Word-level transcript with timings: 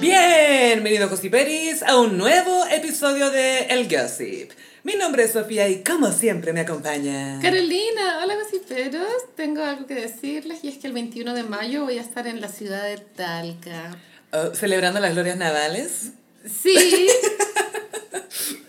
Bienvenidos 0.00 1.10
Gossiperis 1.10 1.82
a 1.82 1.98
un 1.98 2.16
nuevo 2.16 2.64
episodio 2.66 3.30
de 3.30 3.64
El 3.64 3.86
Gossip. 3.86 4.50
Mi 4.82 4.94
nombre 4.94 5.24
es 5.24 5.32
Sofía 5.32 5.68
y 5.68 5.84
como 5.84 6.10
siempre 6.10 6.54
me 6.54 6.60
acompaña... 6.60 7.38
Carolina, 7.42 8.20
hola 8.22 8.34
gossiperos. 8.36 9.34
Tengo 9.36 9.62
algo 9.62 9.86
que 9.86 9.94
decirles 9.94 10.60
y 10.62 10.68
es 10.68 10.78
que 10.78 10.86
el 10.86 10.94
21 10.94 11.34
de 11.34 11.42
mayo 11.42 11.84
voy 11.84 11.98
a 11.98 12.00
estar 12.00 12.26
en 12.26 12.40
la 12.40 12.48
ciudad 12.48 12.84
de 12.84 12.96
Talca. 12.96 13.94
Oh, 14.32 14.54
¿Celebrando 14.54 15.00
las 15.00 15.12
glorias 15.12 15.36
navales? 15.36 16.12
Sí. 16.46 17.08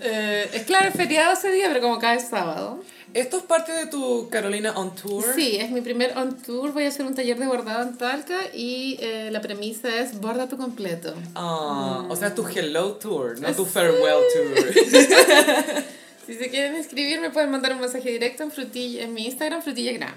Eh, 0.04 0.50
es 0.54 0.64
claro, 0.64 0.90
es 0.90 0.96
feriado 0.96 1.34
ese 1.34 1.52
día, 1.52 1.68
pero 1.68 1.80
como 1.80 2.00
cae 2.00 2.20
sábado. 2.20 2.84
¿Esto 3.14 3.38
es 3.38 3.44
parte 3.44 3.74
de 3.74 3.88
tu 3.88 4.30
Carolina 4.30 4.72
on 4.78 4.96
Tour? 4.96 5.26
Sí, 5.36 5.58
es 5.58 5.70
mi 5.70 5.82
primer 5.82 6.18
on 6.18 6.38
tour. 6.42 6.72
Voy 6.72 6.86
a 6.86 6.88
hacer 6.88 7.06
un 7.06 7.14
taller 7.14 7.38
de 7.38 7.46
bordado 7.46 7.84
en 7.84 7.98
Talca 7.98 8.38
y 8.54 8.98
eh, 9.02 9.30
la 9.32 9.42
premisa 9.42 9.90
es 10.00 10.20
borda 10.22 10.48
tu 10.48 10.58
completo. 10.58 11.14
Ah, 11.36 12.06
O 12.08 12.16
sea, 12.16 12.34
tu 12.34 12.48
Hello 12.48 12.94
Tour, 12.94 13.38
no 13.42 13.52
tu 13.54 13.66
Farewell 13.66 14.24
Tour. 14.34 15.84
Si 16.28 16.36
se 16.36 16.50
quieren 16.50 16.78
inscribir, 16.78 17.20
me 17.20 17.32
pueden 17.32 17.50
mandar 17.50 17.74
un 17.74 17.82
mensaje 17.82 18.10
directo 18.12 18.44
en, 18.44 18.52
frutilla, 18.52 19.04
en 19.04 19.14
mi 19.14 19.26
Instagram, 19.26 19.62
frutillagram. 19.64 20.14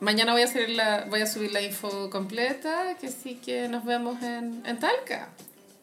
Mañana 0.00 0.32
voy 0.32 0.42
a, 0.42 0.44
hacer 0.44 0.70
la, 0.70 1.04
voy 1.10 1.20
a 1.20 1.26
subir 1.26 1.52
la 1.52 1.60
info 1.60 2.08
completa, 2.10 2.96
que 3.00 3.08
sí 3.10 3.38
que 3.44 3.68
nos 3.68 3.84
vemos 3.84 4.22
en, 4.22 4.62
en 4.64 4.78
Talca. 4.78 5.28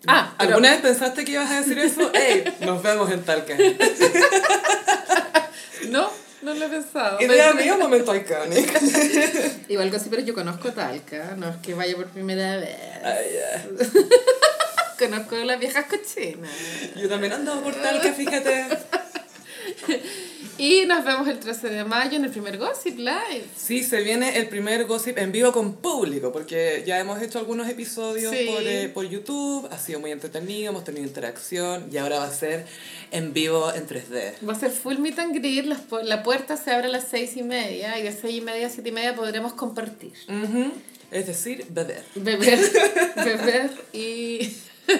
Ah, 0.08 0.34
pero- 0.40 0.52
¿Alguna 0.56 0.72
vez 0.72 0.82
pensaste 0.82 1.26
que 1.26 1.34
ibas 1.34 1.52
a 1.52 1.60
decir 1.60 1.78
eso? 1.78 2.12
¡Ey! 2.16 2.46
Nos 2.62 2.82
vemos 2.82 3.12
en 3.12 3.24
Talca. 3.24 3.56
No, 5.90 6.10
no 6.44 6.54
lo 6.54 6.66
he 6.66 6.70
pensado. 6.70 7.22
Idea 7.22 7.54
mía, 7.54 7.78
momento 7.78 8.16
iconic. 8.16 8.82
Igual 9.70 9.92
que 9.92 10.00
sí, 10.00 10.08
pero 10.10 10.22
yo 10.22 10.34
conozco 10.34 10.72
Talca, 10.72 11.36
no 11.38 11.50
es 11.50 11.58
que 11.58 11.74
vaya 11.74 11.96
por 11.96 12.08
primera 12.08 12.58
vez. 12.58 12.78
Ay, 13.04 13.26
ya. 13.34 13.88
Conozco 15.00 15.36
las 15.38 15.60
viejas 15.60 15.86
cochinas. 15.86 16.52
Yo 16.96 17.10
también 17.10 17.34
ando 17.34 17.62
por 17.62 17.74
Talca, 17.74 18.14
fíjate. 18.14 18.68
Y 20.60 20.86
nos 20.86 21.04
vemos 21.04 21.28
el 21.28 21.40
13 21.40 21.68
de 21.70 21.84
mayo 21.84 22.16
en 22.16 22.26
el 22.26 22.30
primer 22.30 22.60
Gossip 22.60 23.00
Live. 23.00 23.44
Sí, 23.58 23.84
se 23.84 24.04
viene 24.04 24.38
el 24.38 24.48
primer 24.50 24.86
gossip 24.86 25.18
en 25.18 25.32
vivo 25.32 25.52
con 25.52 25.74
público, 25.78 26.32
porque 26.32 26.84
ya 26.86 27.00
hemos 27.00 27.20
hecho 27.24 27.40
algunos 27.40 27.68
episodios 27.68 28.32
Sí. 28.32 28.46
por, 28.46 28.62
eh, 28.62 28.88
por 28.94 29.10
YouTube, 29.10 29.68
ha 29.72 29.80
sido 29.80 30.00
muy 30.00 30.12
entretenido, 30.12 30.70
hemos 30.70 30.84
tenido 30.84 31.06
interacción 31.08 31.88
y 31.92 31.98
ahora 31.98 32.20
va 32.20 32.26
a 32.26 32.32
ser 32.32 32.68
en 33.10 33.34
vivo 33.34 33.74
en 33.74 33.88
3D. 33.88 34.34
Va 34.48 34.54
a 34.54 34.60
ser 34.60 34.70
full 34.70 34.98
meet 35.00 35.18
and 35.18 35.34
greet, 35.34 35.66
las 35.66 35.90
pu- 35.90 36.04
la 36.04 36.22
puerta 36.22 36.56
se 36.56 36.70
abre 36.70 36.86
a 36.86 36.92
las 36.92 37.08
seis 37.08 37.36
y 37.36 37.42
media 37.42 37.98
y 37.98 38.04
de 38.04 38.12
seis 38.12 38.36
y 38.38 38.42
media 38.42 38.68
a 38.68 38.70
siete 38.70 38.90
y 38.90 38.92
media 38.92 39.16
podremos 39.16 39.54
compartir. 39.54 40.14
Ujú. 40.30 40.72
Es 41.10 41.26
decir, 41.26 41.66
beber. 41.70 42.04
Beber, 42.14 42.60
beber 43.16 43.72
y... 43.92 44.56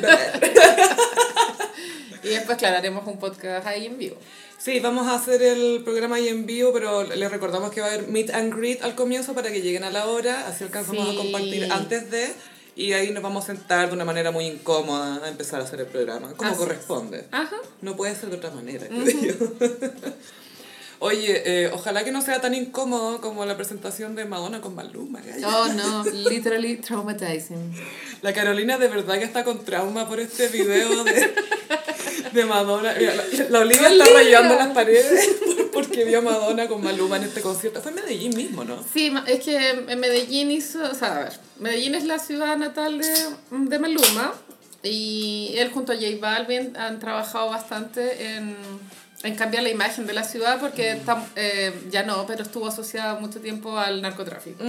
y 2.24 2.28
después, 2.30 2.58
claro, 2.58 2.78
haremos 2.78 3.06
un 3.08 3.20
podcast 3.20 3.68
ahí 3.68 3.86
en 3.86 3.98
vivo. 3.98 4.16
Sí, 4.64 4.80
vamos 4.80 5.08
a 5.08 5.16
hacer 5.16 5.42
el 5.42 5.82
programa 5.84 6.16
ahí 6.16 6.30
en 6.30 6.46
vivo, 6.46 6.72
pero 6.72 7.04
les 7.04 7.30
recordamos 7.30 7.72
que 7.72 7.82
va 7.82 7.88
a 7.88 7.94
haber 7.94 8.08
meet 8.08 8.30
and 8.34 8.56
greet 8.56 8.82
al 8.82 8.96
comienzo 8.96 9.34
para 9.34 9.52
que 9.52 9.62
lleguen 9.62 9.84
a 9.84 9.90
la 9.92 10.08
hora, 10.08 10.48
así 10.48 10.64
alcanzamos 10.64 11.06
Sí. 11.10 11.16
a 11.16 11.18
compartir 11.22 11.72
antes 11.72 12.10
de, 12.10 12.34
y 12.78 12.94
ahí 12.94 13.12
nos 13.12 13.22
vamos 13.22 13.44
a 13.44 13.48
sentar 13.48 13.90
de 13.90 13.94
una 13.94 14.06
manera 14.06 14.32
muy 14.32 14.46
incómoda 14.46 15.24
a 15.26 15.28
empezar 15.28 15.60
a 15.60 15.66
hacer 15.66 15.82
el 15.82 15.88
programa, 15.88 16.34
como 16.36 16.50
Así 16.50 16.58
corresponde. 16.60 17.26
Ajá. 17.32 17.58
No 17.82 17.98
puede 17.98 18.16
ser 18.16 18.30
de 18.30 18.38
otra 18.38 18.52
manera, 18.52 18.88
creo 18.88 19.06
yo. 19.06 19.34
Oye, 21.04 21.44
eh, 21.46 21.70
ojalá 21.74 22.06
que 22.06 22.12
no 22.14 22.22
sea 22.22 22.40
tan 22.40 22.54
incómodo 22.56 23.20
como 23.20 23.46
la 23.46 23.58
presentación 23.58 24.16
de 24.16 24.24
Madonna 24.24 24.62
con 24.62 24.74
Maluma. 24.74 25.20
Oh, 25.46 25.68
no, 25.68 26.04
literally 26.30 26.78
traumatizing. 26.78 27.74
La 28.22 28.32
Carolina 28.34 28.78
de 28.78 28.88
verdad 28.88 29.16
que 29.20 29.26
está 29.26 29.44
con 29.44 29.66
trauma 29.66 30.08
por 30.08 30.22
este 30.22 30.48
video 30.48 31.04
de, 31.04 31.34
de 32.32 32.46
Madonna. 32.46 32.94
Mira, 32.98 33.16
la, 33.16 33.24
la 33.50 33.60
Olivia 33.60 33.90
está 33.90 34.06
rayando 34.14 34.56
las 34.56 34.70
paredes 34.70 35.30
por- 35.46 35.72
porque 35.72 36.06
vio 36.06 36.20
a 36.20 36.22
Madonna 36.22 36.68
con 36.70 36.82
Maluma 36.82 37.18
en 37.18 37.24
este 37.24 37.42
concierto. 37.42 37.82
Fue 37.82 37.92
en 37.92 37.96
Medellín 37.96 38.38
mismo, 38.38 38.64
¿no? 38.64 38.82
Sí, 38.94 39.14
es 39.28 39.44
que 39.44 39.58
en 39.72 40.00
Medellín 40.00 40.52
hizo, 40.52 40.84
o 40.90 40.94
sea, 40.96 41.18
a 41.18 41.24
ver, 41.26 41.34
Medellín 41.60 41.96
es 41.96 42.06
la 42.06 42.18
ciudad 42.20 42.56
natal 42.56 43.00
de, 43.00 43.14
de 43.52 43.80
Maluma 43.80 44.34
y 44.84 45.54
él 45.58 45.70
junto 45.72 45.92
a 45.92 45.96
J 45.96 46.08
Balvin 46.22 46.78
han 46.78 47.00
trabajado 47.00 47.50
bastante 47.50 48.36
en, 48.36 48.56
en 49.24 49.36
cambiar 49.36 49.64
la 49.64 49.70
imagen 49.70 50.06
de 50.06 50.14
la 50.14 50.24
ciudad 50.24 50.60
porque 50.60 50.98
tam- 51.06 51.26
eh, 51.36 51.74
ya 51.90 52.04
no, 52.04 52.26
pero 52.28 52.44
estuvo 52.44 52.68
asociada 52.68 53.16
mucho 53.20 53.40
tiempo 53.40 53.78
al 53.78 54.02
narcotráfico. 54.02 54.64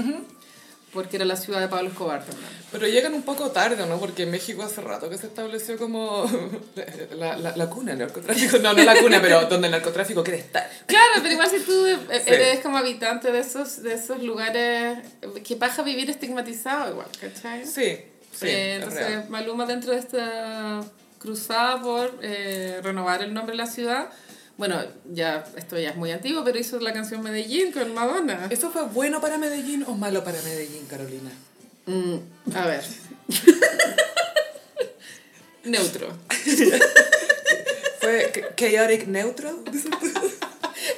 Porque 0.93 1.17
era 1.17 1.25
la 1.25 1.35
ciudad 1.35 1.61
de 1.61 1.67
Pablo 1.67 1.89
Escobar 1.89 2.25
también. 2.25 2.49
Pero 2.71 2.87
llegan 2.87 3.15
un 3.15 3.23
poco 3.25 3.51
tarde, 3.51 3.85
¿no? 3.85 3.99
Porque 3.99 4.23
en 4.23 4.31
México 4.31 4.63
hace 4.63 4.81
rato 4.81 5.11
que 5.11 5.19
se 5.19 5.27
estableció 5.27 5.77
como 5.77 6.25
la, 7.17 7.37
la, 7.37 7.57
la 7.57 7.67
cuna 7.69 7.91
del 7.91 7.99
narcotráfico. 7.99 8.59
No, 8.59 8.73
no 8.75 8.85
la 8.85 8.95
cuna, 9.01 9.21
pero 9.21 9.47
donde 9.47 9.67
el 9.67 9.73
narcotráfico 9.73 10.23
quiere 10.23 10.39
estar. 10.39 10.71
Claro, 10.87 11.15
pero 11.17 11.31
igual 11.33 11.51
si 11.51 11.59
tú 11.61 11.85
Sí. 11.85 12.21
eres 12.27 12.61
como 12.61 12.79
habitante 12.79 13.33
de 13.33 13.41
esos, 13.41 13.83
de 13.83 13.95
esos 13.95 14.23
lugares, 14.23 14.99
que 15.45 15.57
pasa 15.57 15.83
vivir 15.83 16.09
estigmatizado 16.11 16.93
igual, 16.93 17.09
¿cachai? 17.21 17.67
Sí, 17.67 17.99
sí, 18.33 18.47
Eh, 18.47 18.77
es 18.77 18.83
entonces. 18.85 19.29
Maluma 19.31 19.67
dentro 19.67 19.91
de 19.91 19.99
esta 19.99 20.81
cruzada 21.19 21.83
por 21.83 22.19
eh, 22.23 22.79
renovar 22.85 23.21
el 23.23 23.35
nombre 23.35 23.57
de 23.57 23.63
la 23.65 23.67
ciudad, 23.67 24.11
bueno, 24.57 24.81
ya 25.13 25.45
esto 25.57 25.79
ya 25.79 25.91
es 25.91 25.97
muy 25.97 26.11
antiguo, 26.13 26.45
pero 26.45 26.59
hizo 26.59 26.79
la 26.81 26.93
canción 26.93 27.23
Medellín 27.23 27.73
con 27.73 27.93
Madonna. 27.95 28.47
¿Eso 28.51 28.71
fue 28.71 28.83
bueno 28.85 29.21
para 29.21 29.39
Medellín 29.39 29.85
o 29.87 29.95
malo 29.95 30.23
para 30.25 30.41
Medellín, 30.43 30.87
Carolina? 30.87 31.31
Mm, 31.87 32.17
a 32.57 32.67
ver. 32.67 32.85
Neutro. 35.65 36.09
¿Fue 38.01 38.33
chaotic 38.57 39.07
neutral? 39.07 39.57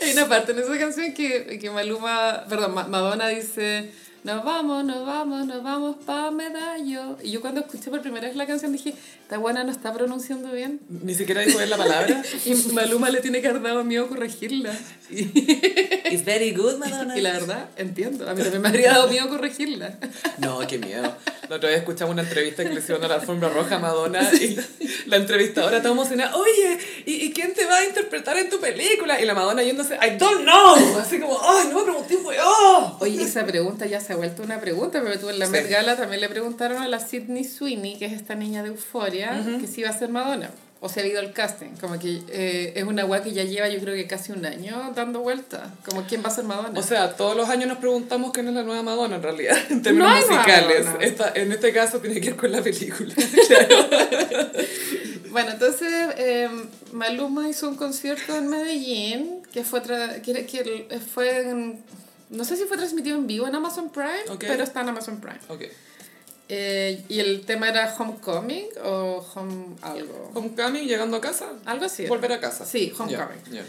Hay 0.02 0.12
una 0.12 0.28
parte 0.28 0.52
en 0.52 0.58
esa 0.58 0.76
canción 0.78 1.14
que, 1.14 1.58
que 1.60 1.70
Maluma, 1.70 2.44
perdón, 2.48 2.74
Ma- 2.74 2.88
Madonna 2.88 3.28
dice, 3.28 3.92
nos 4.24 4.44
vamos, 4.44 4.84
nos 4.84 5.06
vamos, 5.06 5.46
nos 5.46 5.62
vamos 5.62 5.96
pa' 6.04 6.32
Medallo. 6.32 7.16
Y 7.22 7.30
yo 7.30 7.40
cuando 7.40 7.60
escuché 7.60 7.90
por 7.90 8.02
primera 8.02 8.26
vez 8.26 8.36
la 8.36 8.46
canción 8.46 8.72
dije, 8.72 8.94
esta 9.26 9.38
buena 9.38 9.64
no 9.64 9.72
está 9.72 9.92
pronunciando 9.92 10.52
bien. 10.52 10.78
Ni 10.88 11.12
siquiera 11.12 11.40
dijo 11.40 11.58
bien 11.58 11.68
la 11.68 11.76
palabra. 11.76 12.22
Y 12.44 12.54
Maluma 12.72 13.10
le 13.10 13.20
tiene 13.20 13.40
que 13.40 13.48
haber 13.48 13.60
dado 13.60 13.82
miedo 13.82 14.06
corregirla. 14.06 14.72
It's 15.10 16.24
very 16.24 16.52
good, 16.52 16.76
Madonna. 16.78 17.18
Y 17.18 17.22
la 17.22 17.32
verdad, 17.32 17.70
entiendo. 17.76 18.30
A 18.30 18.34
mí 18.34 18.42
también 18.42 18.62
me 18.62 18.68
habría 18.68 18.92
dado 18.92 19.08
miedo 19.08 19.28
corregirla. 19.28 19.98
No, 20.38 20.60
qué 20.68 20.78
miedo. 20.78 21.12
La 21.48 21.56
otra 21.56 21.70
vez 21.70 21.78
escuchamos 21.78 22.12
una 22.12 22.22
entrevista 22.22 22.62
que 22.62 22.70
le 22.70 22.80
hicieron 22.80 23.02
a 23.04 23.08
la 23.08 23.14
alfombra 23.16 23.48
roja 23.48 23.76
a 23.76 23.78
Madonna 23.78 24.20
y 24.34 24.56
la 25.06 25.16
entrevistadora 25.16 25.78
estaba 25.78 25.94
emocionada. 25.94 26.36
Oye, 26.36 26.78
¿y, 27.06 27.24
¿y 27.24 27.32
quién 27.32 27.54
te 27.54 27.64
va 27.64 27.78
a 27.78 27.84
interpretar 27.84 28.36
en 28.36 28.50
tu 28.50 28.60
película? 28.60 29.20
Y 29.20 29.24
la 29.24 29.34
Madonna 29.34 29.62
yéndose, 29.62 29.94
I 29.94 30.18
don't 30.18 30.42
know. 30.42 30.98
Así 30.98 31.18
como, 31.18 31.38
ay, 31.42 31.68
no 31.70 31.78
me 31.78 31.84
pregunté, 31.84 32.16
fue, 32.18 32.36
oh. 32.44 32.98
Oye, 33.00 33.22
esa 33.22 33.44
pregunta 33.46 33.86
ya 33.86 34.00
se 34.00 34.12
ha 34.12 34.16
vuelto 34.16 34.42
una 34.42 34.60
pregunta, 34.60 35.00
pero 35.02 35.18
tú 35.18 35.30
en 35.30 35.38
la 35.38 35.46
Sí. 35.46 35.52
Met 35.52 35.70
Gala 35.70 35.96
también 35.96 36.20
le 36.20 36.28
preguntaron 36.28 36.82
a 36.82 36.88
la 36.88 37.00
Sydney 37.00 37.44
Sweeney, 37.44 37.96
que 37.98 38.06
es 38.06 38.12
esta 38.12 38.34
niña 38.34 38.62
de 38.62 38.68
Euforia, 38.68 39.15
que 39.60 39.66
si 39.66 39.80
iba 39.82 39.90
a 39.90 39.98
ser 39.98 40.08
Madonna. 40.10 40.50
O 40.78 40.90
se 40.90 41.00
ha 41.00 41.06
ido 41.06 41.20
al 41.20 41.32
casting. 41.32 41.70
Como 41.80 41.98
que 41.98 42.20
eh, 42.28 42.74
es 42.76 42.84
una 42.84 43.06
weá 43.06 43.22
que 43.22 43.32
ya 43.32 43.44
lleva 43.44 43.66
yo 43.68 43.80
creo 43.80 43.94
que 43.94 44.06
casi 44.06 44.32
un 44.32 44.44
año 44.44 44.92
dando 44.94 45.20
vueltas. 45.20 45.70
Como 45.88 46.02
quién 46.06 46.22
va 46.22 46.28
a 46.28 46.30
ser 46.30 46.44
Madonna. 46.44 46.78
O 46.78 46.82
sea, 46.82 47.16
todos 47.16 47.34
los 47.34 47.48
años 47.48 47.66
nos 47.66 47.78
preguntamos 47.78 48.30
quién 48.32 48.46
es 48.48 48.54
la 48.54 48.62
nueva 48.62 48.82
Madonna 48.82 49.16
en 49.16 49.22
realidad, 49.22 49.56
en 49.70 49.80
términos 49.82 50.10
No 50.10 50.16
musicales. 50.34 50.86
Esta, 51.00 51.32
en 51.34 51.50
este 51.50 51.72
caso 51.72 51.98
tiene 52.00 52.20
que 52.20 52.30
ver 52.30 52.36
con 52.38 52.52
la 52.52 52.62
película. 52.62 53.14
Bueno, 55.30 55.50
entonces 55.50 55.92
eh, 56.16 56.48
Maluma 56.92 57.48
hizo 57.48 57.68
un 57.68 57.76
concierto 57.76 58.36
en 58.38 58.48
Medellín 58.48 59.42
que 59.52 59.64
fue, 59.64 59.82
que, 60.22 60.46
que 60.46 61.00
fue 61.12 61.40
en- 61.50 61.82
no 62.30 62.44
sé 62.44 62.56
si 62.56 62.64
fue 62.64 62.76
transmitido 62.78 63.18
en 63.18 63.26
vivo 63.26 63.46
en 63.46 63.54
Amazon 63.54 63.90
Prime, 63.90 64.24
Ok. 64.30 64.44
pero 64.46 64.62
está 64.64 64.80
en 64.80 64.88
Amazon 64.88 65.20
Prime. 65.20 65.38
ok. 65.48 65.62
Eh, 66.48 67.02
y 67.08 67.18
el 67.18 67.40
tema 67.44 67.68
era 67.68 67.92
Homecoming 67.98 68.66
o 68.84 69.26
Home 69.34 69.76
algo. 69.82 70.30
Homecoming, 70.34 70.86
llegando 70.86 71.16
a 71.16 71.20
casa. 71.20 71.46
Algo 71.64 71.86
así. 71.86 72.02
era. 72.02 72.08
Volver 72.10 72.32
a 72.32 72.40
casa. 72.40 72.64
Sí, 72.64 72.92
Homecoming. 72.96 73.42
ya. 73.52 73.64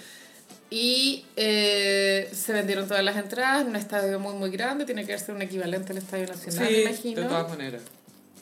Y 0.69 1.25
eh, 1.38 2.29
se 2.33 2.51
vendieron 2.53 2.88
todas 2.88 3.03
las 3.03 3.15
entradas 3.18 3.62
en 3.62 3.69
un 3.69 3.75
estadio 3.77 4.19
muy, 4.19 4.33
muy 4.35 4.50
grande. 4.51 4.85
Tiene 4.85 5.06
que 5.06 5.18
ser 5.18 5.33
un 5.33 5.41
equivalente 5.41 5.91
al 5.94 5.97
Estadio 6.00 6.27
Nacional, 6.27 6.59
me 6.69 6.75
Sí, 6.75 6.81
imagino. 6.81 7.21
de 7.21 7.27
todas 7.27 7.50
maneras. 7.50 7.81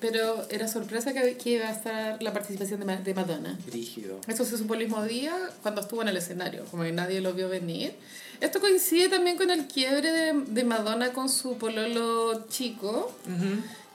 Pero 0.02 0.46
era 0.50 0.68
sorpresa 0.68 1.14
que, 1.14 1.38
que 1.38 1.52
iba 1.52 1.68
a 1.68 1.72
estar 1.72 2.22
la 2.22 2.34
participación 2.34 2.80
de, 2.82 2.86
Ma- 2.86 2.98
de 2.98 3.14
Madonna. 3.14 3.58
Rígido. 3.72 4.20
Eso 4.28 4.44
se 4.44 4.58
supo 4.58 4.74
el 4.74 4.82
mismo 4.82 5.04
día 5.06 5.34
cuando 5.62 5.82
estuvo 5.82 6.02
en 6.02 6.10
el 6.10 6.18
escenario, 6.18 6.66
como 6.66 6.84
que 6.84 6.92
nadie 6.92 7.22
lo 7.22 7.34
vio 7.34 7.48
venir. 7.48 7.94
Esto 8.42 8.60
coincide 8.60 9.08
también 9.08 9.38
con 9.38 9.50
el 9.52 9.68
quiebre 9.68 10.12
de, 10.12 10.34
de 10.48 10.64
Madonna 10.66 11.14
con 11.14 11.30
su 11.30 11.58
pololo 11.58 12.46
chico. 12.50 13.16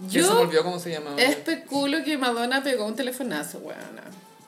Yo 0.08 0.25
se 0.25 0.31
olvidó 0.31 0.64
cómo 0.64 0.79
se 0.79 0.91
llamaba. 0.91 1.20
especulo 1.20 2.02
que 2.05 2.17
Madonna 2.17 2.62
pegó 2.62 2.87
un 2.87 2.97
telefonazo, 2.97 3.58
weona. 3.58 4.05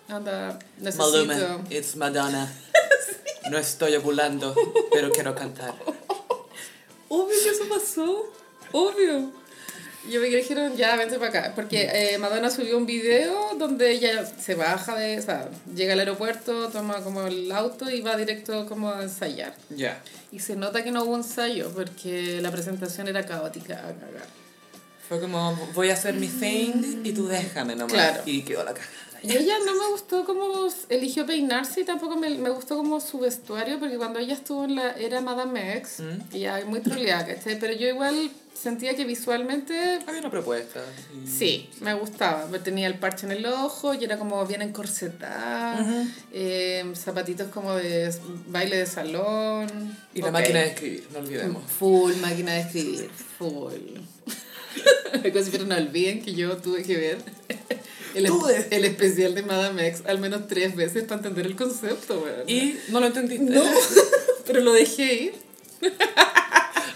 Anda, 0.09 0.59
necesito... 0.79 1.27
Maluma, 1.27 1.65
it's 1.71 1.97
Madonna. 1.97 2.53
No 3.51 3.59
estoy 3.59 3.97
ovulando, 3.97 4.55
pero 4.93 5.11
quiero 5.11 5.35
cantar. 5.35 5.75
Obvio 7.09 7.37
que 7.43 7.51
eso 7.51 7.69
pasó. 7.69 8.33
Obvio. 8.71 9.33
Yo 10.09 10.21
me 10.21 10.29
dijeron, 10.29 10.77
ya, 10.77 10.97
vente 10.97 11.19
para 11.19 11.29
acá. 11.29 11.53
Porque 11.55 11.91
eh, 11.93 12.19
Madonna 12.19 12.51
subió 12.51 12.77
un 12.77 12.87
video 12.87 13.55
donde 13.59 13.91
ella 13.91 14.25
se 14.25 14.55
baja 14.55 14.95
de, 14.95 15.19
o 15.19 15.23
sea, 15.23 15.49
llega 15.75 15.93
al 15.93 15.99
aeropuerto, 15.99 16.69
toma 16.69 17.03
como 17.03 17.27
el 17.27 17.51
auto 17.53 17.91
y 17.91 18.01
va 18.01 18.17
directo 18.17 18.67
como 18.67 18.91
a 18.91 19.03
ensayar. 19.03 19.55
Ya. 19.71 20.01
Y 20.31 20.39
se 20.39 20.57
nota 20.57 20.83
que 20.83 20.91
no 20.91 21.05
hubo 21.05 21.17
ensayo 21.17 21.71
porque 21.75 22.41
la 22.41 22.51
presentación 22.51 23.09
era 23.09 23.27
caótica 23.27 23.75
a 23.75 23.93
cagar. 23.93 24.42
Fue 25.09 25.21
como, 25.21 25.55
voy 25.75 25.91
a 25.91 25.95
hacer 25.95 26.15
mi 26.15 26.29
thing 26.29 27.03
y 27.05 27.13
tú 27.13 27.27
déjame 27.29 27.75
nomás. 27.77 27.93
Claro. 27.93 28.23
Y 28.27 28.43
quedó 28.43 28.65
la 28.65 28.73
caja. 28.75 28.89
Y 29.25 29.37
ella 29.37 29.55
no 29.65 29.77
me 29.77 29.89
gustó 29.93 30.25
cómo 30.25 30.69
eligió 30.89 31.25
peinarse 31.27 31.83
y 31.83 31.85
tampoco 31.85 32.17
me, 32.17 32.29
me 32.31 32.51
gustó 32.51 32.77
como 32.77 32.99
su 33.01 33.21
vestuario, 33.21 33.79
porque 33.79 33.97
cuando 33.97 34.19
ella 34.19 34.35
estuvo 34.35 34.65
en 34.65 34.75
la 34.75 34.93
era 34.93 35.21
Madame 35.21 35.77
X, 35.77 36.01
Mm. 36.01 36.35
y 36.37 36.41
ya 36.41 36.65
muy 36.67 36.81
troleada, 36.81 37.25
¿cachai? 37.27 37.57
Pero 37.61 37.73
yo 37.73 37.87
igual 37.87 38.31
sentía 38.53 38.97
que 38.97 39.05
visualmente 39.05 40.01
Había 40.09 40.21
una 40.23 40.31
propuesta. 40.31 40.81
y- 41.25 41.29
sí, 41.29 41.71
me 41.81 41.95
gustaba. 41.95 42.49
Tenía 42.65 42.89
el 42.89 42.99
parche 42.99 43.27
en 43.27 43.33
el 43.33 43.47
ojo 43.47 43.95
y 43.95 44.03
era 44.03 44.19
como 44.19 44.45
bien 44.45 44.63
encorsetada, 44.63 45.87
eh, 46.33 46.85
zapatitos 46.97 47.49
como 47.49 47.75
de 47.77 48.13
baile 48.49 48.79
de 48.79 48.87
salón. 48.87 49.97
Y 50.15 50.23
la 50.23 50.33
máquina 50.33 50.61
de 50.61 50.67
escribir, 50.69 51.07
no 51.13 51.21
olvidemos. 51.21 51.63
Full 51.71 52.15
máquina 52.17 52.55
de 52.55 52.61
escribir, 52.63 53.11
full. 53.39 54.01
Pero 55.23 55.65
no 55.65 55.77
olviden 55.77 56.23
que 56.23 56.35
yo 56.35 56.57
tuve 56.57 56.83
que 56.83 56.97
ver 56.97 57.19
el, 58.15 58.27
el 58.71 58.85
especial 58.85 59.35
de 59.35 59.43
Madame 59.43 59.89
X 59.89 60.03
al 60.07 60.19
menos 60.19 60.49
tres 60.49 60.75
veces 60.77 61.05
para 61.05 61.17
entender 61.17 61.47
el 61.47 61.57
concepto, 61.57 62.21
weón. 62.21 62.49
Y 62.49 62.77
no 62.89 63.01
lo 63.01 63.07
entendiste. 63.07 63.45
No, 63.45 63.65
pero 64.47 64.61
lo 64.61 64.73
dejé 64.73 65.15
ir. 65.15 65.35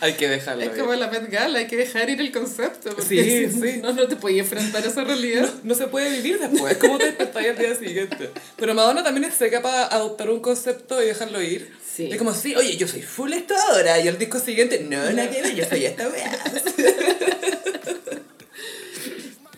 Hay 0.01 0.13
que 0.13 0.29
dejarlo. 0.29 0.63
Es 0.63 0.73
ir. 0.73 0.79
como 0.79 0.93
la 0.95 1.09
Met 1.09 1.31
Gala, 1.31 1.59
hay 1.59 1.67
que 1.67 1.77
dejar 1.77 2.11
ir 2.11 2.21
el 2.21 2.31
concepto. 2.31 2.91
Porque 2.91 3.49
Sí, 3.49 3.49
si 3.51 3.61
sí. 3.61 3.79
No, 3.83 3.95
no 3.95 4.07
te 4.07 4.17
podías 4.17 4.45
enfrentar 4.45 4.85
a 4.85 4.89
esa 4.89 5.05
realidad. 5.05 5.51
No 5.65 5.75
se 5.75 5.87
puede 5.87 6.11
vivir 6.11 6.39
después, 6.39 6.77
¿cómo 6.77 6.99
te 6.99 7.07
despertáis 7.07 7.49
al 7.49 7.59
día 7.59 7.75
siguiente? 7.75 8.31
Pero 8.57 8.75
Madonna 8.75 9.03
también 9.03 9.25
es 9.25 9.35
seca 9.35 9.63
para 9.63 9.87
adoptar 9.87 10.29
un 10.29 10.41
concepto 10.41 11.03
y 11.03 11.07
dejarlo 11.07 11.41
ir. 11.43 11.73
Sí. 11.83 12.11
Es 12.13 12.19
como, 12.19 12.35
sí, 12.35 12.55
oye, 12.55 12.77
yo 12.77 12.87
soy 12.87 13.01
full 13.01 13.33
esto 13.33 13.55
ahora, 13.71 13.99
y 13.99 14.07
el 14.07 14.19
disco 14.19 14.39
siguiente, 14.39 14.81
no, 14.81 15.03
que 15.03 15.15
ver, 15.15 15.55
yo 15.55 15.65
soy 15.65 15.87
esta 15.87 16.07
weá. 16.11 16.45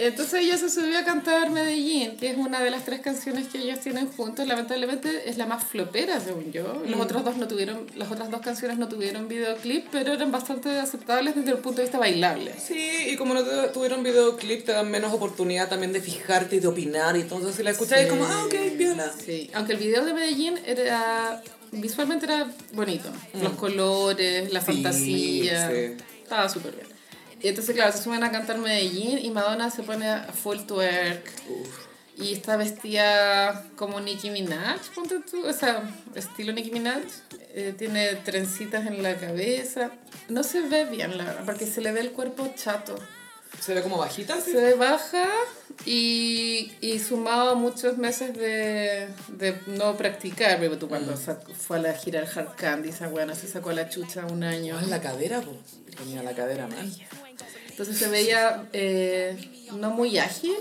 Entonces 0.00 0.42
ella 0.44 0.56
se 0.56 0.70
subió 0.70 0.96
a 0.96 1.04
cantar 1.04 1.50
Medellín, 1.50 2.16
que 2.18 2.30
es 2.30 2.36
una 2.36 2.60
de 2.62 2.70
las 2.70 2.84
tres 2.84 3.00
canciones 3.00 3.48
que 3.48 3.58
ellos 3.58 3.80
tienen 3.80 4.06
juntos. 4.06 4.46
Lamentablemente 4.46 5.28
es 5.28 5.36
la 5.38 5.46
más 5.46 5.64
flopera, 5.64 6.20
según 6.20 6.52
yo. 6.52 6.80
Los 6.86 7.00
otros 7.00 7.24
dos 7.24 7.36
no 7.36 7.48
tuvieron, 7.48 7.84
las 7.96 8.08
otras 8.12 8.30
dos 8.30 8.40
canciones 8.40 8.78
no 8.78 8.86
tuvieron 8.88 9.26
videoclip, 9.26 9.86
pero 9.90 10.12
eran 10.12 10.30
bastante 10.30 10.70
aceptables 10.78 11.34
desde 11.34 11.50
el 11.50 11.58
punto 11.58 11.78
de 11.78 11.86
vista 11.86 11.98
bailable. 11.98 12.54
Sí, 12.64 13.08
y 13.10 13.16
como 13.16 13.34
no 13.34 13.42
te- 13.42 13.68
tuvieron 13.70 14.04
videoclip, 14.04 14.64
te 14.64 14.70
dan 14.70 14.88
menos 14.88 15.12
oportunidad 15.12 15.68
también 15.68 15.92
de 15.92 16.00
fijarte 16.00 16.54
y 16.56 16.60
de 16.60 16.68
opinar, 16.68 17.16
y 17.16 17.22
entonces 17.22 17.56
si 17.56 17.64
la 17.64 17.70
escuchas 17.70 17.98
es 17.98 18.06
como, 18.08 18.24
ah, 18.24 18.44
ok, 18.44 18.54
viola. 18.76 19.12
Sí, 19.26 19.50
aunque 19.52 19.72
el 19.72 19.78
video 19.80 20.04
de 20.04 20.14
Medellín 20.14 20.60
era 20.64 21.42
visualmente 21.72 22.24
era 22.26 22.46
bonito. 22.72 23.10
Los 23.42 23.54
colores, 23.54 24.52
la 24.52 24.60
Mm. 24.60 24.64
Sí, 24.64 24.72
fantasía. 24.74 25.70
sí. 25.70 26.04
Estaba 26.22 26.48
súper 26.48 26.76
bien. 26.76 26.86
Y 27.40 27.48
entonces, 27.48 27.74
claro, 27.74 27.92
se 27.92 28.02
suben 28.02 28.24
a 28.24 28.30
cantar 28.32 28.58
Medellín 28.58 29.18
y 29.24 29.30
Madonna 29.30 29.70
se 29.70 29.82
pone 29.82 30.08
a 30.08 30.24
full 30.32 30.58
twerk. 30.66 31.24
Y 32.16 32.32
está 32.32 32.56
vestida 32.56 33.64
como 33.76 34.00
Nicki 34.00 34.30
Minaj, 34.30 34.80
ponte 34.92 35.20
tú, 35.20 35.46
o 35.46 35.52
sea, 35.52 35.88
estilo 36.16 36.52
Nicki 36.52 36.72
Minaj. 36.72 37.02
Eh, 37.54 37.74
tiene 37.78 38.14
trencitas 38.16 38.86
en 38.86 39.02
la 39.02 39.14
cabeza. 39.16 39.92
No 40.28 40.42
se 40.42 40.62
ve 40.62 40.84
bien, 40.86 41.16
la 41.16 41.24
verdad, 41.24 41.42
porque 41.46 41.66
se 41.66 41.80
le 41.80 41.92
ve 41.92 42.00
el 42.00 42.10
cuerpo 42.12 42.52
chato. 42.56 42.96
Se 43.60 43.72
ve 43.72 43.82
como 43.82 43.98
bajita, 43.98 44.40
sí. 44.40 44.50
Se 44.52 44.56
ve 44.60 44.74
baja 44.74 45.26
y, 45.86 46.72
y 46.80 46.98
sumado 46.98 47.50
a 47.50 47.54
muchos 47.54 47.96
meses 47.98 48.34
de, 48.34 49.08
de 49.28 49.60
no 49.66 49.96
practicar, 49.96 50.58
porque 50.58 50.76
tú 50.76 50.88
cuando 50.88 51.14
sac- 51.14 51.46
fue 51.54 51.78
a 51.78 51.80
la 51.82 51.94
gira 51.94 52.20
del 52.20 52.28
Hard 52.28 52.56
Candy, 52.56 52.90
esa 52.90 53.08
buena 53.08 53.34
se 53.34 53.48
sacó 53.48 53.72
la 53.72 53.88
chucha 53.88 54.26
un 54.26 54.42
año. 54.44 54.76
Ah, 54.78 54.82
en 54.84 54.90
la 54.90 55.00
cadera, 55.00 55.40
pues. 55.40 55.56
Tenía 55.96 56.22
la 56.22 56.32
cadera 56.34 56.66
más. 56.68 56.98
Entonces 57.78 57.96
se 57.96 58.08
veía 58.08 58.66
eh, 58.72 59.36
no 59.72 59.90
muy 59.90 60.18
ágil 60.18 60.56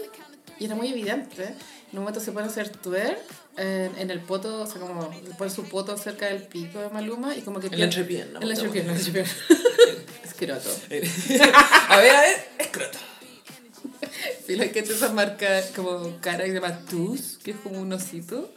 y 0.60 0.66
era 0.66 0.76
muy 0.76 0.90
evidente. 0.90 1.46
En 1.46 1.98
un 1.98 2.02
momento 2.02 2.20
se 2.20 2.32
pone 2.32 2.46
a 2.46 2.50
hacer 2.50 2.70
twerk 2.70 3.18
en, 3.58 3.98
en 3.98 4.12
el 4.12 4.20
poto, 4.20 4.62
o 4.62 4.68
sea, 4.68 4.80
como 4.80 5.10
pone 5.36 5.50
su 5.50 5.64
poto 5.64 5.98
cerca 5.98 6.28
del 6.28 6.44
pico 6.44 6.78
de 6.78 6.90
Maluma 6.90 7.36
y 7.36 7.42
como 7.42 7.60
que... 7.60 7.68
En 7.68 7.80
la 7.80 7.86
entrepierna, 7.86 8.40
En 8.40 8.48
la 8.48 8.54
entrepierna, 8.54 8.94
en 8.94 9.14
la. 9.14 9.22
Escroto. 10.24 10.70
a 11.90 11.98
ver, 11.98 12.16
a 12.16 12.22
ver, 12.22 12.48
escroto. 12.60 13.00
Y 14.48 14.56
la 14.56 14.66
que 14.66 14.84
tiene 14.84 14.96
esa 14.96 15.12
marca 15.12 15.64
como 15.76 16.18
cara 16.22 16.44
que 16.44 16.52
se 16.52 16.60
llama 16.60 16.82
Tus, 16.88 17.40
que 17.44 17.50
es 17.50 17.58
como 17.58 17.82
un 17.82 17.94
osito. 17.94 18.54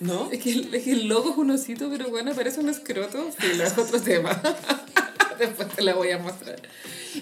¿No? 0.00 0.30
Es 0.32 0.42
que, 0.42 0.52
el, 0.52 0.74
es 0.74 0.84
que 0.84 0.92
el 0.92 1.08
logo 1.08 1.32
es 1.32 1.36
un 1.36 1.50
osito, 1.50 1.90
pero 1.90 2.08
bueno, 2.08 2.32
parece 2.34 2.60
un 2.60 2.70
escroto. 2.70 3.30
Sí, 3.38 3.48
lo 3.54 3.64
es 3.64 3.76
otro 3.76 4.00
tema. 4.00 4.40
Después 5.38 5.68
te 5.68 5.82
la 5.82 5.94
voy 5.94 6.10
a 6.10 6.18
mostrar. 6.18 6.60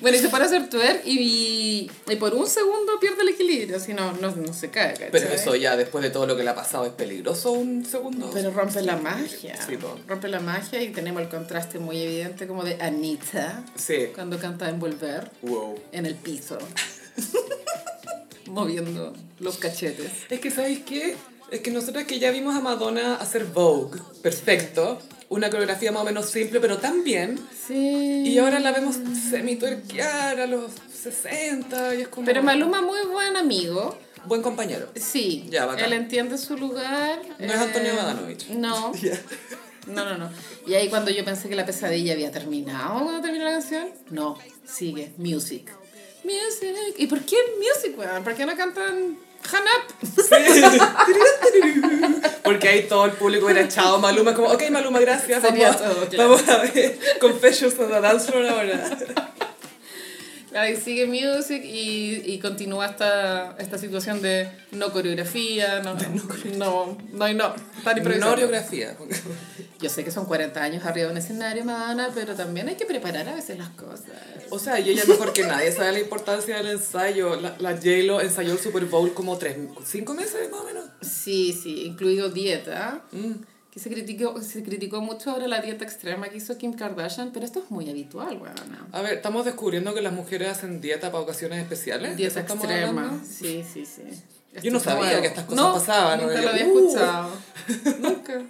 Bueno, 0.01 0.17
y 0.17 0.21
se 0.21 0.29
para 0.29 0.45
a 0.45 0.47
hacer 0.49 0.69
twerk 0.69 1.03
y, 1.07 1.91
y 2.09 2.17
por 2.17 2.35
un 2.35 2.47
segundo 2.47 2.99
pierde 3.01 3.23
el 3.23 3.29
equilibrio, 3.31 3.79
si 3.81 3.95
no, 3.95 4.13
no, 4.15 4.35
no 4.35 4.53
se 4.53 4.71
cae, 4.71 4.93
¿cachai? 4.95 5.11
Pero 5.13 5.29
eso 5.33 5.55
ya 5.55 5.77
después 5.77 6.03
de 6.03 6.11
todo 6.11 6.27
lo 6.27 6.37
que 6.37 6.43
le 6.43 6.51
ha 6.51 6.55
pasado 6.55 6.87
es 6.87 6.93
peligroso 6.93 7.53
un 7.53 7.85
segundo. 7.85 8.31
Pero 8.33 8.51
rompe 8.51 8.83
la 8.83 8.97
magia. 8.97 9.57
Sí, 9.67 9.77
po. 9.77 9.97
rompe 10.07 10.29
la 10.29 10.41
magia 10.41 10.83
y 10.83 10.89
tenemos 10.91 11.23
el 11.23 11.29
contraste 11.29 11.79
muy 11.79 12.01
evidente 12.03 12.47
como 12.47 12.65
de 12.65 12.81
Anita 12.83 13.65
Sí. 13.77 14.09
cuando 14.15 14.39
canta 14.39 14.69
Envolver 14.69 15.31
Wow. 15.43 15.79
en 15.93 16.07
el 16.07 16.15
piso. 16.17 16.59
moviendo 18.47 19.13
los 19.41 19.57
cachetes. 19.59 20.11
Es 20.31 20.41
que, 20.41 20.51
¿sabéis 20.51 20.81
qué? 20.81 21.17
Es 21.51 21.61
que 21.61 21.71
nosotros 21.71 22.05
que 22.05 22.19
ya 22.19 22.31
vimos 22.31 22.57
a 22.57 22.61
Madonna 22.61 23.17
hacer 23.17 23.45
Vogue, 23.45 23.99
perfecto, 24.23 24.99
una 25.29 25.51
coreografía 25.51 25.91
más 25.93 26.03
o 26.03 26.05
menos 26.05 26.27
simple, 26.31 26.61
pero 26.61 26.79
tan 26.79 27.03
bien, 27.05 27.39
Sí. 27.67 27.75
y 28.27 28.39
ahora 28.39 28.59
la 28.61 28.73
vemos 28.73 28.97
semi-tuerquear 29.31 30.41
a 30.41 30.47
los 30.47 30.71
60, 31.03 31.95
y 31.97 32.03
es 32.03 32.09
como... 32.09 32.27
Pero 32.27 32.43
Maluma 32.43 32.81
muy 32.83 33.01
buen 33.11 33.37
amigo. 33.37 33.99
Buen 34.27 34.43
compañero. 34.43 34.89
Sí, 34.97 35.47
Ya, 35.51 35.67
bacán. 35.67 35.85
él 35.87 35.93
entiende 35.93 36.37
su 36.39 36.57
lugar. 36.57 37.21
eh, 37.39 37.47
No 37.47 37.53
es 37.53 37.59
Antonio 37.61 37.95
Badanovich. 37.97 38.49
No, 38.49 38.93
no, 39.87 40.05
no, 40.05 40.19
no. 40.19 40.31
Y 40.67 40.75
ahí 40.75 40.89
cuando 40.89 41.11
yo 41.11 41.25
pensé 41.25 41.49
que 41.49 41.55
la 41.55 41.65
pesadilla 41.65 42.13
había 42.13 42.31
terminado 42.33 43.05
cuando 43.05 43.21
terminó 43.23 43.45
la 43.45 43.53
canción, 43.53 43.89
no, 44.11 44.37
sigue, 44.65 45.13
music. 45.17 45.71
Music. 46.25 46.75
¿Y 46.99 47.07
por 47.07 47.21
qué 47.21 47.37
music, 47.59 47.97
weón? 47.97 48.25
¿Por 48.25 48.35
qué 48.35 48.45
no 48.47 48.57
cantan 48.57 49.17
Han 49.53 49.63
Up? 49.63 49.85
Porque 52.45 52.69
ahí 52.69 52.83
todo 52.89 53.05
el 53.07 53.13
público 53.13 53.47
hubiera 53.47 53.63
echado 53.63 53.97
a 53.97 53.99
Maluma, 53.99 54.35
como, 54.35 54.49
ok 54.49 54.71
Maluma, 54.71 55.01
gracias, 55.01 55.43
Sería 55.43 55.71
vamos, 55.71 55.83
todo, 55.83 56.09
claro. 56.09 56.31
vamos 56.31 56.49
a 56.49 56.59
ver 56.59 56.99
Confessions 57.21 57.77
on 57.79 57.89
the 57.89 58.01
Dance 58.01 58.31
Floor 58.31 58.47
ahora. 58.47 58.91
Ahí 60.55 60.77
sigue 60.77 61.07
music 61.07 61.63
y, 61.65 62.23
y 62.25 62.39
continúa 62.39 62.87
esta, 62.87 63.57
esta 63.59 63.79
situación 63.79 64.23
de 64.23 64.49
no 64.73 64.93
coreografía, 64.93 65.81
no, 65.83 65.95
no, 65.95 66.01
no, 66.57 66.97
no, 67.13 67.55
No 67.55 67.93
improvisando. 67.97 68.29
coreografía. 68.31 68.97
Yo 69.81 69.91
sé 69.91 70.05
que 70.05 70.11
son 70.11 70.25
40 70.25 70.63
años 70.63 70.85
arriba 70.85 71.07
de 71.07 71.13
un 71.13 71.19
escenario, 71.19 71.65
Madonna, 71.65 72.11
pero 72.15 72.35
también 72.35 72.69
hay 72.69 72.77
que 72.77 72.87
preparar 72.87 73.29
a 73.29 73.35
veces 73.35 73.59
las 73.59 73.71
cosas. 73.71 74.05
O 74.51 74.59
sea, 74.59 74.79
y 74.81 74.91
ella 74.91 75.03
mejor 75.07 75.33
que 75.33 75.45
nadie 75.45 75.73
sabe 75.73 75.93
la 75.93 76.01
importancia 76.01 76.57
del 76.57 76.69
ensayo. 76.69 77.37
La, 77.37 77.57
la 77.59 77.73
J-Lo 77.73 78.21
ensayó 78.21 78.53
el 78.53 78.59
Super 78.59 78.85
Bowl 78.87 79.13
como 79.13 79.37
tres, 79.37 79.57
cinco 79.85 80.15
meses 80.15 80.51
más 80.51 80.61
o 80.61 80.65
menos. 80.65 80.85
Sí, 81.03 81.53
sí, 81.53 81.85
incluido 81.87 82.31
dieta. 82.31 83.03
Mm. 83.13 83.33
Que 83.77 83.81
se 83.83 83.91
criticó, 83.91 84.41
se 84.41 84.63
criticó 84.63 85.03
mucho 85.03 85.33
ahora 85.33 85.47
la 85.49 85.61
dieta 85.61 85.85
extrema 85.85 86.31
que 86.31 86.39
hizo 86.39 86.57
Kim 86.57 86.73
Kardashian, 86.73 87.31
pero 87.31 87.45
esto 87.45 87.59
es 87.63 87.71
muy 87.71 87.91
habitual, 87.91 88.41
weona. 88.41 88.87
A 88.91 89.03
ver, 89.03 89.13
estamos 89.19 89.45
descubriendo 89.45 89.93
que 89.93 90.01
las 90.01 90.15
mujeres 90.15 90.49
hacen 90.49 90.81
dieta 90.81 91.13
para 91.13 91.23
ocasiones 91.23 91.59
especiales. 91.61 92.17
Dieta 92.17 92.31
¿Eso 92.31 92.41
estamos 92.41 92.65
extrema. 92.65 93.03
hablando? 93.03 93.23
Sí, 93.27 93.63
sí, 93.71 93.85
sí. 93.85 94.01
Yo 94.63 94.71
no 94.73 94.81
sabía 94.81 95.05
nuevo. 95.05 95.21
que 95.21 95.27
estas 95.29 95.45
cosas 95.45 95.63
No, 95.63 95.75
pasaban, 95.75 96.21
¿no? 96.23 96.27
Nunca 96.29 96.41
lo 96.41 96.49
había 96.49 96.67
Uh. 96.67 96.79
escuchado. 96.89 97.31
nunca. 98.01 98.43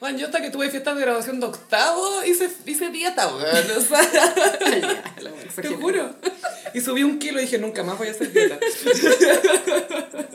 Bueno, 0.00 0.18
yo 0.18 0.26
hasta 0.26 0.42
que 0.42 0.50
tuve 0.50 0.68
fiestas 0.68 0.96
de 0.96 1.02
graduación 1.02 1.38
de 1.38 1.46
octavo 1.46 2.24
hice, 2.26 2.50
hice 2.66 2.90
dieta, 2.90 3.28
weón. 3.28 3.44
O 3.78 3.80
sea, 3.80 4.02
Ya, 4.12 5.14
la 5.20 5.30
wea 5.32 5.44
te 5.54 5.68
juro. 5.68 6.10
Y 6.74 6.80
subí 6.80 7.04
un 7.04 7.20
kilo 7.20 7.38
y 7.38 7.42
dije, 7.42 7.58
nunca 7.58 7.84
más 7.84 7.96
voy 7.98 8.08
a 8.08 8.10
hacer 8.10 8.32
dieta. 8.32 8.58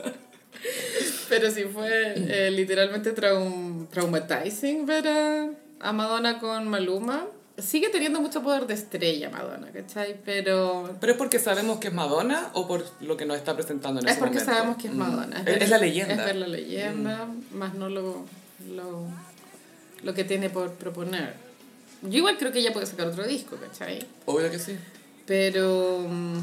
Pero 1.38 1.50
sí 1.52 1.64
fue 1.64 2.14
eh, 2.16 2.50
literalmente 2.50 3.12
traum 3.12 3.86
traumatizing 3.88 4.86
ver 4.86 5.06
a, 5.08 5.48
a 5.80 5.92
Madonna 5.92 6.38
con 6.38 6.68
Maluma. 6.68 7.26
Sigue 7.58 7.88
teniendo 7.88 8.20
mucho 8.20 8.40
poder 8.42 8.66
de 8.68 8.74
estrella 8.74 9.30
Madonna, 9.30 9.68
¿cachai? 9.72 10.16
Pero 10.24 10.94
¿Pero 11.00 11.12
es 11.12 11.18
porque 11.18 11.38
sabemos 11.40 11.78
que 11.78 11.88
es 11.88 11.94
Madonna 11.94 12.50
o 12.54 12.68
por 12.68 12.84
lo 13.00 13.16
que 13.16 13.24
nos 13.26 13.36
está 13.36 13.54
presentando 13.56 14.00
en 14.00 14.06
es 14.06 14.12
ese 14.12 14.20
porque 14.20 14.38
momento? 14.38 14.54
sabemos 14.54 14.76
que 14.76 14.86
es 14.88 14.94
Madonna. 14.94 15.38
Es, 15.38 15.44
ver- 15.44 15.62
es 15.64 15.70
la 15.70 15.78
leyenda. 15.78 16.14
Mm. 16.14 16.18
Es 16.20 16.24
ver 16.24 16.36
la 16.36 16.46
leyenda, 16.46 17.28
más 17.52 17.74
no 17.74 17.88
lo, 17.88 18.24
lo, 18.70 19.06
lo 20.04 20.14
que 20.14 20.22
tiene 20.24 20.50
por 20.50 20.72
proponer. 20.74 21.34
Yo 22.02 22.18
igual 22.18 22.38
creo 22.38 22.52
que 22.52 22.60
ella 22.60 22.72
puede 22.72 22.86
sacar 22.86 23.08
otro 23.08 23.26
disco, 23.26 23.56
¿cachai? 23.56 24.06
Obvio 24.26 24.50
que 24.52 24.58
sí. 24.60 24.76
Pero... 25.26 26.04
mm, 26.08 26.38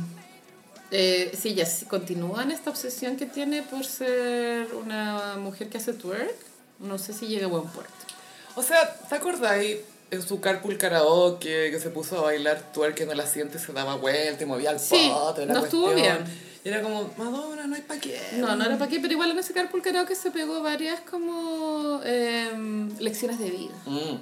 Eh, 0.92 1.32
sí, 1.39 1.56
sí 1.65 1.86
continúa 1.86 2.44
en 2.44 2.51
esta 2.51 2.70
obsesión 2.70 3.18
que 3.18 3.25
tiene 3.25 3.63
por 3.63 3.86
ser 3.86 4.68
una 4.74 5.36
mujer 5.38 5.70
que 5.70 5.77
hace 5.77 5.94
twerk. 5.94 6.36
No 6.80 6.98
sé 6.98 7.13
si 7.13 7.27
llega 7.27 7.46
a 7.46 7.50
buen 7.50 7.65
puerto. 7.65 7.94
O 8.56 8.63
sea, 8.63 8.96
¿te 9.10 9.15
acordáis 9.15 9.77
en 10.12 10.22
su 10.22 10.39
carpool 10.39 10.77
karaoke 10.77 11.72
que 11.72 11.80
se 11.80 11.89
puso 11.89 12.20
a 12.20 12.22
bailar 12.22 12.72
twerk 12.74 13.01
en 13.01 13.12
el 13.12 13.20
asiento 13.20 13.58
y 13.58 13.62
se 13.62 13.74
daba 13.74 13.96
vuelta 13.96 14.44
y 14.44 14.46
movía 14.46 14.72
el 14.72 14.80
Sí, 14.80 15.12
la 15.38 15.46
no 15.46 15.63
estuvo 15.63 15.94
bien. 15.94 16.20
Y 16.63 16.70
era 16.70 16.82
como, 16.82 17.12
Madonna, 17.18 17.68
no 17.68 17.75
hay 17.75 17.82
pa' 17.82 18.00
qué. 18.00 18.20
No, 18.38 18.56
no 18.56 18.65
era 18.65 18.77
para 18.77 18.89
qué, 18.89 19.00
pero 19.00 19.13
igual 19.13 19.32
en 19.32 19.38
ese 19.38 19.54
carpool 19.54 19.84
karaoke 19.84 20.15
se 20.15 20.32
pegó 20.32 20.63
varias 20.63 21.00
como 21.01 22.01
em, 22.04 22.89
lecciones 23.00 23.38
de 23.38 23.51
vida. 23.51 23.75
Mm. 23.86 24.18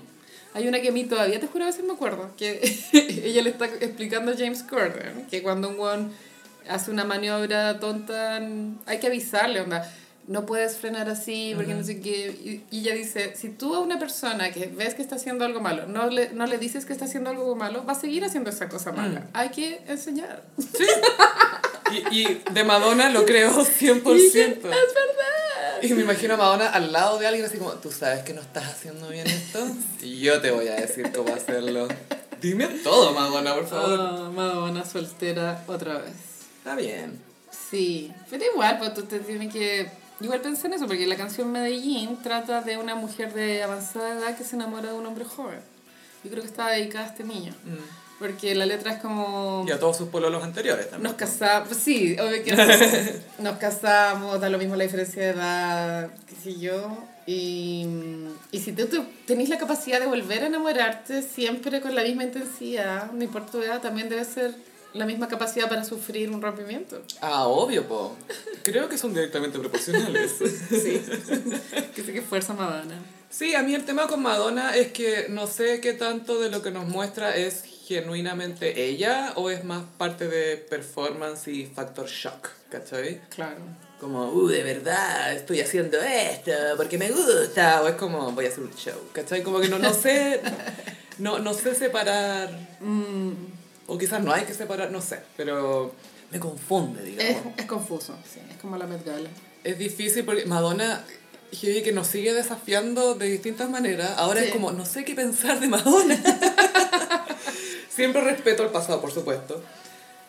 Hay 0.54 0.68
una 0.68 0.82
que 0.82 0.90
a 0.90 0.92
mí 0.92 1.06
todavía, 1.06 1.40
te 1.40 1.48
juro, 1.48 1.64
a 1.64 1.68
veces 1.68 1.86
me 1.86 1.94
acuerdo, 1.94 2.32
que 2.38 2.60
ella 3.24 3.42
le 3.42 3.50
está 3.50 3.66
explicando 3.66 4.34
a 4.34 4.36
James 4.38 4.62
Corden 4.64 5.26
que 5.32 5.42
cuando 5.42 5.70
un 5.70 5.80
one 5.80 6.10
hace 6.70 6.92
una 6.92 7.04
maniobra 7.04 7.80
tonta, 7.80 8.38
hay 8.86 9.00
que 9.00 9.08
avisarle, 9.08 9.62
onda, 9.62 9.90
no 10.28 10.46
puedes 10.46 10.78
frenar 10.78 11.10
así, 11.10 11.54
porque 11.56 11.74
no 11.74 11.84
sé 11.84 12.00
qué. 12.00 12.64
Y, 12.72 12.76
y 12.76 12.80
ella 12.82 12.96
dice, 12.96 13.36
si 13.36 13.50
tú 13.50 13.76
a 13.76 13.80
una 13.80 14.00
persona 14.00 14.52
que 14.52 14.68
ves 14.68 14.94
que 14.96 15.02
está 15.02 15.16
haciendo 15.16 15.46
algo 15.46 15.60
malo, 15.60 15.86
no 15.88 16.10
le, 16.10 16.30
no 16.30 16.46
le 16.46 16.58
dices 16.58 16.86
que 16.86 16.94
está 16.94 17.06
haciendo 17.06 17.30
algo 17.30 17.56
malo, 17.56 17.86
va 17.86 17.94
a 17.94 18.00
seguir 18.00 18.24
haciendo 18.24 18.50
esa 18.50 18.70
cosa 18.70 18.92
mala. 18.92 19.28
Hay 19.34 19.50
que 19.50 19.82
enseñar. 19.88 20.44
Y, 21.92 22.22
y 22.22 22.44
de 22.52 22.64
Madonna 22.64 23.10
lo 23.10 23.26
creo 23.26 23.52
100%. 23.52 23.72
Y 24.06 24.14
dije, 24.14 24.52
es 24.52 24.64
verdad. 24.64 25.84
Y 25.84 25.94
me 25.94 26.02
imagino 26.04 26.36
a 26.36 26.38
Madonna 26.38 26.70
al 26.70 26.92
lado 26.92 27.20
de 27.20 27.28
alguien 27.28 27.46
así 27.46 27.58
como, 27.58 27.74
¿tú 27.74 27.92
sabes 27.92 28.24
que 28.24 28.34
no 28.34 28.42
estás 28.42 28.66
haciendo 28.66 29.10
bien 29.10 29.28
esto? 29.28 29.60
Y 30.02 30.20
yo 30.20 30.42
te 30.42 30.52
voy 30.52 30.70
a 30.70 30.76
decir 30.76 31.12
cómo 31.14 31.34
hacerlo. 31.36 31.88
Dime 32.42 32.68
todo, 32.84 33.14
Madonna, 33.14 33.54
por 33.54 33.68
favor. 33.68 34.00
Oh, 34.00 34.32
Madonna 34.32 34.86
soltera 34.86 35.64
otra 35.68 36.00
vez. 36.00 36.33
Está 36.64 36.78
bien. 36.78 37.20
Sí, 37.52 38.10
pero 38.30 38.46
igual, 38.54 38.78
pues 38.78 38.94
tú 38.94 39.02
te 39.04 39.20
tienes 39.20 39.52
que... 39.52 39.86
Igual 40.22 40.40
pensé 40.40 40.68
en 40.68 40.74
eso, 40.74 40.88
porque 40.88 41.06
la 41.06 41.18
canción 41.18 41.52
Medellín 41.52 42.18
trata 42.24 42.62
de 42.62 42.78
una 42.78 42.96
mujer 42.96 43.34
de 43.34 43.62
avanzada 43.62 44.18
edad 44.18 44.38
que 44.38 44.46
se 44.46 44.56
enamora 44.56 44.94
de 44.94 44.98
un 44.98 45.06
hombre 45.06 45.26
joven. 45.26 45.60
Yo 46.24 46.30
creo 46.30 46.42
que 46.42 46.48
está 46.48 46.70
dedicada 46.70 47.04
a 47.04 47.10
este 47.10 47.26
niño. 47.26 47.54
Porque 48.18 48.56
la 48.56 48.66
letra 48.66 48.94
es 48.94 49.02
como... 49.02 49.66
Y 49.68 49.72
a 49.72 49.80
todos 49.80 49.98
sus 49.98 50.08
pololos 50.08 50.42
anteriores 50.42 50.90
también. 50.90 51.12
Nos 51.12 51.16
casamos, 51.20 51.68
pues 51.68 51.82
sí, 51.82 52.16
obvio 52.18 52.42
que 52.46 52.56
nos, 53.40 53.58
casamos, 53.58 54.40
da 54.40 54.48
lo 54.48 54.58
mismo 54.58 54.78
la 54.78 54.86
diferencia 54.86 55.22
de 55.22 55.30
edad, 55.32 56.12
qué 56.26 56.36
sé 56.42 56.58
yo. 56.62 56.98
Y, 57.26 57.86
y 58.52 58.60
si 58.60 58.72
tú, 58.72 58.86
tú 58.86 59.04
tenés 59.28 59.50
la 59.50 59.58
capacidad 59.58 60.00
de 60.00 60.06
volver 60.06 60.44
a 60.44 60.48
enamorarte 60.48 61.24
siempre 61.24 61.82
con 61.82 61.94
la 61.94 62.04
misma 62.04 62.24
intensidad, 62.24 63.12
no 63.12 63.22
importa 63.22 63.52
tu 63.52 63.62
edad, 63.62 63.82
también 63.82 64.08
debe 64.08 64.24
ser 64.24 64.56
la 64.94 65.06
misma 65.06 65.28
capacidad 65.28 65.68
para 65.70 65.84
sufrir 65.84 66.30
un 66.30 66.42
rompimiento. 66.42 67.02
Ah, 67.22 67.48
obvio, 67.48 67.88
po. 67.88 68.16
Creo 68.64 68.88
que 68.90 68.98
son 68.98 69.14
directamente 69.14 69.60
proporcionales. 69.60 70.32
Sí. 70.70 71.02
que 71.96 72.04
sé 72.04 72.14
que 72.14 72.22
fuerza 72.22 72.54
Madonna. 72.54 72.96
Sí, 73.30 73.56
a 73.56 73.64
mí 73.64 73.74
el 73.74 73.84
tema 73.86 74.08
con 74.08 74.22
Madonna 74.22 74.76
es 74.76 74.92
que 74.92 75.28
no 75.30 75.48
sé 75.48 75.82
qué 75.82 75.94
tanto 75.94 76.40
de 76.40 76.50
lo 76.52 76.62
que 76.62 76.70
nos 76.72 76.88
muestra 76.88 77.36
es 77.36 77.64
genuinamente 77.88 78.86
ella 78.86 79.34
o 79.36 79.50
es 79.50 79.64
más 79.64 79.84
parte 79.98 80.28
de 80.28 80.58
performance 80.58 81.48
y 81.48 81.66
factor 81.66 82.08
shock, 82.08 82.50
¿cachai? 82.70 83.22
Claro. 83.30 83.58
Como, 84.00 84.30
uh, 84.32 84.48
de 84.48 84.64
verdad, 84.64 85.34
estoy 85.34 85.62
haciendo 85.62 85.98
esto 86.02 86.52
porque 86.78 86.98
me 86.98 87.10
gusta, 87.10 87.82
o 87.82 87.88
es 87.88 87.96
como, 87.96 88.32
voy 88.34 88.46
a 88.46 88.50
hacer 88.50 88.64
un 88.64 88.74
show, 88.76 89.00
¿cachai? 89.14 89.42
Como 89.44 89.60
que 89.60 89.70
no, 89.70 89.80
no 89.80 89.94
sé, 89.94 90.42
no, 91.20 91.40
no 91.40 91.54
sé 91.54 91.74
separar, 91.74 92.50
Mm, 92.80 93.32
o 93.88 93.98
quizás 93.98 94.24
no 94.24 94.32
hay 94.34 94.46
que 94.46 94.54
separar, 94.54 94.92
no 94.92 95.02
sé, 95.02 95.20
pero 95.38 95.94
me 96.32 96.40
confunde, 96.40 97.02
es, 97.02 97.06
digamos. 97.18 97.54
es 97.58 97.66
confuso, 97.66 98.16
sí, 98.32 98.40
es 98.50 98.58
como 98.58 98.78
la 98.78 98.88
Met 98.88 99.06
Gala. 99.06 99.30
Es 99.64 99.78
difícil 99.78 100.26
porque 100.26 100.46
Madonna, 100.46 101.04
que 101.52 101.92
nos 101.94 102.08
sigue 102.08 102.34
desafiando 102.34 103.16
de 103.16 103.28
distintas 103.28 103.70
maneras. 103.70 104.12
Ahora 104.18 104.42
Sí. 104.42 104.48
es 104.48 104.52
como, 104.54 104.72
no 104.72 104.86
sé 104.86 105.06
qué 105.06 105.14
pensar 105.16 105.60
de 105.60 105.68
Madonna. 105.68 106.20
Siempre 107.90 108.22
respeto 108.22 108.64
el 108.64 108.70
pasado, 108.70 109.00
por 109.02 109.12
supuesto. 109.12 109.62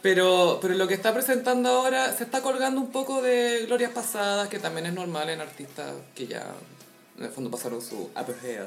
Pero, 0.03 0.59
pero 0.61 0.75
lo 0.75 0.87
que 0.87 0.93
está 0.95 1.15
presentando 1.15 1.71
ahora 1.71 2.13
se 2.15 2.25
está 2.25 2.43
colgando 2.43 2.79
un 2.79 2.91
poco 2.93 3.23
de 3.23 3.65
glorias 3.67 3.91
pasadas, 3.93 4.49
que 4.49 4.59
también 4.59 4.85
es 4.87 4.93
normal 4.93 5.31
en 5.31 5.41
artistas 5.41 5.95
que 6.15 6.27
ya, 6.27 6.47
en 7.19 7.25
el 7.25 7.31
fondo, 7.31 7.51
pasaron 7.51 7.81
su 7.81 8.11
apogeo. 8.15 8.67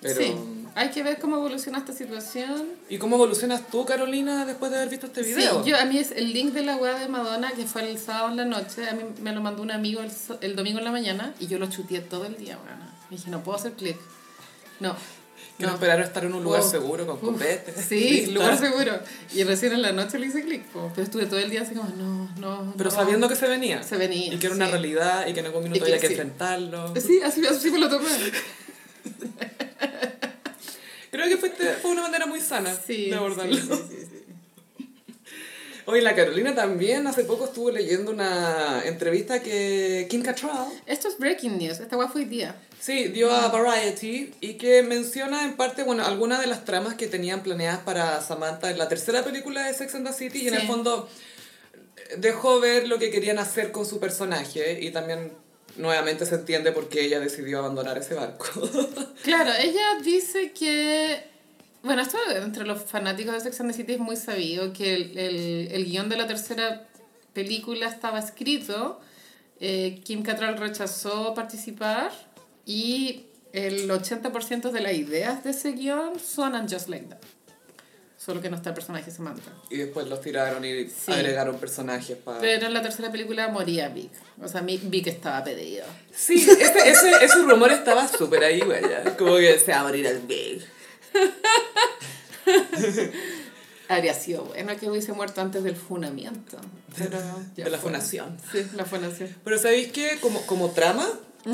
Pero, 0.00 0.20
Sí, 0.20 0.34
hay 0.74 0.88
que 0.90 1.02
ver 1.02 1.18
cómo 1.18 1.36
evoluciona 1.36 1.78
esta 1.78 1.92
situación. 1.92 2.64
¿Y 2.88 2.98
cómo 2.98 3.16
evolucionas 3.16 3.66
tú, 3.70 3.84
Carolina, 3.84 4.46
después 4.46 4.70
de 4.70 4.78
haber 4.78 4.88
visto 4.88 5.06
este 5.06 5.22
video? 5.22 5.62
Sí, 5.64 5.70
yo, 5.70 5.76
a 5.76 5.84
mí 5.84 5.98
es 5.98 6.12
el 6.12 6.32
link 6.32 6.52
de 6.52 6.62
la 6.62 6.76
web 6.76 6.98
de 6.98 7.08
Madonna, 7.08 7.50
que 7.52 7.66
fue 7.66 7.88
el 7.90 7.98
sábado 7.98 8.30
en 8.30 8.36
la 8.36 8.44
noche, 8.44 8.88
a 8.88 8.94
mí 8.94 9.02
me 9.20 9.32
lo 9.32 9.40
mandó 9.40 9.62
un 9.62 9.70
amigo 9.72 10.00
el, 10.02 10.10
el 10.40 10.56
domingo 10.56 10.78
en 10.78 10.84
la 10.84 10.92
mañana 10.92 11.34
y 11.40 11.48
yo 11.48 11.58
lo 11.58 11.66
chuteé 11.68 12.00
todo 12.00 12.24
el 12.24 12.36
día, 12.36 12.56
bueno. 12.64 12.80
dije, 13.10 13.30
no 13.30 13.42
puedo 13.42 13.58
hacer 13.58 13.72
clic. 13.72 13.96
No. 14.78 14.94
Quiero 15.58 15.72
no. 15.72 15.76
esperar 15.76 16.00
a 16.00 16.04
estar 16.04 16.24
en 16.24 16.32
un 16.32 16.42
lugar 16.42 16.62
Wow. 16.62 16.70
seguro, 16.70 17.06
con 17.06 17.18
copete. 17.18 17.74
Sí, 17.82 18.26
lugar 18.32 18.56
seguro. 18.58 18.92
Y 19.34 19.42
recién 19.44 19.72
en 19.74 19.82
la 19.82 19.92
noche 19.92 20.18
le 20.18 20.26
hice 20.28 20.42
clic, 20.42 20.62
pero 20.72 21.02
estuve 21.02 21.26
todo 21.26 21.38
el 21.40 21.50
día 21.50 21.62
así 21.62 21.74
como, 21.74 21.90
no, 21.96 22.30
no. 22.38 22.72
Pero 22.78 22.88
no. 22.90 22.96
sabiendo 22.96 23.28
que 23.28 23.36
se 23.36 23.46
venía. 23.48 23.82
Se 23.82 23.96
venía, 23.98 24.32
Y 24.32 24.38
que 24.38 24.46
era 24.46 24.54
una 24.54 24.66
sí. 24.66 24.70
realidad 24.72 25.26
y 25.26 25.34
que 25.34 25.40
en 25.40 25.46
algún 25.46 25.64
minuto 25.64 25.76
Y 25.78 25.80
que 25.80 25.86
había 25.96 26.00
que 26.00 26.06
sí. 26.06 26.12
enfrentarlo. 26.14 26.94
Sí, 26.98 27.20
así, 27.22 27.44
así 27.46 27.70
me 27.70 27.78
lo 27.80 27.88
tomé. 27.90 28.08
Creo 31.10 31.28
que 31.28 31.36
fue, 31.36 31.50
fue 31.50 31.90
una 31.90 32.02
manera 32.02 32.26
muy 32.26 32.40
sana 32.40 32.74
Sí, 32.86 33.10
de 33.10 33.16
abordarlo. 33.16 33.56
sí. 33.56 34.06
Oye, 35.86 36.02
la 36.02 36.14
Carolina 36.14 36.54
también 36.54 37.06
hace 37.06 37.24
poco 37.24 37.46
estuvo 37.46 37.70
leyendo 37.70 38.12
una 38.12 38.82
entrevista 38.84 39.42
que 39.42 40.06
Kim 40.08 40.22
Cattrall 40.22 40.68
Esto 40.86 41.08
es 41.08 41.18
breaking 41.18 41.58
news, 41.58 41.80
esta 41.80 41.96
fue 41.96 42.22
hoy 42.22 42.28
día. 42.28 42.54
sí, 42.78 43.08
dio 43.08 43.32
a 43.32 43.48
Variety 43.48 44.32
y 44.40 44.54
que 44.54 44.82
menciona 44.84 45.42
en 45.44 45.56
parte, 45.56 45.82
bueno, 45.82 46.04
algunas 46.04 46.40
de 46.40 46.46
las 46.46 46.64
tramas 46.64 46.94
que 46.94 47.08
tenían 47.08 47.42
planeadas 47.42 47.80
para 47.80 48.20
Samantha 48.20 48.70
en 48.70 48.78
la 48.78 48.88
tercera 48.88 49.24
película 49.24 49.66
de 49.66 49.74
Sex 49.74 49.94
and 49.96 50.06
the 50.06 50.12
City 50.12 50.42
y 50.42 50.48
en 50.48 50.54
el 50.54 50.66
fondo 50.68 51.08
eh, 51.96 52.14
dejó 52.18 52.60
ver 52.60 52.86
lo 52.86 52.98
que 53.00 53.10
querían 53.10 53.38
hacer 53.40 53.72
con 53.72 53.84
su 53.84 53.98
personaje 53.98 54.78
y 54.82 54.90
también 54.92 55.32
nuevamente 55.76 56.26
se 56.26 56.34
entiende 56.34 56.72
por 56.72 56.88
qué 56.88 57.04
ella 57.04 57.20
decidió 57.20 57.58
abandonar 57.58 57.98
ese 57.98 58.14
barco. 58.14 58.46
Claro, 59.22 59.52
ella 59.58 59.98
dice 60.02 60.52
que... 60.52 61.24
Bueno, 61.82 62.02
esto 62.02 62.18
entre 62.34 62.64
los 62.64 62.82
fanáticos 62.84 63.34
de 63.34 63.40
Sex 63.40 63.60
and 63.60 63.70
the 63.70 63.76
City 63.76 63.92
es 63.94 63.98
muy 63.98 64.16
sabido, 64.16 64.72
que 64.72 64.94
el, 64.94 65.18
el, 65.18 65.68
el 65.72 65.84
guion 65.84 66.08
de 66.08 66.16
la 66.16 66.26
tercera 66.26 66.88
película 67.32 67.86
estaba 67.88 68.18
escrito, 68.18 69.00
eh, 69.60 70.00
Kim 70.04 70.22
Cattrall 70.22 70.56
rechazó 70.56 71.34
participar 71.34 72.12
y 72.64 73.26
el 73.52 73.90
80% 73.90 74.70
de 74.70 74.80
las 74.80 74.94
ideas 74.94 75.44
de 75.44 75.50
ese 75.50 75.72
guion 75.72 76.18
suenan 76.18 76.68
just 76.68 76.88
like 76.88 77.06
that. 77.06 77.18
Solo 78.22 78.42
que 78.42 78.50
no 78.50 78.56
está 78.56 78.68
el 78.68 78.74
personaje 78.74 79.10
Samantha. 79.10 79.50
y 79.70 79.78
después 79.78 80.06
los 80.06 80.20
tiraron 80.20 80.62
y 80.62 80.84
Sí. 80.90 81.10
agregaron 81.10 81.56
personajes 81.58 82.18
para... 82.18 82.38
Pero 82.38 82.66
en 82.66 82.74
la 82.74 82.82
tercera 82.82 83.10
película 83.10 83.48
moría 83.48 83.88
Vic. 83.88 84.10
O 84.42 84.46
sea, 84.46 84.60
Vic 84.60 85.06
estaba 85.06 85.42
pedido. 85.42 85.86
Sí, 86.14 86.34
ese, 86.50 86.90
ese, 86.90 87.24
ese 87.24 87.42
rumor 87.44 87.72
estaba 87.72 88.06
súper 88.06 88.44
ahí, 88.44 88.60
güey. 88.60 88.82
Como 89.16 89.36
que 89.38 89.58
se 89.58 89.72
va 89.72 89.80
a 89.80 89.82
morir 89.84 90.04
el 90.04 90.18
Big. 90.20 90.62
Habría 93.88 94.14
sido 94.14 94.44
bueno 94.44 94.76
que 94.78 94.88
hubiese 94.88 95.12
muerto 95.12 95.40
antes 95.40 95.64
del 95.64 95.74
funamiento. 95.74 96.58
Pero 96.96 97.18
ya 97.56 97.64
De 97.64 97.70
la 97.70 97.78
fue. 97.78 97.90
funación. 97.90 98.36
Sí, 98.52 98.64
la 98.76 98.84
funación. 98.84 99.34
Pero 99.42 99.58
¿sabéis 99.58 99.90
qué? 99.92 100.18
Como, 100.20 100.40
como 100.46 100.70
trama, 100.70 101.08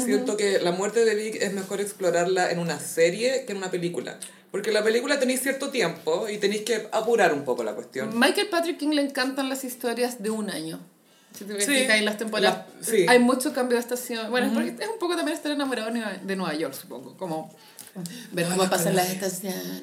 siento 0.04 0.36
que 0.36 0.58
la 0.60 0.72
muerte 0.72 1.04
de 1.04 1.14
Vic 1.14 1.36
es 1.40 1.52
mejor 1.54 1.80
explorarla 1.80 2.50
en 2.50 2.58
una 2.58 2.78
serie 2.78 3.44
que 3.46 3.52
en 3.52 3.58
una 3.58 3.70
película. 3.70 4.18
Porque 4.50 4.72
la 4.72 4.82
película 4.82 5.18
tenéis 5.18 5.42
cierto 5.42 5.70
tiempo 5.70 6.28
y 6.28 6.38
tenéis 6.38 6.62
que 6.62 6.88
apurar 6.92 7.32
un 7.34 7.44
poco 7.44 7.62
la 7.64 7.74
cuestión. 7.74 8.18
Michael 8.18 8.48
Patrick 8.48 8.78
King 8.78 8.90
le 8.90 9.02
encantan 9.02 9.48
las 9.48 9.64
historias 9.64 10.22
de 10.22 10.30
un 10.30 10.50
año. 10.50 10.78
Si 11.36 11.44
te 11.44 11.60
Sí. 11.60 11.66
fijas 11.74 11.96
en 11.98 12.04
las 12.06 12.16
temporadas, 12.16 12.64
La- 12.78 12.82
sí. 12.84 13.04
hay 13.08 13.18
mucho 13.18 13.52
cambio 13.52 13.76
de 13.76 13.82
estación. 13.82 14.30
Bueno, 14.30 14.46
es 14.46 14.52
porque 14.54 14.82
es 14.84 14.88
un 14.88 14.98
poco 14.98 15.16
también 15.16 15.36
estar 15.36 15.52
enamorado 15.52 15.88
de 15.88 15.98
Nueva, 15.98 16.12
de 16.22 16.36
Nueva 16.36 16.54
York, 16.54 16.72
supongo. 16.72 17.14
Como 17.18 17.54
ver 18.32 18.46
cómo 18.48 18.68
pasan 18.68 18.94
las 18.96 19.10
estaciones. 19.10 19.82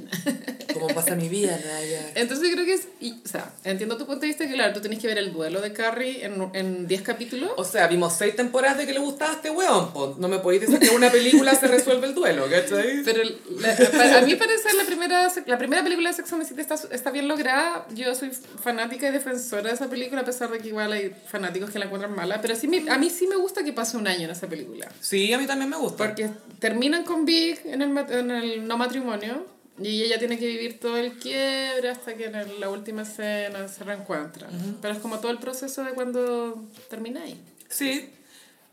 Como 0.74 0.88
pasa 0.88 1.16
mi 1.16 1.30
vida, 1.30 1.58
Naya. 1.64 2.12
Entonces 2.16 2.48
yo 2.50 2.54
creo 2.56 2.66
que 2.66 2.74
es... 2.74 2.88
y, 3.00 3.12
o 3.24 3.28
sea, 3.28 3.54
entiendo 3.64 3.96
tu 3.98 4.06
punto 4.06 4.22
de 4.22 4.28
vista 4.28 4.48
que, 4.48 4.54
claro, 4.54 4.74
tú 4.74 4.82
tenés 4.82 5.00
que 5.00 5.08
ver 5.08 5.18
el 5.18 5.32
duelo 5.32 5.62
de 5.62 5.72
Carrie 5.74 6.26
en 6.26 6.50
en 6.54 6.88
10 6.88 7.02
capítulos. 7.04 7.52
O 7.58 7.64
sea, 7.64 7.88
vimos 7.88 8.14
seis 8.18 8.36
temporadas 8.36 8.78
de 8.78 8.86
que 8.88 8.94
le 8.94 9.00
gustaba 9.00 9.32
a 9.32 9.36
este 9.36 9.50
weón. 9.50 9.94
po. 9.94 10.16
No 10.20 10.28
me 10.28 10.40
podéis 10.40 10.62
decir 10.62 10.80
que 10.80 10.88
en 10.88 10.96
una 10.96 11.12
película 11.12 11.54
se 11.56 11.68
resuelve 11.68 12.08
el 12.08 12.16
duelo, 12.16 12.48
¿cachai? 12.50 13.04
Pero 13.04 13.24
la- 13.60 13.76
para- 13.92 14.18
a 14.18 14.22
mí 14.22 14.36
parecer 14.36 14.74
la 14.76 14.84
primera, 14.86 15.32
la 15.46 15.58
primera 15.58 15.84
película 15.84 16.10
de 16.10 16.16
Sex 16.16 16.34
and 16.34 16.42
the 16.44 16.48
City 16.50 16.62
está, 16.62 16.76
está 16.92 17.12
bien 17.12 17.28
lograda. 17.28 17.86
Yo 17.94 18.14
soy 18.16 18.32
fanática 18.64 19.08
y 19.08 19.12
defensora 19.12 19.70
de 19.70 19.76
esa 19.76 19.90
película, 19.90 20.22
a 20.22 20.26
pesar 20.26 20.50
de 20.52 20.60
que 20.60 20.70
igual 20.70 20.92
hay 20.92 21.14
fanáticos 21.28 21.70
que 21.70 21.80
la 21.80 21.86
encuentran 21.86 22.16
mala. 22.16 22.42
Pero 22.42 22.56
sí 22.56 22.68
me- 22.68 22.90
a 22.90 22.98
mí 22.98 23.10
sí 23.10 23.28
me 23.28 23.36
gusta 23.36 23.64
que 23.64 23.74
pase 23.74 23.98
un 23.98 24.08
año 24.08 24.26
en 24.26 24.32
esa 24.32 24.48
película. 24.48 24.92
Sí, 25.02 25.32
a 25.34 25.38
mí 25.38 25.46
también 25.46 25.70
me 25.70 25.78
gusta. 25.78 25.98
Porque 26.06 26.30
terminan 26.60 27.04
con 27.04 27.26
Big 27.26 27.60
en 27.66 27.82
el, 27.82 27.90
en 28.10 28.32
el 28.32 28.68
no 28.68 28.78
matrimonio. 28.78 29.46
Y 29.82 30.04
ella 30.04 30.20
tiene 30.20 30.38
que 30.38 30.46
vivir 30.46 30.80
todo 30.80 30.98
el 30.98 31.14
quiebre 31.18 31.90
hasta 31.90 32.14
que 32.14 32.26
en 32.26 32.60
la 32.60 32.70
última 32.70 33.02
escena 33.02 33.68
se 33.68 33.84
reencuentran. 33.84 34.52
Pero 34.82 34.94
es 34.94 35.00
como 35.00 35.20
todo 35.20 35.32
el 35.32 35.40
proceso 35.40 35.84
de 35.84 35.92
cuando 35.94 36.64
termináis. 36.92 37.36
Sí, 37.70 38.10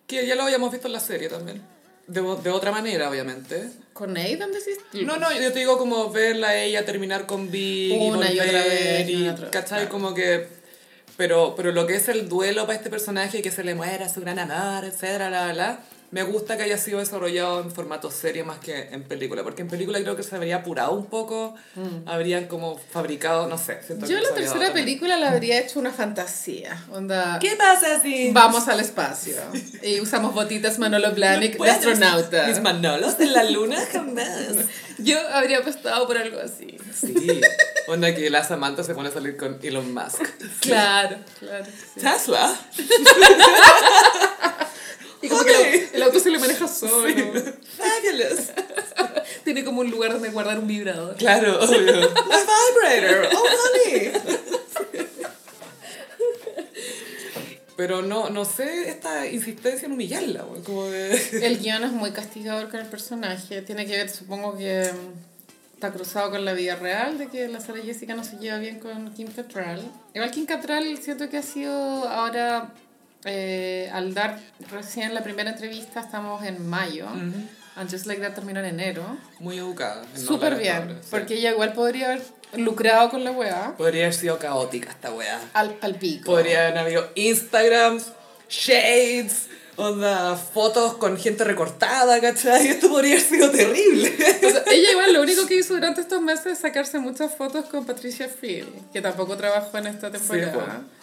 que 0.07 0.27
ya 0.27 0.35
lo 0.35 0.43
habíamos 0.43 0.71
visto 0.71 0.89
en 0.89 0.93
la 0.93 1.01
serie 1.01 1.29
también. 1.31 1.63
De, 2.07 2.21
de 2.21 2.51
otra 2.51 2.71
manera, 2.71 3.09
obviamente. 3.09 3.71
¿Con 3.95 4.15
Aidan 4.17 4.51
decís? 4.53 4.79
No, 5.07 5.17
no, 5.17 5.33
yo 5.33 5.53
te 5.53 5.61
digo 5.61 5.79
como 5.79 6.11
verla 6.11 6.49
a 6.49 6.57
ella 6.63 6.85
terminar 6.85 7.25
con 7.25 7.51
Big 7.51 7.93
Una 7.99 8.31
y 8.31 8.37
y 8.37 8.41
otra 8.41 8.63
vez, 8.65 9.09
y 9.09 9.13
y, 9.25 9.29
otra- 9.29 9.51
¿cachai? 9.51 9.79
claro. 9.79 9.91
Como 9.91 10.13
que... 10.13 10.49
Pero, 11.17 11.55
pero 11.57 11.71
lo 11.73 11.87
que 11.87 11.97
es 11.97 12.09
el 12.09 12.29
duelo 12.29 12.67
para 12.67 12.77
este 12.79 12.91
personaje, 12.91 13.41
que 13.43 13.51
se 13.51 13.63
le 13.65 13.75
muera 13.75 14.09
su 14.09 14.21
gran 14.21 14.39
amor, 14.39 14.85
etcétera, 14.85 15.29
bla, 15.29 15.53
bla, 15.53 15.81
me 16.11 16.23
gusta 16.25 16.57
que 16.57 16.65
haya 16.65 16.77
sido 16.77 16.99
desarrollado 16.99 17.61
en 17.61 17.71
formato 17.71 18.11
serie 18.11 18.43
más 18.43 18.59
que 18.59 18.89
en 18.91 19.05
película, 19.05 19.43
porque 19.45 19.63
en 19.63 19.69
película 19.69 20.01
creo 20.01 20.17
que 20.17 20.23
se 20.25 20.35
habría 20.35 20.57
apurado 20.57 20.93
un 20.93 21.07
poco, 21.07 21.55
habrían 22.07 22.47
como 22.47 22.77
fabricado, 22.79 23.47
no 23.49 23.57
sé. 23.59 23.79
Mm. 23.89 24.05
Yo 24.07 24.19
la 24.19 24.35
tercera 24.35 24.73
película 24.73 25.17
la 25.17 25.31
habría 25.31 25.61
hecho 25.61 25.79
una 25.79 25.93
fantasía. 25.93 26.85
Onda, 26.93 27.39
¿Qué 27.41 27.55
pasa 27.57 28.01
si...? 28.01 28.31
vamos 28.33 28.67
al 28.69 28.81
espacio. 28.81 29.37
Y 29.83 30.01
usamos 30.01 30.35
botitas 30.35 30.79
Manolo 30.81 31.13
Blahnik 31.13 31.53
de 31.53 31.59
puedes- 31.59 31.77
astronauta. 31.77 32.47
Mis 32.49 32.61
manolos 32.61 33.19
en 33.21 33.33
la 33.33 33.45
luna 33.45 33.79
jamás. 33.93 34.57
Yo 34.99 35.17
habría 35.33 35.59
apostado 35.59 36.07
por 36.07 36.19
algo 36.19 36.41
así. 36.41 36.77
Sí. 36.95 37.15
Onda 37.89 38.15
que 38.15 38.29
la 38.31 38.45
Samantha 38.45 38.83
se 38.85 38.95
pone 38.95 39.09
a 39.09 39.13
salir 39.13 39.37
con 39.37 39.59
Elon 39.63 39.95
Musk. 39.95 40.23
Claro, 40.61 41.17
claro. 41.39 41.65
sí. 41.95 42.01
Tesla. 42.01 42.55
Y 45.23 45.29
como 45.29 45.45
que 45.45 45.91
el, 45.93 46.03
auto 46.03 46.19
se 46.19 46.31
le 46.31 46.39
maneja 46.39 46.67
solo. 46.67 47.09
Fabulous. 47.09 48.51
Tiene 49.45 49.65
como 49.65 49.81
un 49.81 49.91
lugar 49.91 50.13
donde 50.13 50.31
guardar 50.31 50.59
un 50.59 50.67
vibrador. 50.67 51.17
Claro, 51.17 51.61
obvio. 51.61 51.79
My 51.83 52.01
vibrator. 52.75 53.29
Oh, 53.35 53.45
honey. 53.45 54.13
Pero 57.77 58.03
no, 58.03 58.29
no 58.29 58.45
sé 58.45 58.91
esta 58.91 59.27
insistencia 59.27 59.87
en 59.87 59.93
humillarla, 59.93 60.43
güey, 60.43 60.61
como 60.61 60.85
de... 60.85 61.15
El 61.43 61.59
guion 61.59 61.83
es 61.83 61.93
muy 61.93 62.11
castigador 62.11 62.69
con 62.69 62.79
el 62.79 62.87
personaje. 62.87 63.63
Tiene 63.63 63.87
que 63.87 63.97
ver, 63.97 64.11
supongo 64.11 64.55
que 64.55 64.91
mm, 64.93 65.77
está 65.77 65.91
cruzado 65.91 66.31
con 66.31 66.45
la 66.45 66.53
vida 66.53 66.77
real, 66.77 67.17
de 67.17 67.29
que 67.29 67.49
la 67.49 67.59
Sara 67.59 67.81
Jessica 67.81 68.15
no 68.15 68.23
se 68.23 68.37
lleva 68.37 68.59
bien 68.59 68.81
con 68.81 69.15
Kim 69.15 69.29
Cattrall. 69.29 69.81
Igual 70.13 70.31
Kim 70.31 70.45
Cattrall 70.45 70.99
siento 70.99 71.31
que 71.31 71.39
ha 71.39 71.43
sido 71.43 71.73
ahora, 72.07 72.71
eh, 73.25 73.91
al 73.93 74.15
dar 74.15 74.39
recién 74.71 75.15
la 75.15 75.23
primera 75.23 75.51
entrevista, 75.51 76.01
estamos 76.01 76.45
en 76.45 76.69
mayo. 76.69 77.07
And 77.77 77.91
Just 77.91 78.07
Like 78.07 78.21
That 78.21 78.35
terminó 78.35 78.61
en 78.61 78.67
enero. 78.67 79.03
Muy 79.39 79.59
educada. 79.59 80.03
no 80.15 80.21
Súper 80.21 80.57
bien, 80.57 80.99
sí. 81.03 81.09
porque 81.11 81.35
ella 81.35 81.51
igual 81.53 81.73
podría 81.73 82.07
haber 82.07 82.23
lucrado 82.57 83.11
con 83.11 83.23
la 83.25 83.31
weá. 83.31 83.75
Podría 83.77 84.03
haber 84.05 84.15
sido 84.15 84.39
caótica 84.39 84.91
esta 84.91 85.13
weá. 85.13 85.41
Al, 85.55 85.77
al 85.81 85.95
pico. 85.95 86.25
Podría 86.33 86.67
haber 86.67 86.79
habido 86.79 87.09
Instagrams, 87.15 88.13
shades, 88.49 89.49
onda, 89.77 90.37
fotos 90.37 90.95
con 90.95 91.17
gente 91.17 91.45
recortada, 91.45 92.21
¿cachai? 92.21 92.67
Esto 92.69 92.91
podría 92.91 93.13
haber 93.15 93.25
sido 93.27 93.51
terrible. 93.51 94.13
O 94.47 94.51
sea, 94.51 94.63
ella 94.67 94.91
igual 94.91 95.13
lo 95.13 95.23
único 95.23 95.47
que 95.47 95.55
hizo 95.57 95.75
durante 95.75 96.01
estos 96.01 96.21
meses 96.21 96.47
es 96.47 96.59
sacarse 96.59 96.99
muchas 96.99 97.35
fotos 97.37 97.67
con 97.67 97.87
Patricia 97.87 98.29
Field, 98.29 98.91
que 98.93 99.01
tampoco 99.01 99.37
trabajó 99.37 99.79
en 99.79 99.87
esta 99.87 100.11
temporada. 100.11 100.53
pues. 100.53 101.00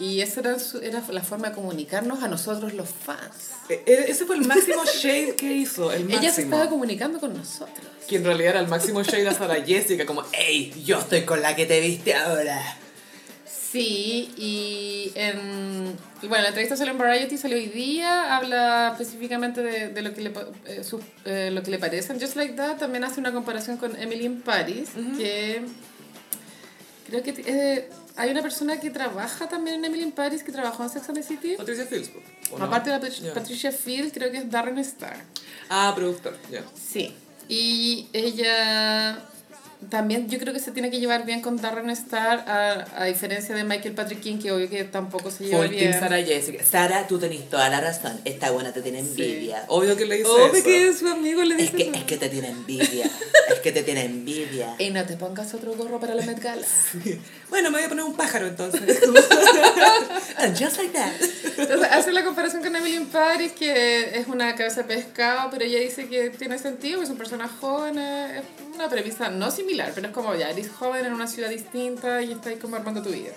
Y 0.00 0.20
esa 0.22 0.40
era, 0.40 0.58
su- 0.58 0.78
era 0.78 1.02
la 1.10 1.22
forma 1.22 1.50
de 1.50 1.54
comunicarnos 1.54 2.22
a 2.22 2.28
nosotros 2.28 2.72
los 2.74 2.88
fans. 2.88 3.52
E- 3.68 3.82
Ese 4.08 4.24
fue 4.26 4.36
el 4.36 4.42
máximo 4.44 4.82
shade 5.00 5.36
que 5.36 5.52
hizo, 5.52 5.92
el 5.92 6.00
máximo. 6.04 6.20
Ella 6.20 6.32
se 6.32 6.42
estaba 6.42 6.68
comunicando 6.68 7.20
con 7.20 7.32
nosotros. 7.36 7.86
Que 8.08 8.16
en 8.16 8.24
realidad 8.24 8.50
era 8.50 8.60
el 8.60 8.68
máximo 8.68 9.02
shade 9.04 9.28
a 9.28 9.32
Sara 9.34 9.62
Jessica, 9.64 10.04
como, 10.04 10.24
hey, 10.32 10.82
yo 10.84 10.98
estoy 10.98 11.22
con 11.22 11.40
la 11.42 11.54
que 11.54 11.66
te 11.66 11.80
viste 11.80 12.12
ahora. 12.14 12.60
Sí, 13.46 14.32
y 14.36 15.12
en... 15.16 15.96
y 16.22 16.26
bueno, 16.28 16.42
la 16.42 16.48
entrevista 16.48 16.76
salió 16.76 16.92
en 16.92 16.98
Variety, 16.98 17.36
salió 17.38 17.56
hoy 17.56 17.66
día, 17.66 18.36
habla 18.36 18.90
específicamente 18.92 19.62
de, 19.62 19.88
de 19.88 20.02
lo, 20.02 20.14
que 20.14 20.20
le, 20.22 20.32
eh, 20.66 20.84
su- 20.84 21.00
eh, 21.24 21.50
lo 21.52 21.62
que 21.62 21.70
le 21.72 21.78
parece. 21.78 22.12
En 22.12 22.20
Just 22.20 22.36
Like 22.36 22.54
That 22.54 22.76
también 22.78 23.02
hace 23.04 23.18
una 23.20 23.32
comparación 23.32 23.76
con 23.76 23.96
Emily 24.00 24.26
in 24.26 24.42
Paris, 24.42 24.90
que 25.18 25.62
creo 27.08 27.22
que 27.22 27.30
eh, 27.46 27.88
hay 28.16 28.30
una 28.30 28.42
persona 28.42 28.78
que 28.78 28.90
trabaja 28.90 29.48
también 29.48 29.76
en 29.76 29.84
Emily 29.86 30.04
in 30.04 30.12
Paris, 30.12 30.42
que 30.42 30.52
trabajó 30.52 30.84
en 30.84 30.90
Sex 30.90 31.08
and 31.08 31.18
the 31.18 31.24
City. 31.24 31.56
Patricia 31.56 31.86
Fields, 31.86 32.10
¿o 32.50 32.58
no? 32.58 32.64
Aparte 32.64 32.90
de 32.90 32.98
Pat-. 33.00 33.34
Patricia 33.34 33.72
Field, 33.72 34.12
creo 34.12 34.30
que 34.30 34.38
es 34.38 34.50
Darren 34.50 34.78
Star. 34.78 35.16
Ah, 35.68 35.92
productor, 35.94 36.36
ya. 36.50 36.62
Sí. 36.74 37.14
Y 37.48 38.08
ella 38.12 39.18
también 39.90 40.28
yo 40.28 40.38
creo 40.38 40.52
que 40.52 40.60
se 40.60 40.70
tiene 40.72 40.90
que 40.90 40.98
llevar 41.00 41.24
bien 41.26 41.40
con 41.40 41.56
Darren 41.56 41.90
Star, 41.90 42.44
a, 42.48 42.84
a 43.02 43.04
diferencia 43.04 43.54
de 43.54 43.64
Michael 43.64 43.94
Patrick 43.94 44.20
King, 44.20 44.38
que 44.38 44.52
obvio 44.52 44.68
que 44.68 44.84
tampoco 44.84 45.30
se 45.30 45.44
lleva 45.44 45.58
Full 45.64 45.68
bien. 45.68 45.90
Team 45.90 46.00
Sara 46.02 46.22
Jessica. 46.22 46.64
Sara, 46.64 47.06
tú 47.06 47.18
tenés 47.18 47.48
toda 47.50 47.68
la 47.68 47.80
razón. 47.80 48.20
Esta 48.24 48.50
buena 48.50 48.72
te 48.72 48.82
tiene 48.82 49.00
envidia. 49.00 49.64
Obvio 49.68 49.96
que 49.96 50.06
le 50.06 50.18
hice 50.20 50.28
Obvio 50.28 50.52
eso. 50.54 50.64
que 50.64 50.92
su 50.92 51.08
amigo 51.08 51.42
le 51.42 51.54
Es 51.54 51.60
dice 51.72 51.76
que, 51.76 51.82
eso. 51.84 51.92
es 51.94 52.04
que 52.04 52.16
te 52.16 52.28
tiene 52.28 52.48
envidia. 52.48 53.04
es 53.50 53.60
que 53.60 53.72
te 53.72 53.82
tiene 53.82 54.04
envidia. 54.04 54.74
Y 54.78 54.90
no 54.90 55.04
te 55.04 55.16
pongas 55.16 55.52
otro 55.54 55.74
gorro 55.74 55.98
para 56.00 56.14
la 56.14 56.24
Met 56.24 56.40
Gala. 56.40 56.66
Bueno, 57.50 57.70
me 57.70 57.76
voy 57.78 57.86
a 57.86 57.88
poner 57.88 58.04
un 58.04 58.16
pájaro 58.16 58.48
entonces. 58.48 58.82
And 60.38 60.56
just 60.58 60.76
like 60.76 60.92
that. 60.92 61.12
Entonces 61.56 61.88
hace 61.90 62.10
la 62.10 62.24
comparación 62.24 62.62
con 62.62 62.74
Emily 62.74 62.96
in 62.96 63.06
Paris, 63.06 63.52
que 63.52 64.18
es 64.18 64.26
una 64.26 64.56
cabeza 64.56 64.82
de 64.82 64.94
pescado, 64.96 65.50
pero 65.50 65.64
ella 65.64 65.78
dice 65.78 66.08
que 66.08 66.30
tiene 66.30 66.58
sentido, 66.58 66.98
que 66.98 67.04
es 67.04 67.10
un 67.10 67.16
personaje 67.16 67.54
joven, 67.60 67.98
eh, 67.98 68.38
es 68.40 68.73
una 68.74 68.88
premisa 68.88 69.28
no 69.30 69.50
similar, 69.50 69.92
pero 69.94 70.08
es 70.08 70.12
como 70.14 70.34
ya, 70.34 70.50
eres 70.50 70.70
joven 70.70 71.06
en 71.06 71.12
una 71.12 71.26
ciudad 71.26 71.48
distinta 71.50 72.22
y 72.22 72.32
estás 72.32 72.54
como 72.60 72.76
armando 72.76 73.02
tu 73.02 73.10
vida. 73.10 73.32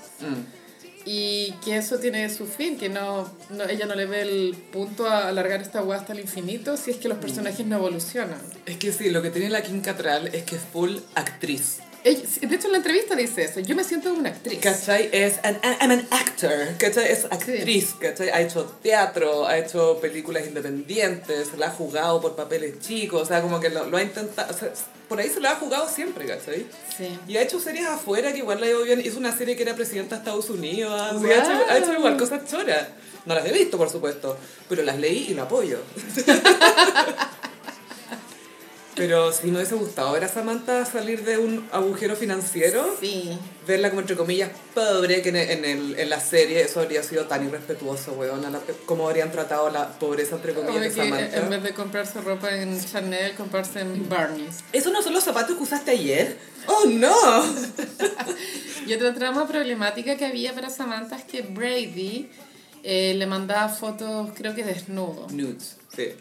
Y 1.05 1.53
que 1.63 1.77
eso 1.77 1.99
tiene 1.99 2.29
su 2.29 2.45
fin, 2.45 2.77
que 2.77 2.89
no, 2.89 3.29
no- 3.49 3.63
ella 3.63 3.85
no 3.85 3.95
le 3.95 4.05
ve 4.05 4.21
el 4.23 4.55
punto 4.73 5.07
a 5.07 5.29
alargar 5.29 5.61
esta 5.61 5.81
hueá 5.81 5.99
hasta 5.99 6.11
el 6.11 6.19
infinito 6.19 6.75
si 6.75 6.91
es 6.91 6.97
que 6.97 7.07
los 7.07 7.17
personajes 7.19 7.65
no 7.65 7.77
evolucionan. 7.77 8.39
Es 8.65 8.75
que 8.77 8.91
sí, 8.91 9.09
lo 9.09 9.21
que 9.21 9.29
tiene 9.29 9.49
la 9.49 9.63
Kim 9.63 9.81
Cattrall 9.81 10.27
es 10.27 10.43
que 10.43 10.57
es 10.57 10.61
full 10.73 10.97
actriz. 11.15 11.77
De 12.03 12.55
hecho, 12.55 12.67
en 12.67 12.71
la 12.71 12.77
entrevista 12.77 13.15
dice 13.15 13.43
eso, 13.43 13.59
yo 13.59 13.75
me 13.75 13.83
siento 13.83 14.13
una 14.13 14.29
actriz. 14.29 14.59
¿Cachai? 14.59 15.09
Es 15.11 15.39
an, 15.43 15.59
an- 15.63 15.77
I'm 15.81 15.91
an 15.91 16.07
actor, 16.11 16.51
¿cachai? 16.77 17.11
Es 17.11 17.25
actriz, 17.25 17.95
¿cachai? 17.99 18.29
Ha 18.29 18.41
hecho 18.41 18.63
teatro, 18.81 19.45
ha 19.47 19.57
hecho 19.57 19.99
películas 19.99 20.45
independientes, 20.47 21.49
la 21.57 21.67
ha 21.67 21.71
jugado 21.71 22.21
por 22.21 22.35
papeles 22.35 22.79
chicos, 22.79 23.23
o 23.23 23.25
sea, 23.25 23.41
como 23.41 23.59
que 23.59 23.69
lo, 23.69 23.85
lo 23.87 23.97
ha 23.97 24.03
intentado, 24.03 24.53
o 24.53 24.57
sea, 24.57 24.71
por 25.09 25.19
ahí 25.19 25.29
se 25.29 25.39
lo 25.39 25.49
ha 25.49 25.55
jugado 25.55 25.87
siempre, 25.89 26.25
¿cachai? 26.25 26.65
Sí. 26.97 27.17
Y 27.27 27.37
ha 27.37 27.41
hecho 27.41 27.59
series 27.59 27.87
afuera 27.87 28.31
que 28.31 28.39
igual 28.39 28.59
la 28.61 28.67
ido 28.67 28.83
bien. 28.83 28.99
Hizo 29.01 29.17
una 29.19 29.35
serie 29.35 29.55
que 29.55 29.63
era 29.63 29.73
presidenta 29.75 30.15
de 30.15 30.19
Estados 30.19 30.49
Unidos. 30.49 31.13
Wow. 31.21 31.25
ha, 31.31 31.33
hecho, 31.35 31.51
ha 31.69 31.77
hecho 31.77 31.93
igual 31.93 32.17
cosas 32.17 32.41
choras. 32.49 32.87
No 33.25 33.33
las 33.35 33.45
he 33.45 33.51
visto, 33.51 33.77
por 33.77 33.89
supuesto, 33.89 34.37
pero 34.69 34.83
las 34.83 34.97
leí 34.97 35.27
y 35.29 35.33
la 35.33 35.43
apoyo. 35.43 35.79
pero 38.97 39.31
si 39.31 39.47
me 39.47 39.57
hubiese 39.57 39.75
gustado 39.75 40.11
ver 40.11 40.23
a 40.23 40.27
Samantha 40.27 40.83
salir 40.85 41.23
de 41.23 41.37
un 41.37 41.67
agujero 41.71 42.15
financiero, 42.15 42.95
Sí. 42.99 43.37
verla 43.67 43.89
como 43.89 44.01
entre 44.01 44.15
comillas 44.17 44.49
pobre, 44.73 45.21
que 45.21 45.29
en, 45.29 45.35
en, 45.37 45.65
el, 45.65 45.99
en 45.99 46.09
la 46.09 46.19
serie 46.19 46.61
eso 46.61 46.81
habría 46.81 47.03
sido 47.03 47.25
tan 47.25 47.45
irrespetuoso, 47.45 48.13
weón, 48.13 48.43
como 48.85 49.07
habrían 49.07 49.31
tratado 49.31 49.69
la 49.69 49.89
pobreza 49.99 50.35
entre 50.35 50.53
comillas 50.53 50.81
de 50.81 50.91
que 50.93 51.01
en 51.01 51.09
Samantha. 51.13 51.49
vez 51.49 51.63
de 51.63 51.73
comprarse 51.73 52.21
ropa 52.21 52.49
en 52.55 52.83
Chanel, 52.85 53.35
comprarse 53.35 53.81
en 53.81 54.09
Barney's. 54.09 54.63
¿Esos 54.73 54.91
no 54.91 55.01
son 55.01 55.13
los 55.13 55.23
zapatos 55.23 55.55
que 55.55 55.63
usaste 55.63 55.91
ayer? 55.91 56.37
¡Oh, 56.67 56.85
no! 56.87 57.15
Y 58.87 58.93
otra 58.93 59.13
trama 59.13 59.47
problemática 59.47 60.15
que 60.15 60.25
había 60.25 60.53
para 60.53 60.69
Samantha 60.69 61.17
es 61.17 61.25
que 61.25 61.41
Brady 61.41 62.29
eh, 62.83 63.13
le 63.15 63.25
mandaba 63.25 63.67
fotos, 63.67 64.29
creo 64.33 64.55
que 64.55 64.63
desnudo. 64.63 65.27
Nudes, 65.29 65.75
sí. 65.93 66.11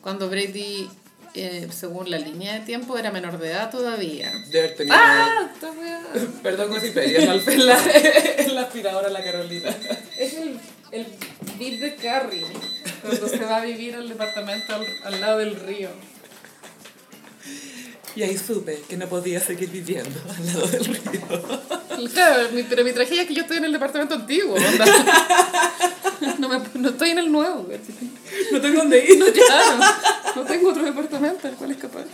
Cuando 0.00 0.28
Brady, 0.30 0.88
eh, 1.36 1.68
según 1.72 2.10
la 2.10 2.18
línea 2.18 2.54
de 2.54 2.60
tiempo, 2.60 2.96
era 2.98 3.10
menor 3.12 3.38
de 3.38 3.50
edad 3.50 3.70
todavía. 3.70 4.32
De 4.50 4.58
haber 4.58 4.74
tenido... 4.76 4.96
¡Ah! 4.98 5.50
Perdón, 6.42 6.72
Wikipedia, 6.72 7.26
mal 7.26 7.42
en 7.46 7.66
la, 7.66 7.78
en 8.38 8.54
la 8.54 8.60
aspiradora 8.62 9.08
la 9.10 9.22
Carolina. 9.22 9.70
Es 10.18 10.34
el, 10.34 10.58
el 10.92 11.06
beat 11.58 11.80
de 11.80 11.94
Carrie, 11.96 12.46
cuando 13.02 13.28
se 13.28 13.38
va 13.38 13.56
a 13.58 13.64
vivir 13.64 13.94
al 13.94 14.08
departamento 14.08 14.74
al, 14.74 14.86
al 15.04 15.20
lado 15.20 15.38
del 15.38 15.56
río. 15.56 15.90
Y 18.14 18.22
ahí 18.22 18.38
supe 18.38 18.82
que 18.88 18.96
no 18.96 19.06
podía 19.08 19.40
seguir 19.40 19.68
viviendo 19.70 20.18
al 20.38 20.46
lado 20.46 20.66
del 20.68 20.84
río. 20.86 22.10
Claro, 22.14 22.48
mi- 22.52 22.62
pero 22.62 22.82
mi 22.84 22.92
tragedia 22.92 23.22
es 23.22 23.28
que 23.28 23.34
yo 23.34 23.42
estoy 23.42 23.58
en 23.58 23.64
el 23.66 23.72
departamento 23.72 24.14
antiguo. 24.14 24.56
No, 26.38 26.48
me, 26.48 26.58
no 26.74 26.88
estoy 26.90 27.10
en 27.10 27.18
el 27.18 27.30
nuevo. 27.32 27.66
No 28.52 28.60
tengo 28.60 28.78
dónde 28.78 29.04
ir. 29.08 29.32
Claro, 29.32 29.78
no 30.36 30.42
tengo 30.44 30.70
otro 30.70 30.82
departamento 30.84 31.48
al 31.48 31.54
cual 31.54 31.70
escapar. 31.70 32.04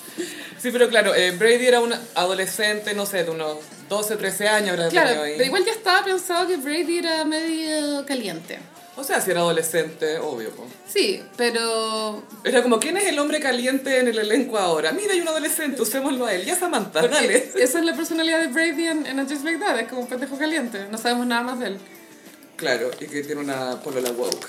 Sí, 0.59 0.71
pero 0.71 0.89
claro, 0.89 1.15
eh, 1.15 1.33
Brady 1.33 1.67
era 1.67 1.81
un 1.81 1.93
adolescente, 2.15 2.95
no 2.95 3.07
sé, 3.07 3.25
de 3.25 3.31
unos 3.31 3.59
12, 3.89 4.17
13 4.17 4.49
años 4.49 4.71
habrá 4.71 4.89
Claro, 4.89 5.23
ahí. 5.23 5.33
pero 5.37 5.45
igual 5.47 5.65
ya 5.65 5.73
estaba 5.73 6.05
pensado 6.05 6.47
que 6.47 6.57
Brady 6.57 6.99
era 6.99 7.25
medio 7.25 8.05
caliente. 8.07 8.59
O 8.95 9.03
sea, 9.05 9.23
si 9.23 9.31
era 9.31 9.41
adolescente, 9.41 10.19
obvio. 10.19 10.51
po. 10.51 10.67
Sí, 10.87 11.23
pero 11.37 12.23
Era 12.45 12.63
como, 12.63 12.79
¿quién 12.79 12.97
es 12.99 13.07
el 13.07 13.19
hombre 13.19 13.41
caliente 13.41 13.99
en 13.99 14.09
el 14.09 14.19
elenco 14.19 14.59
ahora? 14.59 14.93
Mira, 14.93 15.15
hay 15.15 15.21
un 15.23 15.29
adolescente, 15.29 15.81
usémoslo 15.81 16.27
a 16.27 16.35
él. 16.35 16.45
Ya 16.45 16.55
Samantha, 16.57 17.01
porque 17.01 17.15
dale. 17.17 17.37
esa 17.57 17.79
es 17.79 17.85
la 17.87 17.95
personalidad 17.97 18.41
de 18.41 18.49
Brady 18.49 18.87
en, 18.89 19.07
en 19.07 19.27
Just 19.29 19.45
Like 19.45 19.65
That, 19.65 19.79
es 19.81 19.89
como 19.89 20.03
un 20.03 20.09
pendejo 20.09 20.37
caliente, 20.37 20.87
no 20.91 20.99
sabemos 20.99 21.27
nada 21.27 21.43
más 21.43 21.59
de 21.59 21.69
él. 21.69 21.79
Claro, 22.63 22.93
y 23.01 23.07
que 23.07 23.25
tiene 23.25 23.41
una 23.41 23.81
polola 23.81 24.13
woke. 24.13 24.47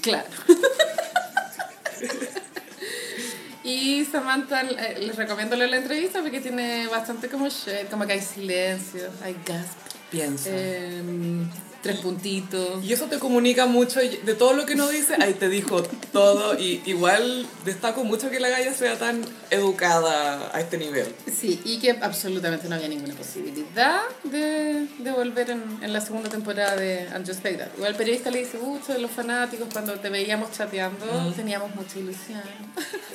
Claro. 0.00 0.26
y 3.62 4.02
Samantha, 4.06 4.62
eh, 4.62 4.96
les 5.00 5.14
recomiendo 5.14 5.54
leer 5.54 5.68
la 5.68 5.76
entrevista 5.76 6.22
porque 6.22 6.40
tiene 6.40 6.86
bastante 6.86 7.28
como 7.28 7.46
shade, 7.50 7.88
como 7.90 8.06
que 8.06 8.14
hay 8.14 8.22
silencio, 8.22 9.10
hay 9.22 9.36
gasp, 9.44 9.76
Piensa. 10.10 10.48
em, 10.48 11.46
tres 11.84 12.00
puntitos. 12.00 12.82
Y 12.82 12.92
eso 12.92 13.04
te 13.06 13.18
comunica 13.18 13.66
mucho 13.66 14.00
de 14.00 14.34
todo 14.34 14.54
lo 14.54 14.64
que 14.64 14.74
no 14.74 14.88
dice, 14.88 15.16
ahí 15.20 15.34
te 15.34 15.48
dijo 15.48 15.82
todo. 16.12 16.58
Y 16.58 16.82
igual 16.86 17.46
destaco 17.64 18.04
mucho 18.04 18.30
que 18.30 18.40
la 18.40 18.48
galla 18.48 18.72
sea 18.72 18.98
tan 18.98 19.22
educada 19.50 20.50
a 20.52 20.60
este 20.60 20.78
nivel. 20.78 21.14
Sí, 21.30 21.60
y 21.64 21.78
que 21.78 21.90
absolutamente 21.92 22.68
no 22.68 22.76
había 22.76 22.88
ninguna 22.88 23.14
posibilidad 23.14 24.00
de, 24.24 24.86
de 24.98 25.12
volver 25.12 25.50
en, 25.50 25.62
en 25.82 25.92
la 25.92 26.00
segunda 26.00 26.30
temporada 26.30 26.74
de 26.74 27.06
And 27.08 27.26
Just 27.26 27.44
Like 27.44 27.58
That. 27.58 27.74
Igual 27.76 27.90
el 27.92 27.96
periodista 27.96 28.30
le 28.30 28.38
dice 28.38 28.56
mucho 28.58 28.94
de 28.94 28.98
los 28.98 29.10
fanáticos, 29.10 29.68
cuando 29.70 29.92
te 30.00 30.08
veíamos 30.08 30.52
chateando, 30.52 31.32
teníamos 31.36 31.74
mucha 31.74 31.98
ilusión. 31.98 32.42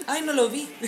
Ay, 0.05 0.21
no 0.21 0.33
lo 0.33 0.47
vi. 0.49 0.69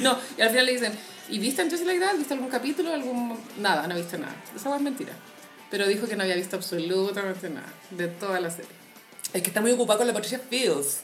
No, 0.00 0.16
y 0.38 0.40
al 0.40 0.48
final 0.48 0.64
le 0.64 0.72
dicen, 0.72 0.92
¿y 1.28 1.38
viste 1.38 1.60
And 1.60 1.70
Just 1.70 1.84
Like 1.84 2.00
That? 2.00 2.16
¿Viste 2.16 2.32
algún 2.32 2.48
capítulo? 2.48 2.94
algún 2.94 3.38
Nada, 3.58 3.86
no 3.86 3.94
he 3.94 3.98
visto 3.98 4.16
nada. 4.16 4.34
Esa 4.56 4.74
es 4.74 4.80
mentira. 4.80 5.12
Pero 5.72 5.88
dijo 5.88 6.06
que 6.06 6.14
no 6.16 6.22
había 6.22 6.36
visto 6.36 6.54
absolutamente 6.54 7.48
nada 7.50 7.66
de 7.90 8.06
toda 8.06 8.38
la 8.40 8.50
serie. 8.50 8.70
Es 9.32 9.42
que 9.42 9.48
está 9.48 9.60
muy 9.62 9.72
ocupado 9.72 9.98
con 10.00 10.06
la 10.06 10.12
Patricia 10.12 10.38
Fields. 10.38 11.00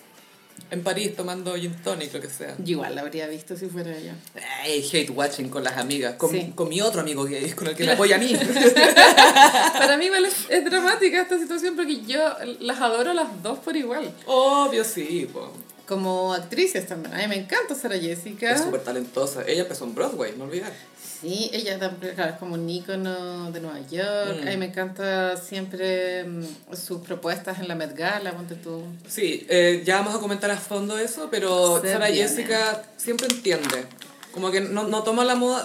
En 0.71 0.83
París, 0.83 1.15
tomando 1.17 1.55
gin 1.55 1.73
tonic, 1.83 2.13
lo 2.13 2.21
que 2.21 2.29
sea. 2.29 2.55
Yo 2.59 2.73
igual 2.73 2.95
la 2.95 3.01
habría 3.03 3.27
visto 3.29 3.57
si 3.57 3.67
fuera 3.67 3.97
ella. 3.97 4.15
Ay, 4.63 4.87
hate 4.93 5.09
watching 5.11 5.49
con 5.49 5.65
las 5.65 5.79
amigas. 5.79 6.17
Con, 6.17 6.31
Sí. 6.33 6.53
con 6.55 6.69
mi 6.69 6.81
otro 6.83 7.01
amigo 7.01 7.25
gay, 7.25 7.51
con 7.53 7.69
el 7.69 7.75
que 7.77 7.85
me 7.85 7.93
apoya 7.93 8.17
a 8.17 8.19
mí. 8.19 8.37
Para 9.73 9.97
mí 9.97 10.07
igual 10.07 10.25
es, 10.27 10.35
es 10.49 10.65
dramática 10.65 11.23
esta 11.23 11.39
situación 11.39 11.77
porque 11.77 12.03
yo 12.03 12.21
las 12.61 12.79
adoro 12.81 13.15
las 13.15 13.43
dos 13.43 13.59
por 13.61 13.77
igual. 13.77 14.13
Obvio, 14.27 14.85
sí, 14.85 15.29
po. 15.33 15.51
Como 15.87 16.35
actrices 16.35 16.87
también. 16.87 17.15
A 17.15 17.19
mí 17.19 17.29
me 17.29 17.37
encanta 17.37 17.75
Sara 17.75 17.97
Jessica. 17.99 18.53
Es 18.53 18.61
súper 18.63 18.83
talentosa. 18.83 19.45
Ella 19.47 19.63
empezó 19.63 19.85
en 19.85 19.95
Broadway, 19.95 20.35
no 20.37 20.45
olvidar. 20.45 20.73
Sí, 21.21 21.51
ella 21.53 21.79
también, 21.79 22.15
claro, 22.15 22.33
es 22.35 22.39
como 22.39 22.55
un 22.55 22.69
ícono 22.71 23.51
de 23.51 23.61
Nueva 23.61 23.81
York. 23.91 24.41
Mm. 24.45 24.59
Me 24.59 24.67
encanta 24.67 25.37
siempre 25.37 26.25
mm, 26.25 26.45
sus 26.75 27.01
propuestas 27.01 27.59
en 27.59 27.67
la 27.69 27.75
Met 27.75 27.97
Gala, 27.97 28.33
ponte 28.37 28.55
tú. 28.55 28.83
Sí, 29.09 29.45
eh, 29.49 29.83
ya 29.85 29.97
vamos 29.97 30.15
a 30.15 30.19
comentar 30.21 30.51
a 30.51 30.57
fondo 30.57 30.97
eso, 30.99 31.29
pero 31.31 31.81
Se 31.81 31.93
Sara 31.93 32.09
viene. 32.09 32.29
Jessica 32.29 32.85
siempre 32.97 33.27
entiende. 33.27 33.87
Como 34.33 34.51
que 34.53 34.61
no, 34.61 34.87
no 34.87 35.03
toma 35.03 35.25
la 35.25 35.35
moda... 35.35 35.65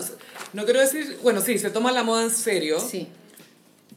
No 0.53 0.65
quiero 0.65 0.79
decir... 0.79 1.19
Bueno, 1.21 1.41
sí, 1.41 1.59
se 1.59 1.69
toma 1.69 1.91
la 1.91 2.01
moda 2.03 2.23
en 2.23 2.31
serio, 2.31 2.79
Sí. 2.79 3.07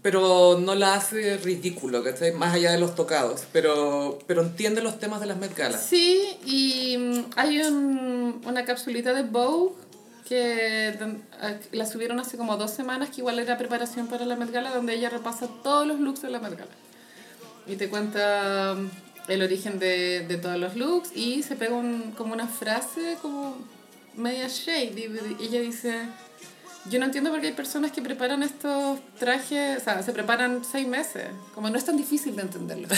pero 0.03 0.59
no 0.61 0.75
la 0.75 0.95
hace 0.95 1.39
ridículo, 1.39 2.05
¿cachai? 2.05 2.33
Más 2.33 2.55
allá 2.55 2.73
de 2.73 2.79
los 2.79 2.95
tocados. 2.95 3.43
Pero, 3.53 4.19
pero 4.27 4.43
entiende 4.43 4.83
los 4.83 4.99
temas 4.99 5.21
de 5.21 5.27
las 5.27 5.39
Met 5.39 5.57
Gala. 5.57 5.79
Sí, 5.79 6.37
y 6.45 6.97
mm, 6.99 7.25
hay 7.37 7.61
un, 7.63 8.43
una 8.45 8.65
capsulita 8.65 9.15
de 9.15 9.23
Vogue 9.23 9.75
que 10.29 10.95
la 11.73 11.87
subieron 11.87 12.19
hace 12.19 12.37
como 12.37 12.57
dos 12.57 12.73
semanas, 12.73 13.11
que 13.11 13.21
igual 13.21 13.39
era 13.39 13.57
preparación 13.57 14.09
para 14.09 14.27
la 14.27 14.37
Met 14.37 14.51
Gala, 14.51 14.75
donde 14.75 14.95
ella 14.95 15.09
repasa 15.09 15.49
todos 15.63 15.87
los 15.87 16.01
looks 16.01 16.23
de 16.23 16.31
la 16.31 16.41
Met 16.41 16.59
Gala. 16.59 16.73
Y 17.67 17.77
te 17.77 17.89
cuenta 17.89 18.75
mm, 18.77 19.31
el 19.31 19.43
origen 19.43 19.79
de, 19.79 20.25
de 20.27 20.37
todos 20.37 20.59
los 20.59 20.77
looks 20.77 21.17
y 21.17 21.43
se 21.43 21.57
pega 21.57 21.75
un, 21.75 22.13
como 22.13 22.35
una 22.35 22.47
frase 22.49 23.17
como 23.23 23.57
media 24.17 24.49
shade. 24.49 24.95
Y 25.39 25.45
ella 25.45 25.61
dice, 25.61 26.09
yo 26.91 26.99
no 26.99 27.07
entiendo 27.07 27.31
por 27.31 27.41
qué 27.41 27.49
hay 27.49 27.53
personas 27.53 27.93
que 27.93 28.03
preparan 28.03 28.43
estos 28.43 28.99
trajes, 29.19 29.79
o 29.81 29.85
sea, 29.85 30.03
se 30.03 30.13
preparan 30.13 30.63
seis 30.71 30.87
meses. 30.87 31.27
Como 31.55 31.71
no 31.71 31.79
es 31.79 31.85
tan 31.85 31.97
difícil 31.97 32.37
de 32.37 32.43
entenderlo. 32.43 32.89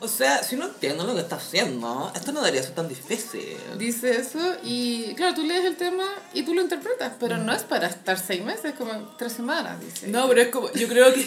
O 0.00 0.08
sea, 0.08 0.42
si 0.42 0.56
no 0.56 0.66
entiendo 0.66 1.04
lo 1.04 1.14
que 1.14 1.20
está 1.20 1.36
haciendo, 1.36 2.12
esto 2.14 2.32
no 2.32 2.40
debería 2.40 2.62
ser 2.62 2.74
tan 2.74 2.88
difícil. 2.88 3.56
Dice 3.78 4.18
eso 4.18 4.38
y 4.62 5.14
claro, 5.14 5.34
tú 5.34 5.42
lees 5.42 5.64
el 5.64 5.76
tema 5.76 6.04
y 6.34 6.42
tú 6.42 6.54
lo 6.54 6.60
interpretas, 6.60 7.12
pero 7.18 7.38
no 7.38 7.54
es 7.54 7.62
para 7.62 7.86
estar 7.86 8.18
seis 8.18 8.44
meses, 8.44 8.74
como 8.76 8.92
tres 9.16 9.32
semanas, 9.32 9.80
dice. 9.80 10.08
No, 10.08 10.28
pero 10.28 10.42
es 10.42 10.48
como, 10.48 10.70
yo 10.72 10.88
creo 10.88 11.12
que 11.14 11.26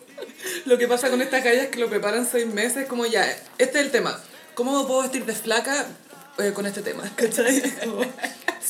lo 0.64 0.78
que 0.78 0.88
pasa 0.88 1.10
con 1.10 1.20
estas 1.20 1.44
gallas 1.44 1.64
es 1.64 1.68
que 1.68 1.80
lo 1.80 1.88
preparan 1.88 2.26
seis 2.26 2.46
meses, 2.46 2.86
como 2.86 3.04
ya, 3.06 3.24
este 3.58 3.78
es 3.78 3.86
el 3.86 3.90
tema. 3.90 4.18
¿Cómo 4.54 4.80
me 4.80 4.86
puedo 4.86 5.02
vestir 5.02 5.24
de 5.24 5.34
flaca 5.34 5.86
eh, 6.38 6.52
con 6.54 6.66
este 6.66 6.82
tema? 6.82 7.04
¿Cachai? 7.16 7.62
Como 7.84 8.00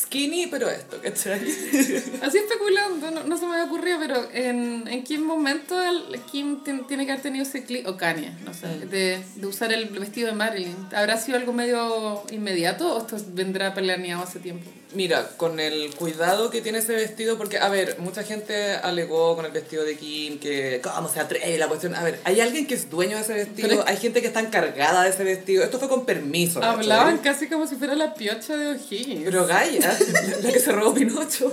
skinny, 0.03 0.47
pero 0.49 0.69
esto, 0.69 1.01
¿cachai? 1.03 1.41
Así 2.23 2.39
especulando, 2.39 3.11
no, 3.11 3.25
no 3.25 3.37
se 3.37 3.47
me 3.47 3.53
había 3.53 3.65
ocurrido, 3.65 3.99
pero 3.99 4.29
¿en, 4.33 4.87
en 4.89 5.05
qué 5.05 5.19
momento 5.19 5.81
el, 5.83 6.21
Kim 6.31 6.63
tien- 6.65 6.87
tiene 6.87 7.05
que 7.07 7.13
haber 7.13 7.23
tenido 7.23 7.43
ese 7.45 7.65
clip, 7.65 7.87
o 7.87 7.97
Kanye, 7.97 8.33
no 8.45 8.55
sé, 8.55 8.67
de, 8.87 9.21
de 9.37 9.47
usar 9.47 9.73
el 9.73 9.87
vestido 9.87 10.29
de 10.29 10.35
Marilyn? 10.35 10.77
¿Habrá 10.95 11.17
sido 11.19 11.39
algo 11.39 11.53
medio 11.53 12.23
inmediato 12.31 12.95
o 12.95 12.99
esto 12.99 13.17
vendrá 13.33 13.75
planeado 13.75 14.23
hace 14.23 14.39
tiempo? 14.39 14.71
Mira, 14.95 15.29
con 15.37 15.61
el 15.61 15.95
cuidado 15.95 16.49
que 16.49 16.63
tiene 16.63 16.79
ese 16.79 16.95
vestido, 16.95 17.37
porque, 17.37 17.59
a 17.59 17.69
ver, 17.69 17.97
mucha 17.99 18.23
gente 18.23 18.73
alegó 18.73 19.37
con 19.37 19.45
el 19.45 19.53
vestido 19.53 19.85
de 19.85 19.97
Kim 19.99 20.39
que, 20.39 20.81
¿cómo 20.83 21.11
se 21.11 21.21
atreve 21.21 21.59
la 21.59 21.69
cuestión? 21.69 21.95
A 21.95 22.03
ver, 22.03 22.19
hay 22.25 22.41
alguien 22.41 22.67
que 22.67 22.75
es 22.75 22.89
dueño 22.89 23.17
de 23.17 23.23
ese 23.23 23.35
vestido, 23.35 23.85
hay 23.87 23.99
gente 23.99 24.23
que 24.23 24.29
está 24.29 24.41
encargada 24.41 25.03
de 25.03 25.11
ese 25.11 25.25
vestido, 25.25 25.63
esto 25.63 25.79
fue 25.79 25.91
con 25.91 26.07
permiso. 26.07 26.61
¿cachai? 26.61 26.77
Hablaban 26.77 27.19
casi 27.19 27.49
como 27.49 27.67
si 27.67 27.77
fuera 27.77 27.95
la 27.95 28.15
piocha 28.15 28.57
de 28.57 28.69
O'Higgins. 28.69 29.25
Pero 29.25 29.47
Gaia, 29.47 29.99
la 30.43 30.53
que 30.53 30.59
se 30.59 30.73
robó 30.73 30.95
Pinocho. 30.95 31.53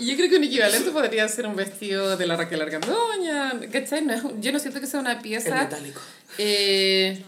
Yo 0.00 0.16
creo 0.16 0.28
que 0.28 0.36
un 0.36 0.44
equivalente 0.44 0.90
podría 0.90 1.28
ser 1.28 1.46
un 1.46 1.54
vestido 1.54 2.16
de 2.16 2.26
la 2.26 2.36
Raquel 2.36 2.60
Argandoña, 2.60 3.52
¿cachai? 3.70 4.02
No 4.02 4.40
yo 4.40 4.50
no 4.50 4.58
siento 4.58 4.80
que 4.80 4.88
sea 4.88 4.98
una 4.98 5.12
El 5.12 5.18
pieza... 5.20 5.54
metálico. 5.54 6.00
eh, 6.38 7.22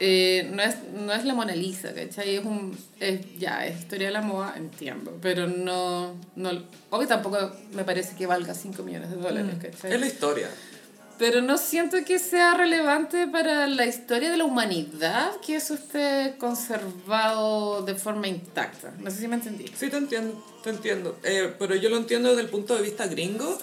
eh, 0.00 0.50
no, 0.52 0.62
es, 0.62 0.76
no 0.92 1.12
es 1.12 1.24
la 1.24 1.34
Mona 1.34 1.54
Lisa, 1.54 1.94
¿cachai? 1.94 2.36
Es 2.36 2.44
un... 2.44 2.76
Es, 2.98 3.20
ya, 3.38 3.66
es 3.66 3.80
historia 3.80 4.08
de 4.08 4.12
la 4.12 4.22
moda, 4.22 4.54
entiendo, 4.56 5.16
pero 5.22 5.46
no... 5.46 6.14
no 6.36 6.50
obvio 6.90 7.06
tampoco 7.06 7.52
me 7.72 7.84
parece 7.84 8.16
que 8.16 8.26
valga 8.26 8.54
5 8.54 8.82
millones 8.82 9.10
de 9.10 9.16
dólares, 9.16 9.54
¿cachai? 9.60 9.92
Es 9.92 10.00
la 10.00 10.06
historia. 10.06 10.48
Pero 11.16 11.42
no 11.42 11.58
siento 11.58 11.96
que 12.04 12.18
sea 12.18 12.54
relevante 12.54 13.28
para 13.28 13.68
la 13.68 13.86
historia 13.86 14.32
de 14.32 14.36
la 14.36 14.44
humanidad 14.44 15.30
que 15.46 15.54
eso 15.54 15.74
esté 15.74 16.34
conservado 16.38 17.82
de 17.82 17.94
forma 17.94 18.26
intacta. 18.26 18.92
No 18.98 19.10
sé 19.12 19.18
si 19.18 19.28
me 19.28 19.36
entendí. 19.36 19.66
Sí, 19.76 19.90
te 19.90 19.96
entiendo, 19.96 20.44
te 20.64 20.70
entiendo. 20.70 21.16
Eh, 21.22 21.54
pero 21.56 21.76
yo 21.76 21.88
lo 21.88 21.98
entiendo 21.98 22.30
desde 22.30 22.42
el 22.42 22.48
punto 22.48 22.74
de 22.74 22.82
vista 22.82 23.06
gringo, 23.06 23.58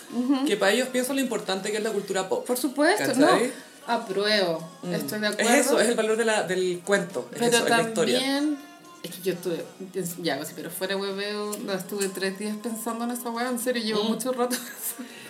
que 0.48 0.56
para 0.56 0.72
ellos 0.72 0.88
piensan 0.88 1.18
lo 1.18 1.22
importante 1.22 1.72
que 1.72 1.78
es 1.78 1.84
la 1.84 1.92
cultura 1.92 2.30
pop. 2.30 2.46
Por 2.46 2.58
supuesto, 2.58 3.08
¿Cachai? 3.08 3.48
no. 3.48 3.71
Apruebo, 3.88 4.70
estoy 4.92 5.20
de 5.20 5.28
acuerdo. 5.28 5.52
Es 5.52 5.66
eso, 5.66 5.80
es 5.80 5.88
el 5.90 5.96
valor 5.96 6.18
de 6.18 6.26
la, 6.26 6.44
del 6.44 6.82
cuento, 6.86 7.28
es 7.32 7.40
pero 7.40 7.46
eso, 7.52 7.64
es 7.66 7.70
la 7.70 7.82
historia. 7.82 8.20
también, 8.20 8.58
es 9.04 9.12
que 9.12 9.22
yo 9.24 9.34
estuve, 9.34 9.66
ya, 10.22 10.40
pero 10.56 10.70
fuera 10.70 10.96
hueveo, 10.96 11.58
no, 11.66 11.74
estuve 11.74 12.08
tres 12.10 12.38
días 12.38 12.56
pensando 12.62 13.06
en 13.06 13.12
esa 13.12 13.30
hueá, 13.32 13.50
en 13.50 13.60
serio, 13.60 13.84
llevo 13.84 14.04
mucho 14.04 14.32
rato. 14.32 14.56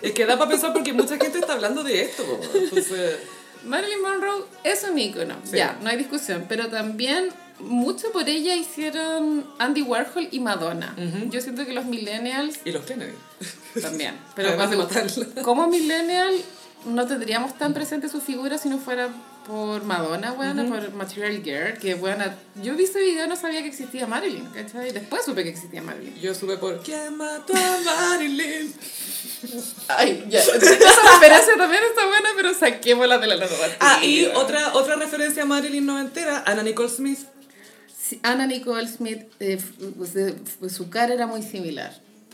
Es 0.02 0.12
que 0.12 0.26
da 0.26 0.36
para 0.38 0.50
pensar 0.50 0.72
porque 0.72 0.92
mucha 0.92 1.16
gente 1.16 1.38
está 1.38 1.54
hablando 1.54 1.82
de 1.82 2.02
esto. 2.02 2.24
Entonces, 2.54 3.18
Marilyn 3.64 4.02
Monroe 4.02 4.44
es 4.64 4.82
un 4.84 4.98
ícono, 4.98 5.36
Sí. 5.44 5.56
ya, 5.56 5.78
no 5.80 5.88
hay 5.88 5.96
discusión, 5.96 6.44
pero 6.48 6.68
también 6.68 7.28
mucho 7.60 8.10
por 8.12 8.28
ella 8.28 8.56
hicieron 8.56 9.46
Andy 9.58 9.82
Warhol 9.82 10.28
y 10.32 10.40
Madonna. 10.40 10.94
Yo 11.30 11.40
siento 11.40 11.64
que 11.64 11.72
los 11.72 11.84
millennials 11.86 12.58
y 12.64 12.72
los 12.72 12.84
Kennedy. 12.84 13.12
también, 13.80 14.16
pero 14.34 14.48
Además 14.48 14.70
de 14.70 14.76
matarla. 14.76 15.42
como 15.42 15.68
millennial 15.68 16.34
no 16.86 17.06
tendríamos 17.06 17.56
tan 17.58 17.74
presente 17.74 18.08
su 18.08 18.20
figura 18.20 18.58
si 18.58 18.68
no 18.68 18.78
fuera 18.78 19.08
por 19.46 19.82
Madonna, 19.84 20.32
buena, 20.32 20.64
por 20.66 20.92
Material 20.94 21.42
Girl, 21.42 21.78
que 21.78 21.94
buena. 21.94 22.36
Yo 22.62 22.74
vi 22.76 22.84
ese 22.84 23.00
video 23.00 23.26
no 23.26 23.34
sabía 23.36 23.60
que 23.62 23.68
existía 23.68 24.06
Marilyn, 24.06 24.46
¿cachai? 24.46 24.92
Después 24.92 25.24
supe 25.24 25.42
que 25.42 25.48
existía 25.50 25.82
Marilyn. 25.82 26.14
Yo 26.20 26.32
supe 26.34 26.56
por 26.58 26.80
¿Quién 26.82 27.16
mató 27.16 27.52
a 27.56 27.80
Marilyn? 27.84 28.72
Ay, 29.88 30.24
ya. 30.28 30.38
Esa 30.42 30.54
referencia 30.56 31.54
también 31.56 31.82
está 31.84 32.06
buena, 32.06 32.28
pero 32.36 32.54
saquémosla 32.54 33.18
de 33.18 33.26
la 33.26 33.36
narrativa. 33.36 33.76
Ah, 33.80 34.04
y 34.04 34.26
otra, 34.26 34.74
otra 34.74 34.96
referencia 34.96 35.42
a 35.42 35.46
Marilyn 35.46 35.86
noventera, 35.86 36.44
Anna 36.46 36.62
Nicole 36.62 36.88
Smith. 36.88 37.18
Sí, 38.00 38.20
Anna 38.22 38.46
Nicole 38.46 38.86
Smith, 38.88 39.22
eh, 39.40 39.58
pues, 39.96 40.14
eh, 40.16 40.34
f- 40.44 40.68
su 40.70 40.90
cara 40.90 41.14
era 41.14 41.26
muy 41.26 41.42
similar 41.42 41.92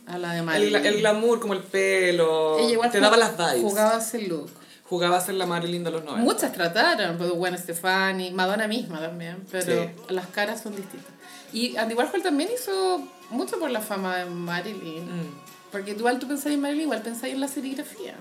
a 0.08 0.18
la 0.18 0.32
de 0.32 0.38
El, 0.38 0.44
Marilyn. 0.44 0.86
el 0.86 0.98
glamour, 1.00 1.40
como 1.40 1.52
el 1.54 1.60
pelo, 1.62 2.58
Ella 2.58 2.72
igual 2.72 2.90
te 2.90 3.00
daba 3.00 3.16
las 3.16 3.36
vibes. 3.36 3.62
Jugaba 3.62 3.98
ese 3.98 4.22
look. 4.22 4.50
Jugaba 4.88 5.18
a 5.18 5.20
ser 5.20 5.34
la 5.34 5.44
Marilyn 5.46 5.84
de 5.84 5.90
los 5.90 6.02
90. 6.04 6.24
Muchas 6.24 6.52
trataron, 6.52 7.18
pues 7.18 7.30
Gwen 7.30 7.58
Stefani, 7.58 8.30
Madonna 8.30 8.66
misma 8.66 9.00
también, 9.00 9.44
pero 9.50 9.82
Sí. 9.84 9.90
las 10.08 10.26
caras 10.28 10.62
son 10.62 10.74
distintas. 10.74 11.12
Y 11.52 11.76
Andy 11.76 11.94
Warhol 11.94 12.22
también 12.22 12.48
hizo 12.54 13.06
mucho 13.30 13.58
por 13.58 13.70
la 13.70 13.80
fama 13.80 14.16
de 14.16 14.24
Marilyn. 14.26 15.04
Mm. 15.04 15.40
Porque 15.70 15.90
igual 15.90 16.18
tú 16.18 16.26
pensás 16.26 16.52
en 16.52 16.60
Marilyn, 16.62 16.84
igual 16.84 17.02
pensás 17.02 17.24
en 17.24 17.40
la 17.40 17.48
serigrafía. 17.48 18.14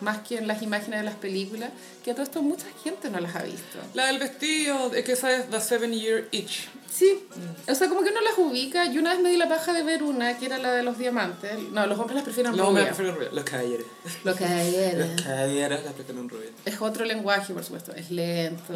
Más 0.00 0.18
que 0.26 0.38
en 0.38 0.46
las 0.46 0.62
imágenes 0.62 1.00
de 1.00 1.04
las 1.04 1.16
películas, 1.16 1.70
que 2.04 2.10
a 2.10 2.14
todo 2.14 2.24
esto 2.24 2.42
mucha 2.42 2.66
gente 2.82 3.10
no 3.10 3.20
las 3.20 3.34
ha 3.36 3.42
visto. 3.42 3.78
La 3.94 4.06
del 4.06 4.18
vestido, 4.18 4.92
es 4.94 5.04
que 5.04 5.12
esa 5.12 5.34
es 5.34 5.50
The 5.50 5.60
Seven 5.60 5.92
Year 5.92 6.28
Itch. 6.30 6.68
Sí, 6.90 7.24
o 7.68 7.74
sea, 7.74 7.88
como 7.88 8.02
que 8.02 8.10
uno 8.10 8.20
las 8.22 8.38
ubica. 8.38 8.90
Yo 8.90 9.00
una 9.00 9.12
vez 9.12 9.22
me 9.22 9.30
di 9.30 9.36
la 9.36 9.48
paja 9.48 9.72
de 9.72 9.82
ver 9.82 10.02
una 10.02 10.38
que 10.38 10.46
era 10.46 10.58
la 10.58 10.72
de 10.72 10.82
los 10.82 10.98
diamantes. 10.98 11.58
No, 11.70 11.86
los 11.86 11.98
hombres 11.98 12.16
las 12.16 12.24
prefieren 12.24 12.56
No, 12.56 12.72
me 12.72 12.84
prefiero 12.84 13.14
rubia. 13.14 13.28
Los 13.32 13.44
caballeros. 13.44 13.86
Lo 14.24 14.34
que 14.34 14.44
hay 14.44 14.96
Los 14.96 15.22
caballeros 15.22 15.84
las 15.84 15.92
prefieren 15.92 16.28
rubia. 16.28 16.50
Es 16.64 16.80
otro 16.80 17.04
lenguaje, 17.04 17.52
por 17.52 17.62
supuesto. 17.62 17.92
Es 17.94 18.10
lento. 18.10 18.74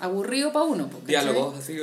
Aburrido 0.00 0.52
para 0.52 0.64
uno. 0.64 0.90
Diálogos 1.06 1.58
así. 1.58 1.78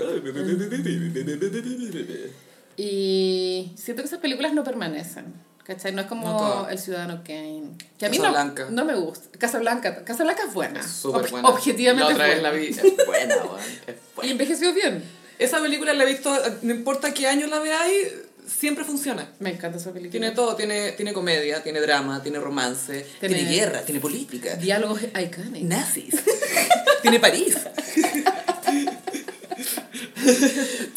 Y 2.76 3.72
siento 3.76 4.04
que 4.04 4.08
esas 4.08 4.20
películas 4.20 4.54
no 4.54 4.64
permanecen. 4.64 5.34
¿Cachai? 5.70 5.92
No 5.94 6.02
es 6.02 6.08
como 6.08 6.28
No. 6.28 6.68
El 6.68 6.80
Ciudadano 6.80 7.22
Kane. 7.24 7.64
Que 8.00 8.08
a 8.08 8.10
mí 8.10 8.18
Casablanca. 8.18 8.66
no, 8.66 8.72
no 8.72 8.86
me 8.86 8.96
gusta. 8.96 9.38
Casablanca. 9.38 10.04
Casablanca 10.04 10.44
es 10.48 10.54
buena. 10.54 10.82
Súper 10.82 11.22
Ob- 11.26 11.30
buena. 11.30 11.48
Objetivamente 11.50 12.10
La 12.10 12.16
otra 12.16 12.28
es 12.28 12.34
vez 12.34 12.44
la 12.44 12.50
buena. 12.50 12.66
vi. 12.66 12.70
Es 12.90 13.06
buena. 13.06 13.36
Es 13.36 13.42
Y 13.96 14.16
buena. 14.16 14.32
envejeció 14.32 14.74
bien. 14.74 15.04
Esa 15.38 15.62
película 15.62 15.94
la 15.94 16.04
he 16.06 16.08
visto, 16.08 16.36
no 16.64 16.74
importa 16.74 17.14
qué 17.14 17.28
año 17.28 17.46
la 17.46 17.60
veáis, 17.60 18.08
siempre 18.48 18.84
funciona. 18.84 19.30
Me 19.40 19.52
encanta 19.52 19.78
esa 19.78 19.92
película. 19.92 20.12
Tiene 20.12 20.32
todo, 20.32 20.56
tiene, 20.56 20.94
tiene 20.94 21.14
comedia, 21.14 21.62
tiene 21.62 21.80
drama, 21.82 22.24
tiene 22.24 22.40
romance, 22.40 23.06
Tiene- 23.20 23.36
tiene, 23.36 23.52
guerra, 23.52 23.82
tiene 23.84 24.02
política, 24.02 24.56
Diálogos 24.56 25.04
icónicos. 25.04 25.62
nazis, 25.62 26.16
tiene 27.04 27.20
París. 27.20 27.58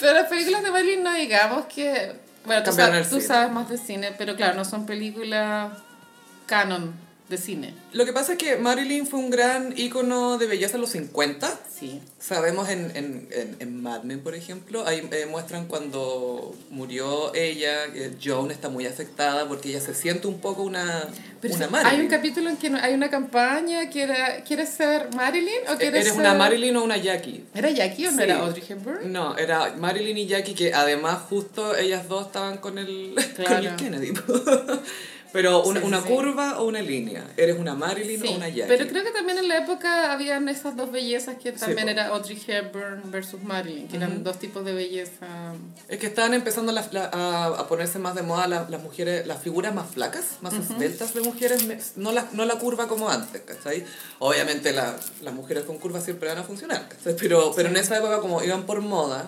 Pero 0.00 0.12
las 0.14 0.28
películas 0.28 0.62
de 0.62 0.70
Marilyn 0.70 1.02
no 1.02 1.14
digamos 1.14 1.66
que... 1.66 2.12
Bueno, 2.44 2.62
tú, 2.64 2.72
sabes, 2.72 3.08
tú 3.10 3.20
sabes 3.20 3.52
más 3.52 3.68
de 3.68 3.78
cine, 3.78 4.12
pero 4.18 4.34
claro, 4.34 4.54
no 4.54 4.64
son 4.64 4.84
películas 4.86 5.72
canon 6.46 6.92
de 7.32 7.38
cine. 7.38 7.74
Lo 7.92 8.04
que 8.04 8.12
pasa 8.12 8.32
es 8.32 8.38
que 8.38 8.56
Marilyn 8.56 9.06
fue 9.06 9.18
un 9.18 9.30
gran 9.30 9.74
ícono 9.76 10.38
de 10.38 10.46
belleza 10.46 10.76
en 10.76 10.82
los 10.82 10.90
50. 10.90 11.60
Sí. 11.78 12.00
Sabemos 12.20 12.68
en, 12.68 12.92
en, 12.96 13.28
en, 13.32 13.56
en 13.58 13.82
Mad 13.82 14.04
Men, 14.04 14.20
por 14.20 14.34
ejemplo, 14.36 14.86
ahí 14.86 15.08
eh, 15.10 15.26
muestran 15.28 15.66
cuando 15.66 16.54
murió 16.70 17.34
ella, 17.34 17.92
que 17.92 18.12
Joan 18.22 18.50
está 18.52 18.68
muy 18.68 18.86
afectada 18.86 19.48
porque 19.48 19.70
ella 19.70 19.80
se 19.80 19.94
siente 19.94 20.28
un 20.28 20.40
poco 20.40 20.62
una, 20.62 21.08
Pero 21.40 21.54
una 21.56 21.66
sí, 21.66 21.72
Marilyn. 21.72 21.94
hay 21.98 22.00
un 22.04 22.08
capítulo 22.10 22.50
en 22.50 22.56
que 22.58 22.70
no- 22.70 22.78
hay 22.80 22.94
una 22.94 23.10
campaña 23.10 23.90
que 23.90 24.02
era, 24.02 24.44
¿quieres 24.44 24.68
ser 24.68 25.08
Marilyn 25.16 25.62
o 25.72 25.76
quieres 25.76 26.02
¿Eres 26.02 26.08
ser... 26.12 26.20
una 26.20 26.34
Marilyn 26.34 26.76
o 26.76 26.84
una 26.84 26.96
Jackie? 26.98 27.44
¿Era 27.54 27.70
Jackie 27.70 28.06
o 28.06 28.10
no 28.12 28.16
Sí. 28.18 28.22
era 28.22 28.36
Audrey 28.38 28.62
Hepburn? 28.68 29.12
No, 29.12 29.36
era 29.36 29.74
Marilyn 29.76 30.18
y 30.18 30.26
Jackie, 30.26 30.54
que 30.54 30.72
además 30.72 31.18
justo 31.28 31.74
ellas 31.76 32.06
dos 32.08 32.26
estaban 32.26 32.58
con 32.58 32.78
el, 32.78 33.14
con 33.36 33.44
Claro. 33.46 33.68
el 33.70 33.76
Kennedy. 33.76 34.12
Pero 35.32 35.62
una, 35.64 35.80
Sí, 35.80 35.86
una 35.86 36.02
sí. 36.02 36.08
curva 36.08 36.58
o 36.60 36.64
una 36.66 36.82
línea. 36.82 37.24
¿Eres 37.36 37.58
una 37.58 37.74
Marilyn 37.74 38.20
Sí, 38.20 38.28
o 38.28 38.32
una 38.32 38.48
Jackie? 38.48 38.64
pero 38.68 38.86
creo 38.88 39.02
que 39.02 39.10
también 39.12 39.38
en 39.38 39.48
la 39.48 39.58
época 39.58 40.12
habían 40.12 40.48
esas 40.48 40.76
dos 40.76 40.92
bellezas 40.92 41.36
que 41.42 41.52
también 41.52 41.88
era 41.88 42.08
Audrey 42.08 42.40
Hepburn 42.46 43.10
versus 43.10 43.42
Marilyn, 43.42 43.88
que 43.88 43.96
eran 43.96 44.22
dos 44.22 44.38
tipos 44.38 44.64
de 44.64 44.72
belleza. 44.74 45.26
Es 45.88 45.98
que 45.98 46.06
estaban 46.06 46.34
empezando 46.34 46.70
las- 46.72 46.92
la- 46.92 47.06
a, 47.12 47.46
a 47.46 47.66
ponerse 47.68 47.98
más 47.98 48.14
de 48.14 48.22
moda 48.22 48.46
las, 48.46 48.68
las 48.70 48.82
mujeres, 48.82 49.26
las 49.26 49.40
figuras 49.42 49.74
más 49.74 49.88
flacas, 49.90 50.36
más 50.42 50.52
esbeltas 50.54 51.14
de 51.14 51.20
mujeres, 51.22 51.66
no 51.96 52.12
la, 52.12 52.26
no 52.32 52.44
la 52.44 52.56
curva 52.56 52.86
como 52.88 53.08
antes, 53.08 53.40
¿cachai? 53.42 53.84
Obviamente 54.18 54.72
la- 54.72 54.96
las 55.22 55.34
mujeres 55.34 55.64
con 55.64 55.78
curvas 55.78 56.04
siempre 56.04 56.28
van 56.28 56.38
a 56.38 56.42
funcionar, 56.42 56.88
¿cachai? 56.88 57.16
Pero, 57.16 57.52
pero 57.56 57.68
en 57.70 57.76
esa 57.76 57.96
época 57.96 58.20
como 58.20 58.42
iban 58.42 58.64
por 58.66 58.80
moda, 58.82 59.26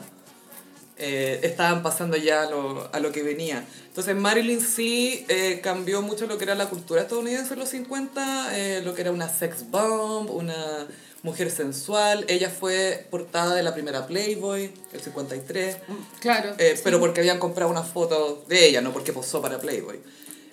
eh, 0.96 1.40
estaban 1.42 1.82
pasando 1.82 2.16
ya 2.16 2.42
a 2.42 2.50
lo, 2.50 2.88
a 2.92 3.00
lo 3.00 3.10
que 3.10 3.22
venía. 3.22 3.64
Entonces 3.88 4.14
Marilyn 4.14 4.60
sí 4.60 5.24
eh, 5.28 5.60
cambió 5.62 6.02
mucho 6.02 6.26
lo 6.26 6.38
que 6.38 6.44
era 6.44 6.54
la 6.54 6.68
cultura 6.68 7.02
estadounidense 7.02 7.54
en 7.54 7.60
los 7.60 7.68
50, 7.70 8.56
eh, 8.56 8.82
lo 8.82 8.94
que 8.94 9.02
era 9.02 9.10
una 9.10 9.28
sex 9.28 9.70
bomb, 9.70 10.30
una 10.30 10.86
mujer 11.22 11.50
sensual. 11.50 12.24
Ella 12.28 12.48
fue 12.48 13.06
portada 13.10 13.56
de 13.56 13.62
la 13.64 13.74
primera 13.74 14.06
Playboy, 14.06 14.72
el 14.92 15.00
53. 15.00 15.76
Claro. 16.20 16.54
Pero 16.84 17.00
porque 17.00 17.20
habían 17.20 17.40
comprado 17.40 17.70
una 17.70 17.82
foto 17.82 18.44
de 18.48 18.66
ella, 18.68 18.80
no 18.80 18.92
porque 18.92 19.12
posó 19.12 19.42
para 19.42 19.58
Playboy. 19.58 20.00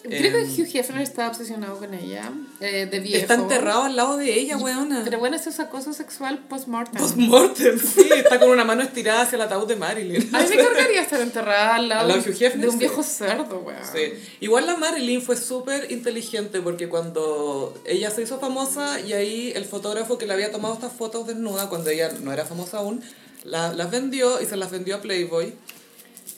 Creo 0.04 0.38
Eh, 0.40 0.48
que 0.56 0.62
Hugh 0.64 0.68
Hefner 0.76 1.02
estaba 1.04 1.30
obsesionado 1.30 1.78
con 1.78 1.94
ella, 1.94 2.32
eh, 2.60 2.88
de 2.90 3.00
viejo. 3.00 3.22
está 3.22 3.36
enterrado 3.36 3.84
al 3.84 3.96
lado 3.96 4.18
de 4.18 4.34
ella, 4.34 4.58
weona. 4.58 5.02
Pero 5.04 5.20
bueno, 5.20 5.36
eso 5.36 5.50
es 5.52 5.60
acoso 5.60 5.94
sexual 5.94 6.40
post-mortem. 6.50 7.00
Post-mortem, 7.00 7.80
sí, 7.80 8.10
está 8.16 8.40
con 8.40 8.50
una 8.50 8.64
mano 8.66 8.82
estirada 8.82 9.22
hacia 9.22 9.36
el 9.36 9.44
ataúd 9.44 9.68
de 9.68 9.76
Marilyn. 9.76 10.36
A 10.36 10.40
mí 10.42 10.46
me 10.50 10.58
cargaría 10.58 11.02
estar 11.02 11.22
enterrada 11.22 11.76
al 11.76 11.88
lado, 11.90 12.02
Al 12.02 12.08
lado 12.08 12.22
de 12.22 12.30
Hugh 12.32 12.36
Hefner, 12.44 12.62
de 12.62 12.68
un 12.68 12.74
sí. 12.74 12.80
viejo 12.80 13.04
cerdo, 13.04 13.60
weón. 13.60 13.80
Sí. 13.94 14.14
Igual 14.40 14.66
la 14.66 14.76
Marilyn 14.78 15.22
fue 15.22 15.38
súper 15.38 15.92
inteligente 15.92 16.62
porque 16.62 16.90
cuando 16.90 17.80
ella 17.86 18.10
se 18.10 18.24
hizo 18.24 18.40
famosa 18.40 19.00
y 19.02 19.14
ahí 19.14 19.52
el 19.56 19.66
fotógrafo 19.66 20.18
que 20.18 20.26
le 20.26 20.34
había 20.34 20.52
tomado 20.52 20.74
estas 20.74 20.94
fotos 20.94 21.28
desnuda 21.28 21.70
cuando 21.70 21.90
ella 21.92 22.12
no 22.22 22.34
era 22.34 22.46
famosa 22.46 22.80
aún, 22.80 23.02
la- 23.44 23.72
las 23.74 23.92
vendió 23.92 24.42
y 24.42 24.46
se 24.48 24.58
las 24.58 24.72
vendió 24.72 24.96
a 24.96 25.02
Playboy. 25.02 25.54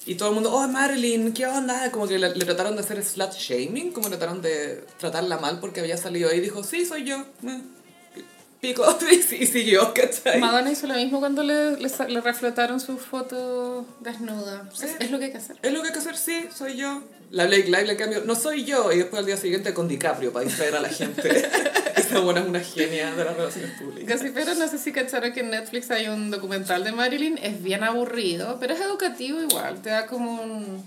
Y 0.06 0.16
todo 0.16 0.30
el 0.30 0.36
mundo, 0.36 0.52
oh 0.54 0.68
Marilyn, 0.68 1.34
¿qué 1.34 1.46
onda? 1.48 1.90
Como 1.92 2.08
que 2.08 2.20
le, 2.20 2.36
le 2.36 2.46
trataron 2.46 2.76
de 2.76 2.82
hacer 2.82 3.02
slut 3.04 3.32
shaming, 3.32 3.92
como 3.94 4.10
trataron 4.10 4.42
de 4.42 4.84
tratarla 5.00 5.38
mal 5.38 5.60
porque 5.60 5.80
había 5.80 5.96
salido 5.98 6.30
ahí 6.30 6.40
y 6.40 6.42
dijo, 6.42 6.64
sí, 6.64 6.86
soy 6.86 7.06
yo. 7.06 7.18
Eh, 7.48 7.62
Pico 8.60 8.86
y, 9.12 9.22
si- 9.22 9.36
y 9.38 9.48
siguió, 9.48 9.94
¿cachai? 9.94 10.40
Madonna 10.40 10.72
hizo 10.72 10.88
lo 10.88 10.94
mismo 10.96 11.20
cuando 11.20 11.44
le, 11.44 11.78
le, 11.78 11.90
le 12.10 12.22
reflotaron 12.22 12.80
su 12.80 12.98
foto 12.98 13.86
desnuda. 14.02 14.70
Es, 14.82 14.96
es 15.00 15.12
lo 15.12 15.20
que 15.20 15.26
hay 15.26 15.32
que 15.32 15.38
hacer. 15.38 15.58
Es 15.62 15.72
lo 15.74 15.82
que 15.82 15.88
hay 15.88 15.94
que 15.94 16.00
hacer, 16.00 16.18
sí, 16.18 16.48
soy 16.56 16.76
yo. 16.78 17.02
La 17.34 17.48
Blake 17.48 17.66
Live 17.66 17.86
le 17.86 17.96
cambió, 17.98 18.24
no 18.26 18.36
soy 18.36 18.64
yo. 18.64 18.92
Y 18.92 18.98
después 19.00 19.20
al 19.20 19.26
día 19.26 19.38
siguiente 19.38 19.74
con 19.74 19.88
DiCaprio 19.88 20.32
para 20.32 20.46
distraer 20.46 20.76
a 20.76 20.82
la 20.82 20.90
gente. 20.90 21.30
Esa 21.96 22.20
buena 22.20 22.42
es 22.42 22.48
una 22.48 22.60
genia 22.60 23.12
de 23.16 23.24
las 23.26 23.36
relaciones 23.36 23.72
públicas. 23.80 24.20
Casi, 24.20 24.32
pero 24.32 24.54
no 24.54 24.68
sé 24.68 24.78
si 24.78 24.92
cacharon 24.92 25.34
que 25.34 25.40
en 25.40 25.50
Netflix 25.50 25.90
hay 25.90 26.08
un 26.10 26.30
documental 26.30 26.84
de 26.84 26.92
Marilyn. 26.92 27.40
Es 27.42 27.64
bien 27.64 27.84
aburrido, 27.84 28.58
pero 28.60 28.76
es 28.76 28.82
educativo 28.82 29.42
igual. 29.42 29.82
Te 29.82 29.90
da 29.90 30.06
como 30.06 30.42
un- 30.44 30.84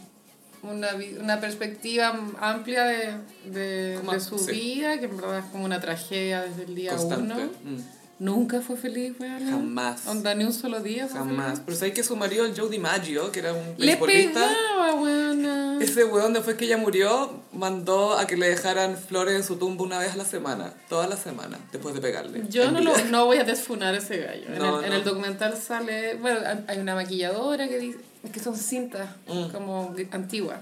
una, 0.62 0.88
una 1.20 1.40
perspectiva 1.40 2.16
amplia 2.40 2.84
de, 2.84 3.14
de, 3.46 4.20
su 4.20 4.38
sí. 4.38 4.52
vida, 4.52 4.98
que 5.00 5.06
en 5.06 5.16
verdad 5.16 5.38
es 5.40 5.44
como 5.46 5.64
una 5.64 5.80
tragedia 5.80 6.42
desde 6.42 6.62
el 6.64 6.74
día 6.76 6.90
Constante. 6.96 7.34
uno. 7.34 7.44
Mm. 7.64 7.80
Nunca 8.18 8.62
fue 8.62 8.76
feliz, 8.78 9.12
weón. 9.20 9.50
Jamás. 9.50 10.06
Onda, 10.06 10.34
ni 10.34 10.44
un 10.44 10.52
solo 10.54 10.80
día 10.80 11.06
fue 11.06 11.18
Jamás. 11.18 11.46
feliz. 11.50 11.62
Pero 11.66 11.76
sabes 11.76 11.94
que 11.94 12.02
su 12.02 12.16
marido, 12.16 12.46
el 12.46 12.58
Joe 12.58 12.70
DiMaggio, 12.70 13.30
que 13.30 13.40
era 13.40 13.52
un 13.52 13.74
Le 13.76 13.96
pegaba, 13.98 14.94
weón. 14.94 15.82
ese 15.82 16.04
weón 16.04 16.32
después 16.32 16.56
que 16.56 16.64
ella 16.64 16.78
murió, 16.78 17.42
mandó 17.52 18.16
a 18.16 18.26
que 18.26 18.38
le 18.38 18.48
dejaran 18.48 18.96
flores 18.96 19.36
en 19.36 19.44
su 19.44 19.56
tumba 19.56 19.84
una 19.84 19.98
vez 19.98 20.12
a 20.12 20.16
la 20.16 20.24
semana. 20.24 20.72
Toda 20.88 21.06
la 21.08 21.16
semana, 21.18 21.58
después 21.72 21.94
de 21.94 22.00
pegarle. 22.00 22.42
Yo 22.48 22.70
no, 22.70 22.80
lo, 22.80 22.96
no 23.10 23.26
voy 23.26 23.36
a 23.36 23.44
desfunar 23.44 23.94
a 23.94 23.98
ese 23.98 24.16
gallo. 24.18 24.46
En, 24.48 24.58
No, 24.58 24.78
el, 24.80 24.86
en 24.86 24.92
el 24.94 25.04
documental 25.04 25.54
sale, 25.58 26.14
bueno, 26.14 26.40
hay 26.68 26.78
una 26.78 26.94
maquilladora 26.94 27.68
que 27.68 27.78
dice 27.78 27.98
que 28.32 28.40
son 28.40 28.56
cintas 28.56 29.10
Mm. 29.28 29.50
como 29.52 29.94
antiguas, 30.10 30.58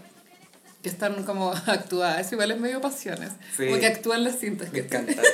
que 0.82 0.88
están 0.88 1.22
como 1.22 1.52
actuadas. 1.66 2.32
Igual 2.32 2.50
es 2.50 2.58
medio 2.58 2.80
pasiones. 2.80 3.30
Sí. 3.56 3.66
Como 3.66 3.78
que 3.78 3.86
actúan 3.86 4.24
las 4.24 4.38
cintas. 4.40 4.72
Me 4.72 4.80
que 4.80 4.86
encanta. 4.86 5.22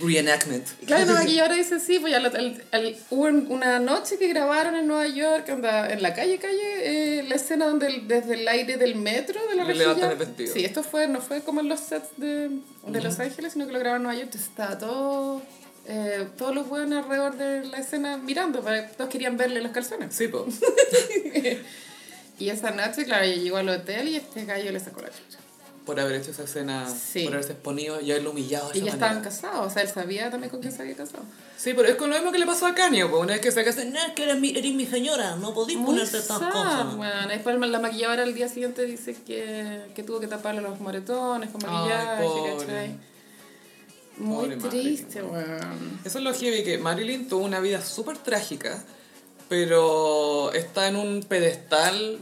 Reenactment. 0.00 0.66
Claro, 0.86 1.06
la 1.06 1.12
maquilladora 1.20 1.54
dice 1.54 1.80
sí, 1.80 1.98
pues 1.98 2.12
ya 2.12 2.20
lo- 2.20 2.34
el- 2.34 2.62
el- 2.72 2.96
hubo 3.10 3.24
un- 3.24 3.46
una 3.50 3.78
noche 3.80 4.18
que 4.18 4.28
grabaron 4.28 4.74
en 4.76 4.86
Nueva 4.86 5.06
York, 5.06 5.48
onda, 5.52 5.90
en 5.92 6.02
la 6.02 6.14
calle, 6.14 6.38
calle, 6.38 7.18
eh, 7.20 7.22
la 7.28 7.34
escena 7.36 7.66
donde 7.66 7.86
el- 7.88 8.08
desde 8.08 8.34
el 8.34 8.46
aire 8.48 8.76
del 8.76 8.94
metro 8.96 9.40
de 9.48 9.56
la 9.56 9.64
rejilla. 9.64 9.84
levantan 9.86 10.10
el 10.12 10.16
vestido. 10.18 10.52
Sí, 10.54 10.64
esto 10.64 10.82
fue, 10.82 11.06
no 11.08 11.20
fue 11.20 11.42
como 11.42 11.60
en 11.60 11.68
los 11.68 11.80
sets 11.80 12.08
de, 12.16 12.50
de 12.86 13.00
Los 13.00 13.18
Ángeles, 13.20 13.52
sino 13.54 13.66
que 13.66 13.72
lo 13.72 13.78
grabaron 13.78 14.02
en 14.02 14.08
Nueva 14.08 14.20
York, 14.20 14.34
estaba 14.34 14.78
todo, 14.78 15.42
eh, 15.86 16.26
todos 16.36 16.54
los 16.54 16.68
buenos 16.68 17.02
alrededor 17.04 17.36
de 17.36 17.64
la 17.66 17.78
escena 17.78 18.16
mirando, 18.18 18.60
para, 18.62 18.88
todos 18.88 19.08
querían 19.10 19.36
verle 19.36 19.60
los 19.62 19.72
calzones. 19.72 20.14
Sí, 20.14 20.28
po. 20.28 20.46
Y 22.40 22.50
esa 22.50 22.70
noche, 22.70 23.04
claro, 23.04 23.24
llegó 23.26 23.56
al 23.56 23.68
hotel 23.68 24.06
y 24.08 24.16
este 24.16 24.44
gallo 24.44 24.70
le 24.70 24.78
sacó 24.78 25.00
la 25.00 25.08
chucha. 25.08 25.38
Por 25.88 25.98
haber 25.98 26.16
hecho 26.16 26.32
esa 26.32 26.42
escena, 26.44 26.86
Sí. 26.86 27.24
por 27.24 27.32
haberse 27.32 27.52
exponido 27.52 27.98
y 27.98 28.10
haberlo 28.10 28.32
humillado. 28.32 28.68
de 28.70 28.78
Y 28.78 28.82
ya 28.82 28.92
estaban 28.92 29.22
casados, 29.22 29.66
o 29.66 29.70
sea, 29.70 29.80
él 29.82 29.88
sabía 29.88 30.30
también 30.30 30.50
con 30.50 30.60
quién 30.60 30.70
se 30.70 30.82
había 30.82 30.94
casado. 30.94 31.22
Sí, 31.56 31.72
pero 31.74 31.88
es 31.88 31.94
con 31.96 32.10
lo 32.10 32.16
mismo 32.16 32.30
que 32.30 32.38
le 32.38 32.44
pasó 32.44 32.66
a 32.66 32.74
Kanye, 32.74 33.06
pues 33.06 33.22
una 33.22 33.32
vez 33.32 33.40
que 33.40 33.50
se 33.50 33.64
casó, 33.64 33.82
No, 33.86 33.98
es 33.98 34.12
que 34.12 34.24
eres 34.24 34.38
mi, 34.38 34.50
eres 34.50 34.74
mi 34.74 34.84
señora, 34.84 35.36
no 35.36 35.54
podís 35.54 35.78
ponerte 35.78 36.18
estas 36.18 36.38
cosas. 36.40 36.94
bueno. 36.94 37.26
Después 37.28 37.58
la 37.58 37.78
maquilladora 37.80 38.22
al 38.22 38.34
día 38.34 38.48
siguiente 38.50 38.82
dice 38.84 39.16
que, 39.26 39.80
que 39.94 40.02
tuvo 40.02 40.20
que 40.20 40.26
taparle 40.26 40.60
los 40.60 40.78
moretones 40.78 41.48
con 41.48 41.62
maquillaje. 41.66 42.96
Muy 44.18 44.56
Pobre 44.56 44.68
triste, 44.68 45.22
weón. 45.22 46.00
Eso 46.04 46.18
es 46.18 46.24
lo 46.24 46.34
heavy, 46.34 46.64
que 46.64 46.76
Marilyn 46.76 47.28
tuvo 47.28 47.44
una 47.44 47.60
vida 47.60 47.80
súper 47.80 48.18
trágica, 48.18 48.84
pero 49.48 50.52
está 50.52 50.88
en 50.88 50.96
un 50.96 51.22
pedestal 51.22 52.18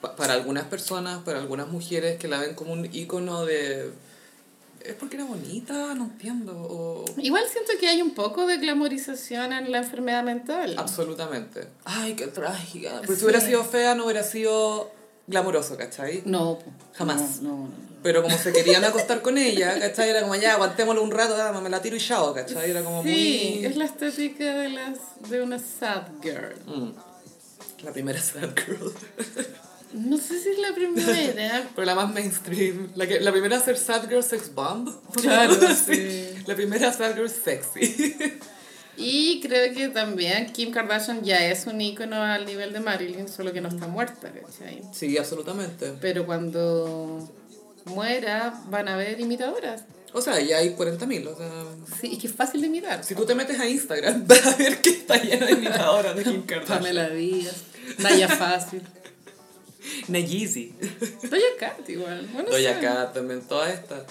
pa- 0.00 0.16
para 0.16 0.34
algunas 0.34 0.64
personas, 0.64 1.22
para 1.22 1.38
algunas 1.40 1.68
mujeres 1.68 2.18
que 2.18 2.28
la 2.28 2.38
ven 2.38 2.54
como 2.54 2.72
un 2.72 2.88
ícono 2.92 3.44
de... 3.44 3.90
¿Es 4.84 4.94
porque 4.94 5.16
era 5.16 5.26
bonita? 5.26 5.94
No 5.94 6.04
entiendo. 6.04 6.52
o- 6.56 7.04
Igual 7.18 7.44
siento 7.52 7.72
que 7.78 7.86
hay 7.88 8.00
un 8.00 8.12
poco 8.14 8.46
de 8.46 8.56
glamorización 8.56 9.52
en 9.52 9.70
la 9.70 9.78
enfermedad 9.78 10.22
mental. 10.24 10.74
Absolutamente. 10.78 11.68
Ay, 11.84 12.14
qué 12.14 12.26
trágica. 12.28 12.98
Pero 13.02 13.12
Sí. 13.12 13.18
si 13.18 13.24
hubiera 13.26 13.40
sido 13.40 13.62
fea, 13.64 13.94
no 13.94 14.04
hubiera 14.04 14.22
sido 14.22 14.90
glamuroso, 15.26 15.76
¿cachai? 15.76 16.22
No. 16.24 16.58
Jamás. 16.94 17.42
No, 17.42 17.50
no, 17.50 17.56
no. 17.64 17.90
pero 18.02 18.22
como 18.22 18.38
se 18.38 18.52
querían 18.54 18.82
acostar 18.82 19.20
con 19.20 19.36
ella, 19.36 19.78
¿cachai? 19.78 20.08
Era 20.08 20.22
como, 20.22 20.34
ya, 20.34 20.54
aguantémoslo 20.54 21.02
un 21.02 21.10
rato, 21.10 21.36
ah, 21.36 21.60
me 21.60 21.68
la 21.68 21.82
tiro 21.82 21.96
y 21.96 22.00
chao, 22.00 22.32
¿cachai? 22.32 22.70
Era 22.70 22.82
como 22.82 23.02
Sí, 23.02 23.56
muy... 23.58 23.66
es 23.66 23.76
la 23.76 23.84
estética 23.84 24.44
de, 24.56 24.70
las, 24.70 24.98
de 25.28 25.42
una 25.42 25.58
sad 25.58 26.04
girl. 26.22 26.54
Mm. 26.66 26.92
La 27.84 27.92
primera 27.92 28.18
sad 28.20 28.48
girl. 28.56 28.92
No 29.92 30.16
sé 30.18 30.40
si 30.40 30.50
es 30.50 30.58
la 30.58 30.74
primera. 30.74 31.68
Pero 31.74 31.84
la 31.84 31.94
más 31.94 32.12
mainstream. 32.12 32.90
La, 32.94 33.06
que, 33.06 33.20
la 33.20 33.32
primera 33.32 33.56
a 33.56 33.60
ser 33.60 33.76
sad 33.76 34.08
girl 34.08 34.22
sex 34.22 34.54
bomb. 34.54 34.88
Claro, 35.20 35.54
Sí. 35.86 36.28
La 36.46 36.54
primera 36.54 36.92
sad 36.92 37.14
girl 37.14 37.30
sexy. 37.30 38.14
Y 38.96 39.40
creo 39.40 39.72
que 39.74 39.88
también 39.88 40.52
Kim 40.52 40.70
Kardashian 40.70 41.22
ya 41.24 41.44
es 41.46 41.66
un 41.66 41.80
ícono 41.80 42.22
al 42.22 42.44
nivel 42.44 42.72
de 42.72 42.80
Marilyn, 42.80 43.28
solo 43.28 43.52
que 43.52 43.60
no 43.60 43.68
está 43.68 43.86
muerta, 43.86 44.30
¿cachai? 44.30 44.82
Sí, 44.92 45.16
absolutamente. 45.16 45.94
Pero 46.00 46.26
cuando 46.26 47.26
muera 47.86 48.60
van 48.68 48.88
a 48.88 48.94
haber 48.94 49.18
imitadoras. 49.18 49.84
O 50.12 50.20
sea, 50.20 50.40
ya 50.40 50.58
hay 50.58 50.74
40.000, 50.74 51.28
o 51.28 51.36
sea... 51.36 51.50
Sí, 52.00 52.08
y 52.12 52.18
que 52.18 52.26
es 52.26 52.34
fácil 52.34 52.60
de 52.60 52.66
imitar. 52.66 53.02
Si 53.04 53.14
tú 53.14 53.24
te 53.24 53.34
metes 53.34 53.58
a 53.58 53.66
Instagram, 53.66 54.26
vas 54.26 54.44
a 54.44 54.56
ver 54.56 54.80
que 54.82 54.90
está 54.90 55.16
lleno 55.16 55.46
de 55.46 55.52
imitadoras 55.52 56.16
de 56.16 56.24
Kim 56.24 56.42
Kardashian. 56.42 56.78
Pamela 56.78 57.08
Díaz, 57.10 57.62
Naya 57.98 58.28
Fácil, 58.28 58.82
Nayeezy. 60.08 60.74
Doja 61.22 61.44
Cat 61.58 61.88
igual. 61.88 62.28
Bueno, 62.32 62.50
Doja 62.50 62.74
sí. 62.74 62.80
Cat 62.80 63.14
también, 63.14 63.42
todas 63.42 63.72
estas. 63.72 64.02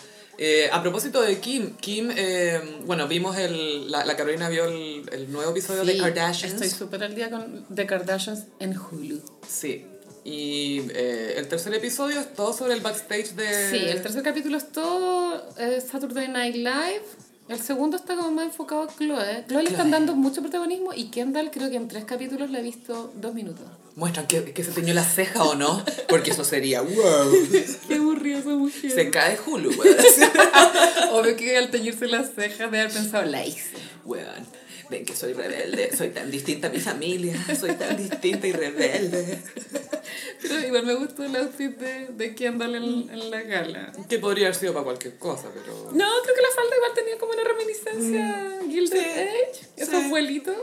Eh, 0.42 0.70
a 0.72 0.82
propósito 0.82 1.22
de 1.22 1.38
Kim, 1.40 1.76
Kim, 1.76 2.10
eh, 2.16 2.62
bueno, 2.86 3.10
vimos 3.10 3.38
el, 3.38 3.92
la, 3.92 4.06
la 4.06 4.16
Carolina 4.16 4.48
vio 4.48 4.66
el, 4.66 5.04
el 5.12 5.30
nuevo 5.32 5.52
episodio 5.52 5.84
de 5.84 5.98
Kardashians. 5.98 6.54
Estoy 6.54 6.70
súper 6.70 7.04
al 7.04 7.14
día 7.14 7.30
con 7.30 7.66
The 7.74 7.86
Kardashians 7.86 8.46
en 8.60 8.78
Hulu. 8.78 9.22
Sí. 9.46 9.86
Y 10.24 10.82
eh, 10.94 11.34
el 11.38 11.48
tercer 11.48 11.74
episodio 11.74 12.20
es 12.20 12.34
todo 12.34 12.54
sobre 12.54 12.74
el 12.74 12.82
backstage 12.82 13.32
de... 13.36 13.70
Sí, 13.70 13.78
el 13.78 14.02
tercer 14.02 14.24
capítulo 14.24 14.58
es 14.58 14.72
todo 14.72 15.44
eh, 15.58 15.82
Saturday 15.82 16.28
Night 16.28 16.56
Live. 16.56 17.04
El 17.48 17.60
segundo 17.60 17.98
está 17.98 18.16
como 18.16 18.32
más 18.32 18.46
enfocado 18.46 18.84
a 18.84 18.88
Chloe. 18.88 19.46
Chloe 19.48 19.64
le 19.64 19.70
están 19.72 19.90
dando 19.90 20.16
mucho 20.16 20.42
protagonismo 20.42 20.94
y 20.94 21.10
Kendall 21.10 21.50
creo 21.52 21.70
que 21.70 21.78
en 21.78 21.88
tres 21.88 22.06
capítulos 22.06 22.50
le 22.52 22.60
he 22.60 22.62
visto 22.62 23.12
dos 23.16 23.34
minutos. 23.34 23.66
Muestran 24.00 24.28
que, 24.28 24.54
que 24.54 24.64
se 24.64 24.72
teñió 24.72 24.94
la 24.94 25.04
ceja 25.04 25.44
o 25.44 25.56
no, 25.56 25.84
porque 26.08 26.32
eso 26.32 26.46
sería 26.46 26.82
wow. 26.82 27.32
Qué 27.88 27.96
aburrida 27.96 28.40
esa 28.40 28.50
mujer. 28.50 28.92
Se 28.92 29.10
cae 29.12 29.38
Hulu, 29.46 29.70
weón. 29.72 29.96
Obvio 31.12 31.36
que 31.36 31.58
al 31.58 31.70
teñirse 31.70 32.08
las 32.08 32.34
cejas 32.34 32.72
de 32.72 32.80
haber 32.80 32.92
pensado, 32.94 33.26
la 33.26 33.46
hice. 33.46 33.76
Weón, 34.06 34.48
ven 34.90 35.04
que 35.06 35.16
soy 35.16 35.34
rebelde, 35.34 35.96
soy 35.96 36.10
tan 36.10 36.32
distinta 36.32 36.68
a 36.68 36.70
mi 36.72 36.80
familia, 36.80 37.36
soy 37.60 37.74
tan 37.74 37.98
distinta 37.98 38.48
y 38.48 38.54
rebelde. 38.54 39.40
Pero 40.42 40.60
igual 40.66 40.86
me 40.86 40.94
gustó 40.96 41.26
el 41.26 41.36
outfit 41.36 41.78
de, 41.78 42.08
de 42.08 42.36
Kendall 42.36 42.76
en, 42.76 43.10
en 43.10 43.30
la 43.32 43.42
gala. 43.42 43.92
Que 44.08 44.18
podría 44.20 44.48
haber 44.48 44.56
sido 44.56 44.72
para 44.74 44.86
cualquier 44.86 45.18
cosa, 45.18 45.50
pero... 45.54 45.92
No, 45.92 46.08
creo 46.24 46.36
que 46.36 46.42
la 46.42 46.50
falda 46.56 46.76
igual 46.76 46.92
tenía 46.96 47.18
como 47.18 47.34
una 47.34 47.44
reminiscencia 47.44 48.60
Gilded 48.66 48.98
Sí, 48.98 49.20
Age, 49.20 49.68
esos 49.76 50.04
sí. 50.04 50.10
vuelitos. 50.10 50.56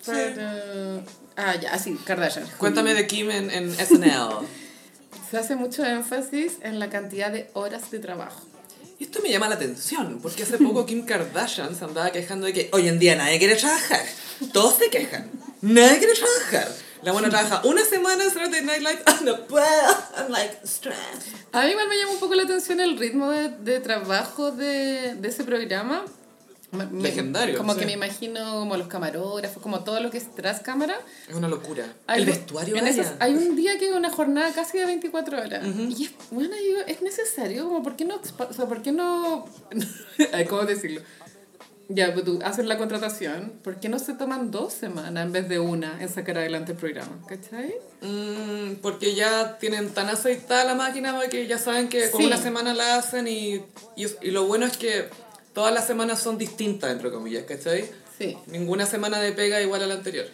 Sí. 0.00 0.12
Pero... 0.12 1.02
Ah, 1.36 1.56
ya, 1.56 1.78
sí, 1.78 1.98
Kardashian. 2.04 2.46
Cuéntame 2.58 2.94
de 2.94 3.06
Kim 3.06 3.30
en, 3.30 3.50
en 3.50 3.74
SNL. 3.74 4.46
Se 5.30 5.38
hace 5.38 5.54
mucho 5.56 5.84
énfasis 5.84 6.54
en 6.62 6.78
la 6.78 6.90
cantidad 6.90 7.30
de 7.30 7.50
horas 7.54 7.90
de 7.90 8.00
trabajo. 8.00 8.42
Y 8.98 9.04
esto 9.04 9.20
me 9.22 9.30
llama 9.30 9.48
la 9.48 9.54
atención, 9.54 10.18
porque 10.20 10.42
hace 10.42 10.58
poco 10.58 10.84
Kim 10.84 11.06
Kardashian 11.06 11.74
se 11.74 11.84
andaba 11.84 12.10
quejando 12.10 12.46
de 12.46 12.52
que 12.52 12.68
hoy 12.72 12.86
en 12.88 12.98
día 12.98 13.16
nadie 13.16 13.38
quiere 13.38 13.56
trabajar. 13.56 14.04
Todos 14.52 14.74
se 14.76 14.90
quejan. 14.90 15.30
Nadie 15.62 15.98
quiere 15.98 16.12
trabajar. 16.14 16.68
La 17.02 17.12
buena 17.12 17.30
trabaja 17.30 17.62
una 17.64 17.82
semana 17.82 18.24
en 18.24 18.30
Saturday 18.30 18.62
Night 18.62 18.80
Live. 18.80 19.02
Ah, 19.06 19.20
no 19.22 19.46
puedo. 19.46 19.64
I'm 20.18 20.30
like 20.30 20.58
stressed. 20.66 21.32
A 21.52 21.62
mí 21.62 21.70
igual 21.70 21.88
me 21.88 21.96
llama 21.96 22.12
un 22.12 22.20
poco 22.20 22.34
la 22.34 22.42
atención 22.42 22.78
el 22.80 22.98
ritmo 22.98 23.30
de, 23.30 23.48
de 23.48 23.80
trabajo 23.80 24.50
de, 24.50 25.14
de 25.14 25.28
ese 25.28 25.44
programa. 25.44 26.04
Legendario, 26.92 27.58
Como 27.58 27.74
sí. 27.74 27.80
que 27.80 27.86
me 27.86 27.92
imagino 27.92 28.60
como 28.60 28.76
los 28.76 28.86
camarógrafos, 28.86 29.60
como 29.62 29.80
todo 29.82 30.00
lo 30.00 30.10
que 30.10 30.18
es 30.18 30.34
tras 30.34 30.60
cámara. 30.60 30.94
Es 31.28 31.34
una 31.34 31.48
locura. 31.48 31.84
Hay- 32.06 32.20
el 32.20 32.26
vestuario 32.26 32.76
en 32.76 32.86
esos- 32.86 33.08
hay 33.18 33.34
un 33.34 33.56
día 33.56 33.76
que 33.78 33.88
es 33.88 33.94
una 33.94 34.10
jornada 34.10 34.52
casi 34.52 34.78
de 34.78 34.86
24 34.86 35.38
horas. 35.40 35.66
Y 35.66 36.04
es, 36.04 36.12
bueno, 36.30 36.54
digo, 36.56 36.78
es 36.86 37.02
necesario, 37.02 37.64
como, 37.64 37.82
¿por 37.82 37.96
qué 37.96 38.04
no, 38.04 38.16
o 38.38 38.52
sea, 38.52 38.66
¿por 38.66 38.82
qué 38.82 38.92
no, 38.92 39.46
¿cómo 40.48 40.62
decirlo? 40.62 41.00
Ya, 41.92 42.12
pues 42.12 42.24
tú 42.24 42.38
haces 42.44 42.66
la 42.66 42.78
contratación, 42.78 43.52
¿por 43.64 43.80
qué 43.80 43.88
no 43.88 43.98
se 43.98 44.14
toman 44.14 44.52
dos 44.52 44.72
semanas 44.72 45.26
en 45.26 45.32
vez 45.32 45.48
de 45.48 45.58
una 45.58 46.00
en 46.00 46.08
sacar 46.08 46.38
adelante 46.38 46.70
el 46.70 46.78
programa? 46.78 47.18
¿Cachai? 47.26 47.74
Mm, 48.00 48.76
porque 48.80 49.16
ya 49.16 49.58
tienen 49.58 49.90
tan 49.90 50.08
aceitada 50.08 50.62
la 50.64 50.76
máquina 50.76 51.18
que 51.28 51.48
ya 51.48 51.58
saben 51.58 51.88
que 51.88 52.08
con 52.12 52.20
Sí. 52.20 52.26
una 52.28 52.36
semana 52.36 52.74
la 52.74 52.94
hacen 52.94 53.26
y, 53.26 53.56
y, 53.96 54.06
y 54.22 54.30
lo 54.30 54.46
bueno 54.46 54.66
es 54.66 54.76
que 54.76 55.08
todas 55.52 55.72
las 55.74 55.86
semanas 55.86 56.20
son 56.20 56.38
distintas, 56.38 56.90
entre 56.92 57.10
comillas, 57.10 57.44
¿cachai? 57.44 57.88
Sí. 58.18 58.36
Ninguna 58.46 58.86
semana 58.86 59.20
de 59.20 59.32
pega 59.32 59.60
igual 59.60 59.82
a 59.82 59.86
la 59.86 59.94
anterior. 59.94 60.26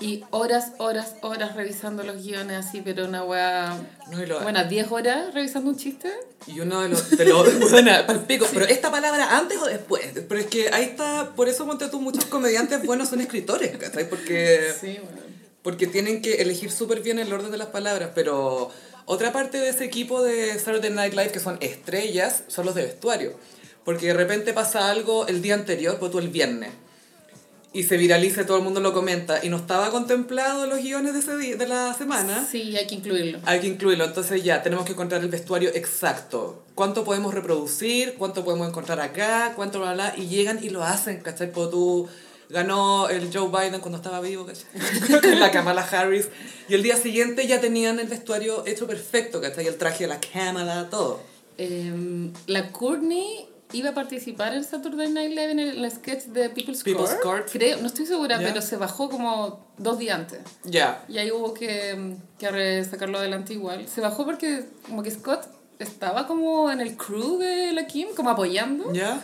Y 0.00 0.24
horas, 0.30 0.72
horas, 0.78 1.14
horas 1.22 1.54
revisando 1.54 2.02
los 2.02 2.22
guiones 2.22 2.66
así, 2.66 2.82
pero 2.84 3.04
una 3.04 3.22
weá... 3.24 3.76
No, 4.10 4.40
Bueno, 4.42 4.64
10 4.64 4.90
horas 4.90 5.32
revisando 5.32 5.70
un 5.70 5.76
chiste. 5.76 6.12
Y 6.48 6.58
uno 6.60 6.80
de 6.82 6.88
los, 6.88 7.10
de 7.10 7.24
los 7.24 7.70
bueno, 7.70 7.92
palpico, 8.06 8.46
pero 8.52 8.66
esta 8.66 8.90
palabra 8.90 9.38
antes 9.38 9.56
o 9.58 9.66
después, 9.66 10.04
pero 10.28 10.40
es 10.40 10.46
que 10.46 10.68
ahí 10.72 10.84
está, 10.84 11.32
por 11.36 11.48
eso 11.48 11.64
monté 11.64 11.88
tú, 11.88 12.00
muchos 12.00 12.24
comediantes 12.24 12.84
buenos 12.84 13.08
son 13.08 13.20
escritores, 13.20 13.76
¿cachai? 13.78 14.08
Porque, 14.08 14.72
Sí, 14.78 14.98
bueno. 15.02 15.20
porque 15.62 15.86
tienen 15.86 16.22
que 16.22 16.42
elegir 16.42 16.72
súper 16.72 17.00
bien 17.00 17.18
el 17.20 17.32
orden 17.32 17.52
de 17.52 17.56
las 17.58 17.68
palabras, 17.68 18.10
pero 18.16 18.70
otra 19.06 19.32
parte 19.32 19.58
de 19.58 19.68
ese 19.68 19.84
equipo 19.84 20.22
de 20.22 20.58
Saturday 20.58 20.90
Night 20.90 21.12
Live 21.14 21.30
que 21.30 21.40
son 21.40 21.56
estrellas 21.60 22.42
son 22.48 22.66
los 22.66 22.74
de 22.74 22.82
vestuario, 22.82 23.38
porque 23.84 24.06
de 24.08 24.14
repente 24.14 24.52
pasa 24.52 24.90
algo 24.90 25.26
el 25.26 25.42
día 25.42 25.54
anterior, 25.54 25.98
pues 25.98 26.10
tú 26.10 26.18
el 26.18 26.28
viernes, 26.28 26.70
y 27.74 27.82
se 27.82 27.96
viraliza, 27.96 28.46
todo 28.46 28.58
el 28.58 28.62
mundo 28.62 28.78
lo 28.80 28.94
comenta, 28.94 29.44
y 29.44 29.48
no 29.48 29.56
estaba 29.56 29.90
contemplado 29.90 30.66
los 30.66 30.78
guiones 30.78 31.12
de, 31.12 31.18
ese 31.18 31.36
día, 31.36 31.56
de 31.56 31.66
la 31.66 31.92
semana. 31.92 32.46
Sí, 32.48 32.76
hay 32.76 32.86
que 32.86 32.94
incluirlo. 32.94 33.40
Hay 33.44 33.60
que 33.60 33.66
incluirlo, 33.66 34.04
entonces 34.04 34.44
ya 34.44 34.62
tenemos 34.62 34.84
que 34.86 34.92
encontrar 34.92 35.22
el 35.22 35.28
vestuario 35.28 35.70
exacto. 35.74 36.62
¿Cuánto 36.76 37.02
podemos 37.02 37.34
reproducir? 37.34 38.14
¿Cuánto 38.14 38.44
podemos 38.44 38.68
encontrar 38.68 39.00
acá? 39.00 39.54
¿Cuánto 39.56 39.80
bla 39.80 39.92
bla? 39.92 40.14
Y 40.16 40.28
llegan 40.28 40.62
y 40.62 40.70
lo 40.70 40.84
hacen, 40.84 41.20
¿cachai? 41.20 41.50
Pues 41.50 41.70
tú 41.70 42.08
ganó 42.48 43.08
el 43.08 43.36
Joe 43.36 43.48
Biden 43.48 43.80
cuando 43.80 43.96
estaba 43.96 44.20
vivo, 44.20 44.46
¿cachai? 44.46 45.34
La 45.40 45.50
Kamala 45.50 45.82
Harris. 45.82 46.28
Y 46.68 46.74
el 46.74 46.84
día 46.84 46.96
siguiente 46.96 47.44
ya 47.48 47.60
tenían 47.60 47.98
el 47.98 48.06
vestuario 48.06 48.64
hecho 48.66 48.86
perfecto, 48.86 49.40
¿cachai? 49.40 49.66
El 49.66 49.76
traje 49.76 50.04
de 50.04 50.08
la 50.08 50.20
Kamala, 50.20 50.88
todo. 50.90 51.20
Em, 51.58 52.32
la 52.46 52.70
Courtney 52.70 53.48
iba 53.74 53.90
a 53.90 53.94
participar 53.94 54.54
en 54.54 54.64
Saturday 54.64 55.10
Night 55.10 55.30
Live 55.30 55.50
en 55.50 55.58
el, 55.58 55.90
sketch 55.90 56.24
de 56.26 56.48
People's, 56.48 56.82
People's 56.82 57.14
Court. 57.22 57.48
Creo, 57.50 57.78
no 57.80 57.88
estoy 57.88 58.06
segura, 58.06 58.40
Ya. 58.40 58.48
pero 58.48 58.62
se 58.62 58.76
bajó 58.76 59.10
como 59.10 59.66
dos 59.76 59.98
días 59.98 60.18
antes. 60.18 60.40
Ya. 60.64 61.04
Y 61.08 61.18
ahí 61.18 61.30
hubo 61.30 61.52
que, 61.52 62.16
que 62.38 62.84
sacarlo 62.84 63.18
adelante 63.18 63.52
igual. 63.52 63.86
Se 63.88 64.00
bajó 64.00 64.24
porque 64.24 64.64
como 64.86 65.02
que 65.02 65.10
Scott 65.10 65.46
estaba 65.78 66.26
como 66.26 66.70
en 66.70 66.80
el 66.80 66.96
crew 66.96 67.38
de 67.38 67.72
la 67.72 67.86
Kim, 67.86 68.08
como 68.16 68.30
apoyando. 68.30 68.92
¿Ya? 68.92 69.20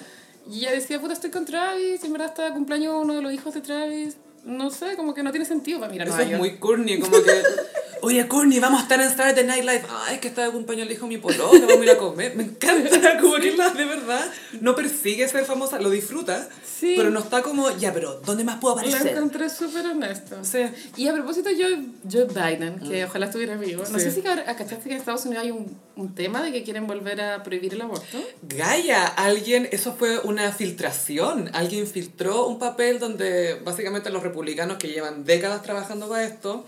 Y 0.50 0.60
ella 0.60 0.72
decía, 0.72 1.00
puta, 1.00 1.12
estoy 1.12 1.30
con 1.30 1.44
Travis, 1.44 2.02
y 2.02 2.06
en 2.06 2.12
verdad 2.12 2.28
está 2.28 2.44
de 2.44 2.52
cumpleaños 2.52 2.94
uno 3.00 3.14
de 3.14 3.22
los 3.22 3.32
hijos 3.32 3.54
de 3.54 3.60
Travis. 3.60 4.16
No 4.44 4.70
sé, 4.70 4.96
como 4.96 5.14
que 5.14 5.22
no 5.22 5.30
tiene 5.30 5.44
sentido 5.44 5.80
para 5.80 5.92
mirar 5.92 6.08
Eso 6.08 6.16
Nueva 6.16 6.32
es 6.32 6.38
muy 6.38 6.56
corny, 6.56 6.98
como 6.98 7.22
que... 7.22 7.30
Oye, 8.02 8.26
Courtney, 8.28 8.60
vamos 8.60 8.80
a 8.80 8.82
estar 8.84 9.00
en 9.00 9.10
Saturday 9.10 9.44
Night 9.44 9.62
Live. 9.64 9.82
Ay, 10.06 10.14
es 10.14 10.20
que 10.20 10.28
está 10.28 10.44
de 10.46 10.50
cumpleaños 10.52 10.86
el 10.86 10.92
hijo 10.94 11.06
mi 11.06 11.18
polo, 11.18 11.50
vamos 11.52 11.70
a 11.70 11.84
ir 11.84 11.90
a 11.90 11.98
comer. 11.98 12.34
Me 12.34 12.44
encanta, 12.44 13.18
como 13.20 13.34
que 13.36 13.52
la 13.56 13.70
de 13.70 13.84
verdad 13.84 14.24
no 14.60 14.74
persigue 14.74 15.28
ser 15.28 15.44
famosa, 15.44 15.78
lo 15.80 15.90
disfruta, 15.90 16.48
Sí. 16.64 16.94
pero 16.96 17.10
no 17.10 17.20
está 17.20 17.42
como, 17.42 17.70
ya, 17.76 17.92
pero 17.92 18.20
¿dónde 18.24 18.42
más 18.42 18.58
puedo 18.58 18.76
Lo 18.76 18.80
aparecer? 18.80 19.08
encontré 19.16 19.50
súper 19.50 19.86
honesto. 19.86 20.36
Sí. 20.42 20.60
Y 20.96 21.08
a 21.08 21.12
propósito, 21.12 21.50
Joe, 21.54 21.84
Joe 22.10 22.24
Biden, 22.24 22.78
que 22.80 23.04
ojalá 23.04 23.26
estuviera 23.26 23.56
vivo. 23.56 23.82
No 23.90 23.98
Sí. 23.98 24.04
sé 24.06 24.12
si 24.12 24.22
cachaste 24.22 24.76
que 24.78 24.92
en 24.92 24.96
Estados 24.96 25.26
Unidos 25.26 25.44
hay 25.44 25.50
un, 25.50 25.76
un 25.96 26.14
tema 26.14 26.42
de 26.42 26.52
que 26.52 26.62
quieren 26.62 26.86
volver 26.86 27.20
a 27.20 27.42
prohibir 27.42 27.74
el 27.74 27.82
aborto. 27.82 28.18
Gaia, 28.42 29.06
alguien, 29.06 29.68
eso 29.72 29.94
fue 29.98 30.20
una 30.20 30.50
filtración. 30.52 31.50
Alguien 31.52 31.86
filtró 31.86 32.46
un 32.46 32.58
papel 32.58 32.98
donde 32.98 33.60
básicamente 33.62 34.08
los 34.08 34.22
republicanos 34.22 34.78
que 34.78 34.88
llevan 34.88 35.24
décadas 35.26 35.62
trabajando 35.62 36.08
para 36.08 36.24
esto 36.24 36.64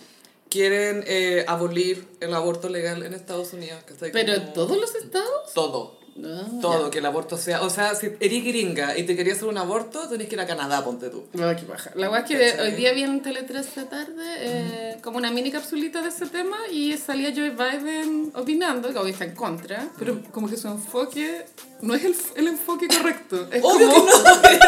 quieren 0.53 1.03
eh, 1.07 1.47
abolir 1.49 2.07
el 2.21 2.35
aborto 2.35 2.69
legal 2.69 3.03
en 3.03 3.15
Estados 3.15 3.55
Unidos. 3.55 3.83
¿cachai? 3.87 4.13
Pero 4.13 4.35
en 4.35 4.53
todos 4.53 4.77
los 4.77 4.95
estados. 4.95 5.55
Todo. 5.55 6.03
No, 6.15 6.61
Todo, 6.61 6.91
que 6.91 6.99
el 6.99 7.07
aborto 7.07 7.39
sea. 7.39 7.63
O 7.63 7.71
sea, 7.71 7.95
si 7.95 8.09
eres 8.21 8.45
gringa 8.45 8.99
y 8.99 9.05
te 9.05 9.17
querías 9.17 9.39
hacer 9.39 9.49
un 9.49 9.57
aborto, 9.57 10.07
tenés 10.11 10.29
que 10.29 10.35
ir 10.35 10.43
a 10.43 10.47
Canadá, 10.47 10.85
ponte 10.85 11.09
tú. 11.09 11.25
No, 11.33 11.57
qué 11.57 11.65
baja. 11.65 11.91
La 11.95 12.11
verdad 12.11 12.31
es 12.31 12.39
que 12.39 12.51
¿Cachai? 12.51 12.67
hoy 12.67 12.73
día 12.77 12.93
vi 12.93 13.03
en 13.03 13.23
Tele 13.23 13.45
3 13.45 13.67
esta 13.67 13.89
tarde 13.89 14.23
eh, 14.41 14.99
como 15.03 15.17
una 15.17 15.31
mini 15.31 15.51
capsulita 15.51 16.03
de 16.03 16.11
ese 16.11 16.27
tema 16.27 16.59
y 16.71 16.99
salía 16.99 17.33
Joe 17.35 17.53
Biden 17.53 18.31
opinando, 18.35 18.93
que 18.93 18.99
hoy 18.99 19.13
está 19.13 19.25
en 19.25 19.35
contra, 19.35 19.89
pero 19.99 20.21
como 20.33 20.51
que 20.51 20.59
su 20.59 20.69
enfoque 20.69 21.47
no 21.81 21.95
es 21.95 22.05
el, 22.05 22.15
el 22.37 22.49
enfoque 22.49 22.89
correcto. 22.89 23.49
Es 23.51 23.65
Obvio 23.65 23.89
como... 23.89 24.07
que 24.43 24.59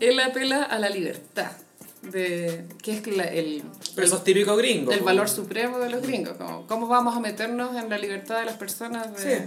Él 0.08 0.18
apela 0.20 0.62
a 0.62 0.78
la 0.78 0.88
libertad 0.88 1.52
de 2.10 2.64
qué 2.82 2.92
es 2.98 3.06
la- 3.06 3.24
el, 3.24 3.62
Pero 3.94 4.06
eso 4.06 4.16
es 4.16 4.24
típico 4.24 4.56
gringo. 4.56 4.92
el 4.92 5.00
valor 5.00 5.28
supremo 5.28 5.78
de 5.78 5.90
los 5.90 6.02
gringos. 6.02 6.34
Como, 6.36 6.66
¿Cómo 6.66 6.86
vamos 6.88 7.16
a 7.16 7.20
meternos 7.20 7.76
en 7.76 7.88
la 7.88 7.98
libertad 7.98 8.40
de 8.40 8.46
las 8.46 8.56
personas 8.56 9.14
de, 9.16 9.38
Sí. 9.38 9.44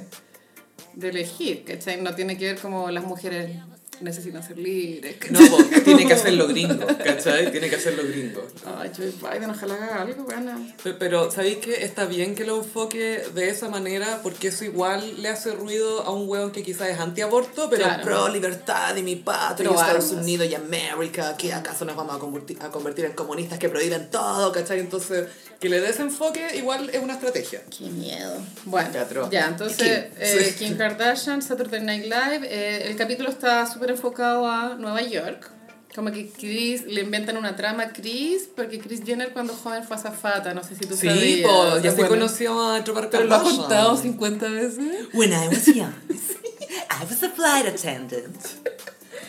de 0.95 1.09
elegir? 1.09 1.63
¿cachai? 1.65 2.01
No 2.01 2.13
tiene 2.15 2.37
que 2.37 2.45
ver 2.45 2.59
como 2.59 2.89
las 2.91 3.03
mujeres 3.03 3.59
necesitan 4.03 4.43
ser 4.43 4.57
libres. 4.57 5.15
No, 5.31 5.39
po, 5.49 5.57
tiene 5.83 6.05
que 6.05 6.13
hacerlo 6.13 6.47
gringo, 6.47 6.85
¿cachai? 7.03 7.51
Tiene 7.51 7.69
que 7.69 7.75
hacerlo 7.77 8.03
gringo. 8.03 8.45
Ay, 8.77 8.91
Joe 8.95 9.11
Biden, 9.11 9.49
ojalá 9.49 9.73
haga 9.75 10.01
algo, 10.01 10.23
bueno. 10.25 10.67
Pe- 10.83 10.93
Pero, 10.93 11.31
¿sabéis 11.31 11.57
que 11.57 11.83
está 11.83 12.05
bien 12.05 12.35
que 12.35 12.43
lo 12.45 12.57
enfoque 12.57 13.23
de 13.33 13.49
esa 13.49 13.69
manera? 13.69 14.19
Porque 14.21 14.49
eso 14.49 14.65
igual 14.65 15.21
le 15.21 15.29
hace 15.29 15.51
ruido 15.53 16.01
a 16.03 16.11
un 16.11 16.27
hueón 16.29 16.51
que 16.51 16.63
quizás 16.63 16.89
es 16.89 16.99
antiaborto, 16.99 17.69
pero 17.69 17.83
Claro. 17.85 18.03
pro 18.03 18.29
libertad 18.29 18.95
y 18.95 19.03
mi 19.03 19.15
patria, 19.15 19.69
y 19.69 19.73
Estados. 19.73 20.11
Unidos 20.11 20.47
y 20.49 20.55
América, 20.55 21.35
que 21.37 21.53
acaso 21.53 21.85
nos 21.85 21.95
vamos 21.95 22.15
a 22.15 22.19
convertir, 22.19 22.57
a 22.61 22.69
convertir 22.69 23.05
en 23.05 23.13
comunistas 23.13 23.57
que 23.59 23.69
prohíben 23.69 24.09
todo, 24.09 24.51
¿cachai? 24.51 24.79
Entonces, 24.79 25.27
que 25.59 25.69
le 25.69 25.79
des 25.79 25.99
enfoque 25.99 26.57
igual 26.57 26.89
es 26.91 27.01
una 27.01 27.13
estrategia. 27.13 27.61
Qué 27.75 27.85
miedo. 27.85 28.35
Bueno, 28.65 28.89
Teatro. 28.91 29.29
ya, 29.31 29.47
entonces 29.47 29.77
Kim. 29.77 29.87
eh, 30.19 30.45
Sí. 30.57 30.65
Kim 30.65 30.77
Kardashian, 30.77 31.41
Saturday 31.41 31.81
Night 31.81 32.03
Live, 32.03 32.41
eh, 32.49 32.87
el 32.89 32.95
capítulo 32.97 33.29
está 33.29 33.65
súper 33.65 33.92
enfocado 33.93 34.47
a 34.47 34.75
Nueva 34.75 35.01
York. 35.01 35.49
Como 35.95 36.11
que 36.11 36.27
Chris, 36.29 36.85
le 36.87 37.01
inventan 37.01 37.37
una 37.37 37.55
trama 37.55 37.83
a 37.83 37.93
Chris, 37.93 38.49
porque 38.55 38.79
Chris 38.79 39.01
Jenner 39.05 39.31
cuando 39.31 39.53
joven 39.53 39.83
fue 39.83 39.95
azafata, 39.95 40.51
no 40.55 40.63
sé 40.63 40.75
si 40.75 40.85
tú 40.87 40.95
Sí, 40.95 41.07
sabías. 41.07 41.47
po, 41.49 41.77
ya 41.77 41.89
Es 41.89 41.95
se 41.95 42.01
bueno. 42.01 42.09
conoció 42.09 42.67
a 42.71 42.83
Trevor 42.83 43.09
Pero 43.11 43.25
lo 43.25 43.35
ha 43.35 43.43
contado 43.43 43.95
50 43.95 44.49
veces. 44.49 45.07
When 45.13 45.31
I 45.31 45.47
was 45.49 45.65
young, 45.67 45.93
I 46.09 47.03
was 47.07 47.21
a 47.21 47.29
flight 47.29 47.67
attendant. 47.67 48.35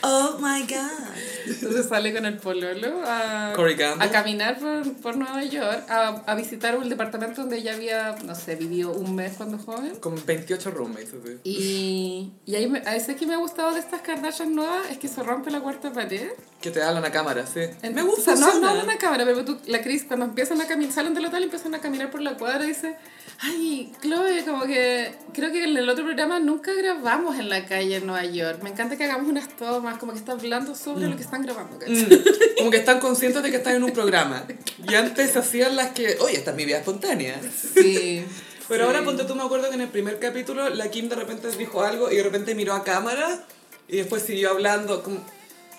Oh 0.06 0.36
my 0.40 0.62
god. 0.62 1.14
Entonces 1.46 1.86
sale 1.88 2.12
con 2.14 2.24
el 2.26 2.36
pololo 2.38 3.02
a, 3.06 3.54
a 4.00 4.10
caminar 4.10 4.58
por, 4.58 4.94
por 4.96 5.16
Nueva 5.16 5.42
York, 5.44 5.84
a, 5.90 6.22
a 6.26 6.34
visitar 6.34 6.76
un 6.76 6.88
departamento 6.88 7.40
donde 7.42 7.58
ella 7.58 7.74
había, 7.74 8.16
no 8.24 8.34
sé, 8.34 8.56
vivido 8.56 8.92
un 8.92 9.14
mes 9.14 9.34
cuando 9.36 9.58
joven. 9.58 9.94
Con 10.00 10.14
28 10.24 10.70
roommates, 10.70 11.08
así. 11.22 11.38
Y, 11.44 12.32
y 12.46 12.54
ahí 12.54 12.66
me, 12.66 12.78
a 12.80 12.92
veces 12.92 13.16
que 13.16 13.26
me 13.26 13.34
ha 13.34 13.38
gustado 13.38 13.72
de 13.74 13.80
estas 13.80 14.00
Kardashian 14.02 14.54
nuevas 14.54 14.90
es 14.90 14.98
que 14.98 15.08
se 15.08 15.22
rompe 15.22 15.50
la 15.50 15.60
cuarta 15.60 15.92
pared. 15.92 16.28
Que 16.60 16.70
te 16.70 16.82
hablan 16.82 17.04
a 17.04 17.10
cámara, 17.10 17.46
sí. 17.46 17.60
En- 17.82 17.94
Me 17.94 18.02
o 18.02 18.06
gusta, 18.06 18.36
sea, 18.36 18.46
no, 18.46 18.60
no 18.60 18.68
hablan 18.68 18.90
a 18.90 18.96
cámara, 18.98 19.24
pero 19.24 19.44
tú, 19.44 19.58
la 19.66 19.82
Cris, 19.82 20.04
cuando 20.04 20.24
empiezan 20.26 20.60
a 20.60 20.66
caminar, 20.66 20.92
salen 20.94 21.14
del 21.14 21.26
hotel 21.26 21.40
y 21.42 21.44
empiezan 21.44 21.74
a 21.74 21.80
caminar 21.80 22.10
por 22.10 22.20
la 22.22 22.36
cuadra, 22.36 22.64
dice, 22.64 22.96
ay, 23.40 23.92
Chloe, 24.02 24.44
como 24.44 24.64
que 24.64 25.12
creo 25.32 25.50
que 25.52 25.64
en 25.64 25.76
el 25.76 25.88
otro 25.88 26.04
programa 26.04 26.40
nunca 26.40 26.72
grabamos 26.72 27.38
en 27.38 27.48
la 27.48 27.66
calle 27.66 27.96
en 27.96 28.06
Nueva 28.06 28.24
York. 28.24 28.60
Me 28.62 28.70
encanta 28.70 28.96
que 28.96 29.04
hagamos 29.04 29.28
unas 29.28 29.48
tomas, 29.56 29.98
como 29.98 30.12
que 30.12 30.18
está 30.18 30.32
hablando 30.32 30.74
sobre 30.74 31.08
lo 31.08 31.16
que 31.16 31.22
están 31.22 31.42
grabando. 31.42 31.78
¿cachai? 31.78 31.94
Mm, 31.96 32.56
Como 32.58 32.70
que 32.70 32.76
están 32.78 33.00
conscientes 33.00 33.42
de 33.42 33.50
que 33.50 33.56
están 33.56 33.74
en 33.74 33.84
un 33.84 33.92
programa. 33.92 34.44
Y 34.88 34.94
antes 34.94 35.36
hacían 35.36 35.76
las 35.76 35.90
que, 35.92 36.16
oye, 36.20 36.36
esta 36.36 36.52
es 36.52 36.56
mi 36.56 36.64
vida 36.64 36.78
espontánea. 36.78 37.40
Sí. 37.74 38.24
Pero 38.68 38.84
sí. 38.84 38.86
ahora 38.86 39.04
ponte 39.04 39.24
tú, 39.24 39.34
me 39.34 39.42
acuerdo 39.42 39.68
que 39.68 39.74
en 39.74 39.82
el 39.82 39.88
primer 39.88 40.18
capítulo 40.18 40.68
la 40.70 40.90
Kim 40.90 41.08
de 41.10 41.16
repente 41.16 41.48
dijo 41.58 41.82
algo 41.82 42.10
y 42.10 42.16
de 42.16 42.22
repente 42.22 42.54
miró 42.54 42.72
a 42.72 42.82
cámara 42.82 43.44
y 43.88 43.98
después 43.98 44.22
siguió 44.22 44.50
hablando. 44.50 45.02
Como, 45.02 45.18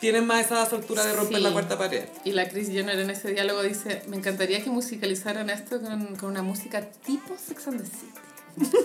tienen 0.06 0.28
más 0.28 0.46
esa 0.46 0.62
altura 0.62 1.04
de 1.04 1.14
romper 1.14 1.38
Sí. 1.38 1.42
la 1.44 1.52
cuarta 1.52 1.80
pared. 1.80 2.04
Y 2.24 2.32
la 2.34 2.48
Chris 2.48 2.70
Jenner 2.70 3.00
en 3.00 3.10
ese 3.10 3.32
diálogo 3.32 3.64
dice, 3.64 4.04
me 4.08 4.18
encantaría 4.18 4.64
que 4.64 4.70
musicalizaran 4.70 5.50
esto 5.50 5.82
con, 5.82 6.16
con 6.16 6.30
una 6.30 6.44
música 6.44 6.88
tipo 7.04 7.36
Sex 7.44 7.68
and 7.70 7.82
the 7.82 7.88
City. 7.88 8.14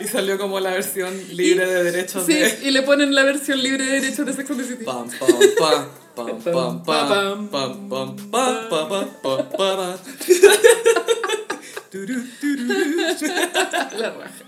Y 0.00 0.08
salió 0.08 0.36
como 0.36 0.60
la 0.60 0.70
versión 0.72 1.10
libre 1.34 1.64
de 1.64 1.84
derechos 1.84 2.26
Sí, 2.26 2.34
de... 2.34 2.58
y 2.64 2.70
le 2.70 2.82
ponen 2.82 3.14
la 3.14 3.22
versión 3.22 3.62
libre 3.62 3.82
de 3.86 4.00
derechos 4.00 4.26
de 4.26 4.32
Sex 4.34 4.50
and 4.50 4.60
the 4.60 4.66
City. 4.66 4.84
Pam, 4.84 5.08
pam, 5.08 5.28
pam, 5.58 5.88
pam, 6.14 6.42
pam, 6.42 6.82
pam, 6.84 7.48
pam, 7.48 7.88
pam, 7.88 8.16
pam, 8.30 8.68
pam, 8.68 9.08
pam, 9.22 9.48
pam. 9.56 9.96
La 13.98 14.10
raja. 14.10 14.44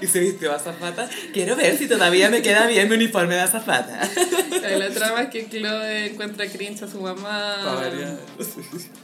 Y 0.00 0.06
se 0.06 0.20
vistió 0.20 0.52
azafata. 0.52 1.08
Quiero 1.32 1.56
ver 1.56 1.76
si 1.76 1.86
todavía 1.86 2.28
me 2.28 2.42
queda 2.42 2.66
bien 2.66 2.88
mi 2.88 2.96
uniforme 2.96 3.34
de 3.34 3.42
azafata. 3.42 4.08
La 4.78 4.90
trama 4.90 5.22
es 5.22 5.30
que 5.30 5.48
Chloe 5.48 6.06
encuentra 6.06 6.46
cringe 6.46 6.82
a 6.82 6.88
su 6.88 7.00
mamá. 7.00 7.56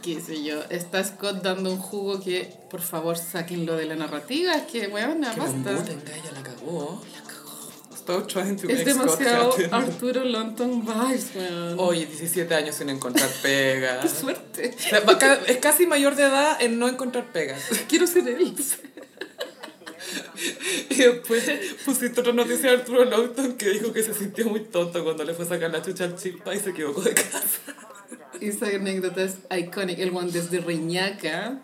Qué 0.03 0.21
sé 0.21 0.43
yo. 0.43 0.61
Está 0.69 1.03
Scott 1.03 1.41
dando 1.41 1.71
un 1.71 1.77
jugo 1.77 2.21
que, 2.21 2.53
por 2.69 2.81
favor, 2.81 3.17
sáquenlo 3.17 3.75
de 3.75 3.85
la 3.85 3.95
narrativa. 3.95 4.53
Es 4.53 4.63
que, 4.63 4.87
weón, 4.87 5.21
nada 5.21 5.35
más. 5.35 5.51
la 5.53 5.71
gaya, 5.71 6.31
la 6.33 6.43
cagó. 6.43 7.01
Stop 8.05 8.27
trying 8.27 8.55
to 8.55 8.69
Es 8.69 8.81
Scott 8.81 8.85
demasiado 8.85 9.51
happy. 9.53 9.63
Arturo 9.71 10.23
Lonton 10.23 10.85
vibes, 10.85 11.31
weón. 11.35 11.79
Oye, 11.79 12.05
17 12.05 12.53
años 12.53 12.75
sin 12.75 12.89
encontrar 12.89 13.29
pega. 13.41 13.99
Qué 14.01 14.09
suerte. 14.09 14.75
O 14.77 15.19
sea, 15.19 15.39
Es 15.47 15.57
casi 15.57 15.87
mayor 15.87 16.15
de 16.15 16.23
edad 16.23 16.61
en 16.61 16.77
no 16.77 16.87
encontrar 16.87 17.31
pegas. 17.31 17.63
Quiero 17.87 18.05
ser 18.05 18.27
él. 18.27 18.53
Y 20.89 20.95
después 20.95 21.49
pusiste 21.85 22.21
otra 22.21 22.33
noticia 22.33 22.71
de 22.71 22.77
Arturo 22.77 23.05
Longton 23.05 23.53
que 23.53 23.69
dijo 23.69 23.91
que 23.91 24.03
se 24.03 24.13
sintió 24.13 24.45
muy 24.45 24.61
tonto 24.61 25.03
cuando 25.03 25.23
le 25.23 25.33
fue 25.33 25.45
a 25.45 25.49
sacar 25.49 25.71
la 25.71 25.81
chucha 25.81 26.05
al 26.05 26.15
chilpa 26.15 26.53
y 26.53 26.59
se 26.59 26.71
equivocó 26.71 27.01
de 27.01 27.13
casa. 27.13 27.39
Esa 28.41 28.67
anécdota 28.67 29.23
es 29.23 29.37
icónica. 29.57 30.01
El 30.01 30.15
one 30.15 30.31
desde 30.31 30.59
Reñaca 30.59 31.61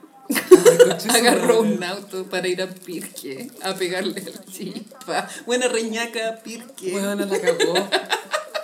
agarró 1.10 1.62
un 1.62 1.84
auto 1.84 2.26
para 2.26 2.47
ir 2.47 2.62
a 2.62 2.68
Pirque 2.68 3.49
a 3.62 3.76
pegarle 3.76 4.22
al 4.22 4.45
chispa. 4.45 5.28
Buena 5.45 5.68
Reñaca, 5.68 6.39
Pirque. 6.43 6.91
Bueno, 6.91 7.16
la 7.16 7.39
cagó. 7.39 7.89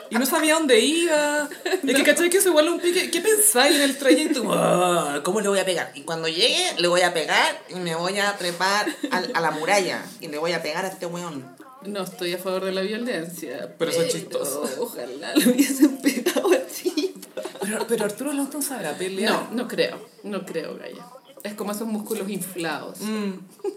Y 0.09 0.15
no 0.15 0.25
sabía 0.25 0.53
dónde 0.55 0.79
iba. 0.79 1.49
Es 1.83 1.95
que 1.95 2.03
cachai 2.03 2.29
que 2.29 2.37
eso 2.37 2.49
igual 2.49 2.69
un 2.69 2.79
pique. 2.79 3.11
¿Qué 3.11 3.21
pensáis 3.21 3.75
en 3.75 3.81
el 3.81 3.97
trayecto? 3.97 4.43
Oh, 4.45 5.21
¿Cómo 5.23 5.41
le 5.41 5.49
voy 5.49 5.59
a 5.59 5.65
pegar? 5.65 5.91
Y 5.95 6.01
cuando 6.01 6.27
llegue, 6.27 6.73
le 6.77 6.87
voy 6.87 7.01
a 7.01 7.13
pegar 7.13 7.61
y 7.69 7.75
me 7.75 7.95
voy 7.95 8.17
a 8.19 8.35
trepar 8.37 8.87
al- 9.11 9.31
a, 9.33 9.41
la 9.41 9.51
muralla. 9.51 10.03
Y 10.21 10.27
le 10.27 10.37
voy 10.37 10.53
a 10.53 10.61
pegar 10.61 10.85
a 10.85 10.89
este 10.89 11.05
weón. 11.05 11.45
No 11.85 12.03
estoy 12.03 12.33
a 12.33 12.37
favor 12.37 12.65
de 12.65 12.71
la 12.71 12.81
violencia. 12.81 13.75
Pero 13.77 13.91
eso 13.91 14.01
es 14.01 14.13
chistoso. 14.13 14.63
Ojalá 14.79 15.33
lo 15.35 15.51
hubiesen 15.51 15.97
pegado 16.01 16.51
a 16.51 16.67
chispa. 16.67 17.41
Pero, 17.61 17.87
pero 17.87 18.05
Arturo 18.05 18.33
Longton 18.33 18.61
sabrá 18.63 18.93
pelear. 18.97 19.31
No, 19.31 19.47
no 19.51 19.67
creo. 19.67 19.99
No 20.23 20.45
creo, 20.45 20.75
Gaya. 20.77 21.05
Es 21.43 21.53
como 21.53 21.71
esos 21.71 21.87
músculos 21.87 22.29
inflados. 22.29 22.99
Mm. 23.01 23.33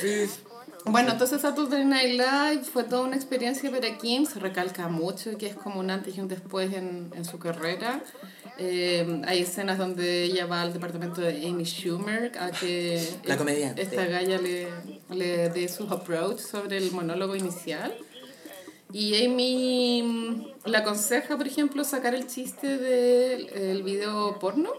Sí. 0.00 0.28
Bueno, 0.88 1.12
entonces 1.12 1.40
Saturday 1.40 1.84
Night 1.84 2.12
Live 2.12 2.64
fue 2.64 2.84
toda 2.84 3.02
una 3.02 3.16
experiencia 3.16 3.70
para 3.70 3.98
Kim, 3.98 4.24
se 4.24 4.38
recalca 4.38 4.88
mucho 4.88 5.36
que 5.36 5.48
es 5.48 5.56
como 5.56 5.80
un 5.80 5.90
antes 5.90 6.16
y 6.16 6.20
un 6.20 6.28
después 6.28 6.72
en, 6.72 7.10
en 7.14 7.24
su 7.24 7.38
carrera. 7.38 8.02
Eh, 8.58 9.20
hay 9.26 9.40
escenas 9.40 9.78
donde 9.78 10.22
ella 10.22 10.46
va 10.46 10.62
al 10.62 10.72
departamento 10.72 11.20
de 11.20 11.46
Amy 11.46 11.64
Schumer 11.64 12.32
a 12.38 12.52
que 12.52 13.04
La 13.24 13.34
esta 13.76 14.06
galla 14.06 14.38
le, 14.38 14.68
le 15.10 15.48
dé 15.50 15.68
sus 15.68 15.90
approach 15.90 16.38
sobre 16.38 16.78
el 16.78 16.92
monólogo 16.92 17.34
inicial. 17.34 17.92
Y 18.92 19.24
Amy 19.24 20.54
le 20.64 20.76
aconseja, 20.78 21.36
por 21.36 21.48
ejemplo, 21.48 21.82
sacar 21.82 22.14
el 22.14 22.28
chiste 22.28 22.78
del 22.78 23.48
el 23.48 23.82
video 23.82 24.38
porno. 24.38 24.70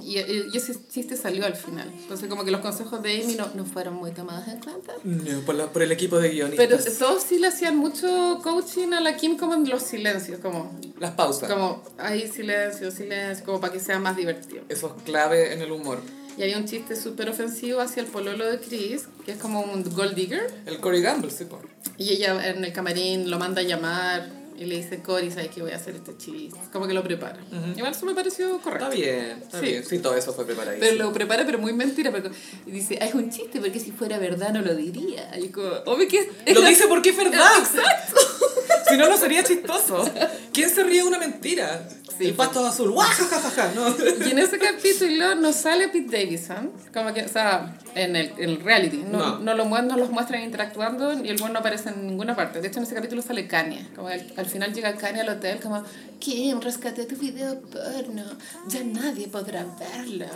Y, 0.00 0.18
y- 0.18 0.46
y 0.52 0.56
ese 0.56 0.76
chiste 0.88 1.16
salió 1.16 1.44
al 1.46 1.56
final. 1.56 1.90
Entonces, 1.92 2.28
como 2.28 2.44
que 2.44 2.50
los 2.50 2.60
consejos 2.60 3.02
de 3.02 3.22
Amy 3.22 3.34
no, 3.34 3.48
no 3.54 3.64
fueron 3.64 3.94
muy 3.94 4.12
tomados 4.12 4.46
en 4.48 4.60
cuenta. 4.60 4.92
No, 5.04 5.40
por, 5.40 5.54
la- 5.54 5.66
por 5.72 5.82
el 5.82 5.92
equipo 5.92 6.18
de 6.18 6.30
guionistas. 6.30 6.66
Pero 6.84 6.98
todos 6.98 7.22
sí 7.22 7.38
le 7.38 7.48
hacían 7.48 7.76
mucho 7.76 8.40
coaching 8.42 8.92
a 8.92 9.00
la 9.00 9.16
Kim 9.16 9.36
como 9.36 9.54
en 9.54 9.68
los 9.68 9.82
silencios, 9.82 10.38
como, 10.40 10.78
Las 10.98 11.12
pausas. 11.12 11.50
como 11.50 11.82
ahí 11.98 12.28
silencio, 12.28 12.90
silencio, 12.90 13.44
como 13.44 13.60
para 13.60 13.72
que 13.72 13.80
sea 13.80 13.98
más 13.98 14.16
divertido. 14.16 14.62
Eso 14.68 14.94
es 14.96 15.02
clave 15.04 15.52
en 15.52 15.62
el 15.62 15.72
humor. 15.72 16.00
Y 16.36 16.42
había 16.44 16.56
un 16.56 16.66
chiste 16.66 16.94
súper 16.94 17.28
ofensivo 17.28 17.80
hacia 17.80 18.00
el 18.00 18.06
pololo 18.08 18.46
de 18.48 18.60
Chris, 18.60 19.08
que 19.26 19.32
es 19.32 19.38
como 19.38 19.60
un 19.60 19.82
gold 19.82 20.14
digger, 20.14 20.48
El 20.66 20.78
Corey 20.78 21.02
Gamble, 21.02 21.32
sí, 21.32 21.44
po. 21.46 21.58
y 21.96 22.10
ella 22.10 22.48
en 22.50 22.64
el 22.64 22.72
camarín 22.72 23.28
lo 23.28 23.40
manda 23.40 23.60
a 23.60 23.64
llamar 23.64 24.37
y 24.58 24.64
le 24.66 24.76
dice, 24.76 25.02
Cory, 25.02 25.30
¿sabes 25.30 25.48
que 25.50 25.62
voy 25.62 25.70
a 25.70 25.76
hacer 25.76 25.94
este 25.94 26.16
chiste? 26.16 26.58
Como 26.72 26.86
que 26.88 26.94
lo 26.94 27.02
prepara. 27.04 27.38
Igual 27.76 27.92
eso 27.92 28.04
me 28.06 28.14
pareció 28.14 28.58
correcto. 28.60 28.86
Está 28.86 28.96
bien, 28.96 29.38
está 29.42 29.60
Sí. 29.60 29.66
bien. 29.66 29.84
Sí, 29.84 29.98
todo 30.00 30.14
eso 30.16 30.32
fue 30.32 30.44
preparadísimo. 30.46 30.90
Pero 30.90 31.04
lo 31.04 31.12
prepara, 31.12 31.46
pero 31.46 31.58
muy 31.58 31.72
mentira. 31.72 32.10
Porque, 32.10 32.30
y 32.66 32.70
dice, 32.70 32.98
ah, 33.00 33.06
es 33.06 33.14
un 33.14 33.30
chiste, 33.30 33.60
porque 33.60 33.78
si 33.80 33.92
fuera 33.92 34.18
verdad 34.18 34.52
no 34.52 34.60
lo 34.62 34.74
diría. 34.74 35.30
Y 35.38 35.48
como, 35.50 35.68
obvio 35.86 36.08
que 36.08 36.18
es, 36.18 36.26
es 36.44 36.54
Lo 36.54 36.62
la- 36.62 36.68
dice 36.68 36.86
porque 36.88 37.10
es 37.10 37.16
verdad. 37.16 37.38
Si 38.88 38.96
no, 38.96 39.08
no 39.08 39.16
sería 39.16 39.42
chistoso. 39.44 40.08
¿Quién 40.52 40.70
se 40.70 40.82
ríe 40.84 41.02
de 41.02 41.08
una 41.08 41.18
mentira? 41.18 41.88
Sí. 42.18 42.26
el 42.26 42.34
pasto 42.34 42.66
azul. 42.66 42.90
¡Guajajajaja! 42.90 43.72
No. 43.76 43.94
Y 44.26 44.30
en 44.32 44.38
ese 44.40 44.58
capítulo 44.58 45.36
no 45.36 45.52
sale 45.52 45.88
Pete 45.88 46.18
Davidson, 46.18 46.72
como 46.92 47.14
que, 47.14 47.22
o 47.22 47.28
sea, 47.28 47.78
en 47.94 48.16
el, 48.16 48.32
en 48.38 48.50
el 48.50 48.60
reality. 48.60 49.04
No, 49.08 49.18
No. 49.18 49.38
no. 49.38 49.54
lo, 49.54 49.64
no 49.82 49.96
los 49.96 50.10
muestran 50.10 50.42
interactuando 50.42 51.12
y 51.24 51.28
el 51.28 51.36
buen 51.36 51.52
no 51.52 51.60
aparece 51.60 51.90
en 51.90 52.06
ninguna 52.08 52.34
parte. 52.34 52.60
De 52.60 52.66
hecho, 52.68 52.78
en 52.80 52.86
ese 52.86 52.94
capítulo 52.96 53.22
sale 53.22 53.46
Kanye. 53.46 53.86
Como 53.94 54.08
al, 54.08 54.26
al 54.36 54.46
final 54.46 54.72
llega 54.74 54.96
Kanye 54.96 55.20
al 55.20 55.28
hotel, 55.28 55.60
como, 55.60 55.84
Kim, 56.18 56.60
rescaté 56.60 57.04
tu 57.04 57.14
video 57.16 57.60
porno. 57.60 58.24
Ya 58.68 58.82
nadie 58.82 59.28
podrá 59.28 59.64
verlo. 59.78 60.26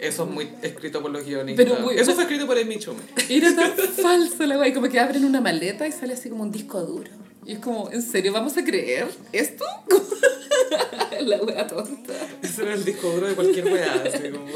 Eso 0.00 0.24
es 0.24 0.30
muy 0.30 0.48
escrito 0.62 1.00
por 1.02 1.10
los 1.12 1.24
guionistas. 1.24 1.64
Pero 1.64 1.78
muy- 1.80 1.94
Eso 1.96 2.14
fue 2.14 2.24
escrito 2.24 2.46
por 2.46 2.58
Amy 2.58 2.76
Schumer. 2.80 3.04
Era 3.28 3.54
tan 3.54 3.72
falso 3.76 4.46
la 4.46 4.58
wey, 4.58 4.72
como 4.72 4.88
que 4.88 4.98
abren 4.98 5.24
una 5.24 5.40
maleta 5.40 5.86
y 5.86 5.92
sale 5.92 6.14
así 6.14 6.28
como 6.30 6.42
un 6.42 6.50
disco 6.50 6.80
duro. 6.80 7.10
Y 7.46 7.52
es 7.54 7.58
como, 7.58 7.90
¿en 7.90 8.02
serio 8.02 8.32
vamos 8.32 8.56
a 8.56 8.64
creer 8.64 9.08
esto? 9.32 9.64
La 11.20 11.36
wea 11.42 11.66
tonta. 11.66 12.12
Ese 12.42 12.62
era 12.62 12.74
el 12.74 12.84
disco 12.84 13.10
duro 13.10 13.28
de 13.28 13.34
cualquier 13.34 13.66
weá, 13.72 14.02
así 14.06 14.30
como... 14.30 14.46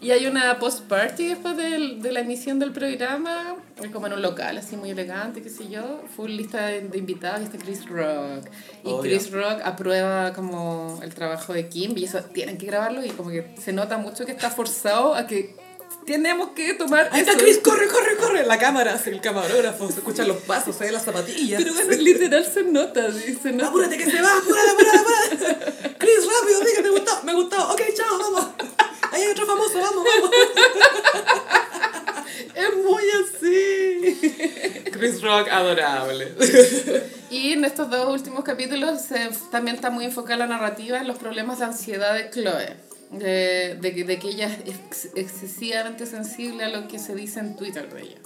Y 0.00 0.10
hay 0.10 0.26
una 0.26 0.58
post-party 0.58 1.28
después 1.28 1.56
del- 1.56 2.02
de, 2.02 2.10
la 2.10 2.20
emisión 2.20 2.58
del 2.58 2.72
programa, 2.72 3.54
como 3.92 4.08
en 4.08 4.14
un 4.14 4.22
local 4.22 4.58
así 4.58 4.74
muy 4.76 4.90
elegante, 4.90 5.42
qué 5.42 5.48
sé 5.48 5.68
yo, 5.68 6.02
full 6.16 6.32
lista 6.32 6.66
de, 6.66 6.80
de 6.80 6.98
invitados 6.98 7.42
y 7.42 7.44
está 7.44 7.58
Chris 7.58 7.86
Rock. 7.88 8.48
Y 8.84 8.88
Obvio. 8.88 9.00
Chris 9.02 9.30
Rock 9.30 9.60
aprueba 9.62 10.32
como 10.32 10.98
el 11.04 11.14
trabajo 11.14 11.52
de 11.52 11.68
Kim 11.68 11.96
y 11.96 12.02
eso 12.04 12.18
tienen 12.34 12.58
que 12.58 12.66
grabarlo 12.66 13.04
y 13.04 13.10
como 13.10 13.30
que 13.30 13.54
se 13.62 13.72
nota 13.72 13.96
mucho 13.96 14.26
que 14.26 14.32
está 14.32 14.50
forzado 14.50 15.14
a 15.14 15.28
que 15.28 15.54
tenemos 16.06 16.50
que 16.50 16.74
tomar 16.74 17.08
Ahí 17.12 17.20
está. 17.20 17.36
Chris, 17.36 17.58
corre, 17.58 17.86
corre, 17.88 18.16
corre. 18.16 18.44
La 18.46 18.58
cámara, 18.58 19.00
el 19.04 19.20
camarógrafo, 19.20 19.88
se 19.88 19.98
escuchan 19.98 20.28
los 20.28 20.38
pasos, 20.38 20.74
se 20.76 20.84
ven 20.84 20.92
las 20.94 21.04
zapatillas. 21.04 21.62
Pero 21.62 21.74
bueno, 21.74 21.92
literal 22.02 22.44
se 22.46 22.62
nota, 22.64 23.06
se 23.12 23.52
nota. 23.52 23.68
Apúrate 23.68 23.96
que 23.98 24.10
se 24.10 24.20
va, 24.22 24.32
apúrate, 24.38 24.70
apúrate, 24.70 24.98
apúrate. 24.98 25.96
Chris, 25.98 26.18
rápido, 26.26 26.60
diga, 26.60 26.82
te 26.82 26.90
gustó, 26.90 27.22
me 27.24 27.34
gustó. 27.34 27.72
Ok, 27.72 27.80
chao, 27.96 28.18
vamos. 28.18 28.46
Ahí 29.12 29.22
hay 29.22 29.30
otro 29.30 29.46
famoso, 29.46 29.78
vamos, 29.78 30.04
vamos. 30.04 30.30
Es 32.54 32.76
muy 32.84 33.02
así. 33.22 34.82
Chris 34.92 35.22
Rock, 35.22 35.48
adorable. 35.50 36.32
Y 37.30 37.52
en 37.52 37.64
estos 37.64 37.88
dos 37.90 38.12
últimos 38.12 38.44
capítulos 38.44 39.00
se- 39.02 39.30
también 39.50 39.76
está 39.76 39.90
muy 39.90 40.04
enfocada 40.04 40.38
la 40.38 40.46
narrativa 40.46 40.98
en 40.98 41.08
los 41.08 41.18
problemas 41.18 41.58
de 41.60 41.64
ansiedad 41.66 42.14
de 42.14 42.30
Chloe. 42.30 42.76
De, 43.12 43.76
de, 43.80 43.94
que- 43.94 44.04
de 44.04 44.18
que 44.18 44.28
ella 44.30 44.46
es 44.46 44.74
ex- 44.74 45.08
excesivamente 45.14 46.06
sensible 46.06 46.64
a 46.64 46.68
lo 46.68 46.88
que 46.88 46.98
se 46.98 47.14
dice 47.14 47.40
en 47.40 47.56
Twitter 47.56 47.92
de 47.92 48.02
ella. 48.02 48.18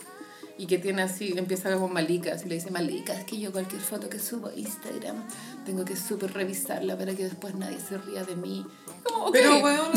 Y 0.59 0.67
que 0.67 0.79
tiene 0.79 1.03
así, 1.03 1.35
empieza 1.37 1.71
como 1.75 1.89
Malika, 1.89 2.33
así 2.33 2.49
le 2.49 2.55
dice 2.55 2.71
Malika, 2.71 3.13
es 3.13 3.25
que 3.25 3.39
yo 3.39 3.53
cualquier 3.53 3.83
foto 3.83 4.09
que 4.09 4.19
subo 4.19 4.47
a 4.49 4.55
Instagram 4.55 5.23
tengo 5.67 5.85
que 5.85 5.97
súper 5.97 6.33
revisarla 6.33 6.97
para 6.97 7.15
que 7.15 7.25
después 7.25 7.55
nadie 7.57 7.77
se 7.79 7.99
ría 7.99 8.25
de 8.25 8.37
mí. 8.37 8.65
Como, 9.05 9.27
ok. 9.27 9.33
Pero, 9.35 9.59
weón, 9.59 9.91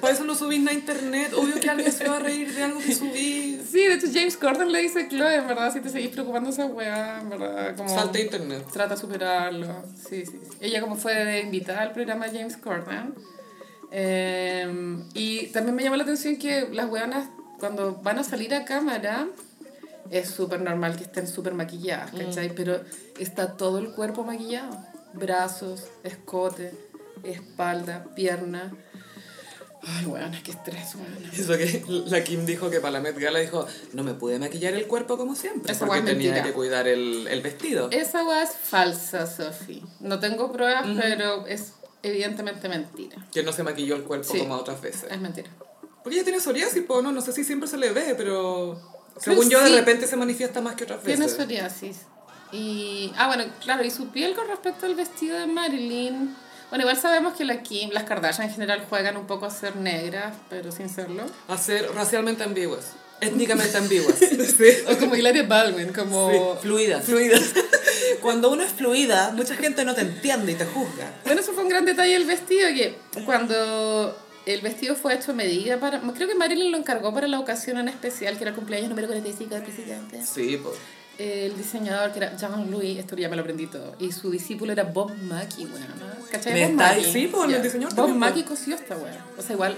por 0.00 0.10
eso 0.10 0.22
no 0.24 0.36
subís 0.36 0.64
a 0.68 0.72
internet. 0.72 1.32
Obvio 1.36 1.58
que 1.60 1.68
alguien 1.70 1.90
se 1.90 2.08
va 2.08 2.18
a 2.18 2.20
reír 2.20 2.54
de 2.54 2.62
algo 2.62 2.78
que 2.78 2.94
subí. 2.94 3.60
Sí, 3.68 3.78
de 3.86 3.94
hecho 3.94 4.06
James 4.12 4.36
Corden 4.36 4.70
le 4.70 4.78
dice 4.80 5.08
Chloe, 5.08 5.34
en 5.36 5.48
verdad, 5.48 5.72
si 5.72 5.80
te 5.80 5.88
seguís 5.88 6.10
preocupando 6.10 6.50
esa 6.50 6.66
weá, 6.66 7.20
en 7.20 7.30
verdad, 7.30 7.74
como... 7.76 7.88
Salte 7.88 8.18
a 8.18 8.22
internet. 8.22 8.64
Trata 8.72 8.94
de 8.94 9.00
superarlo. 9.00 9.82
Sí, 10.08 10.24
sí, 10.24 10.38
sí. 10.40 10.56
Ella 10.60 10.82
como 10.82 10.94
fue 10.94 11.14
de 11.24 11.40
invitada 11.40 11.80
al 11.82 11.92
programa 11.92 12.26
James 12.26 12.56
Corden. 12.58 13.14
Eh, 13.96 14.66
y 15.14 15.46
también 15.48 15.76
me 15.76 15.84
llamó 15.84 15.94
la 15.94 16.02
atención 16.02 16.36
que 16.36 16.68
las 16.72 16.90
weonas 16.90 17.28
cuando 17.60 17.94
van 18.02 18.18
a 18.18 18.24
salir 18.24 18.52
a 18.52 18.64
cámara 18.64 19.28
es 20.10 20.30
súper 20.30 20.60
normal 20.60 20.96
que 20.96 21.04
estén 21.04 21.28
súper 21.28 21.54
maquilladas, 21.54 22.10
¿cachai? 22.10 22.52
Pero 22.56 22.80
está 23.20 23.56
todo 23.56 23.78
el 23.78 23.92
cuerpo 23.92 24.24
maquillado. 24.24 24.76
Brazos, 25.12 25.84
escote, 26.02 26.72
espalda, 27.22 28.04
pierna. 28.16 28.72
Ay, 29.86 30.06
weona, 30.06 30.42
qué 30.42 30.50
estrés, 30.50 30.96
weona. 30.96 31.30
Eso 31.32 31.56
que 31.56 31.84
la 32.08 32.24
Kim 32.24 32.44
dijo 32.46 32.70
que 32.70 32.80
para 32.80 32.90
la 32.92 33.00
Met 33.00 33.16
Gala 33.16 33.38
dijo, 33.38 33.64
no 33.92 34.02
me 34.02 34.14
pude 34.14 34.40
maquillar 34.40 34.74
el 34.74 34.88
cuerpo 34.88 35.16
como 35.16 35.36
siempre. 35.36 35.70
Esa 35.72 35.86
porque 35.86 36.00
es 36.00 36.04
tenía 36.06 36.32
mentira. 36.32 36.42
que 36.44 36.52
cuidar 36.52 36.88
el, 36.88 37.28
el 37.28 37.42
vestido. 37.42 37.90
Esa 37.92 38.24
weá 38.24 38.42
es 38.42 38.50
falsa, 38.50 39.26
Sophie. 39.26 39.84
No 40.00 40.18
tengo 40.18 40.50
pruebas, 40.50 40.84
pero 41.00 41.46
es 41.46 41.74
evidentemente 42.04 42.68
mentira. 42.68 43.16
Que 43.32 43.42
no 43.42 43.52
se 43.52 43.62
maquilló 43.62 43.96
el 43.96 44.02
cuerpo 44.04 44.32
Sí. 44.32 44.38
como 44.38 44.54
otras 44.54 44.80
veces. 44.80 45.10
Es 45.10 45.20
mentira. 45.20 45.50
Porque 46.02 46.16
ella 46.16 46.24
tiene 46.24 46.40
psoriasis, 46.40 46.84
no, 46.88 47.10
no 47.12 47.20
sé 47.22 47.32
si 47.32 47.44
siempre 47.44 47.68
se 47.68 47.78
le 47.78 47.90
ve, 47.90 48.14
pero 48.16 48.78
Creo 49.22 49.36
según 49.36 49.48
yo 49.50 49.64
sí. 49.64 49.72
de 49.72 49.78
repente 49.78 50.06
se 50.06 50.16
manifiesta 50.16 50.60
más 50.60 50.74
que 50.76 50.84
otras 50.84 51.02
Tiene 51.02 51.22
veces. 51.24 51.36
psoriasis. 51.36 51.96
Y, 52.52 53.12
ah, 53.16 53.26
bueno, 53.26 53.44
claro, 53.62 53.82
y 53.84 53.90
su 53.90 54.08
piel 54.10 54.34
con 54.34 54.46
respecto 54.46 54.86
al 54.86 54.94
vestido 54.94 55.38
de 55.38 55.46
Marilyn. 55.46 56.36
Bueno, 56.70 56.82
igual 56.82 56.96
sabemos 57.00 57.34
que 57.34 57.44
la 57.44 57.62
Kim, 57.62 57.90
las 57.90 58.04
Kardashian 58.04 58.48
en 58.48 58.52
general 58.54 58.84
juegan 58.88 59.16
un 59.16 59.26
poco 59.26 59.46
a 59.46 59.50
ser 59.50 59.76
negras, 59.76 60.34
pero 60.50 60.70
sin 60.72 60.88
serlo. 60.88 61.24
A 61.48 61.56
ser 61.56 61.90
racialmente 61.94 62.42
ambiguas, 62.42 62.92
étnicamente 63.20 63.76
ambiguas. 63.76 64.16
sí. 64.18 64.64
O 64.88 64.96
como 64.98 65.16
Hilaria 65.16 65.44
Baldwin, 65.44 65.92
como... 65.92 66.56
Fluidas. 66.56 67.04
Fluidas. 67.04 67.42
Cuando 68.20 68.50
uno 68.50 68.62
es 68.62 68.72
fluida, 68.72 69.32
mucha 69.32 69.54
gente 69.54 69.84
no 69.84 69.94
te 69.94 70.02
entiende 70.02 70.52
y 70.52 70.54
te 70.54 70.66
juzga. 70.66 71.12
Bueno, 71.24 71.40
eso 71.40 71.52
fue 71.52 71.62
un 71.62 71.68
gran 71.68 71.84
detalle 71.84 72.12
del 72.12 72.24
vestido, 72.24 72.68
que 72.68 72.98
cuando 73.24 74.16
el 74.46 74.60
vestido 74.60 74.94
fue 74.94 75.14
hecho 75.14 75.32
a 75.32 75.34
medida 75.34 75.78
para... 75.78 76.00
Creo 76.00 76.28
que 76.28 76.34
Marilyn 76.34 76.72
lo 76.72 76.78
encargó 76.78 77.12
para 77.14 77.28
la 77.28 77.38
ocasión 77.40 77.78
en 77.78 77.88
especial, 77.88 78.36
que 78.36 78.44
era 78.44 78.50
el 78.50 78.56
cumpleaños 78.56 78.88
número 78.88 79.06
45 79.08 79.54
del 79.54 79.62
presidente. 79.62 80.22
Sí, 80.22 80.58
pues. 80.62 80.76
El 81.18 81.56
diseñador, 81.56 82.10
que 82.12 82.18
era 82.18 82.36
Jean-Louis, 82.36 82.98
esto 82.98 83.14
ya 83.16 83.28
me 83.28 83.36
lo 83.36 83.42
aprendí 83.42 83.66
todo, 83.68 83.94
y 84.00 84.10
su 84.10 84.30
discípulo 84.30 84.72
era 84.72 84.82
Bob 84.84 85.12
Mackie, 85.16 85.64
weón, 85.66 85.80
¿no? 86.00 86.26
¿Cachai? 86.30 86.64
Bob 86.66 86.72
Mackie. 86.72 87.04
sí, 87.12 87.28
pues, 87.28 87.44
el 87.44 87.50
Ya. 87.52 87.58
diseñador 87.62 87.94
Bob 87.94 88.08
Mackie 88.16 88.42
pues. 88.42 88.58
cosió 88.58 88.74
esta 88.74 88.96
weón. 88.96 89.16
O 89.38 89.42
sea, 89.42 89.52
igual. 89.54 89.76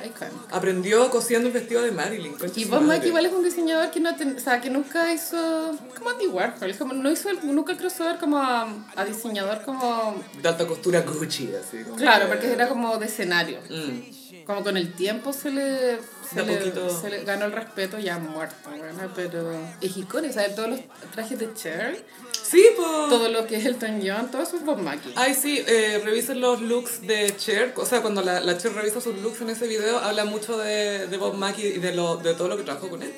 Aprendió 0.51 1.11
cosiendo 1.11 1.49
el 1.49 1.53
vestido 1.55 1.83
de 1.83 1.91
Marilyn. 1.93 2.35
Y 2.55 2.65
Bob. 2.65 2.83
Mackie 2.83 3.09
igual 3.09 3.27
es 3.27 3.33
un 3.33 3.45
diseñador 3.45 3.91
que 3.91 4.01
no 4.01 4.17
ten- 4.17 4.37
o 4.37 4.41
sea, 4.41 4.61
que 4.61 4.71
nunca 4.71 5.13
hizo 5.13 5.77
como 5.99 6.11
Andy 6.11 6.27
Warhol, 6.29 6.75
como 6.79 6.95
no 6.95 7.11
hizo 7.11 7.29
el- 7.29 7.55
nunca 7.55 7.73
el 7.73 7.79
crossover 7.79 8.17
como 8.19 8.39
a, 8.39 8.67
a 8.97 9.05
diseñador 9.05 9.63
como 9.63 10.23
De 10.41 10.49
alta 10.49 10.67
costura 10.67 11.03
Gucci, 11.03 11.51
así. 11.55 11.83
como 11.85 11.97
claro, 11.97 12.27
que- 12.27 12.33
porque 12.33 12.53
era 12.53 12.69
como 12.69 12.97
de 12.97 13.07
escenario. 13.07 13.59
Mm. 13.69 14.16
Como 14.47 14.63
con 14.63 14.77
el 14.77 14.93
tiempo 14.93 15.33
se 15.33 15.51
le, 15.51 15.99
se 16.29 16.45
le, 16.45 16.57
poquito. 16.57 16.89
se 16.89 17.11
le 17.11 17.25
ganó 17.25 17.47
el 17.47 17.53
respeto 17.53 17.99
ya 17.99 18.19
muerto, 18.19 18.71
bueno, 18.71 19.11
pero 19.15 19.53
es 19.81 19.97
icónico, 19.97 20.35
¿sabes? 20.35 20.55
Todos 20.55 20.71
los 20.71 20.81
trajes 21.13 21.39
de 21.39 21.53
Cher, 21.55 22.05
Sí, 22.49 22.65
pues. 22.77 22.89
todo 23.09 23.29
lo 23.29 23.47
que 23.47 23.57
es 23.57 23.67
Elton 23.67 24.01
John, 24.05 24.31
todo 24.31 24.43
eso 24.43 24.57
es 24.57 24.65
Bob 24.65 24.79
Mackie. 24.79 25.13
Ay, 25.17 25.35
sí, 25.35 25.63
eh, 25.67 26.01
revisen 26.05 26.41
los 26.41 26.61
looks 26.61 27.07
de 27.07 27.35
Cher. 27.37 27.73
O 27.77 27.85
sea, 27.85 28.03
cuando 28.03 28.23
la, 28.23 28.41
la 28.41 28.57
Cher 28.57 28.73
revisa 28.73 29.01
sus 29.01 29.19
looks 29.19 29.41
en 29.41 29.51
ese 29.51 29.67
video, 29.67 29.99
habla 29.99 30.25
mucho 30.25 30.57
de, 30.59 31.09
de 31.09 31.17
Bob 31.17 31.35
Mackie 31.35 31.67
y 31.67 31.79
de, 31.79 31.95
lo, 31.95 32.17
de 32.17 32.35
todo 32.35 32.49
lo 32.49 32.57
que 32.57 32.63
trabajó 32.63 32.89
con 32.89 33.03
él. 33.03 33.13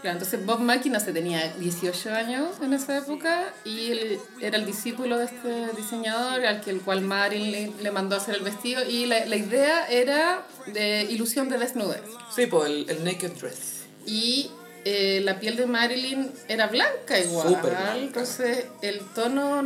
Claro, 0.00 0.18
entonces 0.18 0.44
Bob 0.44 0.58
Mackie, 0.60 0.90
no 0.90 0.98
sé, 0.98 1.12
tenía 1.12 1.52
18 1.58 2.10
años 2.10 2.56
en 2.60 2.72
esa 2.72 2.98
época 2.98 3.54
y 3.64 3.92
él 3.92 4.18
era 4.40 4.56
el 4.56 4.66
discípulo 4.66 5.16
de 5.18 5.26
este 5.26 5.68
diseñador 5.76 6.44
al 6.44 6.60
que 6.60 6.70
el 6.70 6.80
cual 6.80 7.02
Marilyn 7.02 7.52
le, 7.76 7.82
le 7.82 7.90
mandó 7.92 8.16
a 8.16 8.18
hacer 8.18 8.34
el 8.34 8.42
vestido 8.42 8.84
y 8.88 9.06
la, 9.06 9.24
la 9.26 9.36
idea 9.36 9.86
era 9.86 10.44
de 10.66 11.02
ilusión 11.04 11.48
de 11.48 11.58
desnudez. 11.58 12.02
Sí, 12.34 12.46
pues 12.46 12.68
el, 12.68 12.90
el 12.90 13.04
naked 13.04 13.30
dress. 13.40 13.82
Y 14.04 14.50
eh, 14.84 15.20
la 15.24 15.38
piel 15.40 15.56
de 15.56 15.66
Marilyn 15.66 16.30
era 16.48 16.66
blanca 16.66 17.18
igual, 17.18 17.56
blanca. 17.62 17.96
entonces 17.98 18.66
el 18.82 19.00
tono 19.14 19.62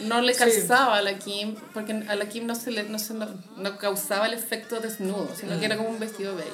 no 0.00 0.20
le 0.22 0.32
Sí. 0.34 0.38
calzaba 0.40 0.96
a 0.98 1.02
la 1.02 1.18
Kim, 1.18 1.54
porque 1.72 1.92
a 2.08 2.16
la 2.16 2.28
Kim 2.28 2.46
no, 2.46 2.54
se 2.56 2.70
le, 2.72 2.82
no, 2.84 2.98
se, 2.98 3.14
no, 3.14 3.28
no 3.56 3.78
causaba 3.78 4.26
el 4.26 4.34
efecto 4.34 4.80
desnudo, 4.80 5.28
sino 5.38 5.58
que 5.60 5.66
era 5.66 5.76
como 5.76 5.88
un 5.90 6.00
vestido 6.00 6.34
beige. 6.34 6.50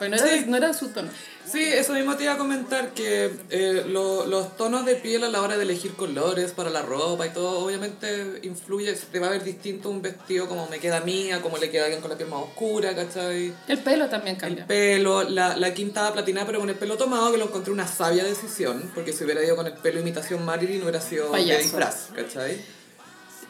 Porque 0.00 0.16
no 0.16 0.16
era. 0.16 0.26
Sí. 0.38 0.44
no 0.48 0.56
era 0.56 0.72
su 0.74 0.88
tono. 0.88 1.10
Sí, 1.46 1.62
eso 1.64 1.92
mismo 1.94 2.16
te 2.16 2.22
iba 2.24 2.34
a 2.34 2.38
comentar, 2.38 2.90
que 2.94 3.28
eh, 3.50 3.84
lo- 3.88 4.24
los 4.26 4.56
tonos 4.56 4.84
de 4.86 4.94
piel 4.94 5.24
a 5.24 5.28
la 5.28 5.42
hora 5.42 5.56
de 5.56 5.64
elegir 5.64 5.94
colores 5.94 6.52
para 6.52 6.70
la 6.70 6.80
ropa 6.82 7.26
y 7.26 7.30
todo, 7.30 7.58
obviamente 7.64 8.38
influye, 8.44 8.92
te 8.94 9.18
va 9.18 9.26
a 9.26 9.30
ver 9.30 9.42
distinto 9.44 9.90
un 9.90 10.00
vestido 10.00 10.48
como 10.48 10.68
me 10.68 10.78
queda 10.78 10.98
a 10.98 11.00
mí, 11.00 11.32
a 11.32 11.42
como 11.42 11.58
le 11.58 11.68
queda 11.70 11.82
a 11.82 11.84
alguien 11.86 12.00
con 12.00 12.10
la 12.10 12.16
piel 12.16 12.28
más 12.30 12.40
oscura, 12.42 12.94
¿cachai? 12.94 13.52
El 13.66 13.78
pelo 13.78 14.08
también 14.08 14.36
El 14.36 14.40
cambia. 14.40 14.66
pelo, 14.66 15.24
la, 15.24 15.56
la 15.56 15.74
Kim 15.74 15.88
estaba 15.88 16.12
platinada 16.12 16.46
pero 16.46 16.60
con 16.60 16.70
el 16.70 16.76
pelo 16.76 16.96
tomado, 16.96 17.32
que 17.32 17.38
lo 17.38 17.46
encontré 17.46 17.72
una 17.72 17.86
sabia 17.88 18.22
decisión, 18.24 18.90
porque 18.94 19.12
si 19.12 19.24
hubiera 19.24 19.42
ido 19.44 19.56
con 19.56 19.66
el 19.66 19.72
pelo 19.74 19.98
imitación 20.00 20.44
Marilyn 20.44 20.82
hubiera 20.82 21.00
sido 21.00 21.32
de 21.32 21.58
disfraz, 21.58 22.10
¿cachai? 22.14 22.60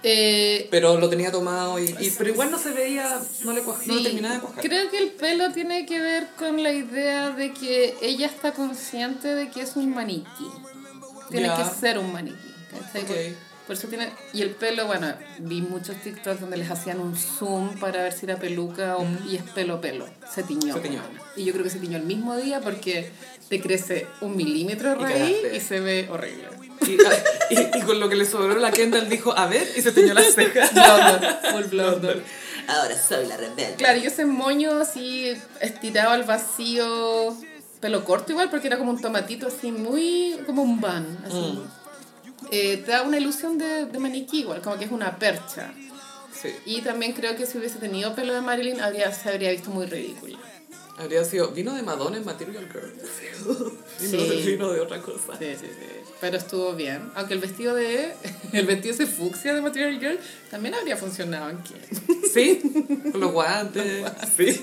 Eh, 0.03 0.68
Pero 0.70 0.98
lo 0.98 1.09
tenía 1.11 1.30
tomado 1.30 1.78
y, 1.78 1.84
y- 2.01 2.11
pero 2.16 2.30
igual 2.30 2.51
no 2.51 2.59
se 2.59 2.70
veía, 2.70 3.20
no 3.44 3.53
le, 3.53 3.62
cuaj- 3.62 3.84
no 3.86 3.94
le 3.94 3.98
sí, 4.01 4.05
terminaba 4.05 4.34
de 4.36 4.40
cuajar. 4.40 4.62
creo 4.64 4.90
que 4.90 4.96
el 4.98 5.11
pelo 5.11 5.53
tiene 5.53 5.84
que 5.84 6.01
ver 6.01 6.28
con 6.38 6.62
la 6.62 6.72
idea 6.72 7.30
de 7.30 7.53
que 7.53 7.94
ella 8.01 8.26
está 8.26 8.53
consciente 8.53 9.28
de 9.34 9.51
que 9.51 9.61
es 9.61 9.76
un 9.76 9.94
maniquí. 9.94 10.48
Tiene 11.30 11.48
Ya. 11.48 11.57
que 11.57 11.64
ser 11.78 11.98
un 11.98 12.12
maniquí. 12.12 12.36
¿cachai? 12.70 13.05
Por- 13.66 13.76
eso 13.76 13.86
tiene... 13.86 14.11
Y 14.32 14.42
el 14.42 14.51
pelo, 14.51 14.86
bueno, 14.88 15.12
vi 15.38 15.61
muchos 15.61 15.94
TikToks 16.03 16.40
donde 16.40 16.57
les 16.57 16.68
hacían 16.70 16.98
un 16.98 17.14
zoom 17.16 17.78
para 17.78 18.03
ver 18.03 18.12
si 18.12 18.26
era 18.26 18.36
peluca 18.36 18.96
o, 18.96 19.07
y 19.28 19.36
es 19.36 19.42
pelo 19.44 19.80
pelo. 19.80 20.09
Se 20.34 20.42
tiñó. 20.42 20.74
Mm. 20.74 20.76
Se 20.82 20.88
tiñó. 20.88 21.03
Y 21.36 21.44
yo 21.44 21.53
creo 21.53 21.62
que 21.62 21.70
se 21.70 21.78
tiñó 21.78 21.98
el 21.98 22.03
mismo 22.05 22.36
día 22.36 22.61
porque 22.61 23.11
te 23.48 23.61
crece 23.61 24.09
un 24.22 24.34
milímetro 24.34 24.90
de 24.90 24.96
Y 24.96 24.98
raíz 25.05 25.36
cagaste. 25.36 25.57
y 25.57 25.61
se 25.61 25.78
ve 25.78 26.09
horrible. 26.11 26.48
Y, 26.86 26.92
y- 27.54 27.70
y 27.78 27.82
con 27.82 28.00
lo 28.00 28.08
que 28.08 28.16
le 28.16 28.24
sobró 28.24 28.58
la 28.58 28.70
Kendall 28.70 29.08
dijo, 29.08 29.36
a 29.36 29.46
ver, 29.46 29.68
y 29.76 29.82
se 29.82 29.92
teñó 29.92 30.14
las 30.14 30.34
cejas. 30.34 30.72
Blondor, 30.74 31.38
full 31.52 31.64
blondor. 31.64 32.22
Ahora 32.68 32.96
soy 32.96 33.26
la 33.26 33.36
rebelde. 33.36 33.74
Claro, 33.76 33.98
y 33.98 34.06
ese 34.06 34.24
moño 34.24 34.78
así 34.80 35.32
estirado 35.60 36.10
al 36.10 36.22
vacío, 36.24 37.36
pelo 37.80 38.04
corto 38.04 38.32
igual, 38.32 38.48
porque 38.50 38.68
era 38.68 38.78
como 38.78 38.90
un 38.92 39.00
tomatito 39.00 39.48
así, 39.48 39.72
muy 39.72 40.38
como 40.46 40.62
un 40.62 40.80
van, 40.80 41.18
así. 41.26 41.58
Eh, 42.52 42.78
te 42.78 42.90
da 42.92 43.02
una 43.02 43.18
ilusión 43.18 43.58
de, 43.58 43.86
de 43.86 43.98
maniquí 43.98 44.40
igual, 44.40 44.60
como 44.62 44.78
que 44.78 44.84
es 44.86 44.90
una 44.90 45.18
percha. 45.18 45.72
Sí, 46.32 46.48
Y 46.64 46.80
también 46.80 47.12
creo 47.12 47.36
que 47.36 47.44
si 47.44 47.58
hubiese 47.58 47.78
tenido 47.78 48.14
pelo 48.14 48.32
de 48.32 48.40
Marilyn, 48.40 48.80
habría, 48.80 49.12
se 49.12 49.28
habría 49.28 49.50
visto 49.50 49.70
muy 49.70 49.86
ridícula. 49.86 50.38
Habría 51.03 51.24
sido, 51.24 51.48
vino 51.48 51.74
de 51.74 51.82
Madonna 51.82 52.16
en 52.18 52.24
Material 52.24 52.68
Girl. 52.70 52.92
Vino, 54.01 54.24
Sí. 54.24 54.42
vino 54.46 54.70
de 54.72 54.80
otra 54.80 55.01
cosa. 55.01 55.36
Sí, 55.38 55.46
sí, 55.59 55.66
sí. 55.66 55.86
Pero 56.20 56.36
estuvo 56.36 56.72
bien. 56.74 57.11
Aunque 57.14 57.34
el 57.34 57.40
vestido 57.40 57.74
de. 57.74 58.12
El 58.53 58.66
vestido 58.66 58.94
ese 58.94 59.07
fucsia 59.07 59.55
de 59.55 59.61
Material 59.62 59.98
Girl 60.01 60.18
también 60.51 60.74
habría 60.74 60.96
funcionado 60.96 61.51
en 61.51 61.59
Kim. 61.62 61.76
Sí, 62.32 62.61
con 63.12 63.20
los 63.20 63.32
guantes. 63.32 64.05
Sí. 64.36 64.61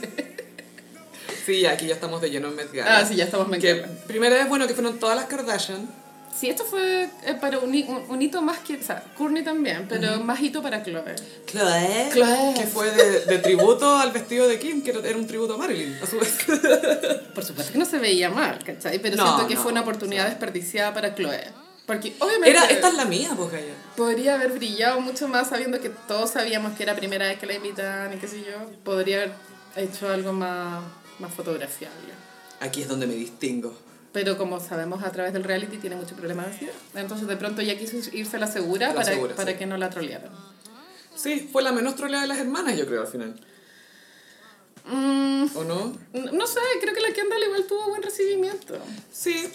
Sí, 1.45 1.65
aquí 1.65 1.87
ya 1.87 1.93
estamos 1.95 2.21
de 2.21 2.29
lleno 2.29 2.49
en 2.49 2.55
Met 2.55 2.71
Gala. 2.73 2.97
Ah, 2.99 3.05
sí, 3.05 3.15
ya 3.15 3.23
estamos 3.23 3.47
Que 3.49 3.73
mezclando. 3.73 4.01
primera 4.05 4.35
vez, 4.35 4.49
bueno, 4.49 4.67
que 4.67 4.73
fueron 4.73 4.99
todas 4.99 5.15
las 5.15 5.25
Kardashian. 5.27 5.89
Sí, 6.35 6.49
esto 6.49 6.63
fue 6.65 7.05
eh, 7.23 7.33
para 7.41 7.57
un, 7.59 7.69
un- 7.73 8.05
un 8.09 8.21
hito 8.21 8.41
más 8.43 8.59
que... 8.59 8.75
O 8.77 8.83
sea, 8.83 9.03
Courtney 9.17 9.43
también, 9.43 9.87
pero 9.89 10.19
más 10.23 10.39
hito 10.39 10.61
para 10.61 10.83
Chloe. 10.83 11.15
Chloe. 11.47 12.09
Chloe. 12.13 12.53
Que 12.55 12.67
fue 12.67 12.91
de, 12.91 13.25
de 13.25 13.37
tributo 13.39 13.97
al 13.97 14.11
vestido 14.11 14.47
de 14.47 14.59
Kim, 14.59 14.83
que 14.83 14.91
era 14.91 14.99
era 14.99 15.17
un 15.17 15.25
tributo 15.25 15.55
a 15.55 15.57
Marilyn, 15.57 15.97
a 16.01 16.05
su 16.05 16.19
vez. 16.19 16.37
Por 17.33 17.43
supuesto 17.43 17.73
que 17.73 17.79
no 17.79 17.85
se 17.85 17.97
veía 17.97 18.29
mal, 18.29 18.59
¿cachai? 18.63 18.99
Pero 18.99 19.15
No, 19.15 19.25
siento 19.25 19.47
que 19.47 19.55
no, 19.55 19.61
fue 19.63 19.71
una 19.71 19.81
oportunidad 19.81 20.27
desperdiciada 20.27 20.93
para 20.93 21.15
Chloe. 21.15 21.43
Porque 21.87 22.13
obviamente 22.19 22.49
Era, 22.51 22.65
esta 22.65 22.89
es 22.89 22.93
la 22.95 23.05
mía, 23.05 23.31
pues, 23.35 23.49
Gaya. 23.51 23.73
podría 23.95 24.35
haber 24.35 24.51
brillado 24.51 24.99
mucho 24.99 25.27
más 25.29 25.47
sabiendo 25.49 25.79
que 25.79 25.89
todos 25.89 26.29
sabíamos 26.31 26.73
que 26.75 26.83
era 26.83 26.95
primera 26.95 27.25
vez 27.27 27.39
que 27.39 27.45
la 27.45 27.53
invitan 27.53 28.13
y 28.13 28.17
qué 28.17 28.27
sé 28.27 28.41
yo. 28.41 28.69
Podría 28.83 29.17
haber 29.23 29.31
hecho 29.77 30.09
algo 30.09 30.33
más, 30.33 30.83
más 31.19 31.33
fotografiable. 31.33 32.13
Aquí 32.59 32.81
es 32.81 32.87
donde 32.89 33.07
me 33.07 33.13
distingo. 33.15 33.73
Pero 34.17 34.35
como 34.35 34.59
sabemos 34.59 35.03
a 35.03 35.11
través 35.11 35.31
del 35.31 35.43
reality 35.43 35.77
tiene 35.77 35.95
mucho 35.95 36.15
problema 36.15 36.41
de 36.43 36.49
ansiedad. 36.53 36.73
Entonces 36.95 37.27
de 37.27 37.37
pronto 37.37 37.61
ya 37.61 37.77
quiso 37.77 37.97
irse 38.13 38.37
a 38.37 38.39
la 38.39 38.47
segura 38.47 38.87
La 38.87 38.93
para, 38.95 39.05
segura, 39.05 39.35
para 39.35 39.51
sí. 39.51 39.57
que 39.59 39.67
no 39.67 39.77
la 39.77 39.91
trolearan. 39.91 40.31
Sí, 41.15 41.47
fue 41.53 41.61
la 41.61 41.71
menos 41.71 41.95
troleada 41.95 42.23
de 42.23 42.27
las 42.29 42.39
hermanas, 42.39 42.75
yo 42.75 42.87
creo, 42.87 43.01
al 43.01 43.07
final. 43.07 43.39
Mm, 44.85 45.45
¿O 45.55 45.63
no? 45.65 45.95
no 46.33 46.47
sé, 46.47 46.59
creo 46.81 46.95
que 46.95 47.01
la 47.01 47.11
Kendall 47.13 47.43
igual 47.43 47.65
tuvo 47.67 47.89
buen 47.89 48.01
recibimiento. 48.01 48.79
Sí. 49.11 49.51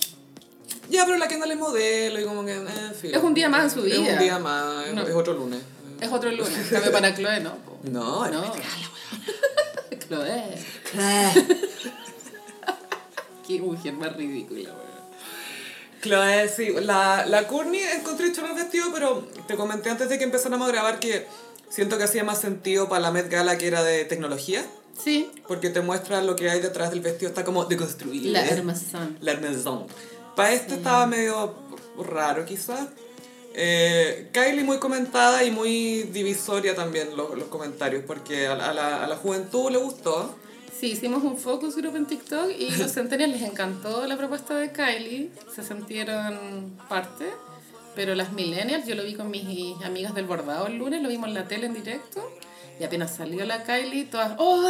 Ya, 0.89 1.05
pero 1.07 1.19
la 1.19 1.27
Kendall 1.27 1.51
es 1.51 1.59
modelo 1.59 2.21
y 2.21 2.25
como 2.25 2.45
que... 2.45 2.53
eh. 2.55 2.93
Es 3.03 3.21
un 3.21 3.35
día 3.35 3.49
más 3.49 3.65
en 3.65 3.71
su 3.81 3.85
Es 3.85 3.99
vida. 3.99 4.13
un 4.13 4.19
día 4.21 4.39
más, 4.39 4.87
es, 4.87 4.95
No. 4.95 5.03
es 5.03 5.13
otro 5.17 5.33
lunes. 5.35 5.61
Es 6.01 6.13
otro 6.13 6.31
lunes. 6.31 6.69
Cambio 6.71 6.93
para 6.93 7.13
Chloe 7.17 7.41
no. 7.41 7.57
po. 7.57 7.81
No, 7.91 8.29
No. 8.31 8.53
Chloe. 10.09 10.57
Chloe. 10.93 11.43
Qué 13.47 13.61
mujer 13.61 13.93
más 13.95 14.17
ridícula, 14.17 14.71
weón. 14.71 14.93
Chloe, 16.03 16.49
sí. 16.49 16.69
La, 16.81 17.27
la 17.27 17.47
Courtney 17.47 17.81
encontré 17.97 18.33
chulo 18.33 18.49
el 18.49 18.55
vestido, 18.55 18.87
pero 18.93 19.27
te 19.47 19.55
comenté 19.57 19.91
antes 19.91 20.09
de 20.09 20.19
que 20.19 20.25
empezáramos 20.25 20.69
a 20.69 20.73
grabar 20.73 20.99
que 20.99 21.27
siento 21.69 21.97
que 21.97 22.05
hacía 22.05 22.25
más 22.25 22.41
sentido 22.41 22.89
para 22.89 23.01
la 23.03 23.11
Met 23.13 23.29
Gala 23.31 23.57
que 23.59 23.67
era 23.69 23.83
de 23.85 24.05
tecnología. 24.05 24.65
Sí. 25.03 25.31
Porque 25.49 25.71
te 25.71 25.81
muestra 25.81 26.21
lo 26.23 26.35
que 26.37 26.51
hay 26.51 26.61
detrás 26.61 26.91
del 26.91 27.01
vestido, 27.01 27.29
está 27.29 27.45
como 27.45 27.65
deconstruido. 27.67 28.33
La. 28.33 28.45
Hermesón. 28.47 29.17
La 29.21 29.33
Hermesón. 29.33 29.87
Para 30.37 30.53
este 30.53 30.75
estaba 30.75 31.07
medio 31.07 31.55
raro 31.99 32.45
quizás. 32.45 32.89
Eh, 33.55 34.29
Kylie 34.33 34.65
muy 34.65 34.79
comentada 34.79 35.45
y 35.45 35.51
muy 35.51 36.05
divisoria 36.05 36.75
también 36.75 37.17
los, 37.17 37.37
los 37.37 37.49
comentarios, 37.49 38.03
porque 38.07 38.47
a, 38.47 38.55
la- 38.57 38.71
a 38.71 38.75
la, 38.75 39.05
a 39.05 39.07
la 39.07 39.17
juventud 39.17 39.71
le 39.71 39.79
gustó. 39.79 40.35
Sí, 40.83 40.91
hicimos 40.91 41.23
un 41.23 41.39
focus 41.39 41.77
group 41.77 41.95
en 41.95 42.07
TikTok 42.07 42.51
y 42.59 42.69
los 42.77 42.93
centennials 42.93 43.35
les 43.35 43.43
encantó 43.49 44.05
la 44.05 44.17
propuesta 44.17 44.57
de 44.57 44.73
Kylie, 44.73 45.31
se 45.55 45.63
sintieron 45.63 46.77
parte, 46.89 47.27
pero 47.95 48.17
las 48.17 48.33
millennials, 48.33 48.85
yo 48.85 48.97
lo 48.97 49.05
vi 49.05 49.15
con 49.15 49.31
mis 49.31 49.81
amigas 49.85 50.13
del 50.13 50.25
bordado 50.25 50.67
el 50.67 50.79
lunes, 50.79 51.01
lo 51.01 51.09
vimos 51.09 51.29
en 51.29 51.35
la 51.35 51.47
tele 51.47 51.67
en 51.67 51.75
directo, 51.75 52.29
y 52.81 52.85
apenas 52.85 53.15
salió 53.17 53.45
la 53.45 53.63
Kylie, 53.65 54.05
todas, 54.07 54.33
¡oh, 54.39 54.63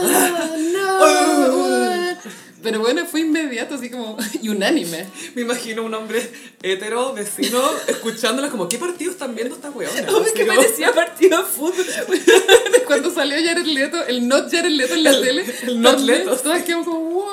no! 0.73 2.19
Pero 2.63 2.79
bueno, 2.79 3.05
fue 3.07 3.21
inmediato, 3.21 3.75
así 3.75 3.91
como, 3.91 4.17
y 4.43 4.49
unánime. 4.49 5.07
Me 5.35 5.43
imagino 5.43 5.83
un 5.83 5.93
hombre 5.95 6.31
hetero, 6.63 7.13
vecino, 7.13 7.61
escuchándola 7.89 8.51
como, 8.51 8.69
¿qué 8.69 8.79
partido 8.79 9.11
están 9.11 9.35
viendo 9.35 9.57
estas 9.57 9.75
weonas? 9.75 10.01
Obvio 10.09 10.23
Así 10.23 10.35
que 10.35 10.45
parecía 10.45 10.93
partido 10.93 11.39
de 11.39 11.45
fútbol. 11.45 11.85
Cuando 12.87 13.13
salió 13.13 13.37
Jared 13.37 13.67
Leto, 13.67 14.07
el 14.07 14.29
not 14.29 14.51
Jared 14.51 14.71
Leto 14.71 14.95
en 14.95 15.05
la 15.05 15.21
tele, 15.21 15.45
el 15.63 15.81
not 15.81 16.01
Leto, 16.01 16.37
Todas 16.37 16.63
quedamos 16.63 16.87
como, 16.87 17.01
¡wow! 17.01 17.27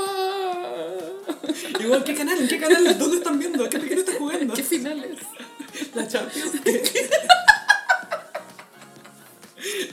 Igual, 1.79 2.03
¿qué 2.03 2.15
canal? 2.15 2.39
¿En 2.39 2.47
qué 2.47 2.59
canal? 2.59 2.97
¿Dónde 2.97 3.17
están 3.17 3.39
viendo? 3.39 3.69
¿Qué, 3.69 3.79
¿Quién 3.79 3.99
está 3.99 4.13
jugando? 4.13 4.53
¿Qué 4.53 4.63
finales? 4.63 5.17
La 5.93 6.07
Champions. 6.07 6.51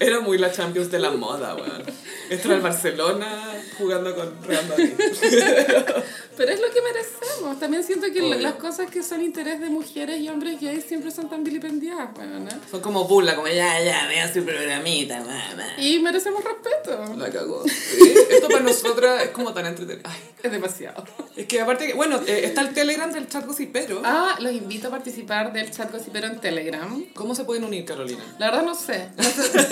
Era 0.00 0.20
muy 0.20 0.38
la 0.38 0.52
Champions 0.52 0.90
de 0.90 0.98
la 0.98 1.10
moda, 1.10 1.54
weón. 1.54 1.82
Esto 2.30 2.48
era 2.48 2.56
el 2.56 2.62
Barcelona 2.62 3.54
jugando 3.78 4.14
con 4.14 4.42
Real 4.44 4.66
Madrid. 4.68 4.90
Pero 6.36 6.52
es 6.52 6.60
lo 6.60 6.70
que 6.70 6.82
merecemos. 6.82 7.58
También 7.58 7.82
siento 7.82 8.06
que 8.12 8.20
Obvio. 8.20 8.38
las 8.40 8.54
cosas 8.54 8.90
que 8.90 9.02
son 9.02 9.22
interés 9.22 9.58
de 9.60 9.70
mujeres 9.70 10.20
y 10.20 10.28
hombres 10.28 10.60
gays 10.60 10.84
siempre 10.84 11.10
son 11.10 11.30
tan 11.30 11.42
vilipendiadas, 11.44 12.12
bueno, 12.14 12.38
¿no? 12.40 12.50
Son 12.70 12.80
como 12.80 13.04
burla, 13.04 13.34
como 13.34 13.48
ya, 13.48 13.82
ya, 13.82 14.06
vean 14.06 14.32
su 14.32 14.44
programita, 14.44 15.18
mamá. 15.20 15.66
Y 15.78 15.98
merecemos 16.00 16.42
respeto. 16.44 17.14
La 17.16 17.30
cagó. 17.30 17.64
Sí, 17.66 18.14
Esto 18.30 18.48
para 18.48 18.60
nosotras 18.60 19.22
es 19.22 19.30
como 19.30 19.54
tan 19.54 19.64
entretenido. 19.66 20.06
Ay, 20.10 20.20
Es 20.42 20.52
demasiado. 20.52 21.04
es 21.36 21.46
que 21.46 21.60
aparte, 21.60 21.86
que, 21.86 21.94
bueno, 21.94 22.20
eh, 22.26 22.42
está 22.44 22.60
el 22.60 22.74
Telegram 22.74 23.10
del 23.10 23.28
chat 23.28 23.46
gossipero. 23.46 24.02
Ah, 24.04 24.36
los 24.40 24.52
invito 24.52 24.88
a 24.88 24.90
participar 24.90 25.54
del 25.54 25.70
chat 25.70 25.90
gossipero 25.90 26.26
en 26.26 26.38
Telegram. 26.40 27.02
¿Cómo 27.14 27.34
se 27.34 27.44
pueden 27.44 27.64
unir, 27.64 27.86
Carolina? 27.86 28.22
La 28.38 28.50
verdad 28.50 28.62
no 28.64 28.74
sé. 28.74 29.08
No 29.16 29.24
sé. 29.24 29.68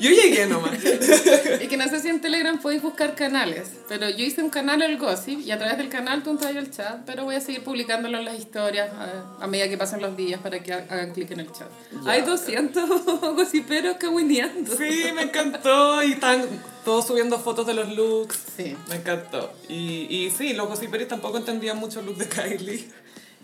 Yo 0.00 0.10
llegué 0.10 0.46
nomás. 0.46 0.78
Es 1.00 1.68
que 1.68 1.76
no 1.76 1.88
sé 1.88 2.00
si 2.00 2.08
en 2.08 2.20
Telegram 2.20 2.58
podéis 2.60 2.82
buscar 2.82 3.14
canales. 3.14 3.68
Pero 3.88 4.08
yo 4.10 4.24
hice 4.24 4.42
un 4.42 4.50
canal 4.50 4.82
el 4.82 4.98
gossip 4.98 5.40
y 5.40 5.50
a 5.50 5.58
través 5.58 5.78
del 5.78 5.88
canal 5.88 6.22
tú 6.22 6.30
entras 6.30 6.54
al 6.56 6.70
chat. 6.70 7.00
Pero 7.06 7.24
voy 7.24 7.36
a 7.36 7.40
seguir 7.40 7.62
publicándolo 7.64 8.18
en 8.18 8.24
las 8.24 8.38
historias 8.38 8.90
a, 8.92 9.42
a 9.42 9.46
medida 9.46 9.68
que 9.68 9.76
pasen 9.78 10.00
los 10.00 10.16
días 10.16 10.40
para 10.40 10.60
que 10.62 10.72
ha- 10.72 10.86
hagan 10.88 11.12
clic 11.12 11.30
en 11.30 11.40
el 11.40 11.52
chat. 11.52 11.68
Ya. 12.04 12.10
Hay 12.12 12.22
200 12.22 13.04
gossiperos 13.34 13.96
cahuineando. 13.96 14.76
Sí, 14.76 15.04
me 15.14 15.22
encantó. 15.22 16.02
Y 16.02 16.12
están 16.12 16.44
todos 16.84 17.06
subiendo 17.06 17.38
fotos 17.38 17.66
de 17.66 17.74
los 17.74 17.88
looks. 17.94 18.38
Sí. 18.56 18.76
Me 18.88 18.96
encantó. 18.96 19.52
Y, 19.68 20.06
y 20.14 20.30
sí, 20.36 20.52
los 20.54 20.68
gossiperos 20.68 21.08
tampoco 21.08 21.36
entendían 21.38 21.76
mucho 21.78 22.00
el 22.00 22.06
look 22.06 22.16
de 22.18 22.28
Kylie. 22.28 22.88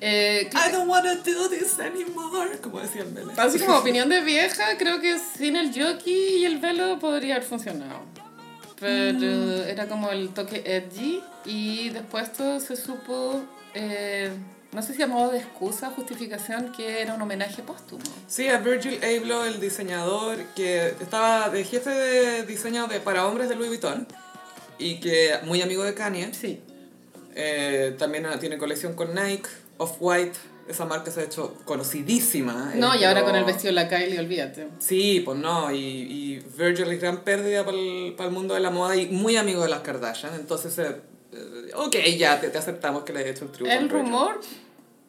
Eh, 0.06 0.50
I 0.52 0.70
don't 0.70 0.86
wanna 0.86 1.14
do 1.14 1.48
this 1.48 1.78
anymore, 1.80 2.58
como 2.60 2.78
decía 2.78 3.04
el 3.04 3.12
meme. 3.12 3.32
Así 3.38 3.58
como 3.58 3.78
opinión 3.78 4.10
de 4.10 4.20
vieja, 4.20 4.76
creo 4.76 5.00
que 5.00 5.18
sin 5.18 5.56
el 5.56 5.72
jockey 5.72 6.40
y 6.40 6.44
el 6.44 6.58
velo 6.58 6.98
podría 6.98 7.36
haber 7.36 7.48
funcionado. 7.48 8.02
Pero 8.78 9.64
era 9.64 9.88
como 9.88 10.10
el 10.10 10.28
toque 10.34 10.62
edgy 10.66 11.22
y 11.46 11.88
después 11.88 12.30
todo 12.34 12.60
se 12.60 12.76
supo, 12.76 13.42
eh, 13.72 14.30
no 14.72 14.82
sé 14.82 14.92
si 14.92 15.00
a 15.00 15.06
modo 15.06 15.32
de 15.32 15.38
excusa, 15.38 15.88
justificación, 15.88 16.70
que 16.72 17.00
era 17.00 17.14
un 17.14 17.22
homenaje 17.22 17.62
póstumo. 17.62 18.04
Sí, 18.28 18.46
a 18.48 18.58
Virgil 18.58 19.00
Abloh, 19.02 19.46
el 19.46 19.58
diseñador, 19.58 20.36
que 20.54 20.88
estaba 21.00 21.48
de 21.48 21.64
jefe 21.64 21.88
de 21.88 22.42
diseño 22.44 22.88
de, 22.88 23.00
para 23.00 23.26
hombres 23.26 23.48
de 23.48 23.54
Louis 23.54 23.70
Vuitton 23.70 24.06
y 24.78 25.00
que 25.00 25.38
muy 25.44 25.62
amigo 25.62 25.82
de 25.82 25.94
Kanye. 25.94 26.34
Sí. 26.34 26.60
Eh, 27.34 27.96
también 27.98 28.26
tiene 28.38 28.58
colección 28.58 28.92
con 28.94 29.14
Nike, 29.14 29.48
Off-White. 29.78 30.38
Esa 30.66 30.86
marca 30.86 31.10
se 31.10 31.20
ha 31.20 31.24
hecho 31.24 31.54
conocidísima. 31.66 32.72
No, 32.76 32.94
y 32.94 33.04
ahora 33.04 33.22
con 33.22 33.36
el 33.36 33.44
vestido 33.44 33.66
de 33.68 33.72
la 33.72 33.88
Kylie, 33.88 34.18
olvídate. 34.18 34.68
Sí, 34.78 35.20
pues 35.24 35.38
no, 35.38 35.70
y, 35.70 35.76
y 35.78 36.38
Virgil 36.56 36.90
es 36.90 37.00
gran 37.00 37.22
pérdida 37.22 37.64
para 37.66 37.76
el, 37.76 38.14
para 38.16 38.28
el 38.30 38.34
mundo 38.34 38.54
de 38.54 38.60
la 38.60 38.70
moda 38.70 38.96
y 38.96 39.06
muy 39.08 39.36
amigo 39.36 39.62
de 39.62 39.68
las 39.68 39.80
Kardashian, 39.80 40.34
entonces, 40.34 40.78
eh, 40.78 40.96
eh, 41.32 41.70
ok, 41.74 41.96
ya 42.16 42.40
te, 42.40 42.48
te 42.48 42.56
aceptamos 42.56 43.04
que 43.04 43.12
le 43.12 43.20
he 43.20 43.30
hecho 43.30 43.44
un 43.44 43.52
tributo. 43.52 43.76
El 43.76 43.90
rumor 43.90 44.40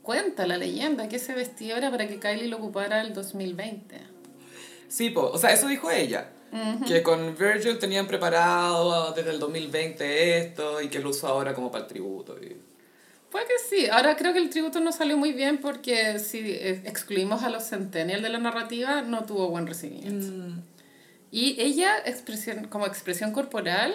cuenta, 0.02 0.46
la 0.46 0.58
leyenda, 0.58 1.08
que 1.08 1.16
ese 1.16 1.34
vestido 1.34 1.78
era 1.78 1.90
para 1.90 2.06
que 2.10 2.20
Kylie 2.20 2.48
lo 2.50 2.58
ocupara 2.58 3.00
el 3.02 3.14
2020. 3.14 3.98
Sí, 4.90 5.10
po, 5.12 5.22
o 5.34 5.38
sea, 5.38 5.54
eso 5.54 5.68
dijo 5.68 5.90
ella. 5.90 6.32
Que 6.88 7.02
con 7.04 7.36
Virgil 7.38 7.80
tenían 7.80 8.08
preparado 8.08 9.12
desde 9.14 9.32
el 9.32 9.40
2020 9.40 10.38
esto 10.38 10.82
y 10.82 10.88
que 10.88 11.00
lo 11.00 11.10
usó 11.10 11.28
ahora 11.28 11.54
como 11.54 11.70
para 11.72 11.84
el 11.84 11.90
tributo. 11.90 12.38
y- 12.42 12.56
Puede 13.36 13.48
que 13.48 13.60
sí. 13.70 13.88
Ahora 13.92 14.16
creo 14.16 14.32
que 14.32 14.40
el 14.40 14.50
tributo 14.50 14.80
no 14.80 14.94
salió 14.94 15.18
muy 15.18 15.34
bien 15.34 15.58
porque 15.58 16.20
si 16.20 16.40
eh, 16.40 16.84
excluimos 16.86 17.44
a 17.44 17.50
los 17.50 17.68
centennials 17.68 18.24
de 18.24 18.30
la 18.30 18.38
narrativa, 18.38 19.02
no 19.02 19.26
tuvo 19.26 19.50
buen 19.50 19.68
recibimiento. 19.68 20.28
Mm. 20.28 20.62
Y 21.32 21.60
ella, 21.60 21.98
expresión, 22.06 22.70
como 22.70 22.86
expresión 22.86 23.34
corporal, 23.34 23.94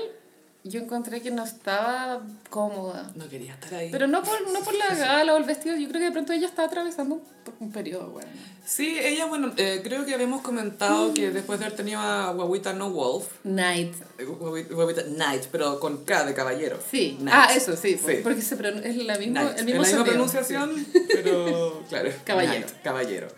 yo 0.62 0.80
encontré 0.80 1.22
que 1.22 1.30
no 1.30 1.44
estaba 1.44 2.20
cómoda. 2.50 3.10
No 3.14 3.28
quería 3.28 3.54
estar 3.54 3.74
ahí. 3.74 3.88
Pero 3.90 4.06
no 4.06 4.22
por, 4.22 4.50
no 4.50 4.60
por 4.60 4.74
la 4.74 4.94
gala 4.94 5.34
o 5.34 5.36
el 5.38 5.44
vestido, 5.44 5.76
yo 5.76 5.88
creo 5.88 6.00
que 6.00 6.06
de 6.06 6.12
pronto 6.12 6.32
ella 6.32 6.46
estaba 6.46 6.68
atravesando 6.68 7.14
un, 7.16 7.22
un 7.60 7.72
periodo, 7.72 8.10
bueno. 8.10 8.28
Sí, 8.66 8.98
ella, 9.00 9.26
bueno, 9.26 9.52
eh, 9.56 9.80
creo 9.82 10.04
que 10.04 10.14
habíamos 10.14 10.42
comentado 10.42 11.12
que 11.14 11.30
después 11.30 11.58
de 11.58 11.64
haber 11.66 11.76
tenido 11.76 11.98
a 12.00 12.32
Guaguita 12.32 12.72
No 12.72 12.90
Wolf, 12.90 13.26
Night. 13.44 13.94
eh, 14.18 14.24
Guaguita, 14.24 15.02
Knight, 15.04 15.44
pero 15.50 15.80
con 15.80 16.04
K 16.04 16.24
de 16.26 16.34
caballero. 16.34 16.78
Sí. 16.90 17.16
Knight. 17.18 17.34
Ah, 17.36 17.54
eso, 17.54 17.74
sí. 17.76 17.98
Sí. 17.98 18.20
Porque 18.22 18.42
se 18.42 18.54
es 18.54 18.96
la 18.96 19.18
misma, 19.18 19.40
Knight. 19.40 19.58
el 19.58 19.64
mismo 19.64 19.82
Es 19.82 19.92
la 19.92 19.98
misma 19.98 20.04
pronunciación, 20.04 20.86
pero 21.08 21.82
claro. 21.88 22.10
Caballero. 22.24 22.66
Knight, 22.66 22.82
caballero. 22.82 23.28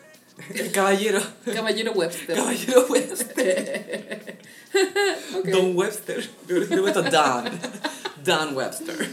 El 0.55 0.73
caballero. 0.73 1.20
Caballero 1.45 1.93
Webster. 1.93 2.37
Caballero 2.37 2.87
Webster. 2.89 4.39
Don 5.45 5.77
Webster. 5.77 6.29
Le 6.49 6.66
le 6.66 6.75
he 6.75 6.79
puesto 6.79 7.03
Don. 7.03 7.45
Don 8.25 8.57
Webster. 8.57 9.11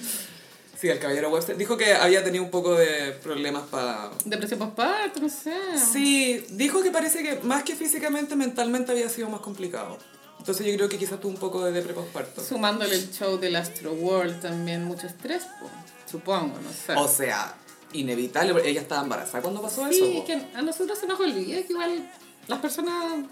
Sí, 0.79 0.87
el 0.87 0.99
caballero 0.99 1.29
Webster. 1.29 1.57
Dijo 1.57 1.75
que 1.75 1.93
había 1.93 2.23
tenido 2.23 2.41
un 2.41 2.49
poco 2.49 2.73
de 2.75 3.11
problemas 3.21 3.63
para... 3.63 4.11
Depresión 4.23 4.59
postparto, 4.59 5.19
no 5.19 5.27
sé. 5.27 5.53
Sí, 5.91 6.45
dijo 6.51 6.81
que 6.81 6.89
parece 6.89 7.21
que 7.21 7.35
más 7.45 7.63
que 7.63 7.75
físicamente, 7.75 8.37
mentalmente 8.37 8.93
había 8.93 9.09
sido 9.09 9.29
más 9.29 9.41
complicado. 9.41 9.97
Entonces 10.39 10.65
yo 10.65 10.73
creo 10.75 10.87
que 10.87 10.97
quizás 10.97 11.19
tuvo 11.19 11.33
un 11.33 11.37
poco 11.37 11.65
de 11.65 11.73
depre 11.73 11.93
postparto. 11.93 12.41
Sumándole 12.41 12.95
el 12.95 13.11
show 13.11 13.37
del 13.37 13.57
Astro 13.57 13.91
World 13.91 14.41
también, 14.41 14.85
mucho 14.85 15.05
estrés, 15.05 15.43
po. 15.59 15.69
supongo, 16.09 16.57
no 16.61 16.71
sé. 16.71 16.93
O 16.95 17.09
sea, 17.09 17.57
inevitable, 17.91 18.53
porque 18.53 18.69
ella 18.69 18.81
estaba 18.81 19.03
embarazada 19.03 19.41
cuando 19.41 19.61
pasó 19.61 19.85
eso. 19.85 20.05
sí, 20.05 20.23
que 20.25 20.41
a 20.55 20.61
nosotros 20.61 20.97
se 20.97 21.07
nos 21.07 21.19
olvida 21.19 21.61
que 21.61 21.73
igual 21.73 22.09
las 22.47 22.59
personas 22.59 23.25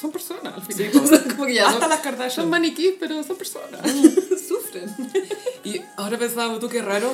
son 0.00 0.10
personas 0.12 0.54
al 0.54 0.62
final. 0.62 0.92
Sí, 0.92 0.98
po. 0.98 1.04
O 1.04 1.06
sea, 1.08 1.22
como 1.24 1.46
que 1.46 1.54
ya 1.54 1.66
Hasta 1.68 1.80
son- 1.80 1.90
las 1.90 2.00
Kardashian. 2.00 2.42
Son 2.44 2.50
maniquís, 2.50 2.92
pero 3.00 3.22
son 3.22 3.36
personas. 3.36 3.80
Sufren. 4.48 4.94
Y 5.64 5.80
ahora 5.96 6.18
pensaba, 6.18 6.58
tú 6.58 6.68
qué 6.68 6.82
raro. 6.82 7.12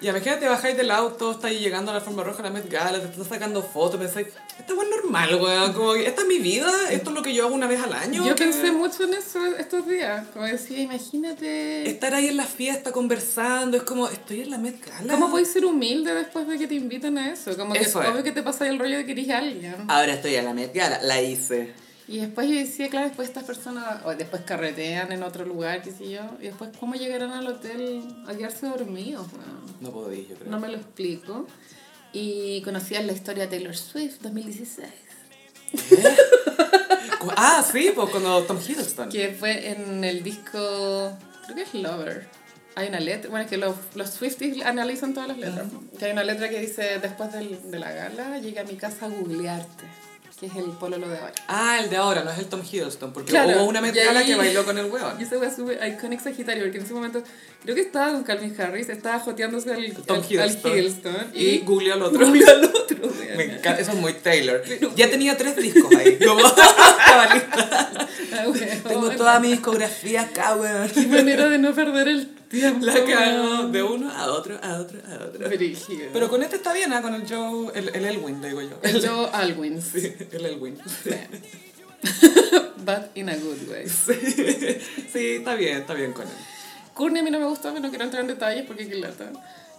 Y 0.00 0.08
imagínate, 0.08 0.46
bajáis 0.48 0.76
del 0.76 0.90
auto, 0.90 1.32
estáis 1.32 1.58
llegando 1.60 1.90
a 1.90 1.94
la 1.94 2.00
forma 2.00 2.22
roja, 2.24 2.40
a 2.40 2.42
la 2.42 2.50
Met 2.50 2.68
Gala, 2.70 3.00
te 3.00 3.06
estás 3.06 3.26
sacando 3.26 3.62
fotos, 3.62 3.98
pensáis, 3.98 4.26
esta 4.58 4.72
es 4.74 4.78
normal, 4.90 5.34
weón, 5.36 5.72
como 5.72 5.94
que 5.94 6.06
esta 6.06 6.22
es 6.22 6.28
mi 6.28 6.38
vida, 6.40 6.70
esto 6.90 7.08
es 7.08 7.16
lo 7.16 7.22
que 7.22 7.32
yo 7.32 7.46
hago 7.46 7.54
una 7.54 7.66
vez 7.66 7.80
al 7.80 7.92
año. 7.94 8.22
Yo 8.26 8.34
que- 8.34 8.44
pensé 8.44 8.70
mucho 8.70 9.04
en 9.04 9.14
eso 9.14 9.38
estos 9.56 9.86
días. 9.88 10.26
Como 10.34 10.44
decía, 10.44 10.80
imagínate. 10.80 11.88
Estar 11.88 12.12
ahí 12.12 12.26
en 12.28 12.36
la 12.36 12.44
fiesta 12.44 12.92
conversando, 12.92 13.78
es 13.78 13.82
como, 13.84 14.08
estoy 14.08 14.42
en 14.42 14.50
la 14.50 14.58
Met 14.58 14.84
Gala. 14.84 15.14
¿Cómo 15.14 15.30
puedes 15.30 15.50
ser 15.50 15.64
humilde 15.64 16.12
después 16.12 16.46
de 16.48 16.58
que 16.58 16.66
te 16.66 16.74
invitan 16.74 17.16
a 17.16 17.32
eso? 17.32 17.56
Como 17.56 17.72
que 17.72 17.78
Eso 17.78 18.02
es 18.02 18.06
es. 18.08 18.12
obvio 18.12 18.22
que 18.24 18.32
te 18.32 18.42
pasa 18.42 18.68
el 18.68 18.78
rollo 18.78 18.98
de 18.98 19.06
que 19.06 19.12
eres 19.12 19.30
alguien. 19.30 19.74
Ahora 19.88 20.12
estoy 20.14 20.34
en 20.34 20.44
la 20.44 20.52
Met 20.52 20.74
Gala, 20.74 21.00
la 21.02 21.22
hice. 21.22 21.72
Y 22.06 22.18
después 22.18 22.48
yo 22.48 22.54
decía, 22.56 22.90
claro, 22.90 23.06
después 23.08 23.28
estas 23.28 23.44
personas, 23.44 24.00
o 24.04 24.14
después 24.14 24.42
carretean 24.42 25.10
en 25.12 25.22
otro 25.22 25.44
lugar, 25.46 25.80
qué 25.82 25.90
sé 25.90 26.10
yo, 26.10 26.20
y 26.38 26.44
después 26.44 26.70
cómo 26.78 26.94
llegarán 26.96 27.30
al 27.32 27.46
hotel 27.46 28.02
a 28.28 28.34
quedarse 28.34 28.66
dormidos, 28.66 29.26
weón? 29.32 29.64
No 29.80 29.90
podéis, 29.90 30.28
yo 30.28 30.34
creo. 30.36 30.50
No 30.50 30.60
me 30.60 30.68
lo 30.68 30.76
explico. 30.76 31.46
Y 32.12 32.60
conocías 32.62 33.04
la 33.04 33.12
historia 33.12 33.44
de 33.44 33.50
Taylor 33.56 33.76
Swift 33.76 34.20
2016, 34.20 34.88
Cu- 37.18 37.30
Ah, 37.36 37.64
sí, 37.70 37.90
pues 37.94 38.10
cuando 38.10 38.42
Tom 38.44 38.58
Hiddleston. 38.58 39.08
que 39.08 39.30
fue 39.38 39.70
en 39.70 40.04
el 40.04 40.22
disco, 40.22 41.12
creo 41.44 41.56
que 41.56 41.62
es 41.62 41.74
Lover. 41.74 42.28
Hay 42.76 42.88
una 42.88 42.98
letra, 43.00 43.30
bueno, 43.30 43.44
es 43.44 43.50
que 43.50 43.56
los, 43.56 43.76
los 43.94 44.10
Swifties 44.10 44.64
analizan 44.64 45.14
todas 45.14 45.28
las 45.28 45.38
letras. 45.38 45.66
Que 45.98 46.06
hay 46.06 46.12
una 46.12 46.24
letra 46.24 46.48
que 46.48 46.60
dice, 46.60 46.98
después 47.00 47.32
del, 47.32 47.70
de 47.70 47.78
la 47.78 47.92
gala, 47.92 48.38
llegué 48.38 48.60
a 48.60 48.64
mi 48.64 48.74
casa 48.76 49.06
a 49.06 49.08
googlearte, 49.08 49.84
que 50.52 50.58
es 50.60 50.64
el 50.64 50.70
pololo 50.72 51.08
de 51.08 51.14
hoy. 51.18 51.30
Ah, 51.48 51.78
el 51.82 51.90
de 51.90 51.96
ahora, 51.96 52.22
no 52.24 52.30
es 52.30 52.38
el 52.38 52.46
Tom 52.46 52.60
Hiddleston, 52.62 53.12
porque 53.12 53.30
Claro, 53.30 53.56
hubo 53.56 53.64
una 53.64 53.80
y 53.80 53.98
ahí- 53.98 54.26
que 54.26 54.34
bailó 54.36 54.64
con 54.64 54.78
el 54.78 54.86
weón. 54.86 55.20
Y 55.20 55.24
ese 55.24 55.38
fue 55.38 55.50
súper 55.54 55.80
iconic 55.88 56.20
Sagitario, 56.20 56.64
porque 56.64 56.78
en 56.78 56.84
ese 56.84 56.94
momento 56.94 57.22
creo 57.62 57.74
que 57.74 57.80
estaba 57.82 58.12
con 58.12 58.24
Calvin 58.24 58.54
Harris, 58.60 58.88
estaba 58.88 59.18
joteándose 59.20 59.72
al, 59.72 59.92
Tom 59.92 60.16
al- 60.18 60.22
al 60.24 60.30
Hiddleston. 60.30 60.72
Hiddleston, 60.76 61.30
Y 61.34 61.58
googleó 61.60 61.94
al 61.94 62.02
otro. 62.02 62.26
googleó 62.26 62.48
al 62.48 62.64
otro. 62.64 62.98
weón. 63.02 63.36
Me 63.36 63.44
encanta, 63.44 63.80
eso 63.80 63.92
es 63.92 63.96
muy 63.98 64.12
Taylor. 64.14 64.62
Ya 64.96 65.10
tenía 65.10 65.36
tres 65.36 65.56
discos 65.56 65.94
ahí. 65.96 66.18
Como. 66.26 66.42
Ah, 66.46 67.40
weón. 68.46 68.82
Tengo 68.86 69.10
toda 69.10 69.40
mi 69.40 69.48
discografía 69.52 70.22
acá, 70.22 70.54
weón. 70.56 70.88
Qué 70.90 71.06
manera 71.06 71.48
de 71.48 71.58
no 71.58 71.74
perder 71.74 72.08
el. 72.08 72.28
La 72.80 73.04
cagó 73.04 73.68
de 73.68 73.82
uno 73.82 74.10
a 74.10 74.32
otro, 74.32 74.58
a 74.62 74.78
otro, 74.78 74.98
a 75.08 75.24
otro. 75.24 75.48
Brígido. 75.48 76.08
Pero 76.12 76.28
con 76.28 76.42
este 76.42 76.56
está 76.56 76.72
bien, 76.72 76.92
¿ah? 76.92 77.02
Con 77.02 77.14
el 77.14 77.28
Joe, 77.28 77.72
el, 77.74 77.88
el 77.94 78.04
Elwin, 78.04 78.40
le 78.40 78.48
digo 78.48 78.62
yo. 78.62 78.78
El 78.82 79.06
Joe 79.06 79.28
Alwyn. 79.32 79.82
Sí, 79.82 80.12
el 80.32 80.46
Elwin. 80.46 80.78
But 82.84 83.10
in 83.14 83.28
a 83.30 83.36
good 83.36 83.68
way. 83.70 83.88
Sí, 83.88 84.12
sí, 85.12 85.26
está 85.36 85.54
bien, 85.54 85.78
está 85.78 85.94
bien 85.94 86.12
con 86.12 86.24
él. 86.24 86.34
Courtney 86.92 87.20
a 87.20 87.24
mí 87.24 87.30
no 87.30 87.40
me 87.40 87.46
gustó, 87.46 87.70
pero 87.70 87.80
no 87.80 87.88
quiero 87.88 88.04
entrar 88.04 88.22
en 88.22 88.28
detalles 88.28 88.64
porque 88.66 88.86
qué 88.88 88.96
lata. 88.96 89.32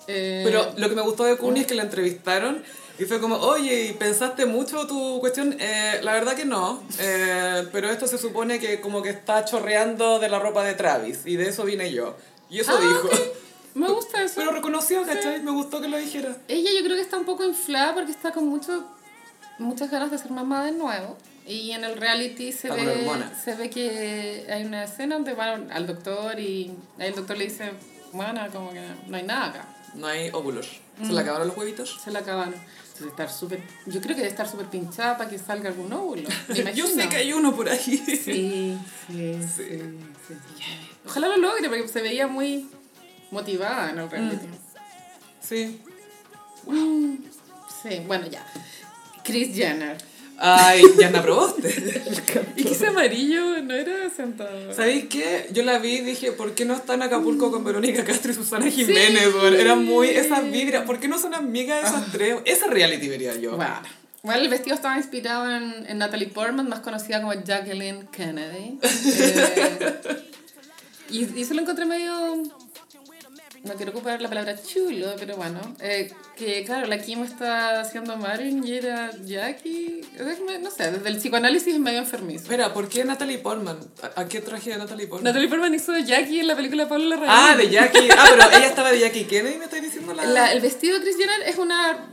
Eh, 0.08 0.42
Pero 0.46 0.74
lo 0.78 0.90
que 0.90 0.96
me 0.96 1.02
gustó 1.02 1.24
de 1.24 1.38
Courtney 1.38 1.62
es 1.62 1.68
que 1.68 1.76
la 1.76 1.84
entrevistaron 1.84 2.64
y 2.98 3.06
fue 3.06 3.20
como, 3.20 3.38
oye, 3.38 3.88
¿y 3.88 3.94
pensaste 3.94 4.46
mucho 4.46 4.88
tu 4.88 5.20
cuestión? 5.20 5.56
Eh, 5.60 6.00
la 6.04 6.14
verdad 6.14 6.36
que 6.36 6.46
no, 6.46 6.84
eh, 7.00 7.68
pero 7.72 7.90
esto 7.90 8.08
se 8.08 8.18
supone 8.18 8.60
que 8.60 8.80
como 8.80 9.02
que 9.02 9.10
está 9.10 9.46
chorreando 9.46 10.20
de 10.20 10.30
la 10.30 10.40
ropa 10.40 10.64
de 10.64 10.76
Travis 10.76 11.22
y 11.26 11.36
de 11.36 11.50
eso 11.50 11.64
vine 11.64 11.92
yo. 11.92 12.16
Y 12.50 12.60
eso 12.60 12.72
Ah, 12.76 12.80
dijo. 12.82 13.08
ok. 13.08 13.14
Me 13.76 13.90
gusta 13.90 14.24
eso. 14.24 14.36
Pero 14.38 14.52
reconoció, 14.52 15.04
¿cachai? 15.06 15.42
Me 15.44 15.52
gustó 15.52 15.82
que 15.82 15.88
lo 15.90 15.98
dijera. 15.98 16.38
Ella 16.48 16.70
yo 16.78 16.84
creo 16.84 16.96
que 16.96 17.02
está 17.02 17.18
un 17.18 17.26
poco 17.26 17.44
inflada 17.44 17.94
porque 17.94 18.12
está 18.12 18.32
con 18.32 18.48
mucho, 18.48 18.86
muchas 19.60 19.92
ganas 19.92 20.12
de 20.12 20.18
ser 20.18 20.32
mamá 20.32 20.64
de 20.66 20.72
nuevo. 20.72 21.18
Y 21.48 21.72
en 21.72 21.84
el 21.84 21.98
reality 21.98 22.52
se 22.52 22.70
Está 22.70 22.84
ve, 22.84 23.08
se 23.44 23.56
ve 23.56 23.70
que 23.70 24.48
hay 24.50 24.64
una 24.64 24.86
escena 24.86 25.16
donde 25.16 25.34
van 25.34 25.72
al 25.72 25.86
doctor 25.86 26.40
y 26.40 26.72
el 26.98 27.14
doctor 27.14 27.38
le 27.38 27.46
dice, 27.46 27.72
bueno, 28.14 28.42
como 28.52 28.72
que 28.72 28.82
no 29.08 29.18
hay 29.18 29.24
nada 29.24 29.46
acá. 29.48 29.68
No 29.94 30.08
hay 30.08 30.30
óvulos. 30.32 30.68
¿Se 30.98 31.04
Mm. 31.08 31.12
le 31.14 31.22
acabaron 31.22 31.48
los 31.50 31.58
huevitos? 31.58 32.00
Se 32.04 32.10
la 32.12 32.20
acaban. 32.20 32.50
Entonces, 32.54 33.08
estar 33.08 33.30
súper, 33.30 33.60
yo 33.88 34.00
creo 34.00 34.16
que 34.16 34.22
debe 34.22 34.30
estar 34.30 34.48
súper 34.50 34.68
pinchada 34.68 35.18
para 35.18 35.30
que 35.30 35.38
salga 35.38 35.68
algún 35.70 35.92
óvulo. 35.92 36.30
Yo 36.74 36.88
sé 36.88 37.10
que 37.10 37.18
hay 37.18 37.34
uno 37.34 37.54
por 37.54 37.68
ahí. 37.68 37.78
Sí, 37.78 37.98
sí, 38.06 38.78
sí, 39.08 39.34
sí, 39.58 39.80
Ojalá 41.06 41.28
lo 41.30 41.38
logre 41.38 41.70
porque 41.70 41.88
se 41.88 42.02
veía 42.02 42.28
muy 42.28 42.68
motivada 43.32 43.92
en 43.92 44.00
el 44.00 44.10
reality. 44.10 44.48
Sí. 45.42 45.82
Sí, 47.84 48.02
bueno, 48.08 48.28
ya. 48.28 48.46
Chris 49.24 49.56
Jenner. 49.56 49.98
Ay, 50.38 50.84
ya 51.00 51.10
me 51.10 51.20
aprobaste. 51.20 51.70
¿Y 52.58 52.64
que 52.64 52.72
ese 52.72 52.88
amarillo 52.88 53.62
no 53.62 53.74
era 53.74 54.10
sentado? 54.10 54.74
¿Sabéis 54.74 55.06
qué? 55.06 55.48
Yo 55.54 55.64
la 55.64 55.80
vi 55.80 55.96
y 55.96 56.02
dije, 56.02 56.32
¿por 56.32 56.54
qué 56.54 56.66
no 56.66 56.74
está 56.74 56.96
en 56.96 57.04
Acapulco 57.04 57.52
con 57.52 57.64
Verónica 57.64 58.04
Castro 58.04 58.32
y 58.32 58.36
Susana 58.36 58.70
Jiménez? 58.70 59.34
weón? 59.34 59.56
Era 59.56 59.76
muy 59.76 60.10
esa 60.10 60.42
vibra. 60.42 60.86
¿Por 60.86 61.00
qué 61.00 61.08
no 61.08 61.20
son 61.20 61.34
amigas 61.34 61.84
de 61.84 61.88
esas 61.88 62.12
tres? 62.12 62.36
Esa 62.46 62.68
reality 62.68 63.08
vería 63.08 63.36
yo. 63.36 63.56
Bueno. 63.56 63.82
Bueno, 64.24 64.42
el 64.42 64.50
vestido 64.50 64.76
estaba 64.76 64.98
inspirado 64.98 65.56
en, 65.56 65.86
en 65.88 66.00
Natalie 66.00 66.28
Portman, 66.28 66.68
más 66.68 66.80
conocida 66.80 67.22
como 67.22 67.34
Jacqueline 67.34 68.08
Kennedy. 68.08 68.80
Eh, 69.18 70.22
y, 71.10 71.40
y 71.40 71.46
se 71.46 71.54
lo 71.54 71.62
encontré 71.62 71.86
medio... 71.86 72.42
No 73.64 73.74
quiero 73.74 73.94
ocupar 73.94 74.22
la 74.22 74.30
palabra 74.30 74.56
chulo, 74.62 75.16
pero 75.18 75.38
bueno. 75.38 75.60
eh, 75.80 76.14
que 76.36 76.64
claro, 76.66 76.86
la 76.86 77.02
Kim 77.02 77.24
está 77.24 77.80
haciendo 77.82 78.16
Marin 78.16 78.64
y 78.64 78.74
era 78.76 79.10
Jackie. 79.26 80.02
No 80.62 80.70
sé, 80.70 80.92
desde 80.92 81.10
el 81.10 81.18
psicoanálisis 81.18 81.74
es 81.74 81.80
medio 81.80 81.98
enfermizo. 81.98 82.44
Espera, 82.44 82.72
¿por 82.76 82.88
qué 82.88 83.04
Natalie 83.04 83.40
Portman? 83.40 83.80
¿A, 84.04 84.22
a 84.22 84.28
qué 84.28 84.42
traje 84.42 84.70
de 84.70 84.78
Natalie 84.78 85.08
Portman? 85.08 85.24
Natalie 85.34 85.50
Portman 85.50 85.74
hizo 85.74 85.94
de 85.94 86.04
Jackie 86.04 86.42
en 86.42 86.48
la 86.48 86.56
película 86.56 86.88
Pablo 86.88 87.06
Larraín. 87.06 87.32
Ah, 87.34 87.56
de 87.58 87.68
Jackie. 87.72 88.08
Ah, 88.16 88.26
pero 88.38 88.50
ella 88.56 88.68
estaba 88.68 88.92
de 88.92 89.00
Jackie 89.00 89.24
Kennedy, 89.24 89.58
me 89.58 89.64
estáis 89.66 89.82
diciendo 89.82 90.14
la... 90.14 90.26
La- 90.26 90.52
el 90.54 90.62
vestido 90.62 91.00
de 91.00 91.12
Jenner 91.12 91.42
es 91.48 91.58
una 91.58 92.06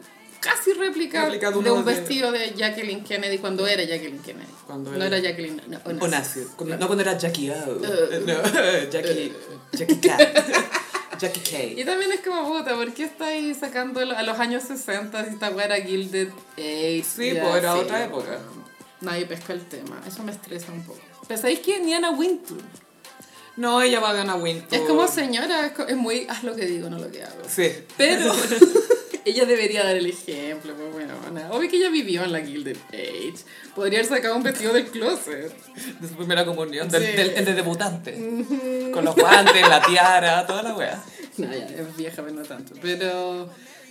casi 0.42 0.72
réplica, 0.74 1.28
de 1.30 1.48
un 1.70 1.84
de- 1.84 1.94
vestido 1.94 2.32
de 2.32 2.52
Jacqueline 2.54 3.04
Kennedy 3.04 3.38
cuando 3.38 3.66
era 3.66 3.82
Jacqueline 3.84 4.20
Kennedy. 4.20 4.52
Cuando 4.66 4.90
no 4.90 5.04
era- 5.04 5.18
Jacqueline 5.18 5.62
no, 5.68 5.80
Onassis. 6.00 6.48
No 6.58 6.86
cuando 6.86 7.00
era 7.00 7.16
Jackie 7.16 7.50
O. 7.50 7.54
Uh. 7.54 7.80
no, 8.26 8.42
Jackie... 8.90 9.32
Jackie 9.72 10.00
Cat. 10.00 10.20
Jackie 11.18 11.40
K. 11.40 11.80
Y 11.80 11.84
también 11.84 12.10
es 12.10 12.20
como, 12.20 12.48
puta, 12.48 12.74
¿por 12.74 12.92
qué 12.92 13.04
estáis 13.04 13.58
sacando 13.58 14.00
a 14.00 14.22
los 14.24 14.38
años 14.40 14.64
60 14.64 15.24
si 15.24 15.30
esta 15.30 15.50
weá 15.50 15.66
era 15.66 15.76
Gilded 15.76 16.30
Age? 16.58 17.04
Sí, 17.04 17.34
pues 17.40 17.56
era 17.56 17.76
otra 17.76 18.04
época. 18.04 18.38
Nadie 19.00 19.26
pesca 19.26 19.52
el 19.52 19.64
tema. 19.66 20.02
Eso 20.06 20.24
me 20.24 20.32
estresa 20.32 20.72
un 20.72 20.82
poco. 20.82 21.00
Pero 21.28 21.40
¿sabéis 21.40 21.60
que 21.60 21.78
ni 21.78 21.94
Anna 21.94 22.10
Wintour? 22.10 22.58
No, 23.56 23.82
ella 23.82 24.00
va 24.00 24.10
a 24.10 24.14
ganar 24.14 24.40
Wintour. 24.40 24.74
Es 24.74 24.80
como 24.80 25.06
señora, 25.06 25.66
es, 25.66 25.72
es 25.88 25.96
muy, 25.96 26.26
haz 26.28 26.42
lo 26.42 26.56
que 26.56 26.66
digo, 26.66 26.90
no 26.90 26.98
lo 26.98 27.10
que 27.10 27.22
hago. 27.22 27.42
Sí. 27.48 27.70
Pero 27.96 28.32
ella 29.24 29.44
debería 29.46 29.84
dar 29.84 29.96
el 29.96 30.06
ejemplo, 30.06 30.74
pues 30.74 30.92
bueno, 30.92 31.14
obvio 31.50 31.70
que 31.70 31.76
ella 31.76 31.90
vivió 31.90 32.24
en 32.24 32.32
la 32.32 32.40
Gilded 32.40 32.76
Age. 32.88 33.34
Podría 33.74 34.00
haber 34.00 34.08
sacado 34.08 34.36
un 34.36 34.42
vestido 34.42 34.72
del 34.72 34.86
closet. 34.86 35.52
De 36.00 36.08
su 36.08 36.14
primera 36.16 36.44
comunión. 36.44 36.88
Del, 36.88 37.04
Sí. 37.06 37.12
del, 37.12 37.30
el 37.30 37.44
de 37.44 37.54
debutante. 37.54 38.12
Con 38.92 39.04
los 39.04 39.14
guantes, 39.14 39.68
la 39.68 39.80
tiara, 39.82 40.46
toda 40.46 40.62
la 40.62 40.74
wea. 40.76 41.02
No, 41.38 41.46
ya, 41.50 41.64
es 41.64 41.96
vieja, 41.96 42.22
pero 42.22 42.34
no 42.34 42.42
tanto. 42.42 42.74
Pero 42.82 43.48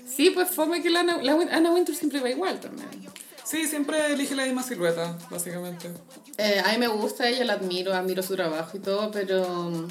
sí, 0.07 0.29
pues 0.31 0.49
fome 0.49 0.81
que 0.83 0.89
la, 0.89 0.99
Anna- 1.01 1.21
la 1.21 1.35
Win- 1.35 1.49
Anna 1.51 1.71
Wintour 1.71 1.95
siempre 1.95 2.19
va 2.19 2.29
igual 2.29 2.59
también. 2.59 2.87
Sí, 3.43 3.67
siempre 3.67 4.13
elige 4.13 4.35
la 4.35 4.45
misma 4.45 4.63
silueta, 4.63 5.17
básicamente. 5.29 5.89
Eh, 6.37 6.61
a 6.63 6.71
mí 6.71 6.77
me 6.77 6.87
gusta 6.87 7.27
ella, 7.27 7.43
la 7.43 7.53
admiro, 7.53 7.93
admiro 7.93 8.21
su 8.23 8.35
trabajo 8.35 8.77
y 8.77 8.79
todo, 8.79 9.11
pero 9.11 9.43
mm, 9.71 9.87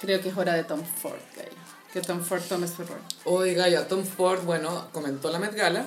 creo 0.00 0.20
que 0.22 0.28
es 0.30 0.36
hora 0.36 0.54
de 0.54 0.64
Tom 0.64 0.82
Ford, 0.84 1.18
Gaia. 1.36 1.50
Que 1.92 2.00
Tom 2.00 2.20
Ford 2.22 2.42
tome 2.48 2.68
su 2.68 2.84
rol. 2.84 3.00
Oiga, 3.24 3.68
ya 3.68 3.88
Tom 3.88 4.04
Ford, 4.04 4.42
bueno, 4.44 4.88
comentó 4.92 5.30
la 5.30 5.38
Met 5.38 5.54
Gala 5.54 5.84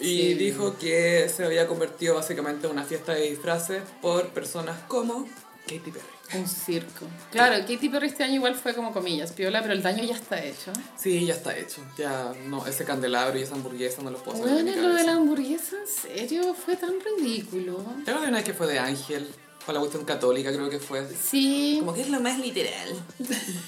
y 0.00 0.04
Sí. 0.04 0.34
dijo 0.34 0.76
que 0.78 1.28
se 1.34 1.44
había 1.44 1.66
convertido 1.68 2.14
básicamente 2.16 2.66
en 2.66 2.72
una 2.72 2.84
fiesta 2.84 3.12
de 3.14 3.30
disfraces 3.30 3.82
por 4.02 4.28
personas 4.30 4.80
como 4.88 5.26
Katy 5.66 5.90
Perry. 5.90 6.06
Un 6.40 6.48
circo. 6.48 7.06
Claro, 7.32 7.56
Katy 7.66 7.88
Perry 7.88 8.06
este 8.08 8.24
año 8.24 8.34
igual 8.36 8.54
fue 8.54 8.72
como 8.74 8.92
comillas, 8.92 9.32
piola, 9.32 9.60
pero 9.62 9.72
el 9.74 9.82
daño 9.82 10.02
ya 10.04 10.14
está 10.14 10.42
hecho. 10.42 10.72
Sí, 10.96 11.26
ya 11.26 11.34
está 11.34 11.56
hecho. 11.56 11.82
Ya, 11.98 12.32
no, 12.46 12.66
ese 12.66 12.84
candelabro 12.84 13.38
y 13.38 13.42
esa 13.42 13.54
hamburguesa 13.54 14.02
no 14.02 14.10
los 14.10 14.22
puedo 14.22 14.38
de 14.44 14.62
Bueno, 14.62 14.76
lo 14.88 14.94
de 14.94 15.04
la 15.04 15.12
hamburguesa, 15.12 15.76
en 15.80 15.88
serio, 16.18 16.54
fue 16.54 16.76
tan 16.76 16.94
ridículo. 17.00 17.84
Tengo 18.04 18.20
una 18.22 18.42
que 18.42 18.52
fue 18.54 18.66
de 18.68 18.78
Ángel 18.78 19.28
Para 19.70 19.78
la 19.78 19.86
cuestión 19.86 20.04
católica 20.04 20.52
creo 20.52 20.68
que 20.68 20.80
fue. 20.80 21.06
Sí, 21.14 21.76
Como 21.78 21.94
que 21.94 22.00
es 22.00 22.08
lo 22.10 22.18
más 22.18 22.40
literal. 22.40 22.88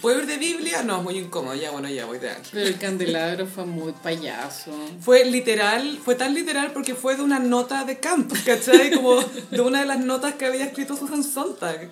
¿Puedo 0.00 0.18
ir 0.18 0.26
de 0.26 0.36
Biblia? 0.36 0.82
No, 0.82 0.96
es 0.96 1.02
muy 1.04 1.16
incómodo. 1.16 1.54
Ya, 1.54 1.70
bueno, 1.70 1.88
ya 1.88 2.06
voy 2.06 2.18
de 2.18 2.28
ángel. 2.28 2.50
pero 2.50 2.66
el 2.66 2.76
candelabro 2.76 3.46
fue 3.46 3.66
muy 3.66 3.92
payaso. 3.92 4.72
Fue 5.00 5.24
literal, 5.24 6.00
fue 6.04 6.16
tan 6.16 6.34
literal 6.34 6.72
porque 6.72 6.96
fue 6.96 7.14
de 7.14 7.22
una 7.22 7.38
nota 7.38 7.84
de 7.84 8.00
campo, 8.00 8.34
¿cachai? 8.44 8.90
Como 8.90 9.20
de 9.22 9.60
una 9.60 9.78
de 9.82 9.86
las 9.86 10.00
notas 10.00 10.34
que 10.34 10.46
había 10.46 10.64
escrito 10.64 10.96
Susan 10.96 11.22
Sontag. 11.22 11.88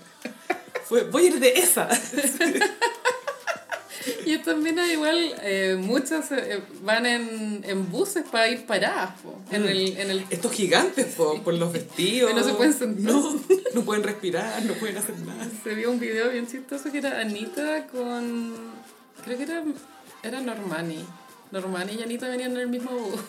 Fue, 0.87 1.05
voy 1.05 1.27
a 1.27 1.27
ir 1.29 1.39
de 1.39 1.51
esa. 1.61 1.89
Y 4.27 4.39
también 4.39 4.79
hay 4.79 4.93
igual, 4.93 5.35
eh, 5.43 5.77
muchas 5.79 6.31
eh, 6.33 6.63
van 6.83 7.07
en, 7.07 7.63
en 7.65 7.91
buses 7.91 8.25
para 8.31 8.49
ir 8.49 8.67
paradas, 8.67 9.11
en, 9.51 9.67
el, 9.67 9.97
en 9.97 10.11
el 10.11 10.25
Estos 10.31 10.53
gigantes, 10.53 11.07
po, 11.15 11.43
por 11.43 11.55
los 11.55 11.73
vestidos. 11.73 12.31
Que 12.31 12.37
no 12.37 12.45
se 12.45 12.55
pueden 12.55 12.73
sentar. 12.73 13.13
No, 13.13 13.41
no 13.75 13.83
pueden 13.83 14.03
respirar, 14.03 14.63
no 14.65 14.75
pueden 14.75 14.99
hacer 14.99 15.19
nada. 15.21 15.47
Se 15.65 15.75
vio 15.75 15.91
un 15.91 16.01
video 16.01 16.31
bien 16.31 16.47
chistoso 16.47 16.91
que 16.91 16.99
era 16.99 17.21
Anita 17.21 17.87
con. 17.87 18.55
Creo 19.25 19.37
que 19.37 19.45
era, 19.45 19.63
era 20.23 20.41
Normani. 20.41 21.05
Normani 21.53 21.95
y 21.95 22.03
Anita 22.03 22.29
venían 22.29 22.53
en 22.53 22.59
el 22.59 22.69
mismo 22.69 22.91
bus. 22.93 23.21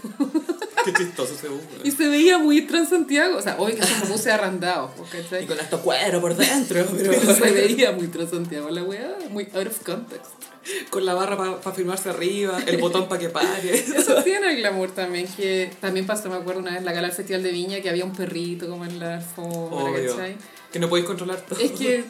Qué 0.85 0.93
chistoso 0.93 1.33
ese 1.33 1.49
bus. 1.49 1.61
Y 1.83 1.91
se 1.91 2.07
veía 2.07 2.37
muy 2.37 2.61
Transantiago. 2.61 3.37
O 3.37 3.41
sea, 3.41 3.55
obvio 3.57 3.75
que 3.75 3.83
son 3.83 4.09
buses 4.09 4.27
arrendados, 4.27 4.91
po, 4.91 5.05
¿cachai? 5.11 5.43
Y 5.43 5.47
con 5.47 5.59
esto 5.59 5.81
cuero 5.81 6.21
por 6.21 6.35
dentro, 6.35 6.85
Pero 6.97 7.33
se 7.33 7.51
veía 7.51 7.91
muy 7.91 8.07
Transantiago 8.07 8.69
la 8.69 8.83
weá, 8.83 9.17
muy 9.29 9.47
out 9.53 9.67
of 9.67 9.83
context. 9.83 10.40
Con 10.89 11.05
la 11.05 11.13
barra 11.13 11.37
para 11.37 11.75
firmarse 11.75 12.09
arriba, 12.09 12.59
el 12.65 12.77
botón 12.77 13.07
para 13.07 13.19
que 13.19 13.29
pare. 13.29 13.73
Eso 13.97 14.23
tiene 14.23 14.51
el 14.51 14.57
glamour 14.57 14.91
también, 14.91 15.27
que 15.27 15.71
también 15.79 16.05
pasó, 16.05 16.29
me 16.29 16.35
acuerdo 16.35 16.61
una 16.61 16.71
vez 16.73 16.83
la 16.83 16.91
gala 16.93 17.07
del 17.07 17.15
Festival 17.15 17.43
de 17.43 17.51
Viña, 17.51 17.81
que 17.81 17.89
había 17.89 18.05
un 18.05 18.13
perrito 18.13 18.69
como 18.69 18.85
en 18.85 18.99
la 18.99 19.15
alfombra. 19.15 20.35
Que 20.71 20.79
no 20.79 20.89
podéis 20.89 21.07
controlar 21.07 21.41
todo. 21.41 21.59
Es 21.59 21.71
que 21.71 22.03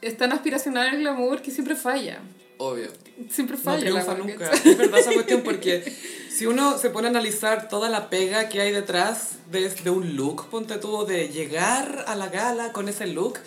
es 0.00 0.16
tan 0.16 0.32
aspiracional 0.32 0.94
el 0.94 1.00
glamour 1.00 1.42
que 1.42 1.50
siempre 1.50 1.76
falla. 1.76 2.20
Obvio. 2.58 2.88
Siempre 3.30 3.56
No 3.56 3.62
falla. 3.62 3.80
triunfa 3.80 4.12
weá, 4.12 4.18
nunca. 4.18 4.50
Es 4.52 4.76
verdad 4.78 4.98
esa 5.00 5.12
cuestión 5.12 5.42
porque 5.42 5.92
si 6.30 6.46
uno 6.46 6.78
se 6.78 6.90
pone 6.90 7.08
a 7.08 7.10
analizar 7.10 7.68
toda 7.68 7.88
la 7.88 8.10
pega 8.10 8.48
que 8.48 8.60
hay 8.60 8.72
detrás 8.72 9.32
de, 9.50 9.68
de 9.68 9.90
un 9.90 10.16
look, 10.16 10.48
ponte 10.50 10.76
tú, 10.78 11.04
de 11.04 11.28
llegar 11.28 12.04
a 12.06 12.14
la 12.16 12.28
gala 12.28 12.72
con 12.72 12.88
ese 12.88 13.06
look, 13.06 13.38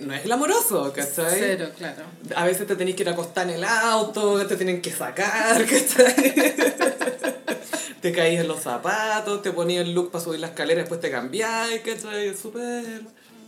no 0.00 0.14
es 0.14 0.24
glamoroso, 0.24 0.92
¿cachai? 0.92 1.38
Cero, 1.38 1.70
claro. 1.76 2.02
A 2.36 2.44
veces 2.44 2.66
te 2.66 2.76
tenéis 2.76 2.96
que 2.96 3.02
ir 3.02 3.08
a 3.08 3.12
acostar 3.12 3.48
en 3.48 3.54
el 3.56 3.64
auto, 3.64 4.46
te 4.46 4.56
tienen 4.56 4.80
que 4.82 4.90
sacar, 4.90 5.64
¿cachai? 5.66 6.34
te 8.00 8.12
caís 8.12 8.40
en 8.40 8.48
los 8.48 8.60
zapatos, 8.60 9.42
te 9.42 9.52
ponías 9.52 9.84
el 9.86 9.92
look 9.94 10.10
para 10.10 10.22
subir 10.24 10.40
la 10.40 10.48
escalera, 10.48 10.80
después 10.80 11.00
te 11.00 11.10
cambiáis, 11.10 11.80
¿cachai? 11.82 12.28
Es 12.28 12.38
súper... 12.38 13.02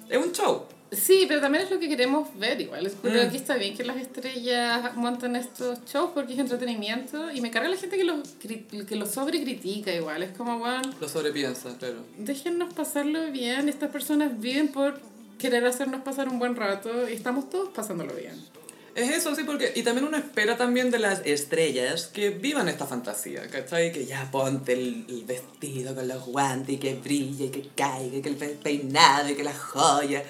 Es 0.09 0.19
un 0.19 0.33
show. 0.33 0.65
Sí, 0.91 1.27
pero 1.29 1.41
también 1.41 1.63
es 1.63 1.71
lo 1.71 1.79
que 1.79 1.89
queremos 1.89 2.37
ver 2.37 2.61
igual. 2.61 2.91
Pero 3.01 3.23
Mm. 3.23 3.27
aquí 3.29 3.37
está 3.37 3.55
bien 3.55 3.77
que 3.77 3.85
las 3.85 3.97
estrellas 3.97 4.97
montan 4.97 5.37
estos 5.37 5.79
shows 5.85 6.11
porque 6.13 6.33
es 6.33 6.41
entretenimiento 6.41 7.31
y 7.31 7.41
me 7.41 7.53
carga 7.53 7.69
la 7.69 7.77
gente 7.77 7.97
que 7.97 8.03
los, 8.03 8.29
que 8.41 8.97
los 8.97 9.09
sobrecritica 9.09 9.93
igual. 9.95 10.25
Es 10.25 10.37
como, 10.37 10.59
bueno, 10.59 10.83
Lo 11.01 11.09
sobrepiensa, 11.09 11.77
claro. 11.79 12.05
déjennos 12.19 12.75
pasarlo 12.75 13.31
bien. 13.31 13.69
Estas 13.69 13.91
personas 13.91 14.41
viven 14.41 14.67
por 14.73 14.99
querer 15.41 15.65
hacernos 15.67 16.03
pasar 16.03 16.29
un 16.29 16.39
buen 16.39 16.55
rato 16.55 17.09
y 17.09 17.15
estamos 17.15 17.51
todos 17.51 17.71
pasándolo 17.71 18.15
bien. 18.15 18.35
Es 18.95 19.09
eso, 19.11 19.35
sí, 19.37 19.45
porque... 19.45 19.73
Y 19.77 19.83
también 19.85 20.07
uno 20.07 20.17
espera 20.17 20.57
también 20.57 20.91
de 20.91 20.99
las 20.99 21.21
estrellas 21.25 22.09
que 22.13 22.31
vivan 22.31 22.69
esta 22.69 22.87
fantasía, 22.87 23.47
¿cachai? 23.49 23.93
Que 23.93 24.05
ya 24.05 24.29
ponte 24.33 24.73
el, 24.73 25.07
el 25.09 25.25
vestido 25.25 25.95
con 25.95 26.07
los 26.09 26.25
guantes 26.27 26.75
y 26.75 26.79
que 26.79 26.95
brille 26.97 27.47
y 27.47 27.49
que 27.51 27.69
caiga 27.77 28.17
y 28.17 28.21
que 28.21 28.29
el 28.29 28.37
pe- 28.37 28.59
peinado 28.63 29.29
y 29.31 29.35
que 29.35 29.45
la 29.45 29.55
joya. 29.55 30.25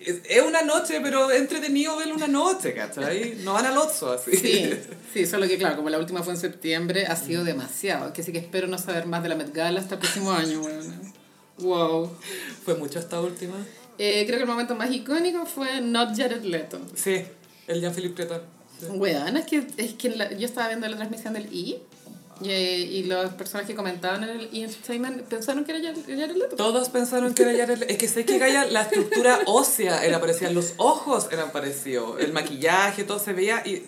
Es, 0.00 0.20
es 0.28 0.42
una 0.42 0.62
noche, 0.62 1.00
pero 1.02 1.30
entretenido 1.30 1.96
verlo 1.98 2.14
una 2.14 2.28
noche, 2.28 2.72
¿cachai? 2.72 3.36
No 3.44 3.52
van 3.52 3.66
al 3.66 3.76
Otso, 3.76 4.12
así. 4.12 4.34
Sí, 4.36 4.70
sí, 5.12 5.26
solo 5.26 5.46
que 5.46 5.58
claro, 5.58 5.76
como 5.76 5.90
la 5.90 5.98
última 5.98 6.22
fue 6.22 6.32
en 6.32 6.40
septiembre, 6.40 7.06
ha 7.06 7.14
sido 7.16 7.44
demasiado. 7.44 8.14
Que 8.14 8.22
sí 8.22 8.32
que 8.32 8.38
espero 8.38 8.68
no 8.68 8.78
saber 8.78 9.04
más 9.06 9.22
de 9.22 9.28
la 9.28 9.34
Met 9.34 9.52
Gala 9.52 9.80
hasta 9.80 9.96
el 9.96 10.00
próximo 10.00 10.32
año, 10.32 10.62
weón. 10.62 11.12
Wow. 11.58 12.10
Fue 12.64 12.74
mucho 12.76 12.98
esta 13.00 13.20
última. 13.20 13.56
Eh, 13.98 14.24
creo 14.26 14.38
que 14.38 14.44
el 14.44 14.48
momento 14.48 14.74
más 14.74 14.90
icónico 14.92 15.44
fue 15.46 15.80
Not 15.80 16.16
Jared 16.16 16.42
Leto. 16.42 16.78
Sí, 16.94 17.22
el 17.66 17.80
Jean-Philippe 17.80 18.14
Creton. 18.14 18.42
Sí. 18.80 18.86
Weón, 18.90 19.36
es 19.36 19.46
que, 19.46 19.66
es 19.76 19.94
que 19.94 20.10
la- 20.10 20.32
yo 20.32 20.46
estaba 20.46 20.68
viendo 20.68 20.86
la 20.88 20.96
transmisión 20.96 21.34
del 21.34 21.46
E! 21.46 21.80
y, 22.40 22.50
y 22.52 23.02
las 23.02 23.34
personas 23.34 23.66
que 23.66 23.74
comentaban 23.74 24.22
en 24.22 24.30
el! 24.30 24.48
Entertainment 24.52 25.22
pensaron 25.22 25.64
que 25.64 25.72
era 25.76 25.92
Jared 25.92 26.36
Leto. 26.36 26.54
Todos 26.54 26.88
pensaron 26.88 27.34
que 27.34 27.42
era 27.42 27.56
Jared 27.58 27.78
Leto. 27.78 27.92
Es 27.92 27.98
que 27.98 28.06
sé 28.06 28.24
que 28.24 28.38
Gaia, 28.38 28.66
la 28.66 28.82
estructura 28.82 29.40
ósea 29.46 30.04
era 30.04 30.20
parecida, 30.20 30.50
los 30.52 30.74
ojos 30.76 31.26
eran 31.32 31.50
parecidos, 31.50 32.20
el 32.20 32.32
maquillaje, 32.32 33.02
todo 33.02 33.18
se 33.18 33.32
veía 33.32 33.66
y 33.66 33.82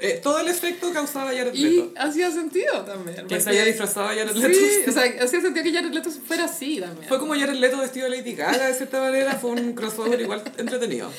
eh, 0.00 0.20
todo 0.22 0.40
el 0.40 0.48
efecto 0.48 0.92
causaba 0.92 1.32
Jared 1.32 1.54
Y 1.54 1.64
Leto. 1.64 1.92
hacía 1.98 2.30
sentido 2.30 2.82
también. 2.84 3.26
Que 3.26 3.40
se 3.40 3.50
haya 3.50 3.64
disfrazado 3.64 4.06
a 4.08 4.14
Jared 4.14 4.34
Leto. 4.34 4.54
Sí, 4.54 4.88
o 4.88 4.92
sea, 4.92 5.02
hacía 5.22 5.40
sentido 5.40 5.62
que 5.64 5.72
Jared 5.72 5.92
Leto 5.92 6.10
fuera 6.10 6.44
así 6.44 6.80
también. 6.80 7.08
Fue 7.08 7.18
como 7.18 7.34
Jared 7.34 7.54
Leto 7.56 7.78
vestido 7.78 8.08
de 8.10 8.16
Lady 8.18 8.34
Gaga, 8.34 8.68
de 8.68 8.74
cierta 8.74 9.00
manera, 9.00 9.32
fue 9.34 9.50
un 9.50 9.72
crossover 9.74 10.20
igual 10.20 10.42
entretenido. 10.56 11.10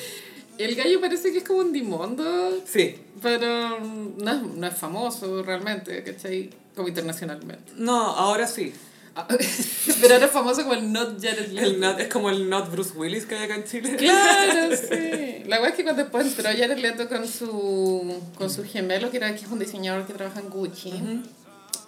El 0.58 0.74
gallo 0.74 1.00
parece 1.00 1.30
que 1.30 1.38
es 1.38 1.44
como 1.44 1.60
un 1.60 1.72
dimondo, 1.72 2.62
Sí, 2.66 2.96
pero 3.22 3.78
no 3.80 4.40
no 4.42 4.66
es 4.66 4.74
famoso 4.76 5.42
realmente, 5.44 6.02
¿cachai? 6.02 6.50
Como 6.74 6.88
internacionalmente. 6.88 7.72
no, 7.76 7.96
ahora 7.96 8.46
sí. 8.48 8.72
Pero 10.00 10.14
era 10.14 10.28
famoso 10.28 10.62
como 10.62 10.74
el 10.74 10.92
Not 10.92 11.22
Jared 11.22 11.48
Leto. 11.50 11.66
El 11.66 11.80
not, 11.80 11.98
es 12.00 12.08
como 12.08 12.30
el 12.30 12.48
not 12.48 12.70
Bruce 12.70 12.92
Willis 12.96 13.26
que 13.26 13.34
hay 13.36 13.44
acá 13.44 13.56
en 13.56 13.64
Chile. 13.64 13.96
Claro, 13.96 14.76
sí. 14.76 15.42
La 15.46 15.56
verdad 15.56 15.70
es 15.70 15.74
que 15.74 15.82
cuando 15.84 16.02
después 16.02 16.26
entró 16.26 16.44
Jared 16.44 16.78
Leto 16.78 17.08
con 17.08 17.26
su, 17.26 18.20
con 18.36 18.50
su 18.50 18.64
gemelo, 18.64 19.10
que, 19.10 19.16
era, 19.16 19.34
que 19.34 19.44
es 19.44 19.50
un 19.50 19.58
diseñador 19.58 20.06
que 20.06 20.12
trabaja 20.12 20.40
en 20.40 20.50
Gucci, 20.50 20.92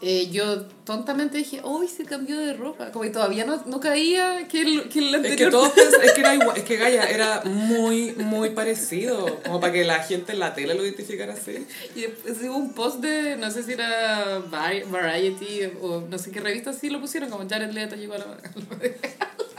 eh, 0.02 0.28
yo 0.30 0.62
tontamente 0.84 1.38
dije, 1.38 1.60
uy, 1.62 1.86
se 1.88 2.04
cambió 2.04 2.38
de 2.38 2.54
ropa. 2.54 2.90
Como 2.90 3.02
que 3.04 3.10
todavía 3.10 3.44
no, 3.44 3.62
no 3.66 3.80
caía 3.80 4.48
que 4.48 4.62
el, 4.62 4.88
que 4.88 4.98
el 5.00 5.08
Es 5.08 5.14
anterior... 5.16 5.36
que 5.38 5.50
todos 5.50 5.72
es 6.02 6.12
que 6.12 6.20
era 6.20 6.34
igual, 6.34 6.56
es 6.56 6.64
que 6.64 6.76
Gaia 6.76 7.04
era 7.04 7.42
muy, 7.44 8.12
muy 8.12 8.50
parecido, 8.50 9.40
como 9.44 9.60
para 9.60 9.72
que 9.72 9.84
la 9.84 10.02
gente 10.02 10.32
en 10.32 10.38
la 10.38 10.54
tele 10.54 10.74
lo 10.74 10.84
identificara 10.84 11.34
así. 11.34 11.66
Y 11.94 12.00
después 12.02 12.38
hubo 12.42 12.56
un 12.56 12.72
post 12.72 13.00
de, 13.00 13.36
no 13.36 13.50
sé 13.50 13.62
si 13.62 13.72
era 13.72 14.40
Vari- 14.50 14.84
Variety 14.90 15.64
o 15.82 16.00
no 16.08 16.18
sé 16.18 16.30
qué 16.30 16.40
revista 16.40 16.70
así 16.70 16.88
lo 16.90 17.00
pusieron, 17.00 17.28
como 17.30 17.48
Jared 17.48 17.70
Leto 17.70 17.96
llegó 17.96 18.14
a 18.14 18.18
la... 18.18 18.26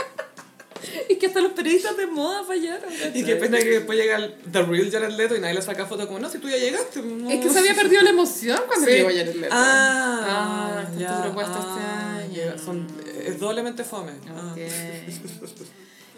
y 1.09 1.15
que 1.15 1.27
hasta 1.27 1.41
los 1.41 1.53
periodistas 1.53 1.95
de 1.97 2.07
moda 2.07 2.43
fallaron. 2.43 2.89
Y 3.13 3.23
qué 3.23 3.35
pena 3.35 3.57
que 3.59 3.69
después 3.69 3.97
llega 3.97 4.17
el 4.17 4.33
The 4.51 4.63
Real 4.63 4.91
Jared 4.91 5.11
Leto 5.15 5.35
y 5.35 5.39
nadie 5.39 5.53
le 5.55 5.61
saca 5.61 5.85
foto 5.85 6.07
como, 6.07 6.19
no, 6.19 6.29
si 6.29 6.37
tú 6.39 6.49
ya 6.49 6.57
llegaste. 6.57 7.01
no". 7.01 7.29
Es 7.29 7.39
que 7.43 7.49
se 7.49 7.59
había 7.59 7.73
perdido 7.75 8.01
la 8.01 8.09
emoción 8.11 8.59
cuando 8.67 8.85
Sí. 8.85 8.91
llegó 8.93 9.09
Jared 9.09 9.35
Leto. 9.35 9.53
Ah, 9.55 10.83
Ah, 10.85 10.91
ya, 10.97 11.15
tu 11.17 11.21
propuesta 11.23 11.53
ah, 11.57 12.21
este 12.23 12.41
año. 12.41 12.57
son- 12.57 12.87
es 13.25 13.39
doblemente 13.39 13.83
fome. 13.83 14.11
Ah. 14.29 14.55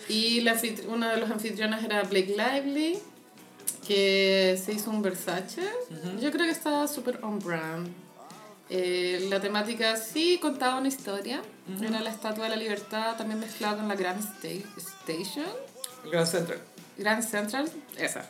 Y 0.09 0.41
la 0.41 0.57
uno 0.89 1.09
de 1.09 1.17
los 1.17 1.31
anfitriones 1.31 1.83
era 1.83 2.03
Blake 2.03 2.35
Lively, 2.37 2.99
que 3.87 4.59
se 4.63 4.73
hizo 4.73 4.89
un 4.89 5.01
Versace. 5.01 5.61
Yo 6.21 6.29
creo 6.31 6.45
que 6.45 6.51
estaba 6.51 6.87
súper 6.87 7.19
on 7.23 7.39
brand. 7.39 7.87
Eh, 8.75 9.27
la 9.29 9.39
temática 9.39 9.95
sí 9.97 10.39
contaba 10.41 10.79
una 10.79 10.87
historia. 10.87 11.41
Era 11.79 12.01
la 12.01 12.09
Estatua 12.09 12.45
de 12.45 12.49
la 12.49 12.55
Libertad, 12.55 13.15
también 13.15 13.39
mezclada 13.39 13.77
con 13.77 13.87
la 13.87 13.95
Grand 13.95 14.19
Sta- 14.19 14.67
Station. 15.05 15.45
Grand 16.11 16.25
Central. 16.27 16.59
Grand 16.97 17.23
Central, 17.23 17.71
esa. 17.97 18.25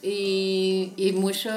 Y, 0.00 0.92
y 0.96 1.10
mucho, 1.10 1.50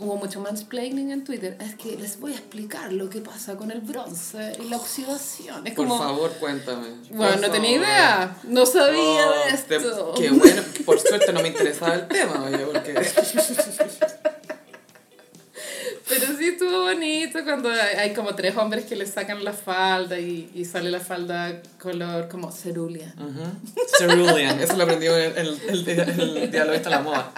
hubo 0.00 0.16
mucho 0.16 0.40
mansplaining 0.40 1.12
en 1.12 1.22
Twitter. 1.22 1.56
Es 1.60 1.76
que 1.76 1.96
les 1.96 2.18
voy 2.18 2.32
a 2.32 2.36
explicar 2.36 2.92
lo 2.92 3.08
que 3.08 3.20
pasa 3.20 3.54
con 3.56 3.70
el 3.70 3.80
bronce 3.82 4.52
y 4.60 4.68
la 4.68 4.78
oxidación. 4.78 5.64
Es 5.64 5.74
Por 5.74 5.86
como, 5.86 5.98
favor, 6.02 6.32
cuéntame. 6.40 6.88
bueno, 7.10 7.36
no 7.36 7.50
tenía 7.52 7.76
idea. 7.76 8.36
No 8.42 8.66
sabía 8.66 9.28
Oh, 9.28 9.46
de 9.52 9.56
te- 9.58 9.76
esto. 9.76 10.14
Qué 10.18 10.30
bueno, 10.30 10.62
por 10.84 10.98
suerte 10.98 11.32
no 11.32 11.40
me 11.40 11.48
interesaba 11.48 11.94
el 11.94 12.08
tema, 12.08 12.44
oye, 12.44 12.58
porque... 12.66 12.94
Pero 16.20 16.36
sí 16.38 16.44
estuvo 16.48 16.82
bonito 16.82 17.42
cuando 17.44 17.70
hay, 17.70 18.12
como 18.14 18.34
tres 18.34 18.56
hombres 18.56 18.84
que 18.84 18.96
le 18.96 19.06
sacan 19.06 19.42
la 19.44 19.52
falda 19.52 20.18
y, 20.18 20.50
y 20.54 20.64
sale 20.64 20.90
la 20.90 21.00
falda 21.00 21.62
color 21.80 22.28
como 22.28 22.50
cerulia. 22.52 23.14
Cerulean, 23.98 24.60
eso 24.60 24.76
lo 24.76 24.84
aprendió 24.84 25.16
el, 25.16 25.36
el, 25.36 25.60
el, 25.68 25.88
el 26.38 26.50
de 26.50 26.90
la 26.90 27.00
moda. 27.00 27.32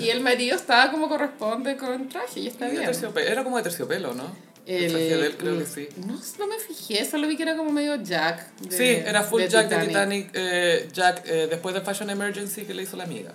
Y 0.00 0.10
el 0.10 0.20
marido 0.20 0.54
estaba 0.56 0.90
como 0.90 1.08
corresponde 1.08 1.76
con 1.76 2.08
traje 2.08 2.40
y 2.40 2.46
está 2.48 2.68
bien. 2.68 2.84
Era 3.26 3.42
como 3.44 3.56
de 3.56 3.62
terciopelo, 3.62 4.14
¿no? 4.14 4.24
El 4.66 4.84
El- 4.84 4.90
traje 4.92 5.16
de 5.16 5.26
él 5.26 5.36
creo 5.36 5.58
que 5.58 5.66
sí. 5.66 5.88
No, 6.06 6.20
no 6.38 6.46
me 6.46 6.58
fijé, 6.58 7.04
solo 7.04 7.26
vi 7.26 7.36
que 7.36 7.42
era 7.42 7.56
como 7.56 7.72
medio 7.72 7.96
Jack. 8.02 8.54
de- 8.60 8.76
Sí, 8.76 9.02
era 9.04 9.22
full 9.24 9.40
de 9.42 9.48
Jack 9.48 9.68
de 9.68 9.86
Titanic. 9.86 10.30
eh, 10.34 10.88
Jack, 10.92 11.22
eh, 11.26 11.48
después 11.50 11.74
de 11.74 11.80
Fashion 11.80 12.10
Emergency 12.10 12.62
que 12.64 12.72
le 12.74 12.82
hizo 12.84 12.96
la 12.96 13.04
amiga. 13.04 13.32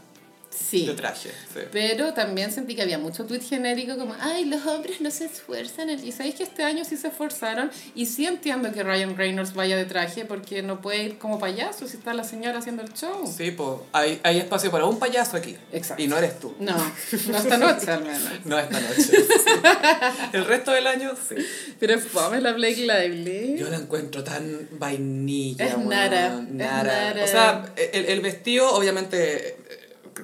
Sí. 0.57 0.85
de 0.85 0.93
traje. 0.93 1.29
sí. 1.53 1.59
Pero 1.71 2.13
también 2.13 2.51
sentí 2.51 2.75
que 2.75 2.81
había 2.81 2.97
mucho 2.97 3.25
tweet 3.25 3.41
genérico 3.41 3.97
como, 3.97 4.15
ay, 4.19 4.45
los 4.45 4.65
hombres 4.65 5.01
no 5.01 5.11
se 5.11 5.25
esfuerzan. 5.25 5.89
en-". 5.89 6.05
Y 6.05 6.11
sabéis 6.11 6.35
que 6.35 6.43
este 6.43 6.63
año 6.63 6.83
sí 6.83 6.97
se 6.97 7.07
esforzaron. 7.09 7.69
Y 7.95 8.05
sí 8.07 8.25
entiendo 8.25 8.71
que 8.73 8.83
Ryan 8.83 9.15
Reynolds 9.15 9.53
vaya 9.53 9.77
de 9.77 9.85
traje 9.85 10.25
porque 10.25 10.61
no 10.63 10.81
puede 10.81 11.03
ir 11.03 11.17
como 11.17 11.39
payaso 11.39 11.87
si 11.87 11.97
está 11.97 12.13
la 12.13 12.23
señora 12.23 12.59
haciendo 12.59 12.81
el 12.83 12.93
show. 12.93 13.25
Sí, 13.37 13.51
pues 13.51 13.69
hay, 13.93 14.19
hay 14.23 14.39
espacio 14.39 14.71
para 14.71 14.85
un 14.85 14.99
payaso 14.99 15.37
aquí. 15.37 15.55
Exacto. 15.71 16.01
Y 16.03 16.07
no 16.07 16.17
eres 16.17 16.39
tú. 16.39 16.55
No, 16.59 16.75
no 16.75 17.37
esta 17.37 17.57
noche 17.57 17.91
al 17.91 18.03
menos. 18.03 18.21
No 18.45 18.57
esta 18.59 18.79
noche. 18.79 19.01
sí. 19.03 19.11
El 20.33 20.45
resto 20.45 20.71
del 20.71 20.87
año, 20.87 21.11
sí. 21.27 21.35
Pero 21.79 21.99
fome 21.99 22.41
la 22.41 22.53
Blake 22.53 22.77
Lively. 22.81 23.57
Yo 23.57 23.69
la 23.69 23.77
encuentro 23.77 24.23
tan 24.23 24.67
vainilla. 24.71 25.65
Es 25.65 25.73
weón. 25.75 25.89
nara, 25.89 26.27
es 26.27 26.49
Nara. 26.49 26.83
nara. 27.13 27.23
O 27.23 27.27
sea, 27.27 27.73
el, 27.93 28.05
el 28.05 28.21
vestido, 28.21 28.69
obviamente, 28.73 29.57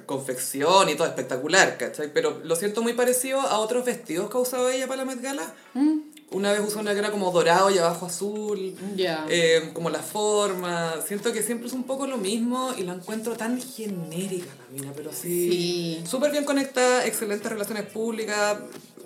confección 0.05 0.89
y 0.89 0.95
todo 0.95 1.07
espectacular, 1.07 1.77
¿cachai? 1.77 2.11
Pero 2.13 2.41
lo 2.43 2.55
siento 2.55 2.81
muy 2.81 2.93
parecido 2.93 3.39
a 3.41 3.59
otros 3.59 3.85
vestidos 3.85 4.29
que 4.29 4.37
ha 4.37 4.41
usado 4.41 4.69
ella 4.69 4.87
para 4.87 5.03
la 5.03 5.05
Met 5.05 5.21
Gala. 5.21 5.53
Mm. 5.73 5.99
Una 6.31 6.51
vez 6.51 6.61
usó 6.61 6.79
una 6.79 6.93
que 6.93 6.99
era 6.99 7.11
como 7.11 7.29
dorado 7.31 7.69
y 7.69 7.77
abajo 7.77 8.07
azul. 8.07 8.75
Ya. 8.95 9.25
eh, 9.29 9.69
como 9.73 9.89
la 9.91 9.99
forma. 10.01 10.95
Siento 11.05 11.31
que 11.31 11.43
siempre 11.43 11.67
es 11.67 11.73
un 11.73 11.83
poco 11.83 12.07
lo 12.07 12.17
mismo 12.17 12.73
y 12.77 12.81
la 12.83 12.93
encuentro 12.93 13.35
tan 13.35 13.61
genérica 13.61 14.47
la 14.59 14.65
mina, 14.75 14.93
pero 14.95 15.11
sí. 15.13 15.49
Sí. 15.51 16.03
Súper 16.09 16.31
bien 16.31 16.43
conectada, 16.45 17.05
excelentes 17.05 17.51
relaciones 17.51 17.85
públicas. 17.85 18.57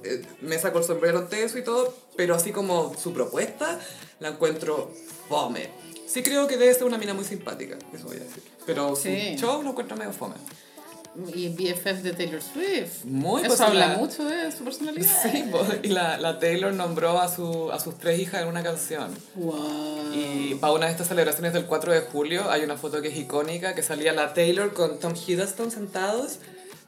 eh, 0.04 0.22
me 0.42 0.58
saco 0.60 0.78
el 0.80 0.86
sombrero 0.86 1.18
ante 1.20 1.44
eso 1.44 1.58
y 1.58 1.64
todo, 1.64 1.94
pero 2.16 2.36
así 2.36 2.52
como 2.52 2.96
su 2.98 3.12
propuesta, 3.14 3.78
la 4.20 4.30
encuentro 4.30 4.92
fome. 5.28 5.70
Sí 6.08 6.24
creo 6.24 6.48
que 6.48 6.56
debe 6.56 6.74
ser 6.74 6.86
una 6.86 6.98
mina 6.98 7.14
muy 7.14 7.26
simpática, 7.26 7.78
eso 7.94 8.06
voy 8.06 8.16
a 8.18 8.20
decir. 8.22 8.42
Pero 8.66 8.96
Sí. 8.96 9.34
su 9.34 9.42
show 9.46 9.62
lo 9.64 9.72
encuentro 9.72 9.98
medio 9.98 10.14
fome. 10.14 10.36
Y 11.36 11.50
BFF 11.50 12.04
de 12.04 12.14
Taylor 12.14 12.42
Swift. 12.42 13.04
Muy 13.06 13.42
Eso 13.42 13.48
pues, 13.50 13.62
habla 13.62 13.88
la- 13.88 13.98
mucho 13.98 14.24
de 14.26 14.52
su 14.52 14.64
personalidad. 14.64 15.10
Sí, 15.32 15.46
po, 15.52 15.66
y 15.82 15.88
la, 15.88 16.18
la 16.20 16.38
Taylor 16.40 16.72
nombró 16.74 17.20
a, 17.20 17.28
su, 17.34 17.72
a 17.72 17.80
sus 17.80 17.98
tres 17.98 18.20
hijas 18.20 18.44
en 18.44 18.48
una 18.50 18.62
canción. 18.64 19.10
Wow. 19.36 20.14
Y 20.14 20.56
para 20.62 20.74
una 20.74 20.86
de 20.86 20.92
estas 20.92 21.08
celebraciones 21.08 21.54
del 21.54 21.66
4 21.66 21.92
de 21.94 22.02
julio 22.02 22.50
hay 22.52 22.64
una 22.64 22.78
foto 22.78 23.02
que 23.02 23.08
es 23.08 23.18
icónica, 23.18 23.74
que 23.74 23.84
salía 23.84 24.14
la 24.14 24.34
Taylor 24.34 24.74
con 24.74 25.00
Tom 25.00 25.14
Hiddleston 25.16 25.72
sentados. 25.72 26.38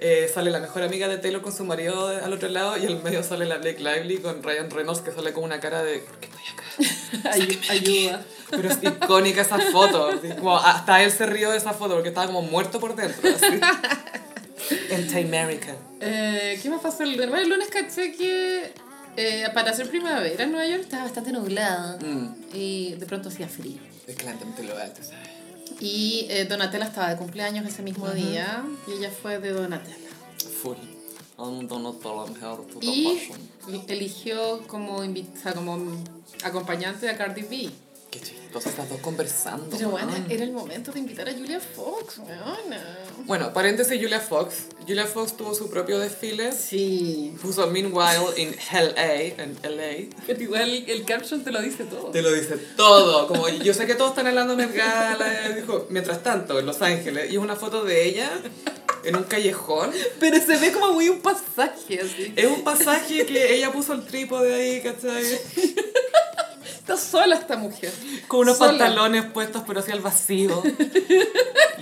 Eh, 0.02 0.32
sale 0.34 0.50
la 0.50 0.60
mejor 0.62 0.82
amiga 0.84 1.10
de 1.10 1.18
Taylor 1.18 1.42
con 1.42 1.52
su 1.54 1.66
marido 1.66 2.08
al 2.08 2.32
otro 2.32 2.48
lado 2.48 2.78
y 2.78 2.86
en 2.86 3.04
medio 3.04 3.22
sale 3.22 3.46
la 3.46 3.58
Blake 3.58 3.80
Lively 3.80 4.20
con 4.20 4.42
Ryan 4.42 4.72
Reynolds 4.72 5.02
que 5.02 5.12
sale 5.12 5.34
con 5.34 5.44
una 5.44 5.60
cara 5.60 5.84
de 5.84 6.00
¿por 6.00 6.18
qué 6.20 6.28
estoy 6.28 6.44
acá? 6.54 7.30
Ay- 7.34 7.60
ayuda. 7.70 8.22
Pero 8.50 8.70
es 8.70 8.78
icónica 8.82 9.42
esa 9.42 9.60
foto. 9.60 10.10
como 10.38 10.58
hasta 10.58 11.04
él 11.04 11.12
se 11.12 11.26
rió 11.26 11.52
de 11.52 11.58
esa 11.58 11.74
foto 11.74 11.96
porque 11.96 12.10
estaba 12.10 12.28
como 12.28 12.42
muerto 12.42 12.80
por 12.80 12.96
dentro. 12.96 13.30
Anti-American. 14.96 15.76
Eh, 16.02 16.58
¿Qué 16.64 16.70
más 16.70 16.80
pasó 16.82 17.04
el 17.04 17.12
lunes? 17.12 17.28
Bueno, 17.28 17.44
el 17.44 17.50
lunes 17.50 17.68
caché 17.68 18.14
que 18.16 18.72
eh, 19.18 19.44
para 19.54 19.72
hacer 19.72 19.90
primavera 19.90 20.46
en 20.46 20.52
Nueva 20.54 20.66
York 20.66 20.84
estaba 20.84 21.04
bastante 21.04 21.34
nublado 21.34 21.98
Mm. 22.00 22.36
y 22.54 22.94
de 22.96 23.06
pronto 23.06 23.28
hacía 23.28 23.50
frío. 23.50 23.80
Es 24.08 24.16
claramente 24.16 24.64
lo 24.64 24.78
alto, 24.78 25.04
¿sabes? 25.04 25.28
Y 25.80 26.26
eh, 26.30 26.46
Donatella 26.46 26.86
estaba 26.86 27.10
de 27.10 27.18
cumpleaños 27.18 27.66
ese 27.66 27.82
mismo 27.82 28.10
día 28.10 28.66
y 28.88 28.94
ella 28.94 29.12
fue 29.12 29.40
de 29.40 29.52
Donatella. 29.52 30.10
Full. 30.62 30.78
Y 33.70 33.82
eligió 33.88 34.62
como, 34.68 34.98
o 34.98 35.06
sea, 35.42 35.54
como 35.54 36.04
acompañante 36.44 37.10
a 37.10 37.18
Cardi 37.18 37.44
B. 37.44 37.70
Qué 38.12 38.20
chistoso 38.20 38.70
estas 38.70 38.90
dos 38.90 39.00
conversando. 39.02 39.78
Pero 39.78 39.92
bueno, 39.92 40.12
era 40.30 40.44
el 40.44 40.52
momento 40.52 40.92
de 40.92 41.00
invitar 41.00 41.30
a 41.30 41.34
Julia 41.34 41.60
Fox, 41.60 42.18
weona. 42.18 42.98
Bueno, 43.26 43.54
paréntesis, 43.54 44.02
Julia 44.02 44.20
Fox. 44.20 44.66
Julia 44.88 45.06
Fox 45.06 45.38
tuvo 45.38 45.54
su 45.54 45.70
propio 45.70 46.00
desfile. 46.00 46.52
Sí. 46.52 47.36
Puso 47.40 47.68
Meanwhile 47.68 48.34
in 48.38 48.56
LA, 48.74 49.14
en 49.38 49.56
LA. 49.62 50.16
Pero 50.26 50.42
igual 50.42 50.86
el 50.88 51.06
caption 51.06 51.44
te 51.44 51.52
lo 51.52 51.62
dice 51.62 51.84
todo. 51.84 52.10
Te 52.10 52.24
lo 52.24 52.32
dice 52.34 52.58
todo. 52.76 53.28
Como 53.28 53.48
yo 53.48 53.76
sé 53.76 53.86
que 53.86 53.94
todos 53.94 54.12
están 54.12 54.26
hablando 54.26 54.56
de 54.56 54.66
Gala. 54.66 55.50
Dijo, 55.56 55.86
mientras 55.92 56.24
tanto, 56.24 56.58
en 56.58 56.66
Los 56.66 56.82
Ángeles. 56.82 57.32
Y 57.32 57.36
es 57.36 57.40
una 57.40 57.56
foto 57.56 57.84
de 57.84 58.06
ella 58.08 58.32
en 59.04 59.16
un 59.16 59.24
callejón. 59.24 59.92
Pero 60.20 60.44
se 60.44 60.58
ve 60.58 60.72
como 60.72 60.94
muy 60.94 61.10
un 61.10 61.22
pasaje 61.22 62.02
así. 62.02 62.34
Es 62.36 62.48
un 62.48 62.64
pasaje 62.64 63.28
que 63.28 63.54
ella 63.54 63.72
puso 63.72 63.94
el 63.94 64.04
trípode 64.04 64.52
ahí, 64.52 64.82
¿cachai? 64.82 65.24
Está 66.94 66.98
sola 66.98 67.36
esta 67.36 67.56
mujer. 67.58 67.92
Con 68.28 68.42
unos 68.42 68.58
Sola. 68.58 68.70
pantalones 68.72 69.26
puestos, 69.26 69.64
pero 69.68 69.80
así 69.82 69.92
al 69.92 70.02
vacío. 70.02 70.62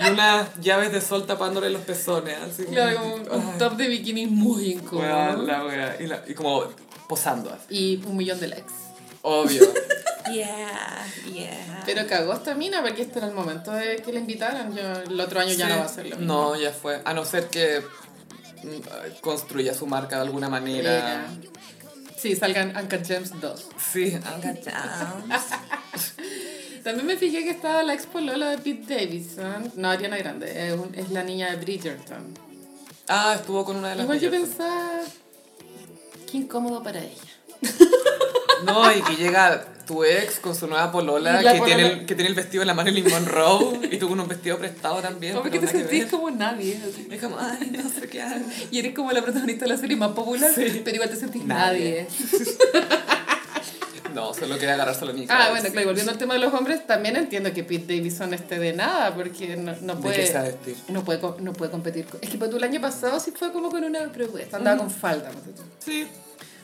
Y 0.00 0.10
unas 0.10 0.54
llaves 0.60 0.92
de 0.92 1.00
sol 1.00 1.26
tapándole 1.26 1.70
los 1.70 1.82
pezones. 1.82 2.36
Así 2.38 2.64
Claro, 2.66 3.00
como 3.00 3.14
un, 3.16 3.30
un 3.32 3.58
top 3.58 3.72
de 3.76 3.88
bikini 3.88 4.26
muy 4.28 4.74
incómodo. 4.74 5.00
weón, 5.08 5.44
la 5.46 5.64
wea. 5.64 5.96
Y, 5.98 6.06
la- 6.06 6.22
y 6.24 6.34
como 6.34 6.62
posando 7.08 7.50
así. 7.52 7.64
Y 8.00 8.04
un 8.06 8.16
millón 8.16 8.38
de 8.38 8.46
likes. 8.48 8.72
Obvio. 9.22 9.62
Yeah, 10.30 11.06
yeah. 11.32 11.82
Pero 11.86 12.06
cagó 12.06 12.34
esta 12.34 12.54
mina 12.54 12.82
porque 12.82 13.00
este 13.00 13.18
era 13.18 13.28
el 13.28 13.34
momento 13.34 13.70
de 13.72 13.96
que 13.96 14.12
la 14.12 14.18
invitaran. 14.20 14.76
Yo, 14.76 14.82
el 15.10 15.18
otro 15.18 15.40
año 15.40 15.54
ya 15.54 15.66
Sí. 15.66 15.72
no 15.72 15.78
va 15.78 15.84
a 15.86 15.88
ser 15.88 16.06
lo 16.06 16.16
mismo. 16.18 16.34
No, 16.34 16.54
ya 16.54 16.70
fue. 16.70 17.00
A 17.06 17.14
no 17.14 17.24
ser 17.24 17.46
que 17.48 17.80
mm, 18.62 19.20
construya 19.22 19.72
su 19.72 19.86
marca 19.86 20.16
de 20.16 20.22
alguna 20.22 20.50
manera. 20.50 20.92
Era- 20.98 21.26
Sí, 22.20 22.34
salgan 22.36 22.74
Uncut 22.76 23.06
Gems 23.06 23.40
2. 23.40 23.68
Sí. 23.92 24.18
También 26.84 27.06
me 27.06 27.16
fijé 27.16 27.44
que 27.44 27.50
estaba 27.50 27.82
la 27.82 27.94
expo 27.94 28.20
Lola 28.20 28.50
de 28.50 28.58
Pete 28.58 28.94
Davidson. 28.96 29.72
No, 29.76 29.90
Ariana 29.90 30.16
Grande. 30.16 30.68
Es, 30.68 30.74
un- 30.74 30.94
es 30.94 31.10
la 31.10 31.22
niña 31.22 31.50
de 31.50 31.56
Bridgerton. 31.56 32.34
Ah, 33.08 33.34
estuvo 33.36 33.64
con 33.64 33.76
una 33.76 33.90
de 33.90 33.96
las 33.96 34.04
Igual 34.04 34.20
yo 34.20 34.30
pensaba... 34.30 35.00
Qué 36.30 36.36
incómodo 36.38 36.82
para 36.82 37.00
ella. 37.00 37.22
No, 38.64 38.90
y 38.92 39.00
que 39.02 39.14
llega 39.14 39.64
tu 39.88 40.04
ex 40.04 40.38
con 40.38 40.54
su 40.54 40.68
nueva 40.68 40.92
polola, 40.92 41.38
que, 41.38 41.44
Tiene 41.44 41.58
polola- 41.58 41.86
el, 41.88 42.06
que 42.06 42.14
tiene 42.14 42.28
el 42.28 42.34
vestido 42.36 42.60
de 42.60 42.66
la 42.66 42.74
Marilyn 42.74 43.08
Monroe 43.10 43.80
y 43.90 43.96
tú 43.96 44.08
con 44.08 44.20
un 44.20 44.28
vestido 44.28 44.56
prestado 44.58 45.00
también. 45.00 45.32
Como 45.32 45.42
pero 45.50 45.60
que 45.60 45.66
te 45.66 45.72
sentís 45.72 46.06
como 46.06 46.30
nadie. 46.30 46.78
Es 47.10 47.20
como, 47.20 47.36
ay, 47.40 47.72
no 47.82 47.88
sé 47.88 48.06
qué 48.08 48.22
hago. 48.22 48.44
Y 48.70 48.78
eres 48.78 48.94
como 48.94 49.10
la 49.10 49.22
protagonista 49.22 49.64
de 49.64 49.72
la 49.72 49.76
serie 49.78 49.96
más 49.96 50.10
popular, 50.12 50.52
Sí. 50.54 50.82
pero 50.84 50.94
igual 50.94 51.10
te 51.10 51.16
sentís 51.16 51.44
nadie. 51.44 52.06
Nadie. 52.06 52.88
No, 54.14 54.32
solo 54.34 54.54
quería 54.58 54.74
agarrárselo 54.74 55.12
a 55.12 55.14
Ah, 55.28 55.50
bueno, 55.50 55.68
claro, 55.68 55.80
y 55.82 55.84
volviendo 55.84 56.10
al 56.10 56.18
tema 56.18 56.34
de 56.34 56.40
los 56.40 56.52
hombres, 56.52 56.84
también 56.86 57.14
entiendo 57.16 57.52
que 57.52 57.62
Pete 57.62 57.94
Davidson 57.96 58.34
esté 58.34 58.58
de 58.58 58.72
nada, 58.72 59.14
porque 59.14 59.54
no, 59.56 59.76
no 59.82 59.94
¿De 59.96 60.02
puede... 60.02 60.32
vestir? 60.42 60.76
No 60.88 61.04
puede, 61.04 61.20
no 61.40 61.52
puede 61.52 61.70
competir. 61.70 62.06
con- 62.06 62.18
Es 62.22 62.30
que 62.30 62.38
pues, 62.38 62.50
tú 62.50 62.56
el 62.56 62.64
año 62.64 62.80
pasado 62.80 63.20
sí 63.20 63.32
fue 63.36 63.52
como 63.52 63.70
con 63.70 63.84
una 63.84 64.10
propuesta, 64.10 64.56
andaba 64.56 64.78
con 64.78 64.90
falda. 64.90 65.30
no 65.30 65.38
sé. 65.40 65.62
Sí. 65.78 66.08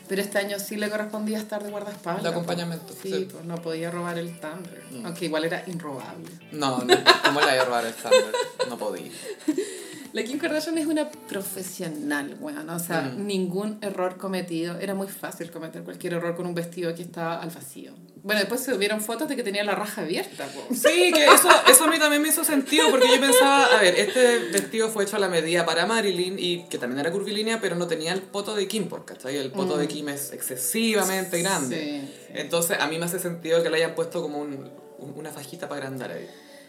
Pero 0.07 0.21
este 0.21 0.37
año 0.37 0.59
sí 0.59 0.75
le 0.75 0.89
correspondía 0.89 1.37
estar 1.39 1.63
de 1.63 1.71
guardaespaldas. 1.71 2.23
De 2.23 2.29
acompañamiento, 2.29 2.93
Sí, 3.01 3.09
sí. 3.11 3.27
pues 3.31 3.43
no 3.45 3.55
podía 3.61 3.89
robar 3.91 4.17
el 4.19 4.39
Tumblr. 4.39 4.81
Aunque 5.05 5.25
igual 5.25 5.45
era 5.45 5.63
inrobable. 5.67 6.29
No, 6.51 6.79
no, 6.83 6.95
¿cómo 7.23 7.39
le 7.41 7.47
voy 7.47 7.55
a 7.57 7.65
robar 7.65 7.85
el 7.85 7.93
Thunder? 7.93 8.31
No 8.69 8.77
podía. 8.77 9.11
La 10.15 10.23
Kim 10.23 10.39
Kardashian 10.39 10.77
es 10.77 10.85
una 10.85 11.09
profesional, 11.09 12.37
weón. 12.39 12.69
O 12.69 12.79
sea, 12.79 13.01
Mm. 13.01 13.27
ningún 13.27 13.77
error 13.81 14.17
cometido. 14.17 14.77
Era 14.79 14.93
muy 14.95 15.07
fácil 15.07 15.51
cometer 15.51 15.83
cualquier 15.83 16.13
error 16.13 16.35
con 16.37 16.45
un 16.45 16.55
vestido 16.55 16.93
que 16.95 17.01
estaba 17.01 17.41
al 17.41 17.49
vacío. 17.49 17.91
Bueno, 18.23 18.39
después 18.39 18.61
se 18.61 18.75
vieron 18.77 19.01
fotos 19.01 19.27
de 19.27 19.35
que 19.35 19.43
tenía 19.43 19.63
la 19.65 19.75
raja 19.75 20.01
abierta, 20.03 20.45
po. 20.47 20.73
Sí, 20.73 21.11
que 21.13 21.25
eso, 21.25 21.49
eso 21.69 21.83
a 21.83 21.87
mí 21.91 21.99
también 21.99 22.21
me 22.21 22.29
hizo 22.29 22.43
sentido 22.45 22.89
porque 22.89 23.07
yo 23.09 23.19
pensaba, 23.19 23.65
a 23.65 23.81
ver, 23.81 23.93
este 23.99 24.39
vestido 24.53 24.89
fue 24.89 25.03
hecho 25.03 25.17
a 25.17 25.19
la 25.19 25.27
medida 25.27 25.65
para 25.65 25.85
Marilyn 25.85 26.39
y 26.39 26.63
que 26.69 26.77
también 26.77 27.01
era 27.01 27.11
curvilínea, 27.11 27.59
pero 27.59 27.75
no 27.75 27.85
tenía 27.85 28.13
el 28.13 28.21
poto 28.21 28.55
de 28.55 28.67
Kim, 28.69 28.87
porque 28.87 29.13
¿cachai? 29.15 29.35
el 29.37 29.51
poto 29.51 29.77
de 29.77 29.87
Kim 29.89 30.07
es 30.09 30.31
excesivamente 30.31 31.41
grande. 31.41 31.77
Sí, 31.77 32.13
sí. 32.27 32.33
Entonces 32.35 32.77
a 32.79 32.87
mí 32.87 32.97
me 32.97 33.05
hace 33.05 33.19
sentido 33.19 33.61
que 33.61 33.69
le 33.69 33.77
hayan 33.77 33.95
puesto 33.95 34.21
como 34.21 34.39
un, 34.39 34.71
un- 34.97 35.13
una 35.17 35.31
fajita 35.31 35.67
para 35.67 35.81
agrandar 35.83 36.11
ahí. 36.13 36.27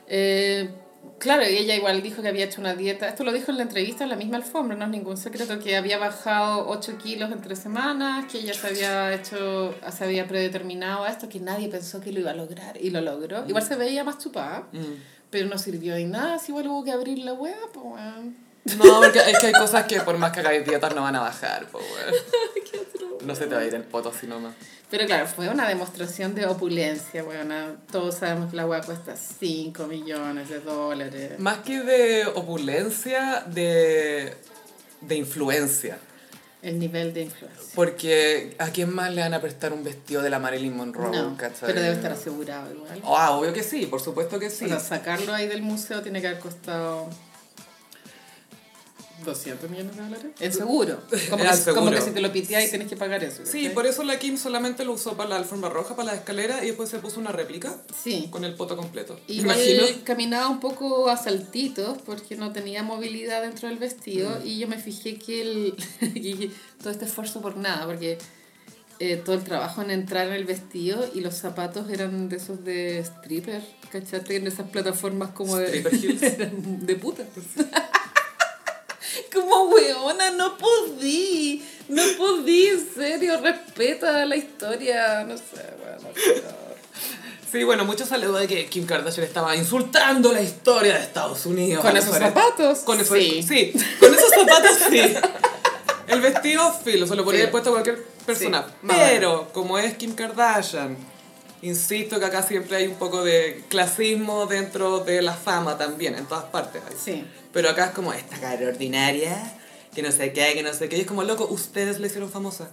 Eh, 0.09 0.68
claro, 1.18 1.42
y 1.42 1.57
ella 1.57 1.74
igual 1.74 2.03
dijo 2.03 2.22
que 2.22 2.28
había 2.28 2.44
hecho 2.44 2.61
una 2.61 2.74
dieta. 2.74 3.09
Esto 3.09 3.24
lo 3.24 3.32
dijo 3.32 3.51
en 3.51 3.57
la 3.57 3.62
entrevista 3.64 4.05
en 4.05 4.11
la 4.11 4.16
misma 4.16 4.36
alfombra, 4.36 4.76
no 4.76 4.84
es 4.84 4.90
ningún 4.90 5.16
secreto, 5.16 5.59
que 5.59 5.76
había 5.76 5.99
bajado 5.99 6.68
8 6.68 6.99
kilos 6.99 7.30
en 7.32 7.40
tres 7.40 7.59
semanas, 7.59 8.26
que 8.30 8.38
ella 8.38 8.55
se 8.55 8.66
había 8.66 9.14
hecho, 9.14 9.74
se 9.90 10.05
había 10.05 10.26
predeterminado 10.26 11.05
a 11.05 11.11
esto, 11.11 11.28
que 11.28 11.40
nadie 11.40 11.68
pensó 11.68 12.01
que 12.01 12.12
lo 12.12 12.20
iba 12.20 12.30
a 12.30 12.34
lograr 12.34 12.76
y 12.80 12.90
lo 12.90 13.01
logró. 13.01 13.47
Igual 13.47 13.64
se 13.64 13.76
veía 13.76 14.05
más 14.05 14.18
chupada, 14.18 14.68
pero 15.30 15.49
no 15.49 15.59
sirvió 15.59 15.94
de 15.94 16.05
nada, 16.05 16.38
si 16.38 16.53
igual 16.53 16.68
hubo 16.68 16.84
que 16.84 16.92
abrir 16.92 17.18
la 17.18 17.32
web, 17.32 17.57
pues 17.72 17.84
weón. 17.84 18.45
No, 18.76 19.00
porque 19.00 19.18
es 19.18 19.38
que 19.38 19.46
hay 19.46 19.52
cosas 19.52 19.84
que 19.86 20.00
por 20.00 20.18
más 20.18 20.32
que 20.32 20.40
hagáis 20.40 20.64
dietas 20.64 20.94
no 20.94 21.02
van 21.02 21.14
a 21.16 21.20
bajar, 21.20 21.66
pues. 21.70 21.84
No 23.24 23.34
se 23.34 23.46
te 23.46 23.54
va 23.54 23.60
a 23.60 23.64
ir 23.64 23.74
el 23.74 23.84
poto 23.84 24.10
así 24.10 24.26
nomás. 24.26 24.54
Pero 24.90 25.04
claro, 25.06 25.26
fue 25.26 25.48
una 25.48 25.68
demostración 25.68 26.34
de 26.34 26.46
opulencia, 26.46 27.24
weón. 27.24 27.78
Todos 27.90 28.16
sabemos 28.16 28.50
que 28.50 28.56
la 28.56 28.66
web 28.66 28.84
cuesta 28.84 29.16
5 29.16 29.86
millones 29.86 30.48
de 30.48 30.60
dólares. 30.60 31.38
Más 31.38 31.58
que 31.58 31.80
de 31.80 32.26
opulencia, 32.26 33.42
de, 33.46 34.36
de 35.00 35.14
influencia. 35.16 35.98
El 36.62 36.78
nivel 36.78 37.12
de 37.14 37.22
influencia. 37.22 37.74
Porque 37.74 38.56
¿a 38.58 38.70
quién 38.70 38.94
más 38.94 39.12
le 39.12 39.20
van 39.20 39.34
a 39.34 39.40
prestar 39.40 39.72
un 39.72 39.84
vestido 39.84 40.22
de 40.22 40.30
la 40.30 40.38
Marilyn 40.38 40.76
Monroe? 40.76 41.10
No, 41.10 41.36
¿cachai? 41.36 41.66
pero 41.66 41.80
debe 41.80 41.94
estar 41.94 42.12
asegurado 42.12 42.72
igual. 42.72 43.02
Ah, 43.04 43.32
obvio 43.32 43.52
que 43.52 43.62
sí, 43.62 43.86
por 43.86 44.00
supuesto 44.00 44.38
que 44.38 44.50
sí. 44.50 44.64
O 44.64 44.68
sea, 44.68 44.80
sacarlo 44.80 45.34
ahí 45.34 45.46
del 45.48 45.62
museo 45.62 46.02
tiene 46.02 46.20
que 46.20 46.28
haber 46.28 46.40
costado... 46.40 47.08
200 49.24 49.70
millones 49.70 49.96
de 49.96 50.02
dólares. 50.02 50.26
El 50.40 50.52
seguro. 50.52 51.00
Como, 51.30 51.42
que, 51.42 51.48
el 51.48 51.54
seguro. 51.56 51.74
como 51.74 51.90
que 51.90 52.00
si 52.02 52.10
te 52.10 52.20
lo 52.20 52.32
piteas 52.32 52.64
y 52.66 52.68
tienes 52.70 52.88
que 52.88 52.96
pagar 52.96 53.24
eso. 53.24 53.42
Sí, 53.44 53.68
por 53.70 53.86
eso 53.86 54.02
la 54.04 54.18
Kim 54.18 54.36
solamente 54.36 54.84
lo 54.84 54.92
usó 54.92 55.16
para 55.16 55.30
la 55.30 55.36
alfombra 55.36 55.70
roja, 55.70 55.96
para 55.96 56.12
la 56.12 56.18
escalera, 56.18 56.62
y 56.62 56.68
después 56.68 56.88
se 56.90 56.98
puso 56.98 57.18
una 57.20 57.32
réplica 57.32 57.76
Sí. 58.04 58.28
con 58.30 58.44
el 58.44 58.54
poto 58.54 58.76
completo. 58.76 59.18
Imagino. 59.28 59.84
caminaba 60.04 60.48
un 60.48 60.60
poco 60.60 61.08
a 61.08 61.16
saltitos 61.16 61.98
porque 62.02 62.36
no 62.36 62.52
tenía 62.52 62.82
movilidad 62.82 63.42
dentro 63.42 63.68
del 63.68 63.78
vestido 63.78 64.30
Mm. 64.40 64.46
y 64.46 64.58
yo 64.58 64.68
me 64.68 64.78
fijé 64.78 65.16
que 65.18 65.40
el, 65.42 65.74
y 66.14 66.50
todo 66.80 66.90
este 66.90 67.04
esfuerzo 67.06 67.40
por 67.40 67.56
nada, 67.56 67.86
porque 67.86 68.18
eh, 68.98 69.16
todo 69.16 69.34
el 69.34 69.42
trabajo 69.44 69.82
en 69.82 69.90
entrar 69.90 70.26
en 70.28 70.34
el 70.34 70.44
vestido 70.44 71.08
y 71.14 71.20
los 71.20 71.34
zapatos 71.34 71.90
eran 71.90 72.28
de 72.28 72.36
esos 72.36 72.64
de 72.64 72.98
stripper, 73.00 73.62
¿cachaste? 73.90 74.36
En 74.36 74.46
esas 74.46 74.68
plataformas 74.70 75.30
como 75.30 75.56
de, 75.56 75.66
Stripper 75.66 75.94
heels. 76.02 76.22
eran 76.22 76.86
de 76.86 76.94
puta. 76.96 77.24
como 79.32 79.64
weona, 79.64 80.30
no 80.32 80.56
podí, 80.58 81.64
no 81.88 82.02
podí, 82.18 82.66
en 82.68 82.88
serio, 82.94 83.40
respeta 83.40 84.24
la 84.26 84.36
historia, 84.36 85.24
no 85.24 85.36
sé, 85.36 85.44
bueno, 85.82 86.08
pero- 86.14 86.66
Sí, 87.50 87.62
bueno, 87.62 87.84
mucho 87.84 88.04
salió 88.04 88.32
de 88.32 88.48
que 88.48 88.66
Kim 88.66 88.86
Kardashian 88.86 89.24
estaba 89.26 89.54
insultando 89.56 90.32
la 90.32 90.42
historia 90.42 90.94
de 90.94 91.00
Estados 91.04 91.46
Unidos. 91.46 91.82
Con 91.82 91.96
esos 91.96 92.16
zapatos, 92.16 92.80
Con 92.80 93.00
esos, 93.00 93.16
sí. 93.16 93.42
sí. 93.42 93.72
con 94.00 94.12
esos 94.12 94.30
zapatos 94.30 94.72
sí. 94.90 95.14
El 96.08 96.20
vestido 96.20 96.72
filo, 96.72 97.06
se 97.06 97.14
lo 97.14 97.24
podría 97.24 97.42
haber 97.42 97.52
puesto 97.52 97.70
a 97.70 97.72
cualquier 97.74 98.02
persona. 98.26 98.66
Sí, 98.68 98.86
Pero, 98.88 99.48
como 99.52 99.78
es 99.78 99.96
Kim 99.96 100.14
Kardashian, 100.14 100.96
insisto 101.68 102.18
que 102.18 102.24
acá 102.26 102.42
siempre 102.42 102.76
hay 102.76 102.86
un 102.86 102.94
poco 102.94 103.22
de 103.24 103.64
clasismo 103.68 104.46
dentro 104.46 105.00
de 105.00 105.22
la 105.22 105.34
fama 105.34 105.76
también, 105.78 106.14
en 106.14 106.26
todas 106.26 106.44
partes. 106.44 106.82
hay. 106.88 106.96
Sí. 107.02 107.24
Pero 107.52 107.70
acá 107.70 107.86
es 107.86 107.90
como 107.92 108.12
esta 108.12 108.36
cara 108.38 108.68
ordinaria, 108.68 109.54
que 109.94 110.02
no 110.02 110.12
sé 110.12 110.32
qué, 110.32 110.52
que 110.54 110.62
no 110.62 110.72
sé 110.74 110.88
qué. 110.88 110.98
Y 110.98 111.00
es 111.02 111.06
como, 111.06 111.22
loco, 111.24 111.46
ustedes 111.50 111.98
le 112.00 112.06
hicieron 112.08 112.30
famosa. 112.30 112.68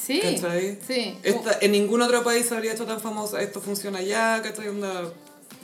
Sí, 0.00 0.20
¿Cachai? 0.20 0.78
sí. 0.86 1.16
Esta- 1.22 1.58
en 1.60 1.72
ningún 1.72 2.02
otro 2.02 2.22
país 2.24 2.46
se 2.46 2.54
habría 2.54 2.72
hecho 2.72 2.84
tan 2.86 3.00
famosa. 3.00 3.40
Esto 3.40 3.60
funciona 3.60 3.98
allá, 3.98 4.40
¿cachai? 4.42 4.68
Onda... 4.68 5.12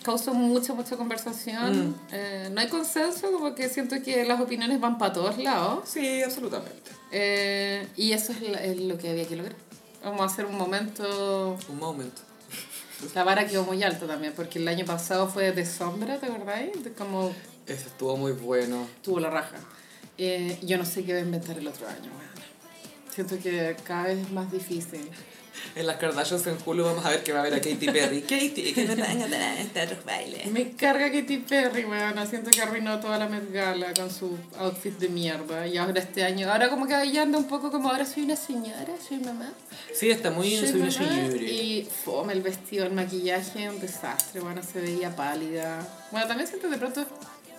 Causó 0.02 0.32
mucha, 0.32 0.72
mucha 0.72 0.96
conversación. 0.96 1.90
Mm. 1.90 1.94
Eh, 2.12 2.48
no 2.52 2.60
hay 2.62 2.68
consenso, 2.68 3.30
como 3.32 3.54
que 3.54 3.68
siento 3.68 3.96
que 4.02 4.24
las 4.24 4.40
opiniones 4.40 4.80
van 4.80 4.96
para 4.96 5.12
todos 5.12 5.36
lados. 5.36 5.80
Sí, 5.86 6.22
absolutamente. 6.22 6.90
Eh, 7.12 7.86
y 7.96 8.12
eso 8.12 8.32
es, 8.32 8.40
la- 8.42 8.64
es 8.64 8.78
lo 8.78 8.96
que 8.96 9.10
había 9.10 9.26
que 9.28 9.36
lograr. 9.36 9.56
Vamos 10.02 10.22
a 10.22 10.24
hacer 10.24 10.46
un 10.46 10.56
momento... 10.56 11.58
Un 11.68 11.78
momento. 11.78 12.22
La 13.14 13.24
vara 13.24 13.46
quedó 13.46 13.64
muy 13.64 13.82
alta 13.82 14.06
también, 14.06 14.32
porque 14.34 14.58
el 14.58 14.68
año 14.68 14.84
pasado 14.84 15.28
fue 15.28 15.52
de 15.52 15.64
sombra, 15.66 16.18
¿te 16.18 16.26
acordáis? 16.26 16.84
De 16.84 16.92
como 16.92 17.34
Ese 17.66 17.86
estuvo 17.88 18.16
muy 18.16 18.32
bueno. 18.32 18.86
tuvo 19.02 19.20
la 19.20 19.30
raja. 19.30 19.56
Eh, 20.18 20.58
yo 20.62 20.76
no 20.76 20.84
sé 20.84 21.04
qué 21.04 21.14
va 21.14 21.18
a 21.18 21.22
inventar 21.22 21.58
el 21.58 21.66
otro 21.66 21.88
año, 21.88 22.10
weón. 22.10 22.30
Siento 23.14 23.38
que 23.38 23.76
cada 23.84 24.04
vez 24.04 24.18
es 24.18 24.30
más 24.32 24.52
difícil. 24.52 25.08
En 25.74 25.86
las 25.86 25.96
Kardashians 25.96 26.46
en 26.46 26.56
Hulu 26.64 26.84
vamos 26.84 27.04
a 27.04 27.10
ver 27.10 27.22
que 27.22 27.32
va 27.32 27.38
a 27.38 27.42
haber 27.42 27.54
a 27.54 27.60
Katy 27.60 27.86
Perry. 27.86 28.22
Katy, 28.28 28.72
que 28.72 28.84
me 28.86 28.94
van 28.96 29.22
a 29.22 29.28
dar 29.28 29.58
estos 29.58 30.04
bailes. 30.04 30.46
Me 30.46 30.72
carga 30.72 31.10
Katy 31.10 31.38
Perry, 31.38 31.84
weón. 31.84 32.26
Siento 32.26 32.50
que 32.50 32.60
arruinó 32.60 32.98
toda 33.00 33.18
la 33.18 33.28
Met 33.28 33.52
Gala 33.52 33.94
con 33.94 34.10
su 34.10 34.36
outfit 34.58 34.98
de 34.98 35.08
mierda. 35.08 35.66
Y 35.66 35.76
ahora 35.76 36.00
este 36.00 36.24
año, 36.24 36.50
ahora 36.50 36.68
como 36.68 36.86
que 36.86 37.10
ya 37.10 37.22
anda 37.22 37.38
un 37.38 37.46
poco 37.46 37.70
como 37.70 37.90
ahora 37.90 38.04
soy 38.04 38.24
una 38.24 38.36
señora, 38.36 38.94
soy 39.06 39.18
mamá. 39.18 39.52
Sí, 39.94 40.10
está 40.10 40.30
muy 40.30 40.56
Soy 40.56 40.68
soy 40.68 40.80
una 40.82 40.90
señora. 40.90 41.36
Y 41.36 41.88
fome 42.04 42.32
el 42.32 42.42
vestido, 42.42 42.86
el 42.86 42.92
maquillaje, 42.92 43.68
un 43.68 43.80
desastre. 43.80 44.40
Bueno, 44.40 44.62
se 44.62 44.80
veía 44.80 45.14
pálida. 45.14 45.86
Bueno, 46.10 46.26
también 46.26 46.48
siento 46.48 46.68
de 46.68 46.78
pronto 46.78 47.06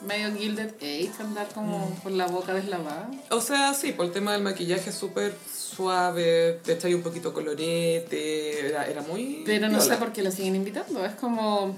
medio 0.06 0.36
Gilded 0.36 0.74
Age 0.78 1.12
andar 1.20 1.48
como 1.54 1.88
Mm. 1.88 1.96
con 2.04 2.18
la 2.18 2.28
boca 2.28 2.54
deslavada. 2.54 3.10
O 3.30 3.42
sea, 3.42 3.74
sí, 3.74 3.92
por 3.94 4.06
el 4.08 4.12
tema 4.12 4.34
del 4.34 4.42
maquillaje 4.42 4.92
súper 4.92 5.34
suave, 5.54 6.60
te 6.64 6.74
echáis 6.74 6.96
un 6.96 7.02
poquito 7.04 7.34
colorete, 7.34 8.68
era, 8.68 8.86
era 8.88 9.02
muy... 9.02 9.44
Pero 9.46 9.70
no 9.70 9.80
sé 9.80 9.88
piola. 9.88 10.00
por 10.00 10.14
qué 10.14 10.22
la 10.24 10.32
siguen 10.32 10.56
invitando. 10.56 11.06
Es 11.06 11.14
como... 11.16 11.76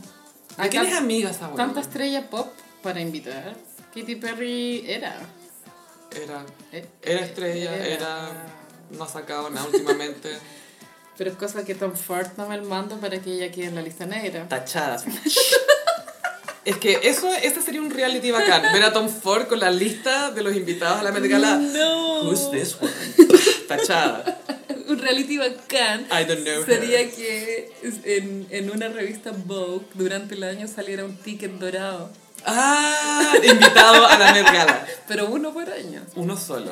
¿De 0.58 0.64
hay 0.64 0.70
quién 0.70 0.84
es 0.86 0.90
tan- 0.94 1.04
amiga 1.04 1.30
esa 1.32 1.48
buena? 1.48 1.66
tanta 1.66 1.82
estrella 1.82 2.30
pop 2.30 2.48
para 2.82 3.02
invitar. 3.02 3.56
Katy 3.94 4.16
Perry 4.16 4.84
era. 4.88 5.16
Era, 6.12 6.46
Eh, 6.72 6.86
era 7.02 7.22
estrella, 7.22 7.76
era. 7.76 7.86
era... 7.88 8.30
No 8.92 9.04
ha 9.06 9.08
sacado 9.08 9.50
nada 9.50 9.66
últimamente. 9.68 10.30
Pero 11.18 11.30
es 11.32 11.38
cosa 11.38 11.64
que 11.64 11.76
Tom 11.76 11.94
Ford 11.94 12.28
toma 12.36 12.56
el 12.56 12.64
mando 12.64 12.98
para 13.00 13.20
que 13.22 13.34
ella 13.34 13.52
quede 13.52 13.66
en 13.68 13.76
la 13.76 13.82
lista 13.84 14.06
negra. 14.08 14.48
Tachadas. 14.48 15.06
Es 16.66 16.78
que 16.78 17.00
eso, 17.04 17.30
este 17.42 17.62
sería 17.62 17.82
un 17.82 17.92
reality 17.92 18.32
bacán. 18.32 18.62
Ver 18.74 18.84
a 18.84 18.94
Tom 18.94 19.10
Ford 19.10 19.48
con 19.48 19.60
la 19.60 19.70
lista 19.70 20.32
de 20.32 20.44
los 20.44 20.56
invitados 20.56 21.00
a 21.00 21.04
la 21.04 21.12
Met 21.12 21.26
Gala. 21.30 21.58
No. 21.58 22.24
Who's 22.24 22.52
this 22.52 22.78
one? 22.80 22.92
Tachada. 23.68 24.40
Un 24.88 24.98
reality 25.00 25.38
bacán. 25.38 26.08
I 26.12 26.26
don't 26.26 26.44
know 26.44 26.62
her. 26.62 26.66
Sería 26.66 27.10
que 27.10 27.72
en, 28.06 28.48
en 28.50 28.72
una 28.72 28.88
revista 28.88 29.32
Vogue 29.46 29.86
durante 29.94 30.36
el 30.36 30.44
año 30.44 30.68
saliera 30.68 31.04
un 31.04 31.18
ticket 31.18 31.52
dorado. 31.52 32.10
Ah, 32.46 33.34
invitado 33.44 34.06
a 34.06 34.18
la 34.18 34.34
Met 34.34 34.46
Gala. 34.46 34.86
Pero 35.08 35.28
uno 35.28 35.54
por 35.54 35.70
año. 35.70 36.02
Uno 36.16 36.38
solo. 36.38 36.72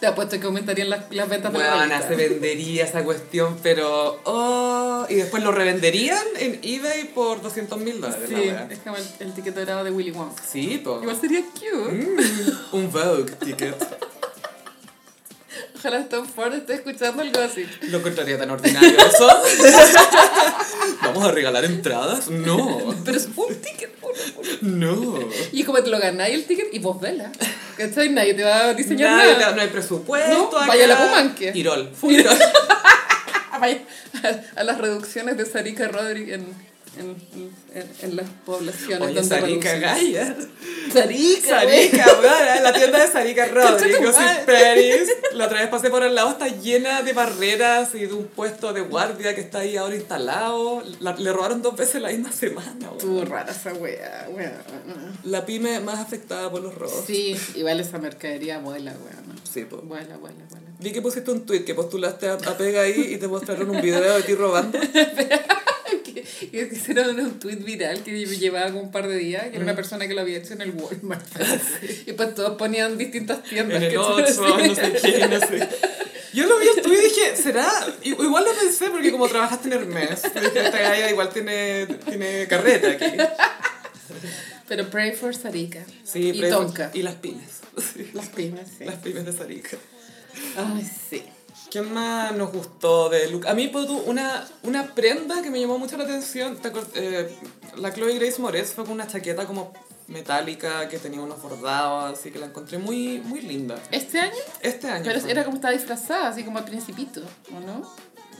Te 0.00 0.06
apuesto 0.06 0.38
que 0.38 0.46
aumentarían 0.46 0.90
las, 0.90 1.10
las 1.10 1.28
ventas 1.28 1.52
de 1.52 1.58
la 1.58 1.74
Bueno, 1.76 1.86
revista. 1.94 2.08
se 2.08 2.14
vendería 2.16 2.84
esa 2.84 3.02
cuestión, 3.04 3.58
pero... 3.62 4.20
Oh, 4.24 5.06
y 5.08 5.14
después 5.14 5.42
lo 5.42 5.50
revenderían 5.52 6.22
en 6.38 6.60
eBay 6.62 7.04
por 7.14 7.40
200 7.42 7.78
mil 7.80 8.00
dólares. 8.00 8.30
la 8.30 8.38
Sí, 8.38 8.52
es 8.70 8.78
como 8.80 8.96
el, 8.96 9.04
el 9.20 9.32
ticket 9.34 9.54
dorado 9.54 9.84
de 9.84 9.90
Willy 9.90 10.10
Wonka. 10.10 10.42
Sí, 10.50 10.80
po. 10.84 11.00
Igual 11.02 11.18
sería 11.20 11.42
cute. 11.42 11.92
Mm, 11.92 12.74
un 12.76 12.92
Vogue 12.92 13.32
ticket. 13.44 13.76
Ojalá 15.80 16.04
Tom 16.10 16.26
Ford 16.26 16.52
esté 16.52 16.74
escuchando 16.74 17.22
algo 17.22 17.40
así. 17.40 17.66
Lo 17.88 17.98
encontraría 17.98 18.36
tan 18.36 18.50
ordinario 18.50 18.98
eso. 18.98 19.26
¿Vamos 21.02 21.24
a 21.24 21.32
regalar 21.32 21.64
entradas? 21.64 22.28
No. 22.28 22.94
Pero 23.02 23.16
es 23.16 23.28
un 23.34 23.54
ticket, 23.54 23.90
uno, 24.02 24.12
uno. 24.60 24.86
No. 24.92 25.18
Y 25.52 25.60
es 25.60 25.66
como 25.66 25.82
te 25.82 25.88
lo 25.88 25.98
ganáis 25.98 26.34
el 26.34 26.44
ticket 26.44 26.68
y 26.74 26.80
vos 26.80 27.00
vela. 27.00 27.32
¿Cachai? 27.78 28.10
Nadie 28.10 28.34
te 28.34 28.44
va 28.44 28.66
a 28.66 28.74
diseñar 28.74 29.16
Nadie 29.16 29.38
nada. 29.38 29.52
no 29.52 29.62
hay 29.62 29.68
presupuesto. 29.68 30.50
No, 30.52 30.58
acá. 30.58 30.66
vaya 30.66 30.84
a 30.84 30.88
la 30.88 30.98
Pumanque. 30.98 31.52
Ah, 33.48 33.58
vaya, 33.58 33.78
a, 34.22 34.60
a 34.60 34.64
las 34.64 34.76
reducciones 34.76 35.38
de 35.38 35.46
Sarika 35.46 35.88
Rodríguez 35.88 36.40
en, 36.40 36.69
en, 36.98 37.16
en, 37.74 37.90
en 38.02 38.16
las 38.16 38.28
poblaciones 38.44 39.08
Oye, 39.08 39.20
donde 39.20 39.40
reducen. 39.40 39.80
Gaya. 39.80 40.36
Sarika, 40.92 41.64
güey. 41.64 41.88
Sarika, 41.90 42.06
weón, 42.20 42.62
la 42.64 42.72
tienda 42.72 42.98
de 42.98 43.08
tu 43.98 44.02
y 44.02 44.12
madre. 44.12 44.42
Peris. 44.46 45.08
La 45.34 45.46
otra 45.46 45.60
vez 45.60 45.68
pasé 45.70 45.88
por 45.90 46.02
al 46.02 46.14
lado, 46.14 46.30
está 46.30 46.48
llena 46.48 47.02
de 47.02 47.12
barreras 47.12 47.94
y 47.94 48.00
de 48.06 48.12
un 48.12 48.26
puesto 48.26 48.72
de 48.72 48.80
guardia 48.80 49.34
que 49.34 49.40
está 49.40 49.60
ahí 49.60 49.76
ahora 49.76 49.94
instalado. 49.94 50.82
La- 51.00 51.14
le 51.16 51.32
robaron 51.32 51.62
dos 51.62 51.76
veces 51.76 52.02
la 52.02 52.08
misma 52.08 52.32
semana. 52.32 52.90
Estuvo 52.92 53.24
rara 53.24 53.52
esa 53.52 53.72
wea, 53.74 54.28
wea. 54.32 54.60
La 55.24 55.46
pyme 55.46 55.80
más 55.80 55.98
afectada 56.00 56.50
por 56.50 56.60
los 56.60 56.74
robos. 56.74 57.04
Sí, 57.06 57.36
igual 57.54 57.78
esa 57.80 57.98
mercadería 57.98 58.58
vuela, 58.58 58.92
wea. 58.92 59.14
¿no? 59.26 59.34
Sí, 59.50 59.64
po. 59.64 59.78
Vuela, 59.78 60.16
vuela, 60.16 60.44
vuela. 60.50 60.66
Vi 60.80 60.92
que 60.92 61.02
pusiste 61.02 61.30
un 61.30 61.44
tweet 61.46 61.64
que 61.64 61.74
postulaste 61.74 62.26
a, 62.28 62.34
a 62.34 62.56
Pega 62.56 62.82
ahí 62.82 63.12
y 63.14 63.16
te 63.18 63.28
mostraron 63.28 63.68
un 63.70 63.80
video 63.82 64.16
de 64.16 64.22
ti 64.22 64.34
robando. 64.34 64.78
que, 66.40 66.68
que 66.68 66.74
hicieron 66.74 67.18
un 67.18 67.38
tweet 67.38 67.56
viral 67.56 68.02
que 68.02 68.24
llevaba 68.26 68.66
como 68.68 68.82
un 68.82 68.90
par 68.90 69.08
de 69.08 69.16
días, 69.16 69.44
que 69.44 69.56
era 69.56 69.64
una 69.64 69.74
persona 69.74 70.06
que 70.06 70.14
lo 70.14 70.20
había 70.20 70.38
hecho 70.38 70.54
en 70.54 70.62
el 70.62 70.70
Walmart. 70.72 71.26
Y 72.06 72.12
pues 72.12 72.34
todos 72.34 72.56
ponían 72.56 72.98
distintas 72.98 73.42
tiendas. 73.42 73.78
En 73.78 73.82
el 73.84 73.90
que 73.90 73.98
8, 73.98 74.58
no 74.66 74.74
sé 74.74 74.92
qué, 75.02 75.28
no 75.28 75.40
sé. 75.40 75.68
Yo 76.32 76.46
lo 76.46 76.58
vi 76.58 76.68
en 76.68 76.82
tweet 76.82 76.98
y 76.98 77.02
dije, 77.02 77.36
¿será? 77.36 77.68
Igual 78.02 78.44
lo 78.44 78.54
pensé 78.54 78.88
porque 78.90 79.10
como 79.10 79.28
trabajaste 79.28 79.68
en 79.68 79.74
Hermes, 79.74 80.22
dije, 80.22 80.64
esta 80.64 80.78
galla 80.78 81.10
igual 81.10 81.30
tiene, 81.30 81.86
tiene 81.86 82.46
carreta 82.46 82.90
aquí. 82.90 83.16
Pero 84.68 84.88
pray 84.88 85.12
for 85.12 85.34
Sarika. 85.34 85.80
Sí, 86.04 86.30
y 86.32 86.48
Tonka. 86.48 86.92
Y 86.94 87.02
las 87.02 87.16
pymes. 87.16 87.60
Las 88.14 88.28
pymes, 88.28 88.68
sí. 88.78 88.84
Las 88.84 88.96
pymes 88.96 89.24
de 89.24 89.32
Sarika. 89.32 89.76
Ay, 90.56 90.88
sí. 91.10 91.24
¿Quién 91.70 91.92
más 91.94 92.34
nos 92.34 92.52
gustó 92.52 93.08
de 93.08 93.30
look? 93.30 93.46
A 93.46 93.54
mí, 93.54 93.70
una, 94.06 94.44
una 94.64 94.86
prenda 94.94 95.40
que 95.42 95.50
me 95.50 95.60
llamó 95.60 95.78
mucho 95.78 95.96
la 95.96 96.04
atención, 96.04 96.56
¿te 96.56 96.72
acuer- 96.72 96.88
eh, 96.94 97.36
la 97.76 97.92
Chloe 97.92 98.14
Grace 98.18 98.40
Moretz 98.40 98.72
fue 98.74 98.84
con 98.84 98.94
una 98.94 99.06
chaqueta 99.06 99.46
como 99.46 99.72
metálica 100.08 100.88
que 100.88 100.98
tenía 100.98 101.20
unos 101.20 101.40
bordados, 101.40 102.18
así 102.18 102.32
que 102.32 102.40
la 102.40 102.46
encontré 102.46 102.78
muy, 102.78 103.20
muy 103.20 103.40
linda. 103.42 103.76
¿Este 103.92 104.18
año? 104.18 104.32
Este 104.60 104.88
año. 104.88 105.04
Pero 105.04 105.24
era 105.28 105.44
como 105.44 105.56
estaba 105.56 105.72
disfrazada, 105.72 106.28
así 106.28 106.42
como 106.42 106.58
al 106.58 106.64
principito, 106.64 107.22
¿o 107.56 107.60
no? 107.60 107.88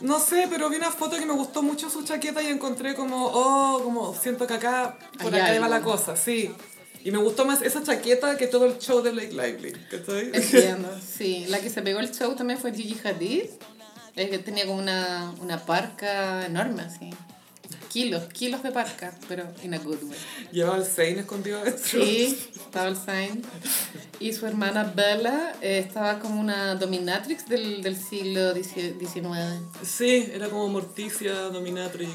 No 0.00 0.18
sé, 0.18 0.46
pero 0.50 0.68
vi 0.70 0.76
una 0.76 0.90
foto 0.90 1.16
que 1.18 1.26
me 1.26 1.34
gustó 1.34 1.62
mucho 1.62 1.88
su 1.90 2.02
chaqueta 2.02 2.42
y 2.42 2.46
encontré 2.46 2.94
como, 2.94 3.26
oh, 3.26 3.80
como 3.84 4.14
siento 4.14 4.46
que 4.46 4.54
acá, 4.54 4.98
por 5.22 5.32
acá 5.34 5.60
va 5.60 5.68
la 5.68 5.82
cosa, 5.82 6.16
sí. 6.16 6.52
Y 7.04 7.10
me 7.10 7.18
gustó 7.18 7.44
más 7.44 7.62
esa 7.62 7.82
chaqueta 7.82 8.36
que 8.36 8.46
todo 8.46 8.66
el 8.66 8.78
show 8.78 9.02
de 9.02 9.10
Blake 9.10 9.32
Lively, 9.32 9.72
¿cachai? 9.90 10.30
Entiendo, 10.32 10.88
sí. 11.16 11.46
La 11.48 11.60
que 11.60 11.70
se 11.70 11.82
pegó 11.82 12.00
el 12.00 12.12
show 12.12 12.34
también 12.34 12.58
fue 12.58 12.72
Gigi 12.74 12.96
Hadid. 13.02 13.44
Es 14.16 14.28
que 14.28 14.38
tenía 14.38 14.66
como 14.66 14.78
una, 14.78 15.32
una 15.40 15.64
parca 15.64 16.44
enorme, 16.44 16.82
así. 16.82 17.10
Kilos, 17.88 18.24
kilos 18.32 18.62
de 18.62 18.70
parca, 18.70 19.12
pero 19.28 19.44
in 19.62 19.74
a 19.74 19.78
good 19.78 20.02
way. 20.02 20.18
Llevaba 20.52 20.76
el 20.76 20.84
Sein 20.84 21.18
escondido 21.18 21.60
adentro. 21.60 21.82
Sí, 21.84 22.38
estaba 22.54 22.88
el 22.88 22.96
Saint. 22.96 23.44
Y 24.20 24.32
su 24.32 24.46
hermana 24.46 24.92
Bella 24.94 25.54
eh, 25.60 25.78
estaba 25.78 26.18
como 26.20 26.40
una 26.40 26.74
dominatrix 26.76 27.48
del, 27.48 27.82
del 27.82 27.96
siglo 27.96 28.54
XIX. 28.54 29.32
Sí, 29.82 30.30
era 30.32 30.48
como 30.48 30.68
Morticia, 30.68 31.32
Dominatrix. 31.32 32.14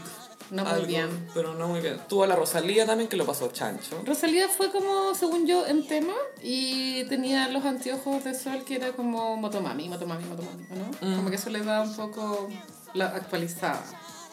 No 0.51 0.63
muy 0.63 0.85
bien. 0.85 1.27
Pero 1.34 1.53
no 1.55 1.67
muy 1.67 1.81
bien. 1.81 1.99
Tuvo 2.07 2.23
a 2.23 2.27
la 2.27 2.35
Rosalía 2.35 2.85
también 2.85 3.09
que 3.09 3.17
lo 3.17 3.26
pasó 3.26 3.47
chancho. 3.51 4.01
Rosalía 4.05 4.47
fue 4.47 4.72
como, 4.72 5.15
según 5.15 5.47
yo, 5.47 5.65
en 5.65 5.88
tema 5.88 6.13
y 6.43 7.03
tenía 7.05 7.47
los 7.49 7.65
anteojos 7.65 8.23
de 8.23 8.34
sol 8.35 8.63
que 8.65 8.76
era 8.76 8.91
como 8.91 9.38
Motomami, 9.38 9.89
Motomami, 9.89 10.23
Motomami, 10.26 10.65
¿no? 10.69 11.07
Mm. 11.07 11.15
Como 11.17 11.30
que 11.30 11.35
eso 11.35 11.49
le 11.49 11.63
da 11.63 11.81
un 11.81 11.95
poco 11.95 12.47
la 12.93 13.07
actualizada. 13.07 13.81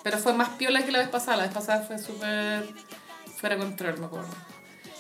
Pero 0.02 0.18
fue 0.18 0.32
más 0.32 0.50
piola 0.50 0.84
que 0.84 0.92
la 0.92 0.98
vez 0.98 1.08
pasada. 1.08 1.38
La 1.38 1.42
vez 1.44 1.54
pasada 1.54 1.82
fue 1.82 1.98
súper 1.98 2.68
fuera 3.36 3.56
de 3.56 3.62
control, 3.62 3.98
me 3.98 4.06
acuerdo. 4.06 4.28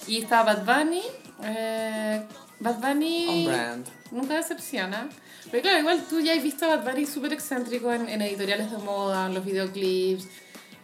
Y 0.06 0.18
estaba 0.22 0.54
Bad 0.54 0.84
Bunny. 0.84 1.02
Eh, 1.44 2.26
Bad 2.60 2.78
Bunny 2.80 3.26
On 3.28 3.44
brand. 3.52 3.86
nunca 4.10 4.34
decepciona. 4.36 5.08
Pero 5.50 5.62
claro, 5.62 5.78
igual 5.80 6.02
tú 6.08 6.20
ya 6.20 6.34
has 6.34 6.42
visto 6.42 6.64
a 6.64 6.76
Bad 6.76 6.84
Bunny 6.84 7.06
súper 7.06 7.32
excéntrico 7.32 7.92
en, 7.92 8.08
en 8.08 8.22
editoriales 8.22 8.70
de 8.70 8.78
moda, 8.78 9.26
en 9.26 9.34
los 9.34 9.44
videoclips. 9.44 10.28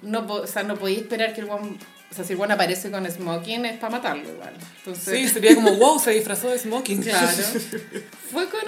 No, 0.03 0.27
o 0.27 0.47
sea, 0.47 0.63
no 0.63 0.77
podéis 0.77 1.01
esperar 1.01 1.35
que 1.35 1.41
el 1.41 1.51
one... 1.51 1.77
O 2.11 2.15
sea, 2.15 2.25
si 2.25 2.33
el 2.33 2.41
one 2.41 2.55
aparece 2.55 2.91
con 2.91 3.05
smoking 3.11 3.67
es 3.67 3.79
para 3.79 3.91
matarlo 3.91 4.27
igual. 4.27 4.55
Entonces, 4.79 5.15
Sí, 5.15 5.29
sería 5.29 5.55
como, 5.55 5.73
wow, 5.77 5.99
se 5.99 6.13
disfrazó 6.13 6.49
de 6.49 6.59
smoking. 6.59 7.03
Claro. 7.03 7.29
Fue 8.33 8.49
con 8.49 8.61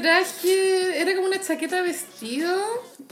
traje, 0.00 1.00
era 1.00 1.14
como 1.14 1.26
una 1.26 1.40
chaqueta 1.40 1.80
vestido, 1.82 2.54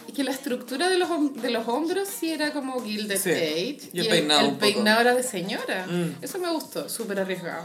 y 0.06 0.12
que 0.12 0.24
la 0.24 0.30
estructura 0.32 0.88
de 0.88 0.98
los, 0.98 1.08
de 1.40 1.50
los 1.50 1.66
hombros 1.68 2.08
sí 2.08 2.32
era 2.32 2.52
como 2.52 2.82
Gilded 2.82 3.18
Sí. 3.20 3.30
Age. 3.30 3.90
Y 3.92 4.00
el 4.00 4.08
peinado 4.08 4.40
el 4.40 4.46
poco. 4.48 4.60
peinado 4.60 5.00
era 5.00 5.14
de 5.14 5.22
señora. 5.22 5.86
Mm. 5.86 6.16
Eso 6.22 6.38
me 6.38 6.50
gustó, 6.50 6.88
súper 6.88 7.20
arriesgado. 7.20 7.64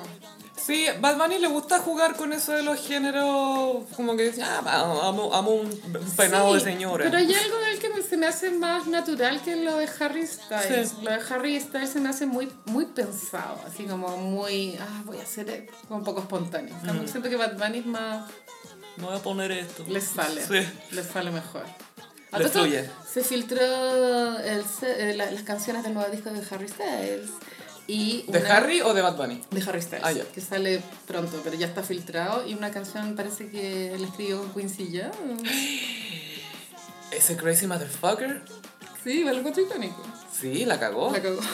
Sí, 0.55 0.85
Bad 0.99 1.17
Bunny 1.17 1.39
le 1.39 1.47
gusta 1.47 1.79
jugar 1.79 2.15
con 2.15 2.33
eso 2.33 2.51
de 2.51 2.61
los 2.61 2.85
géneros, 2.85 3.85
como 3.95 4.17
que 4.17 4.33
ah, 4.43 4.61
amo, 5.07 5.33
amo 5.33 5.51
un 5.51 5.69
peinado 6.17 6.53
de 6.55 6.59
Sí, 6.59 6.65
señora. 6.65 7.05
Pero 7.05 7.17
hay 7.19 7.33
algo 7.33 7.57
del 7.59 7.79
que 7.79 8.03
se 8.03 8.17
me 8.17 8.25
hace 8.25 8.49
más 8.49 8.85
natural 8.87 9.41
que 9.43 9.55
lo 9.55 9.77
de 9.77 9.87
Harry 9.99 10.27
Styles. 10.27 10.89
Sí. 10.89 10.95
Lo 11.03 11.11
de 11.11 11.19
Harry 11.29 11.59
Styles 11.61 11.91
se 11.91 12.01
me 12.01 12.09
hace 12.09 12.25
muy, 12.25 12.51
muy 12.65 12.85
pensado, 12.85 13.61
así 13.65 13.83
como 13.85 14.17
muy, 14.17 14.75
ah, 14.81 15.03
voy 15.05 15.19
a 15.19 15.23
hacer 15.23 15.49
esto", 15.49 15.73
como 15.87 15.99
un 15.99 16.03
poco 16.03 16.19
espontáneo. 16.21 16.75
Mm. 16.83 17.07
Siento 17.07 17.29
que 17.29 17.37
Bad 17.37 17.57
Bunny 17.57 17.77
es 17.79 17.85
más, 17.85 18.29
Me 18.97 19.05
voy 19.05 19.15
a 19.15 19.19
poner 19.19 19.51
esto. 19.51 19.83
les 19.87 20.03
sale, 20.03 20.41
Sí. 20.45 20.67
les 20.91 21.05
sale 21.05 21.31
mejor. 21.31 21.63
A 22.31 22.39
Le 22.39 22.45
todo 22.49 22.65
esto, 22.65 22.79
fluye. 22.83 22.89
Se 23.11 23.23
filtró 23.23 23.61
el 24.39 24.63
eh, 24.81 25.13
la- 25.15 25.31
las 25.31 25.43
canciones 25.43 25.83
del 25.83 25.93
nuevo 25.93 26.09
disco 26.11 26.29
de 26.29 26.41
Harry 26.51 26.67
Styles. 26.67 27.29
Y 27.89 28.23
¿De 28.27 28.39
una- 28.39 28.57
Harry 28.57 28.81
o 28.81 28.93
de 28.93 29.01
Bad 29.01 29.15
Bunny? 29.15 29.41
De 29.49 29.61
Harry 29.61 29.81
Styles, 29.81 30.03
Ah, 30.03 30.11
ya. 30.11 30.25
que 30.25 30.41
sale 30.41 30.81
pronto, 31.07 31.39
pero 31.43 31.55
ya 31.55 31.67
está 31.67 31.83
filtrado. 31.83 32.45
Y 32.45 32.53
una 32.53 32.69
canción 32.71 33.15
parece 33.15 33.49
que 33.49 33.95
la 33.97 34.05
escribió 34.07 34.43
Quincy 34.53 34.89
Jones. 34.91 35.41
Ese 37.11 37.37
crazy 37.37 37.67
motherfucker. 37.67 38.41
Sí, 39.03 39.23
me 39.23 39.31
lo 39.31 39.37
encuentro 39.39 39.63
icónico. 39.63 40.03
Sí, 40.37 40.65
la 40.65 40.79
cagó. 40.79 41.11
La 41.11 41.21
cagó. 41.21 41.39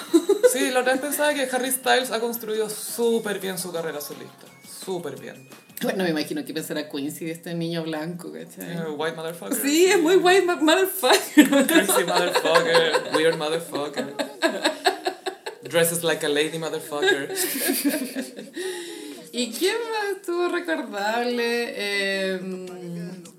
Sí, 0.52 0.70
la 0.70 0.82
otra 0.82 0.92
vez 0.94 1.02
pensaba 1.02 1.34
que 1.34 1.50
Harry 1.52 1.72
Styles 1.72 2.12
ha 2.12 2.20
construido 2.20 2.70
súper 2.70 3.40
bien 3.40 3.58
su 3.58 3.72
carrera 3.72 4.00
solista. 4.02 4.46
Súper 4.86 5.20
bien. 5.20 5.48
Bueno, 5.84 6.04
me 6.04 6.10
imagino 6.12 6.44
que 6.46 6.54
pensará 6.54 6.90
Quincy 6.90 7.26
de 7.26 7.32
este 7.32 7.54
niño 7.54 7.84
blanco, 7.84 8.32
¿cachai? 8.32 8.78
White 8.92 9.16
motherfucker. 9.16 9.58
Sí, 9.58 9.86
es 9.86 10.00
muy 10.02 10.16
white 10.16 10.46
motherfucker. 10.46 11.68
Crazy 11.68 12.04
motherfucker. 12.06 13.16
Weird 13.16 13.38
motherfucker. 13.38 14.14
Dresses 15.64 16.04
like 16.04 16.26
a 16.26 16.30
lady 16.30 16.58
motherfucker. 16.58 17.30
¿Y 19.32 19.52
quién 19.52 19.76
más 19.76 20.18
estuvo 20.18 20.48
recordable? 20.50 21.74
Eh, 21.76 22.40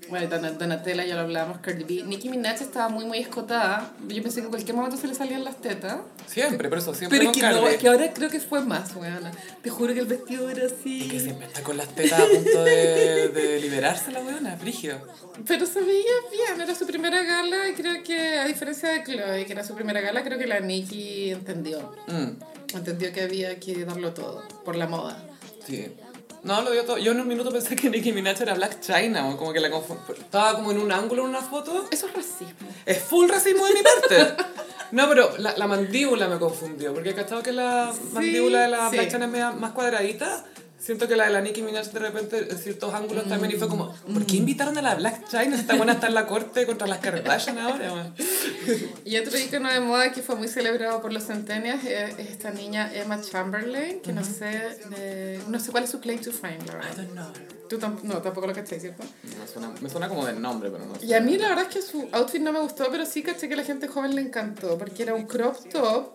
bueno, 0.09 0.27
Don- 0.27 0.57
Donatella 0.57 1.05
ya 1.05 1.15
lo 1.15 1.21
hablábamos, 1.21 1.59
Cardi 1.59 1.83
B. 1.83 2.03
Nicki 2.05 2.29
Minaj 2.29 2.61
estaba 2.61 2.89
muy, 2.89 3.05
muy 3.05 3.19
escotada. 3.19 3.91
Yo 4.07 4.21
pensé 4.21 4.39
que 4.41 4.45
en 4.45 4.49
cualquier 4.51 4.75
momento 4.75 4.97
se 4.97 5.07
le 5.07 5.15
salían 5.15 5.43
las 5.43 5.59
tetas. 5.61 5.97
Siempre, 6.27 6.69
pero 6.69 6.79
eso 6.81 6.93
siempre 6.93 7.19
Pero 7.19 7.31
es 7.31 7.37
que 7.37 7.43
no, 7.43 7.67
es 7.67 7.77
que 7.77 7.87
ahora 7.87 8.11
creo 8.13 8.29
que 8.29 8.39
fue 8.39 8.61
más, 8.61 8.95
weona. 8.95 9.31
Te 9.61 9.69
juro 9.69 9.93
que 9.93 9.99
el 10.01 10.05
vestido 10.05 10.49
era 10.49 10.65
así. 10.67 11.03
Y 11.03 11.07
que 11.07 11.19
siempre 11.19 11.47
está 11.47 11.61
con 11.63 11.77
las 11.77 11.87
tetas 11.95 12.19
a 12.19 12.25
punto 12.27 12.63
de, 12.63 13.29
de 13.29 13.59
liberarse 13.59 14.11
la 14.11 14.19
weona, 14.21 14.55
frígido. 14.57 14.99
Pero 15.47 15.65
se 15.65 15.81
veía 15.81 16.11
bien, 16.31 16.61
era 16.61 16.75
su 16.75 16.85
primera 16.85 17.23
gala 17.23 17.67
y 17.69 17.73
creo 17.73 18.03
que, 18.03 18.37
a 18.37 18.45
diferencia 18.45 18.89
de 18.89 19.03
Chloe, 19.03 19.45
que 19.45 19.53
era 19.53 19.63
su 19.63 19.73
primera 19.75 20.01
gala, 20.01 20.23
creo 20.23 20.37
que 20.37 20.47
la 20.47 20.59
Nicki 20.59 21.31
entendió. 21.31 21.93
Mm, 22.07 22.31
Entendió 22.75 23.13
que 23.13 23.21
había 23.21 23.57
que 23.59 23.85
darlo 23.85 24.13
todo, 24.13 24.43
por 24.65 24.75
la 24.75 24.87
moda. 24.87 25.17
sí. 25.65 25.87
No, 26.45 26.61
lo 26.61 26.71
dio 26.71 26.83
todo. 26.85 26.99
Yo 26.99 27.11
en 27.11 27.19
un 27.19 27.27
minuto 27.27 27.51
pensé 27.51 27.75
que 27.75 27.89
Nicki 27.89 28.13
Minaj 28.13 28.39
era 28.39 28.53
Black 28.53 28.79
China, 28.79 29.27
o 29.29 29.35
como 29.35 29.51
que 29.51 29.59
la 29.59 29.67
Estaba 29.67 30.53
como 30.53 30.71
en 30.71 30.77
un 30.77 30.91
ángulo 30.91 31.23
en 31.23 31.29
una 31.29 31.41
foto. 31.41 31.87
Eso 31.89 32.05
es 32.05 32.13
racismo. 32.13 32.69
Es 32.85 32.99
full 32.99 33.27
racismo 33.27 33.65
de 33.65 33.73
mi 33.73 33.81
parte. 33.81 34.43
No, 34.91 35.09
pero 35.09 35.35
la, 35.39 35.57
la 35.57 35.65
mandíbula 35.65 36.27
me 36.27 36.37
confundió, 36.37 36.93
porque 36.93 37.09
he 37.09 37.15
cachado 37.15 37.41
que 37.41 37.51
la 37.51 37.91
mandíbula 38.13 38.61
de 38.61 38.67
la 38.67 38.89
sí. 38.91 38.95
Black 38.95 39.11
China 39.11 39.25
es 39.25 39.55
más 39.59 39.71
cuadradita. 39.71 40.45
Siento 40.85 41.07
que 41.07 41.15
la 41.15 41.25
de 41.25 41.31
la 41.31 41.41
Nicki 41.41 41.63
Minaj 41.63 41.87
de 41.91 41.97
repente 41.99 42.47
en 42.51 42.57
ciertos 42.59 42.93
ángulos 42.93 43.27
también 43.27 43.51
y 43.51 43.55
fue 43.57 43.67
como, 43.67 43.91
¿por 44.13 44.23
qué 44.27 44.35
invitaron 44.35 44.77
a 44.77 44.83
la 44.83 44.93
Black 44.93 45.27
China? 45.27 45.55
Esta 45.55 45.75
buena 45.75 45.93
está 45.93 46.05
en 46.07 46.13
la 46.13 46.27
corte 46.27 46.63
contra 46.67 46.85
las 46.85 46.99
Kardashian 46.99 47.57
ahora, 47.57 47.91
man. 47.95 48.13
Y 49.03 49.17
otro 49.17 49.35
icono 49.39 49.71
de 49.71 49.79
moda 49.79 50.11
que 50.11 50.21
fue 50.21 50.35
muy 50.35 50.47
celebrado 50.47 51.01
por 51.01 51.11
los 51.11 51.23
centenias 51.23 51.83
es 51.83 52.19
es 52.19 52.29
esta 52.29 52.51
niña 52.51 52.91
Emma 52.93 53.19
Chamberlain, 53.19 53.99
que 54.01 54.13
no 54.13 54.23
sé 54.23 54.45
de- 54.91 55.39
no 55.47 55.59
sé 55.59 55.71
cuál 55.71 55.85
es 55.85 55.89
su 55.89 55.99
claim 55.99 56.21
to 56.21 56.31
fame, 56.31 56.59
la 56.67 56.73
I 56.73 56.75
verdad. 56.75 56.95
don't 56.97 57.11
know. 57.13 57.27
Tú 57.67 57.79
tam- 57.79 57.99
no, 58.03 58.21
tampoco 58.21 58.45
lo 58.45 58.53
caché, 58.53 58.79
¿cierto? 58.79 59.03
Me 59.23 59.47
suena, 59.51 59.73
me 59.81 59.89
suena 59.89 60.07
como 60.07 60.23
de 60.23 60.33
nombre, 60.33 60.69
pero 60.69 60.85
no 60.85 60.99
sé. 60.99 61.05
Y 61.07 61.13
a 61.15 61.19
mí 61.19 61.35
la 61.37 61.49
verdad 61.49 61.65
es 61.67 61.73
que 61.73 61.81
su 61.81 62.07
outfit 62.11 62.41
no 62.43 62.51
me 62.53 62.59
gustó, 62.59 62.89
pero 62.91 63.07
sí 63.07 63.23
caché 63.23 63.47
que 63.47 63.55
a 63.55 63.57
la 63.57 63.63
gente 63.63 63.87
joven 63.87 64.13
le 64.13 64.21
encantó, 64.21 64.77
porque 64.77 65.01
era 65.01 65.15
un 65.15 65.25
crop 65.25 65.57
top, 65.71 66.11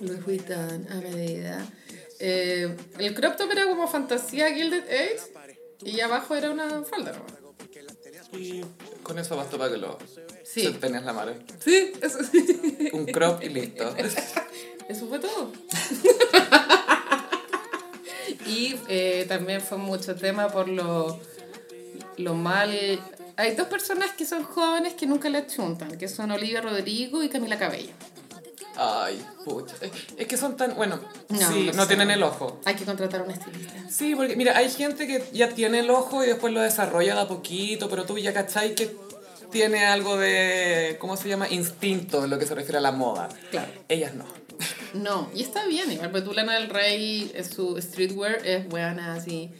Louis 0.00 0.24
Vuitton 0.24 0.86
a 0.88 0.94
medida. 0.96 1.66
Eh, 2.24 2.76
el 2.98 3.14
crop 3.14 3.36
top 3.36 3.50
era 3.50 3.64
como 3.64 3.88
fantasía 3.88 4.54
Gilded 4.54 4.84
Age, 4.84 5.18
y 5.84 6.00
abajo 6.00 6.36
era 6.36 6.52
una 6.52 6.84
falda 6.84 7.12
nomás. 7.12 7.32
Y 8.32 8.62
con 9.02 9.18
eso 9.18 9.36
bastó 9.36 9.58
para 9.58 9.72
que 9.72 9.78
lo 9.78 9.98
Sí. 10.44 10.78
la 10.80 11.12
madre. 11.12 11.36
Sí, 11.58 11.92
eso 12.00 12.18
sí. 12.22 12.90
Un 12.92 13.06
crop 13.06 13.42
y 13.42 13.48
listo. 13.48 13.94
Eso 14.88 15.06
fue 15.06 15.20
todo. 15.20 15.52
y 18.46 18.74
eh, 18.88 19.24
también 19.28 19.60
fue 19.60 19.78
mucho 19.78 20.14
tema 20.16 20.48
por 20.48 20.68
lo, 20.68 21.18
lo 22.18 22.34
mal... 22.34 23.00
Hay 23.36 23.54
dos 23.54 23.68
personas 23.68 24.10
que 24.12 24.26
son 24.26 24.42
jóvenes 24.42 24.94
que 24.94 25.06
nunca 25.06 25.30
le 25.30 25.38
achuntan, 25.38 25.96
que 25.96 26.08
son 26.08 26.32
Olivia 26.32 26.60
Rodrigo 26.60 27.22
y 27.22 27.28
Camila 27.28 27.58
Cabello. 27.58 27.92
Ay, 28.76 29.24
pucha. 29.44 29.74
Es- 30.16 30.26
que 30.26 30.36
son 30.36 30.56
tan, 30.56 30.74
bueno, 30.74 30.98
No, 31.28 31.38
sí, 31.52 31.66
no 31.66 31.72
no 31.72 31.82
sé. 31.82 31.88
tienen 31.88 32.10
el 32.10 32.22
ojo. 32.22 32.60
Hay 32.64 32.74
que 32.74 32.84
contratar 32.84 33.20
a 33.20 33.24
un 33.24 33.30
estilista. 33.30 33.72
Sí, 33.90 34.14
porque 34.14 34.34
mira, 34.36 34.56
hay 34.56 34.70
gente 34.70 35.06
que 35.06 35.22
ya 35.32 35.48
tiene 35.50 35.80
el 35.80 35.90
ojo 35.90 36.24
y 36.24 36.26
después 36.28 36.52
lo 36.54 36.60
desarrolla 36.60 37.14
de 37.14 37.20
a 37.20 37.28
poquito, 37.28 37.88
pero 37.88 38.04
tú 38.04 38.18
ya 38.18 38.32
cachai 38.32 38.74
que 38.74 38.96
tiene 39.50 39.84
algo 39.84 40.16
de, 40.16 40.96
¿cómo 41.00 41.16
se 41.18 41.28
llama? 41.28 41.48
Instinto 41.50 42.24
en 42.24 42.30
lo 42.30 42.38
que 42.38 42.46
se 42.46 42.54
refiere 42.54 42.78
a 42.78 42.80
la 42.80 42.92
moda. 42.92 43.28
Claro. 43.50 43.70
Ellas 43.88 44.14
no. 44.14 44.24
No, 44.94 45.30
y 45.34 45.42
está 45.42 45.66
bien, 45.66 45.90
igual, 45.92 46.10
porque 46.10 46.26
tú 46.26 46.32
Lana 46.34 46.54
del 46.54 46.68
Rey, 46.70 47.30
eh, 47.34 47.44
su 47.44 47.80
streetwear 47.80 48.46
es 48.46 48.70
weana 48.72 49.14
así, 49.14 49.50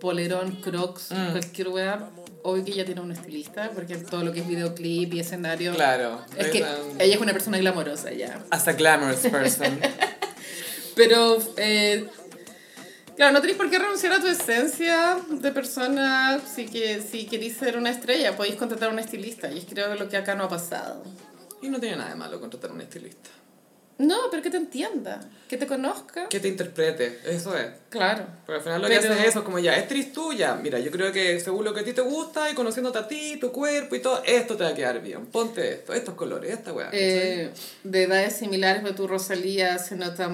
polerón, 0.00 0.56
crocs, 0.62 1.10
Mm. 1.12 1.30
cualquier 1.32 1.68
wea. 1.68 2.10
Obvio 2.42 2.64
que 2.64 2.72
ella 2.72 2.84
tiene 2.84 3.00
un 3.00 3.12
estilista, 3.12 3.70
porque 3.74 3.96
todo 3.96 4.24
lo 4.24 4.32
que 4.32 4.40
es 4.40 4.48
videoclip 4.48 5.12
y 5.14 5.20
escenario... 5.20 5.74
Claro. 5.74 6.24
Es 6.36 6.48
que 6.48 6.58
ella 6.58 7.14
es 7.14 7.20
una 7.20 7.32
persona 7.32 7.58
glamorosa 7.58 8.12
ya. 8.12 8.44
As 8.50 8.68
a 8.68 8.72
glamorous 8.72 9.20
person. 9.20 9.78
Pero, 10.96 11.38
eh, 11.56 12.08
claro, 13.16 13.32
no 13.32 13.40
tenéis 13.40 13.56
por 13.56 13.70
qué 13.70 13.78
renunciar 13.78 14.12
a 14.12 14.20
tu 14.20 14.26
esencia 14.26 15.18
de 15.30 15.52
persona 15.52 16.40
si, 16.54 16.66
que, 16.66 17.00
si 17.00 17.26
queréis 17.26 17.56
ser 17.56 17.76
una 17.76 17.90
estrella. 17.90 18.36
Podéis 18.36 18.56
contratar 18.56 18.88
a 18.88 18.92
un 18.92 18.98
estilista. 18.98 19.50
Y 19.50 19.58
es 19.58 19.64
creo 19.64 19.92
que 19.92 19.98
lo 19.98 20.08
que 20.08 20.16
acá 20.16 20.34
no 20.34 20.44
ha 20.44 20.48
pasado. 20.48 21.04
y 21.62 21.68
no 21.68 21.78
tiene 21.78 21.96
nada 21.96 22.10
de 22.10 22.16
malo 22.16 22.40
contratar 22.40 22.70
a 22.70 22.74
un 22.74 22.80
estilista. 22.80 23.30
No, 23.98 24.16
pero 24.30 24.42
que 24.44 24.50
te 24.50 24.56
entienda, 24.58 25.20
que 25.48 25.56
te 25.56 25.66
conozca. 25.66 26.28
Que 26.28 26.38
te 26.38 26.46
interprete, 26.46 27.18
eso 27.26 27.56
es. 27.58 27.66
Claro. 27.90 28.26
Porque 28.46 28.58
al 28.58 28.62
final 28.62 28.82
lo 28.82 28.88
Pero- 28.88 29.00
que 29.02 29.08
hace 29.08 29.20
es 29.22 29.28
eso, 29.28 29.42
como 29.42 29.58
ya, 29.58 29.74
es 29.76 29.88
triste 29.88 30.12
tuya. 30.12 30.54
Mira, 30.54 30.78
yo 30.78 30.90
creo 30.92 31.10
que 31.12 31.40
según 31.40 31.64
lo 31.64 31.74
que 31.74 31.80
a 31.80 31.84
ti 31.84 31.92
te 31.92 32.00
gusta 32.02 32.48
y 32.48 32.54
conociéndote 32.54 32.98
a 32.98 33.08
ti, 33.08 33.38
tu 33.40 33.50
cuerpo 33.50 33.96
y 33.96 34.00
todo, 34.00 34.22
esto 34.24 34.56
te 34.56 34.62
va 34.62 34.70
a 34.70 34.74
quedar 34.74 35.02
bien. 35.02 35.26
Ponte 35.26 35.72
esto, 35.72 35.92
estos 35.94 36.14
colores, 36.14 36.52
esta 36.52 36.72
weá. 36.72 36.90
Eh, 36.92 37.50
de 37.82 38.02
edades 38.04 38.36
similares, 38.36 38.82
pero 38.84 38.94
tu 38.94 39.08
Rosalía 39.08 39.78
se 39.78 39.96
nota 39.96 40.30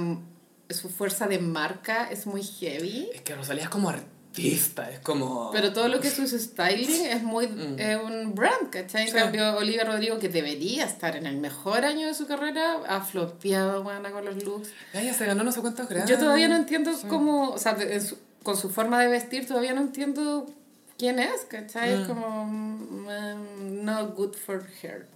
su 0.71 0.89
fuerza 0.91 1.27
de 1.27 1.39
marca 1.39 2.09
es 2.11 2.27
muy 2.27 2.43
heavy. 2.43 3.11
Es 3.15 3.21
que 3.23 3.35
Rosalía 3.35 3.65
es 3.65 3.69
como 3.71 3.89
ar- 3.91 4.05
artista, 4.35 4.91
es 4.91 4.99
como... 5.01 5.51
Pero 5.53 5.73
todo 5.73 5.89
lo 5.89 6.01
que 6.01 6.09
es 6.09 6.15
su 6.15 6.27
styling 6.27 7.07
es 7.07 7.23
muy 7.23 7.45
es 7.79 7.97
un 8.03 8.35
brand, 8.35 8.71
¿cachai? 8.71 9.03
En 9.03 9.09
Mm. 9.09 9.13
Sí. 9.13 9.15
cambio, 9.19 9.57
Olivia 9.57 9.85
Rodrigo, 9.85 10.19
que 10.19 10.29
debería 10.29 10.85
estar 10.85 11.17
en 11.17 11.27
el 11.27 11.37
mejor 11.37 11.85
año 11.85 12.07
de 12.09 12.15
su 12.15 12.27
carrera, 12.27 12.79
ha 12.89 13.01
flopeado, 13.01 13.83
buena 13.85 14.11
con 14.11 14.25
los 14.25 14.43
looks. 14.43 14.69
Ella 14.93 15.15
se 15.15 15.25
ganó 15.27 15.45
no 15.45 15.53
sé 15.53 15.61
cuántos 15.61 15.89
grados. 15.89 16.11
Yo 16.11 16.19
todavía 16.19 16.49
no 16.49 16.57
entiendo 16.57 16.91
cómo, 17.09 17.51
o 17.51 17.59
sea, 17.59 17.75
de- 17.75 18.03
con 18.43 18.57
su 18.57 18.71
forma 18.71 19.01
de 19.01 19.09
vestir, 19.09 19.47
todavía 19.47 19.73
no 19.73 19.81
entiendo 19.81 20.47
quién 20.99 21.19
es, 21.19 21.43
¿cachai? 21.49 21.97
Mm. 21.97 22.07
Como, 22.07 22.45
mm, 22.47 23.85
not 23.85 24.15
good 24.15 24.35
for 24.35 24.67
her. 24.83 25.07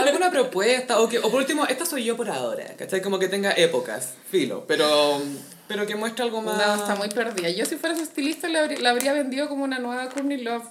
alguna 0.00 0.30
propuesta 0.30 1.00
o 1.00 1.08
que 1.08 1.18
o 1.18 1.30
por 1.30 1.40
último 1.40 1.66
esta 1.66 1.86
soy 1.86 2.04
yo 2.04 2.16
por 2.16 2.28
ahora 2.28 2.64
¿cachai? 2.76 3.00
como 3.00 3.18
que 3.18 3.28
tenga 3.28 3.52
épocas 3.52 4.14
filo 4.30 4.64
pero 4.66 5.20
pero 5.68 5.86
que 5.86 5.94
muestre 5.96 6.24
algo 6.24 6.42
más 6.42 6.58
No, 6.58 6.74
está 6.74 6.94
muy 6.94 7.08
perdida. 7.08 7.48
Yo 7.48 7.64
si 7.64 7.76
fuera 7.76 7.96
su 7.96 8.02
estilista 8.02 8.48
la 8.48 8.60
habría, 8.60 8.80
la 8.80 8.90
habría 8.90 9.12
vendido 9.14 9.48
como 9.48 9.64
una 9.64 9.78
nueva 9.78 10.10
Courtney 10.10 10.42
Love, 10.42 10.64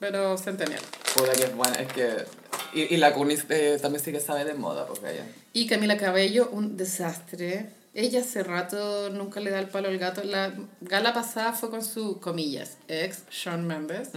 pero 0.00 0.38
centennial. 0.38 0.80
Puta 1.14 1.32
que 1.32 1.44
es 1.44 1.54
buena 1.54 1.74
es 1.76 1.92
que 1.92 2.24
y, 2.72 2.94
y 2.94 2.96
la 2.96 3.12
Kunis 3.12 3.44
eh, 3.50 3.78
también 3.80 4.02
sí 4.02 4.10
que 4.10 4.20
sabe 4.20 4.44
de 4.44 4.54
moda 4.54 4.86
porque 4.86 5.10
ella 5.10 5.26
Y 5.52 5.66
Camila 5.66 5.98
Cabello, 5.98 6.48
un 6.50 6.76
desastre. 6.78 7.66
Ella 7.94 8.20
hace 8.20 8.42
rato 8.42 9.10
nunca 9.10 9.40
le 9.40 9.50
da 9.50 9.58
el 9.58 9.68
palo 9.68 9.88
al 9.88 9.98
gato. 9.98 10.22
La 10.24 10.54
gala 10.80 11.12
pasada 11.12 11.52
fue 11.52 11.70
con 11.70 11.84
su, 11.84 12.20
comillas, 12.20 12.78
ex, 12.88 13.24
Shawn 13.30 13.66
Mendes. 13.66 14.10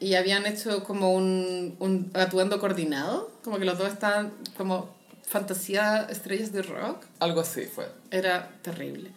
Y 0.00 0.14
habían 0.14 0.46
hecho 0.46 0.84
como 0.84 1.14
un, 1.14 1.76
un 1.78 2.10
atuendo 2.14 2.60
coordinado. 2.60 3.32
Como 3.42 3.58
que 3.58 3.64
los 3.64 3.78
dos 3.78 3.92
estaban 3.92 4.32
como 4.56 4.94
fantasía 5.26 6.06
estrellas 6.10 6.52
de 6.52 6.62
rock. 6.62 7.04
algo 7.20 7.40
así 7.40 7.64
fue 7.64 7.88
Era 8.10 8.50
terrible. 8.62 9.12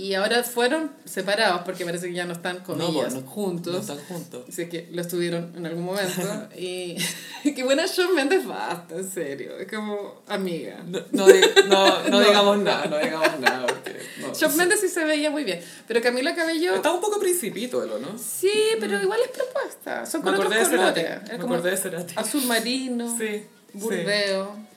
Y 0.00 0.14
ahora 0.14 0.42
fueron 0.42 0.90
separados 1.04 1.60
porque 1.66 1.84
parece 1.84 2.08
que 2.08 2.14
ya 2.14 2.24
no 2.24 2.32
están 2.32 2.60
comillas 2.60 3.12
pues, 3.12 3.14
no, 3.14 3.30
juntos. 3.30 3.72
no 3.74 3.80
están 3.80 3.98
juntos 3.98 4.44
Así 4.48 4.66
que 4.68 4.88
lo 4.92 5.02
estuvieron 5.02 5.52
en 5.54 5.66
algún 5.66 5.84
momento. 5.84 6.48
y 6.56 6.96
qué 7.54 7.62
buena 7.64 7.84
Shawn 7.84 8.14
Mendes 8.14 8.46
basta, 8.46 8.94
en 8.96 9.10
serio. 9.10 9.58
Es 9.58 9.70
como 9.70 10.22
amiga. 10.26 10.82
no, 10.86 11.00
no, 11.12 11.26
no, 11.68 12.02
no 12.08 12.20
digamos 12.20 12.58
nada 12.60 12.86
no 12.86 12.98
digamos 12.98 13.40
nada 13.40 13.66
porque 13.66 14.00
no. 14.22 14.32
Shawn 14.32 14.56
Mendes 14.56 14.80
sí 14.80 14.88
se 14.88 15.04
veía 15.04 15.30
muy 15.30 15.44
bien. 15.44 15.60
Pero 15.86 16.00
Camila 16.00 16.34
Cabello. 16.34 16.74
estaba 16.74 16.94
un 16.94 17.02
poco 17.02 17.20
principito 17.20 17.84
él, 17.84 17.90
¿o 17.90 17.98
¿no? 17.98 18.16
Sí, 18.18 18.50
pero 18.80 19.02
igual 19.02 19.20
es 19.22 19.30
propuesta. 19.36 20.06
Son 20.06 20.22
Me 20.22 20.30
con 20.30 20.34
acordé 20.34 20.60
de 20.60 20.64
Cerati, 20.64 21.00
me 21.28 21.34
acordé 21.44 21.70
de 21.72 21.76
Cerati. 21.76 22.14
Azul 22.16 22.44
marino, 22.46 23.18
Sí, 23.18 23.44
burdeo. 23.74 24.69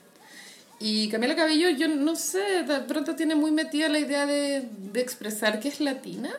Y 0.86 1.08
Camila 1.08 1.34
Cabello, 1.34 1.70
yo 1.70 1.88
no 1.88 2.14
sé, 2.18 2.64
de 2.64 2.82
pronto 2.82 3.16
tiene 3.16 3.36
muy 3.36 3.52
metida 3.52 3.88
la 3.88 4.00
idea 4.00 4.26
de, 4.26 4.68
de 4.70 5.00
expresar 5.00 5.62
que 5.62 5.70
es 5.70 5.80
latina 5.80 6.30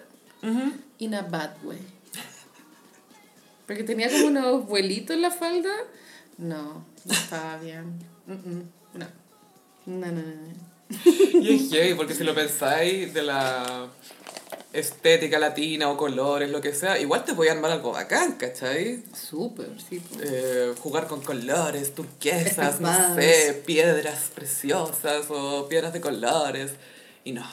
in 0.99 1.15
a 1.15 1.23
bad 1.23 1.53
way. 1.65 1.79
Porque 3.66 3.85
tenía 3.85 4.11
como 4.11 4.27
unos 4.27 4.66
vuelitos 4.66 5.16
en 5.16 5.23
la 5.23 5.31
falda. 5.31 5.71
No, 6.37 6.85
no 7.07 7.12
estaba 7.15 7.57
bien. 7.57 7.95
No. 8.27 9.07
No, 9.87 10.07
no, 10.07 10.12
no. 10.12 10.23
no. 10.23 11.41
Y 11.41 11.55
es 11.55 11.71
heavy, 11.71 11.95
porque 11.95 12.12
si 12.12 12.23
lo 12.23 12.35
pensáis 12.35 13.15
de 13.15 13.23
la 13.23 13.89
estética 14.75 15.39
latina 15.39 15.89
o 15.89 15.97
colores, 15.97 16.51
lo 16.51 16.61
que 16.61 16.75
sea, 16.75 16.99
igual 16.99 17.25
te 17.25 17.33
voy 17.33 17.49
a 17.49 17.53
armar 17.53 17.71
algo 17.71 17.93
bacán, 17.93 18.33
¿cachai? 18.33 19.03
Súper, 19.15 19.69
sí. 19.89 20.01
po. 20.01 20.17
Eh, 20.21 20.75
jugar 20.81 21.07
con 21.07 21.23
colores, 21.23 21.95
turquesas, 21.95 22.81
no 22.81 23.15
sé, 23.15 23.63
piedras 23.65 24.31
preciosas 24.35 25.27
o 25.31 25.69
piedras 25.69 25.93
de 25.93 26.01
colores. 26.01 26.73
Y 27.23 27.33
no. 27.33 27.47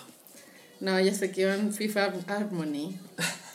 No, 0.79 0.97
ella 0.97 1.13
se 1.13 1.31
quedó 1.31 1.53
en 1.53 1.73
FIFA 1.73 2.13
Harmony. 2.27 2.99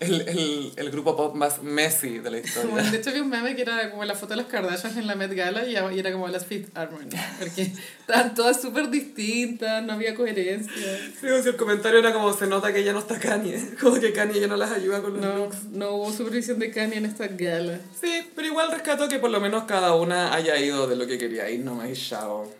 El, 0.00 0.20
el, 0.28 0.72
el 0.76 0.90
grupo 0.90 1.16
pop 1.16 1.34
más 1.34 1.62
messy 1.62 2.18
de 2.18 2.30
la 2.30 2.38
historia. 2.38 2.82
de 2.90 2.96
hecho, 2.98 3.12
vi 3.12 3.20
un 3.20 3.28
meme 3.30 3.54
que 3.54 3.62
era 3.62 3.90
como 3.90 4.04
la 4.04 4.14
foto 4.14 4.30
de 4.34 4.36
las 4.38 4.46
Kardashians 4.46 4.96
en 4.96 5.06
la 5.06 5.14
Met 5.14 5.32
Gala 5.34 5.64
y 5.66 5.76
era 5.98 6.12
como 6.12 6.28
las 6.28 6.44
Fifth 6.46 6.76
Harmony. 6.76 7.08
Porque 7.38 7.72
estaban 8.00 8.34
todas 8.34 8.60
súper 8.60 8.90
distintas, 8.90 9.82
no 9.84 9.92
había 9.94 10.14
coherencia. 10.14 10.98
Sí, 11.20 11.26
o 11.28 11.42
sea, 11.42 11.52
el 11.52 11.56
comentario 11.56 12.00
era 12.00 12.12
como 12.12 12.32
se 12.32 12.46
nota 12.46 12.72
que 12.72 12.82
ya 12.84 12.92
no 12.92 12.98
está 12.98 13.18
Kanye. 13.18 13.60
Como 13.80 13.98
que 14.00 14.12
Kanye 14.12 14.40
ya 14.40 14.46
no 14.46 14.56
las 14.56 14.70
ayuda 14.72 15.00
con 15.02 15.12
los 15.14 15.22
No, 15.22 15.36
looks. 15.38 15.64
no 15.72 15.90
hubo 15.92 16.12
supervisión 16.12 16.58
de 16.58 16.70
Kanye 16.70 16.96
en 16.96 17.06
esta 17.06 17.26
gala. 17.28 17.78
Sí, 18.00 18.28
pero 18.34 18.48
igual 18.48 18.70
rescato 18.72 19.08
que 19.08 19.18
por 19.18 19.30
lo 19.30 19.40
menos 19.40 19.64
cada 19.64 19.94
una 19.94 20.34
haya 20.34 20.58
ido 20.58 20.86
de 20.86 20.96
lo 20.96 21.06
que 21.06 21.18
quería 21.18 21.48
ir 21.50 21.60
nomás 21.60 21.88
y 21.90 21.94
chao. 21.94 22.50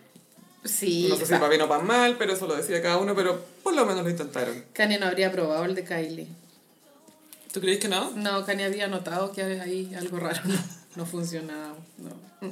Sí, 0.63 1.07
No 1.09 1.15
sé 1.15 1.25
si 1.27 1.33
para 1.33 1.49
bien 1.49 1.61
o 1.61 1.67
para 1.67 1.83
mal, 1.83 2.15
pero 2.17 2.33
eso 2.33 2.47
lo 2.47 2.55
decía 2.55 2.81
cada 2.81 2.97
uno, 2.97 3.13
pero 3.15 3.39
por 3.61 3.75
lo 3.75 3.85
menos 3.85 4.03
lo 4.03 4.09
intentaron. 4.09 4.63
Kanye 4.73 4.97
no 4.97 5.05
habría 5.05 5.31
probado 5.31 5.65
el 5.65 5.75
de 5.75 5.83
Kylie. 5.83 6.27
¿Tú 7.55 7.61
crees 7.61 7.79
que 7.79 7.87
no? 7.87 8.11
No, 8.11 8.45
Kanye 8.45 8.65
había 8.65 8.87
notado 8.89 9.31
que 9.31 9.41
ahí 9.41 9.95
algo 9.97 10.19
raro 10.19 10.41
no, 10.43 10.55
no 10.97 11.05
funcionaba. 11.05 11.73
No. 11.97 12.49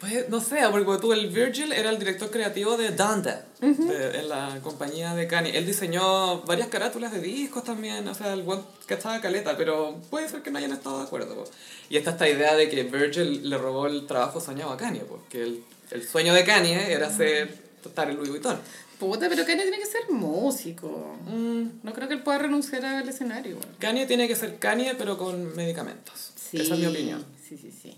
Pues 0.00 0.28
no 0.28 0.40
sé, 0.40 0.58
porque 0.72 0.98
tú, 1.00 1.12
el 1.12 1.28
Virgil 1.30 1.72
era 1.72 1.90
el 1.90 1.98
director 2.00 2.28
creativo 2.28 2.76
de 2.76 2.90
Donda, 2.90 3.46
de- 3.60 4.18
en 4.18 4.28
la 4.28 4.58
compañía 4.64 5.14
de 5.14 5.28
Kanye. 5.28 5.56
Él 5.56 5.64
diseñó 5.64 6.42
varias 6.42 6.66
carátulas 6.68 7.12
de 7.12 7.20
discos 7.20 7.62
también, 7.62 8.06
o 8.08 8.14
sea, 8.14 8.32
el 8.34 8.42
buen 8.42 8.60
que 8.88 8.94
estaba 8.94 9.20
caleta, 9.20 9.56
pero 9.56 10.02
puede 10.10 10.28
ser 10.28 10.42
que 10.42 10.50
no 10.50 10.58
hayan 10.58 10.72
estado 10.72 10.98
de 10.98 11.04
acuerdo. 11.04 11.44
Y 11.88 11.96
está 11.96 12.10
esta 12.10 12.28
idea 12.28 12.56
de 12.56 12.68
que 12.68 12.82
Virgil 12.82 13.48
le 13.48 13.56
robó 13.56 13.86
el 13.86 14.06
trabajo 14.08 14.40
soñado 14.40 14.72
a 14.72 14.76
Kanye, 14.76 15.02
porque 15.08 15.42
el, 15.44 15.62
el 15.92 16.06
sueño 16.06 16.34
de 16.34 16.44
Kanye 16.44 16.92
era 16.92 17.10
ser 17.16 17.64
estar 17.86 18.10
en 18.10 18.16
Louis 18.16 18.30
Vuitton. 18.30 18.58
Puta, 18.98 19.28
pero 19.28 19.44
Kanye 19.44 19.62
tiene 19.62 19.78
que 19.78 19.86
ser 19.86 20.10
músico. 20.10 21.16
No 21.82 21.92
creo 21.92 22.08
que 22.08 22.14
él 22.14 22.22
pueda 22.22 22.38
renunciar 22.38 22.84
al 22.84 23.08
escenario. 23.08 23.58
Kanye 23.78 24.06
tiene 24.06 24.26
que 24.28 24.36
ser 24.36 24.58
Kanye, 24.58 24.94
pero 24.96 25.18
con 25.18 25.54
medicamentos. 25.54 26.32
Esa 26.52 26.74
es 26.74 26.80
mi 26.80 26.86
opinión. 26.86 27.24
Sí, 27.46 27.56
sí, 27.58 27.70
sí. 27.70 27.96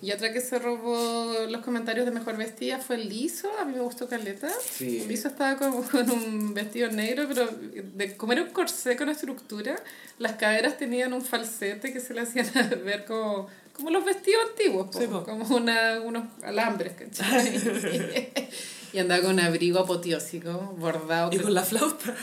Y 0.00 0.10
otra 0.12 0.32
que 0.32 0.40
se 0.40 0.58
robó 0.58 1.34
los 1.48 1.62
comentarios 1.62 2.06
de 2.06 2.12
mejor 2.12 2.36
vestida 2.36 2.78
fue 2.78 2.96
Lizo. 2.98 3.48
A 3.60 3.64
mí 3.64 3.74
me 3.74 3.80
gustó 3.80 4.08
Caleta. 4.08 4.48
Sí. 4.60 5.04
Lizo 5.06 5.28
estaba 5.28 5.56
como 5.58 5.82
con 5.90 6.10
un 6.10 6.54
vestido 6.54 6.90
negro, 6.90 7.26
pero 7.28 7.46
de 7.48 8.16
como 8.16 8.32
era 8.32 8.42
un 8.42 8.50
corsé 8.50 8.96
con 8.96 9.08
estructura, 9.08 9.76
las 10.18 10.32
caderas 10.32 10.78
tenían 10.78 11.12
un 11.12 11.22
falsete 11.22 11.92
que 11.92 12.00
se 12.00 12.14
le 12.14 12.22
hacían 12.22 12.46
ver 12.84 13.04
como, 13.04 13.48
como 13.72 13.90
los 13.90 14.04
vestidos 14.04 14.42
antiguos, 14.50 14.88
po, 14.90 14.98
Sí, 15.00 15.06
po. 15.08 15.24
como 15.24 15.44
una, 15.56 16.00
unos 16.00 16.24
alambres, 16.42 16.92
¿cachai? 16.94 17.60
y 18.92 18.98
andaba 18.98 19.22
con 19.22 19.32
un 19.32 19.40
abrigo 19.40 19.78
apoteósico, 19.80 20.74
bordado. 20.78 21.30
Y 21.32 21.38
con 21.38 21.54
la 21.54 21.62
flauta, 21.62 22.14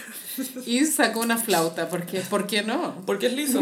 Y 0.66 0.86
sacó 0.86 1.20
una 1.22 1.38
flauta, 1.38 1.90
porque 1.90 2.22
¿por 2.22 2.48
qué 2.48 2.62
no? 2.64 3.02
porque 3.06 3.28
es 3.28 3.34
liso. 3.34 3.62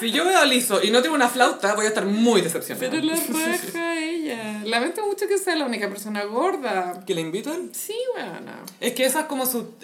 si 0.00 0.10
yo 0.10 0.24
veo 0.24 0.38
a 0.38 0.44
liso 0.44 0.82
y 0.82 0.90
no 0.90 1.02
tengo 1.02 1.14
una 1.14 1.28
flauta, 1.28 1.74
voy 1.74 1.86
a 1.86 1.88
estar 1.88 2.04
muy 2.06 2.40
decepcionada. 2.40 2.90
Pero 2.90 3.02
la 3.02 3.14
raja 3.48 3.98
ella. 3.98 4.62
Lamento 4.64 5.06
mucho 5.06 5.26
que 5.26 5.38
sea 5.38 5.56
la 5.56 5.64
única 5.64 5.88
persona 5.88 6.24
gorda. 6.24 7.02
¿Que 7.06 7.14
le 7.14 7.22
invitan? 7.22 7.70
Sí, 7.72 7.96
bueno. 8.14 8.52
Es 8.80 8.92
que 8.92 9.06
esa 9.06 9.20
es 9.20 9.26
como 9.26 9.46
su... 9.46 9.74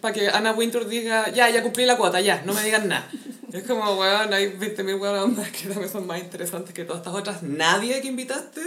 para 0.00 0.14
que 0.14 0.28
Anna 0.28 0.52
Wintour 0.52 0.86
diga, 0.86 1.30
ya, 1.30 1.48
ya 1.50 1.62
cumplí 1.62 1.86
la 1.86 1.96
cuota, 1.96 2.20
ya, 2.20 2.42
no 2.44 2.52
me 2.52 2.62
digan 2.62 2.86
nada. 2.88 3.10
Es 3.52 3.64
como, 3.64 3.98
weón, 3.98 4.32
hay 4.32 4.52
20.000 4.52 5.00
weón 5.00 5.36
más 5.36 5.50
que 5.50 5.68
también 5.68 5.88
son 5.90 6.06
más 6.06 6.20
interesantes 6.20 6.72
que 6.74 6.84
todas 6.84 7.00
estas 7.00 7.14
otras. 7.14 7.42
Nadie 7.42 8.00
que 8.00 8.08
invitaste. 8.08 8.60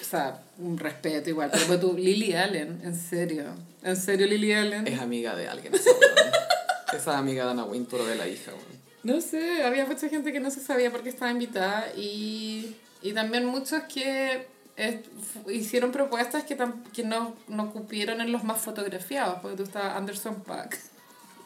O 0.00 0.04
sea, 0.04 0.42
un 0.58 0.78
respeto 0.78 1.28
igual. 1.30 1.50
Pero 1.52 1.78
tú, 1.80 1.94
Lily 1.96 2.34
Allen, 2.34 2.80
en 2.84 2.96
serio. 2.96 3.54
En 3.82 3.96
serio, 3.96 4.26
Lily 4.26 4.52
Allen. 4.52 4.86
Es 4.86 5.00
amiga 5.00 5.34
de 5.36 5.48
alguien 5.48 5.74
esa. 5.74 5.90
Esa 6.88 6.96
es 7.12 7.16
amiga 7.16 7.44
de 7.46 7.50
Anna 7.52 7.64
Wintour 7.64 8.04
de 8.04 8.16
la 8.16 8.28
hija, 8.28 8.50
weón. 8.52 8.82
No 9.02 9.20
sé, 9.20 9.64
había 9.64 9.84
mucha 9.86 10.08
gente 10.08 10.32
que 10.32 10.40
no 10.40 10.50
se 10.50 10.60
sabía 10.60 10.90
por 10.90 11.02
qué 11.02 11.08
estaba 11.08 11.30
invitada 11.30 11.86
y, 11.96 12.76
y 13.02 13.12
también 13.12 13.46
muchos 13.46 13.82
que 13.92 14.46
fu- 15.32 15.50
hicieron 15.50 15.90
propuestas 15.90 16.44
que, 16.44 16.56
tam- 16.56 16.82
que 16.92 17.02
no, 17.02 17.34
no 17.48 17.72
cupieron 17.72 18.20
en 18.20 18.30
los 18.30 18.44
más 18.44 18.60
fotografiados, 18.60 19.38
porque 19.42 19.56
tú 19.56 19.62
estabas 19.64 19.96
Anderson 19.96 20.42
Paak. 20.42 20.78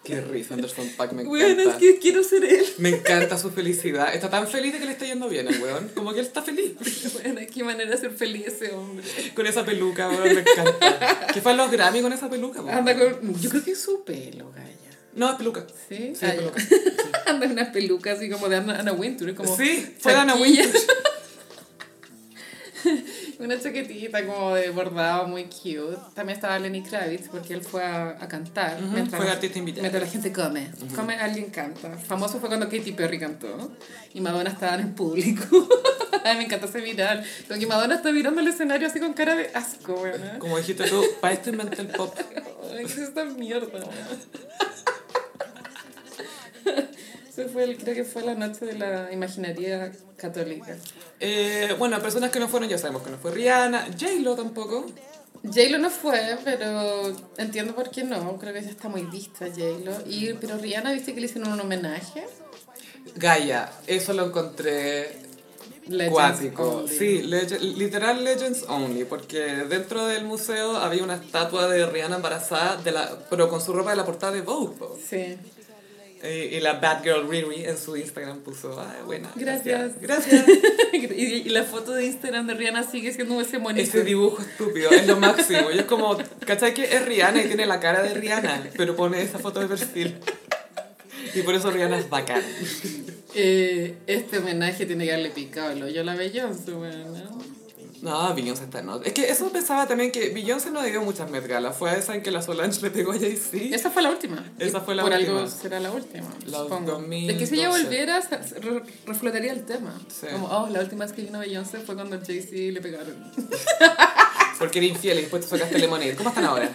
Qué 0.06 0.20
risa, 0.20 0.54
Anderson 0.54 0.88
Paak, 0.96 1.12
me 1.12 1.24
Bueno, 1.24 1.48
encanta. 1.62 1.70
es 1.70 1.76
que 1.76 1.98
quiero 1.98 2.22
ser 2.22 2.44
él. 2.44 2.64
Me 2.78 2.90
encanta 2.90 3.36
su 3.38 3.50
felicidad. 3.50 4.14
Está 4.14 4.30
tan 4.30 4.46
feliz 4.46 4.72
de 4.72 4.78
que 4.78 4.86
le 4.86 4.92
está 4.92 5.04
yendo 5.04 5.28
bien 5.28 5.48
weón. 5.60 5.90
Como 5.94 6.12
que 6.12 6.20
él 6.20 6.26
está 6.26 6.42
feliz. 6.42 6.72
Bueno, 7.22 7.40
qué 7.52 7.64
manera 7.64 7.90
de 7.90 7.96
ser 7.98 8.10
feliz 8.12 8.46
ese 8.46 8.72
hombre. 8.72 9.04
Con 9.34 9.46
esa 9.46 9.64
peluca, 9.64 10.08
weón, 10.08 10.34
me 10.34 10.40
encanta. 10.42 11.26
¿Qué 11.34 11.40
fue 11.40 11.54
los 11.54 11.70
Grammy 11.70 12.02
con 12.02 12.12
esa 12.12 12.30
peluca, 12.30 12.60
weón? 12.62 12.78
Anda 12.78 12.96
con... 12.96 13.40
Yo 13.40 13.50
creo 13.50 13.64
que 13.64 13.72
es 13.72 13.80
su 13.80 14.04
pelo, 14.04 14.50
Gaya. 14.52 14.72
No, 15.14 15.30
es 15.30 15.36
peluca. 15.36 15.66
¿Sí? 15.88 16.12
Sí, 16.14 16.20
ya. 16.26 16.34
peluca. 16.36 16.62
Anda 17.26 17.46
en 17.46 17.52
unas 17.52 17.68
pelucas 17.70 18.18
así 18.18 18.28
como 18.30 18.48
de 18.48 18.56
Anna, 18.56 18.92
Wintour. 18.92 19.34
Como 19.34 19.56
Sí, 19.56 19.94
fue 19.98 20.12
de 20.12 20.18
Anna. 20.18 20.34
Wintour. 20.36 20.70
Una 23.38 23.60
chaquetita 23.60 24.26
como 24.26 24.54
de 24.54 24.70
bordado 24.70 25.26
muy 25.26 25.44
cute. 25.44 25.98
También 26.14 26.36
estaba 26.36 26.58
Lenny 26.58 26.82
Kravitz 26.82 27.28
porque 27.28 27.54
él 27.54 27.62
fue 27.62 27.84
a, 27.84 28.16
a 28.18 28.28
cantar. 28.28 28.78
fue 29.10 29.30
artista 29.30 29.58
invitado. 29.58 29.82
Mientras 29.82 30.02
la 30.02 30.08
gente 30.08 30.32
come. 30.32 30.70
Come, 30.94 31.14
alguien 31.16 31.50
canta. 31.50 31.96
Famoso 31.98 32.40
fue 32.40 32.48
cuando 32.48 32.66
Katy 32.68 32.92
Perry 32.92 33.18
cantó. 33.18 33.72
Y 34.14 34.20
Madonna 34.20 34.50
estaba 34.50 34.74
en 34.74 34.80
el 34.80 34.94
público. 34.94 35.68
Ay, 36.24 36.38
me 36.38 36.44
encanta 36.44 36.66
ese 36.66 36.80
viral. 36.80 37.24
Lo 37.48 37.58
que 37.58 37.66
Madonna 37.66 37.96
está 37.96 38.10
mirando 38.10 38.40
el 38.40 38.48
escenario 38.48 38.88
así 38.88 38.98
con 38.98 39.12
cara 39.12 39.34
de 39.34 39.50
asco, 39.54 39.94
weón. 39.94 40.38
Como 40.38 40.56
dijiste 40.56 40.88
tú, 40.88 41.04
para 41.20 41.34
esto 41.34 41.50
inventé 41.50 41.82
el 41.82 41.88
pop. 41.88 42.14
Ay, 42.72 42.84
¿Qué 42.86 42.92
es 42.92 42.98
esta 42.98 43.24
mierda? 43.24 43.80
Ese 47.36 47.48
fue 47.48 47.64
el, 47.64 47.76
creo 47.76 47.94
que 47.94 48.04
fue 48.04 48.22
la 48.22 48.34
noche 48.34 48.64
de 48.64 48.74
la 48.78 49.12
imaginería 49.12 49.92
católica. 50.16 50.74
Eh, 51.20 51.74
bueno, 51.78 52.00
personas 52.00 52.30
que 52.30 52.40
no 52.40 52.48
fueron, 52.48 52.68
ya 52.68 52.78
sabemos 52.78 53.02
que 53.02 53.10
no 53.10 53.18
fue 53.18 53.30
Rihanna, 53.32 53.88
J-Lo 53.98 54.34
tampoco. 54.36 54.86
J-Lo 55.44 55.78
no 55.78 55.90
fue, 55.90 56.38
pero 56.44 57.14
entiendo 57.36 57.74
por 57.74 57.90
qué 57.90 58.04
no. 58.04 58.38
Creo 58.38 58.54
que 58.54 58.62
ya 58.62 58.70
está 58.70 58.88
muy 58.88 59.02
vista 59.02 59.46
J-Lo. 59.46 60.08
Y, 60.10 60.32
pero 60.40 60.56
Rihanna, 60.56 60.92
¿viste 60.92 61.14
que 61.14 61.20
le 61.20 61.26
hicieron 61.26 61.52
un 61.52 61.60
homenaje? 61.60 62.24
Gaia, 63.16 63.70
eso 63.86 64.14
lo 64.14 64.26
encontré 64.26 65.16
Legends 65.88 66.12
cuático. 66.12 66.78
only. 66.78 66.88
Sí, 66.98 67.22
leg- 67.22 67.60
literal 67.60 68.24
Legends 68.24 68.64
Only, 68.66 69.04
porque 69.04 69.38
dentro 69.68 70.06
del 70.06 70.24
museo 70.24 70.76
había 70.78 71.04
una 71.04 71.16
estatua 71.16 71.68
de 71.68 71.86
Rihanna 71.86 72.16
embarazada, 72.16 72.76
de 72.76 72.90
la, 72.92 73.18
pero 73.30 73.48
con 73.48 73.60
su 73.60 73.72
ropa 73.74 73.90
de 73.90 73.96
la 73.96 74.04
portada 74.06 74.32
de 74.32 74.40
Vogue. 74.40 74.74
Sí. 75.08 75.36
Y, 76.28 76.56
y 76.56 76.60
la 76.60 76.74
Bad 76.74 77.02
Girl 77.02 77.28
Riri 77.28 77.64
en 77.64 77.78
su 77.78 77.96
Instagram 77.96 78.40
puso, 78.40 78.80
ay, 78.80 79.04
buena. 79.04 79.30
Gracias. 79.34 80.00
Gracias. 80.00 80.44
y, 80.92 80.98
y 80.98 81.48
la 81.50 81.64
foto 81.64 81.92
de 81.92 82.06
Instagram 82.06 82.46
de 82.46 82.54
Rihanna 82.54 82.82
sigue 82.82 83.12
siendo 83.12 83.40
ese 83.40 83.58
monito. 83.58 83.82
Ese 83.88 84.04
dibujo 84.04 84.42
estúpido 84.42 84.90
es 84.90 85.06
lo 85.06 85.16
máximo. 85.16 85.70
Y 85.70 85.78
es 85.78 85.84
como, 85.84 86.16
¿cachai 86.44 86.74
que 86.74 86.84
es 86.84 87.04
Rihanna 87.04 87.42
y 87.42 87.46
tiene 87.46 87.66
la 87.66 87.80
cara 87.80 88.02
de 88.02 88.14
Rihanna? 88.14 88.70
Pero 88.76 88.96
pone 88.96 89.22
esa 89.22 89.38
foto 89.38 89.60
de 89.60 89.66
perfil. 89.66 90.16
Y 91.34 91.42
por 91.42 91.54
eso 91.54 91.70
Rihanna 91.70 91.98
es 91.98 92.08
bacán. 92.08 92.42
Eh, 93.34 93.96
este 94.06 94.38
homenaje 94.38 94.86
tiene 94.86 95.04
que 95.04 95.12
haberle 95.12 95.30
picado 95.30 95.70
el 95.70 95.82
hoyo 95.82 96.00
a 96.00 96.04
la 96.04 96.14
Beyoncé, 96.14 96.72
bueno. 96.72 97.04
No, 97.10 97.55
Beyoncé 98.34 98.64
está 98.64 98.82
no. 98.82 99.00
Es 99.02 99.12
que 99.12 99.28
eso 99.30 99.48
pensaba 99.50 99.86
también 99.86 100.12
que 100.12 100.28
Beyoncé 100.30 100.70
no 100.70 100.82
dio 100.82 101.02
muchas 101.02 101.30
Met 101.30 101.46
Gala. 101.46 101.72
Fue 101.72 101.90
a 101.90 101.96
esa 101.96 102.14
en 102.14 102.22
que 102.22 102.30
la 102.30 102.42
Solange 102.42 102.80
le 102.82 102.90
pegó 102.90 103.12
a 103.12 103.18
Jay-Z. 103.18 103.74
Esa 103.74 103.90
fue 103.90 104.02
la 104.02 104.10
última. 104.10 104.44
Esa 104.58 104.80
fue 104.80 104.94
la 104.94 105.02
Por 105.02 105.12
última. 105.12 105.38
algo 105.38 105.50
será 105.50 105.80
la 105.80 105.90
última, 105.90 106.28
La 106.46 106.58
supongo. 106.58 106.92
2012. 106.92 107.32
Es 107.32 107.38
que 107.38 107.46
si 107.46 107.54
ella 107.60 107.70
volviera, 107.70 108.20
re- 108.20 108.82
reflotaría 109.06 109.52
el 109.52 109.64
tema. 109.64 109.98
Sí. 110.08 110.26
Como, 110.32 110.46
oh, 110.48 110.68
la 110.68 110.80
última 110.80 111.04
vez 111.04 111.14
que 111.14 111.22
vino 111.22 111.38
Beyoncé 111.38 111.78
fue 111.80 111.94
cuando 111.94 112.18
Jay-Z 112.24 112.50
le 112.72 112.80
pegaron. 112.80 113.32
Porque 114.58 114.78
era 114.78 114.86
infiel 114.88 115.18
y 115.18 115.20
después 115.22 115.42
te 115.44 115.48
sacaste 115.50 115.78
Lemonade. 115.78 116.14
¿Cómo 116.16 116.30
están 116.30 116.44
ahora? 116.44 116.70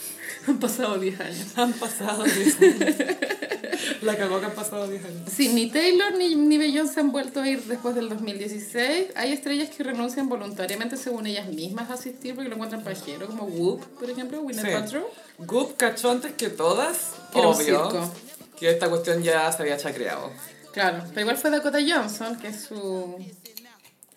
Han 0.48 0.58
pasado 0.58 0.96
10 0.98 1.20
años. 1.20 1.46
Han 1.56 1.72
pasado 1.72 2.22
10 2.24 2.62
años. 2.62 2.94
La 4.02 4.16
cagó 4.16 4.40
que 4.40 4.46
han 4.46 4.52
pasado 4.54 4.86
10 4.88 5.04
años. 5.04 5.30
Sí, 5.34 5.48
ni 5.48 5.70
Taylor 5.70 6.14
ni, 6.16 6.34
ni 6.36 6.58
Beyoncé 6.58 7.00
han 7.00 7.12
vuelto 7.12 7.40
a 7.40 7.48
ir 7.48 7.62
después 7.64 7.94
del 7.94 8.08
2016. 8.08 9.08
Hay 9.14 9.32
estrellas 9.32 9.70
que 9.70 9.82
renuncian 9.82 10.28
voluntariamente 10.28 10.96
según 10.96 11.26
ellas 11.26 11.48
mismas 11.48 11.90
a 11.90 11.94
asistir 11.94 12.34
porque 12.34 12.48
lo 12.48 12.54
encuentran 12.56 12.82
pajero, 12.82 13.26
como 13.26 13.44
Whoop, 13.44 13.84
por 13.98 14.10
ejemplo, 14.10 14.40
Winnet 14.40 14.64
Sí. 14.66 14.72
Paltrow. 14.72 15.06
Goop 15.38 15.76
cachó 15.76 16.10
antes 16.10 16.32
que 16.32 16.48
todas, 16.48 17.12
era 17.34 17.48
obvio, 17.48 18.10
que 18.58 18.70
esta 18.70 18.88
cuestión 18.88 19.22
ya 19.22 19.50
se 19.52 19.62
había 19.62 19.76
chacreado. 19.76 20.30
Claro, 20.72 21.04
pero 21.08 21.20
igual 21.22 21.36
fue 21.36 21.50
Dakota 21.50 21.78
Johnson, 21.86 22.36
que 22.38 22.48
es 22.48 22.64
su... 22.64 23.16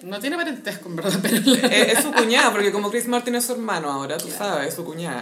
No 0.02 0.20
tiene 0.20 0.38
parentesco, 0.38 0.88
en 0.90 0.96
verdad, 0.96 1.20
pero... 1.22 1.38
Eh, 1.70 1.94
es 1.94 2.04
su 2.04 2.12
cuñada, 2.14 2.52
porque 2.52 2.72
como 2.72 2.90
Chris 2.90 3.08
Martin 3.08 3.36
es 3.36 3.46
su 3.46 3.54
hermano 3.54 3.92
ahora, 3.92 4.18
tú 4.18 4.30
sabes, 4.30 4.70
es 4.70 4.74
su 4.76 4.86
cuñada. 4.86 5.22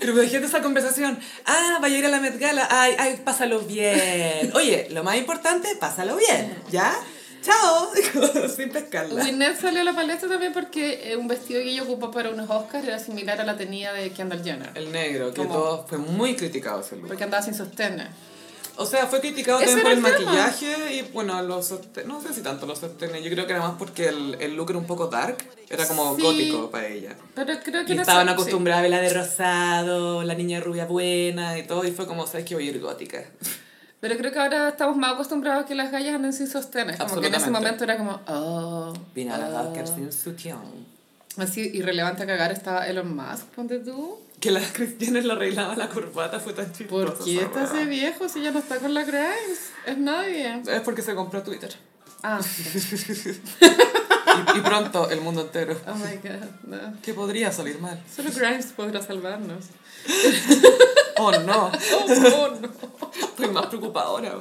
Pero 0.00 0.12
imagínate 0.12 0.46
esa 0.46 0.62
conversación. 0.62 1.18
Ah, 1.46 1.78
vaya 1.80 1.96
a 1.96 1.98
ir 1.98 2.06
a 2.06 2.08
la 2.08 2.20
Met 2.20 2.38
Gala. 2.38 2.66
Ay, 2.70 2.94
ay, 2.98 3.20
pásalo 3.24 3.60
bien. 3.60 4.50
Oye, 4.54 4.88
lo 4.90 5.02
más 5.04 5.16
importante, 5.16 5.68
pásalo 5.76 6.16
bien. 6.16 6.56
¿Ya? 6.70 6.94
Chao. 7.42 7.90
Sin 8.56 8.70
pescarla. 8.70 9.22
Winnet 9.22 9.60
salió 9.60 9.80
a 9.80 9.84
la 9.84 9.94
palestra 9.94 10.28
también 10.28 10.52
porque 10.52 11.12
eh, 11.12 11.16
un 11.16 11.28
vestido 11.28 11.60
que 11.62 11.70
ella 11.70 11.82
ocupó 11.84 12.10
para 12.10 12.30
unos 12.30 12.50
Oscars 12.50 12.86
era 12.86 12.98
similar 12.98 13.40
a 13.40 13.44
la 13.44 13.56
tenía 13.56 13.92
de 13.92 14.10
Kendall 14.10 14.42
Jenner. 14.42 14.70
El 14.74 14.90
negro, 14.92 15.32
que 15.32 15.42
¿Cómo? 15.42 15.54
todo 15.54 15.86
fue 15.86 15.98
muy 15.98 16.34
criticado 16.34 16.80
ese 16.80 16.96
look. 16.96 17.08
Porque 17.08 17.24
andaba 17.24 17.42
sin 17.42 17.54
sostener. 17.54 18.08
O 18.80 18.86
sea, 18.86 19.06
fue 19.08 19.20
criticado 19.20 19.58
también 19.58 19.80
por 19.82 19.90
el 19.90 20.02
tema. 20.02 20.10
maquillaje 20.10 20.94
y 20.94 21.02
bueno, 21.12 21.42
los 21.42 21.74
no 22.06 22.20
sé 22.22 22.32
si 22.32 22.42
tanto 22.42 22.64
los 22.64 22.78
sostenes, 22.78 23.24
yo 23.24 23.30
creo 23.30 23.44
que 23.46 23.52
era 23.52 23.60
más 23.60 23.74
porque 23.76 24.06
el, 24.08 24.36
el 24.40 24.54
look 24.54 24.70
era 24.70 24.78
un 24.78 24.86
poco 24.86 25.08
dark, 25.08 25.36
era 25.68 25.86
como 25.86 26.14
Sí. 26.16 26.22
gótico 26.22 26.70
para 26.70 26.86
ella. 26.86 27.16
Pero 27.34 27.54
creo 27.64 27.84
que 27.84 27.94
Y 27.94 27.98
estaban 27.98 28.28
sí. 28.28 28.32
acostumbradas 28.32 28.78
a 28.78 28.82
verla 28.82 29.00
de 29.00 29.12
rosado, 29.12 30.22
la 30.22 30.34
niña 30.34 30.60
rubia 30.60 30.86
buena 30.86 31.58
y 31.58 31.66
todo, 31.66 31.84
y 31.84 31.90
fue 31.90 32.06
como, 32.06 32.26
¿sabes 32.26 32.46
que 32.46 32.54
Voy 32.54 32.68
a 32.68 32.70
ir 32.70 32.80
gótica. 32.80 33.24
Pero 34.00 34.16
creo 34.16 34.30
que 34.30 34.38
ahora 34.38 34.68
estamos 34.68 34.96
más 34.96 35.14
acostumbrados 35.14 35.64
a 35.64 35.66
que 35.66 35.74
las 35.74 35.90
gallas 35.90 36.14
anden 36.14 36.32
sin 36.32 36.46
sostener. 36.46 36.96
Como 36.96 37.20
que 37.20 37.26
en 37.26 37.34
ese 37.34 37.50
momento 37.50 37.82
era 37.82 37.96
como, 37.96 38.20
oh. 38.28 38.92
Vino 39.12 39.34
a 39.34 39.38
la 39.38 39.62
oh. 39.62 39.86
Sin 39.92 40.12
sutión. 40.12 40.62
Así 41.36 41.70
irrelevante 41.74 42.22
a 42.22 42.26
cagar 42.26 42.52
estaba 42.52 42.86
Elon 42.86 43.14
Musk, 43.14 43.46
ponte 43.56 43.80
tú. 43.80 44.20
Que 44.40 44.50
la 44.52 44.60
Kris 44.60 44.94
Jenner 45.00 45.24
le 45.24 45.32
arreglaba 45.32 45.74
la 45.74 45.88
corbata 45.88 46.38
fue 46.38 46.52
tan 46.52 46.72
chistoso. 46.72 47.14
¿Por 47.14 47.24
qué 47.24 47.40
está 47.42 47.64
ese 47.64 47.84
viejo 47.86 48.28
si 48.28 48.42
ya 48.42 48.50
no 48.52 48.60
está 48.60 48.78
con 48.78 48.94
la 48.94 49.02
Grimes? 49.02 49.70
Es 49.84 49.98
nadie. 49.98 50.62
Es 50.66 50.80
porque 50.82 51.02
se 51.02 51.14
compró 51.14 51.42
Twitter. 51.42 51.74
Ah, 52.22 52.40
Y, 54.54 54.58
y 54.58 54.60
pronto 54.60 55.10
el 55.10 55.20
mundo 55.20 55.40
entero. 55.40 55.76
oh 55.86 55.94
my 55.94 56.16
god, 56.16 56.48
no. 56.64 56.94
¿Qué 57.02 57.12
podría 57.14 57.50
salir 57.50 57.80
mal? 57.80 58.00
Solo 58.14 58.30
Grimes 58.32 58.66
podrá 58.66 59.02
salvarnos. 59.02 59.64
Oh 61.20 61.32
no, 61.32 61.66
Oh, 61.66 62.06
no, 62.08 62.48
no. 62.60 62.68
estoy 63.10 63.48
más 63.48 63.66
preocupadora. 63.66 64.36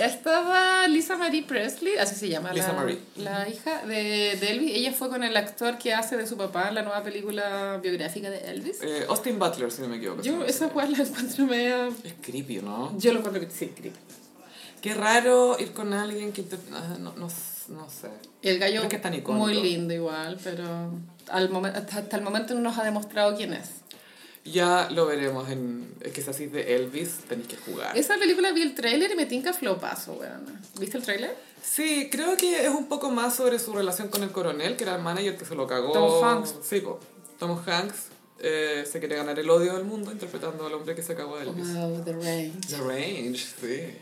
Estaba 0.00 0.88
Lisa 0.88 1.18
Marie 1.18 1.42
Presley, 1.42 1.98
así 1.98 2.14
se 2.14 2.30
llama 2.30 2.50
Lisa 2.52 2.68
la, 2.68 2.72
Marie. 2.72 2.98
la 3.16 3.46
hija 3.46 3.84
de, 3.86 4.36
de 4.40 4.50
Elvis. 4.52 4.74
Ella 4.74 4.92
fue 4.92 5.10
con 5.10 5.22
el 5.22 5.36
actor 5.36 5.76
que 5.76 5.92
hace 5.92 6.16
de 6.16 6.26
su 6.26 6.38
papá 6.38 6.68
en 6.70 6.76
la 6.76 6.82
nueva 6.82 7.02
película 7.02 7.78
biográfica 7.82 8.30
de 8.30 8.38
Elvis. 8.38 8.78
Eh, 8.82 9.04
Austin 9.08 9.38
Butler, 9.38 9.70
si 9.70 9.82
no 9.82 9.88
me 9.88 9.96
equivoco. 9.98 10.22
Yo 10.22 10.42
esa 10.46 10.70
cual 10.70 10.92
la 10.92 10.98
encuentro 11.04 11.44
media... 11.44 11.88
Es 12.04 12.14
creepy, 12.22 12.62
¿no? 12.62 12.98
Yo 12.98 13.12
lo 13.12 13.18
encuentro 13.18 13.42
que 13.46 13.50
sí, 13.50 13.66
creepy. 13.68 13.98
Qué 14.80 14.94
raro 14.94 15.58
ir 15.60 15.72
con 15.72 15.92
alguien 15.92 16.32
que 16.32 16.42
te... 16.42 16.56
ah, 16.72 16.96
No, 16.98 17.12
no, 17.16 17.28
no 17.68 17.90
sé. 17.90 18.08
El 18.40 18.58
gallo 18.58 18.88
que 18.88 18.96
es 18.96 19.02
tan 19.02 19.22
muy 19.26 19.54
lindo 19.60 19.92
igual, 19.92 20.38
pero 20.42 20.64
al 21.28 21.66
hasta 21.66 22.16
el 22.16 22.22
momento 22.22 22.54
no 22.54 22.60
nos 22.60 22.78
ha 22.78 22.82
demostrado 22.84 23.36
quién 23.36 23.52
es. 23.52 23.81
Ya 24.44 24.88
lo 24.90 25.06
veremos 25.06 25.48
en... 25.50 25.94
Es 26.00 26.12
que 26.12 26.20
es 26.20 26.28
así 26.28 26.46
de 26.46 26.74
Elvis, 26.74 27.18
tenéis 27.28 27.48
que 27.48 27.56
jugar. 27.56 27.96
Esa 27.96 28.16
película 28.16 28.50
vi 28.52 28.62
el 28.62 28.74
tráiler 28.74 29.12
y 29.12 29.14
me 29.14 29.26
tinca 29.26 29.52
flopazo, 29.52 30.14
weón. 30.14 30.44
¿Viste 30.80 30.98
el 30.98 31.04
tráiler? 31.04 31.36
Sí, 31.62 32.08
creo 32.10 32.36
que 32.36 32.64
es 32.64 32.70
un 32.70 32.86
poco 32.86 33.10
más 33.10 33.36
sobre 33.36 33.60
su 33.60 33.72
relación 33.72 34.08
con 34.08 34.24
el 34.24 34.32
coronel, 34.32 34.76
que 34.76 34.82
era 34.82 34.96
el 34.96 35.02
manager 35.02 35.36
que 35.36 35.44
se 35.44 35.54
lo 35.54 35.66
cagó. 35.68 35.92
Tom 35.92 36.24
Hanks. 36.24 36.56
Sí, 36.62 36.80
po. 36.80 36.98
Tom 37.38 37.56
Hanks 37.64 38.06
eh, 38.40 38.84
se 38.90 38.98
quiere 38.98 39.14
ganar 39.14 39.38
el 39.38 39.48
odio 39.48 39.74
del 39.74 39.84
mundo 39.84 40.10
interpretando 40.10 40.66
al 40.66 40.74
hombre 40.74 40.96
que 40.96 41.02
se 41.02 41.14
cagó 41.14 41.36
a 41.36 41.42
Elvis. 41.42 41.74
Wow, 41.74 42.02
The 42.04 42.12
Range. 42.12 42.52
The 42.68 42.76
Range, 42.78 43.38
sí. 43.38 43.96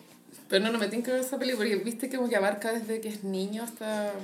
Pero 0.49 0.65
no, 0.65 0.73
no 0.73 0.79
me 0.79 0.89
tinca 0.89 1.13
ver 1.13 1.21
esa 1.21 1.39
película 1.39 1.69
porque 1.69 1.85
viste 1.85 2.09
como 2.09 2.31
que 2.31 2.37
abarca 2.37 2.73
desde 2.73 3.03
que 3.03 3.09
es 3.11 3.25
niño 3.25 3.63
hasta, 3.63 4.15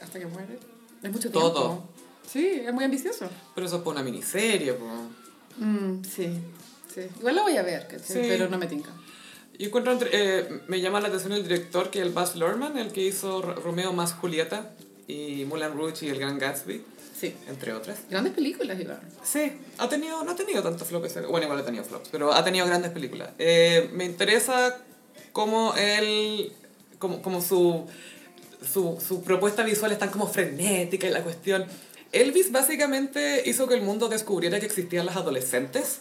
hasta 0.00 0.18
que 0.20 0.26
muere. 0.26 0.58
Es 1.02 1.10
mucho 1.10 1.30
tiempo. 1.30 1.52
Todo. 1.52 1.88
Sí, 2.26 2.62
es 2.64 2.72
muy 2.72 2.84
ambicioso. 2.84 3.28
Pero 3.56 3.66
eso 3.66 3.76
es 3.78 3.82
por 3.82 3.92
una 3.92 4.04
miniserie, 4.04 4.74
po. 4.74 4.86
Mm, 5.58 6.02
sí, 6.04 6.38
sí. 6.94 7.00
Igual 7.18 7.36
la 7.36 7.42
voy 7.42 7.56
a 7.56 7.62
ver. 7.62 7.86
Sí. 8.04 8.14
pero 8.22 8.48
no 8.48 8.58
me 8.58 8.66
tinca. 8.66 8.90
Y 9.58 9.66
encuentro, 9.66 9.92
entre- 9.92 10.10
eh, 10.12 10.48
me 10.66 10.80
llama 10.80 11.00
la 11.00 11.08
atención 11.08 11.32
el 11.32 11.42
director 11.42 11.90
que 11.90 12.00
es 12.00 12.06
el 12.06 12.12
Baz 12.12 12.36
Luhrmann, 12.36 12.78
el 12.78 12.90
que 12.92 13.02
hizo 13.02 13.42
Romeo 13.42 13.92
más 13.92 14.14
Julieta 14.14 14.70
y 15.06 15.44
Moulin 15.44 15.72
Rouge 15.74 16.06
y 16.06 16.08
El 16.08 16.18
Gran 16.18 16.38
Gatsby, 16.38 16.82
Sí. 17.20 17.34
entre 17.48 17.72
otras. 17.74 17.98
Grandes 18.10 18.32
películas, 18.32 18.80
igual. 18.80 19.00
Sí, 19.22 19.52
ha 19.78 19.88
tenido, 19.88 20.24
no 20.24 20.30
ha 20.32 20.36
tenido 20.36 20.62
tantos 20.62 20.88
flops, 20.88 21.14
bueno, 21.28 21.44
igual 21.44 21.60
ha 21.60 21.64
tenido 21.64 21.84
flops, 21.84 22.08
pero 22.10 22.32
ha 22.32 22.42
tenido 22.42 22.66
grandes 22.66 22.90
películas. 22.90 23.30
Eh, 23.38 23.90
me 23.92 24.04
interesa 24.04 24.78
cómo 25.32 25.74
él, 25.76 26.52
como, 26.98 27.20
como 27.22 27.40
su, 27.42 27.86
su, 28.66 28.98
su 29.06 29.22
propuesta 29.22 29.62
visual 29.62 29.92
es 29.92 29.98
tan 29.98 30.10
como 30.10 30.26
frenética 30.26 31.06
y 31.06 31.10
la 31.10 31.22
cuestión... 31.22 31.66
Elvis 32.12 32.52
básicamente 32.52 33.42
hizo 33.46 33.66
que 33.66 33.74
el 33.74 33.82
mundo 33.82 34.08
descubriera 34.08 34.60
que 34.60 34.66
existían 34.66 35.06
las 35.06 35.16
adolescentes. 35.16 35.98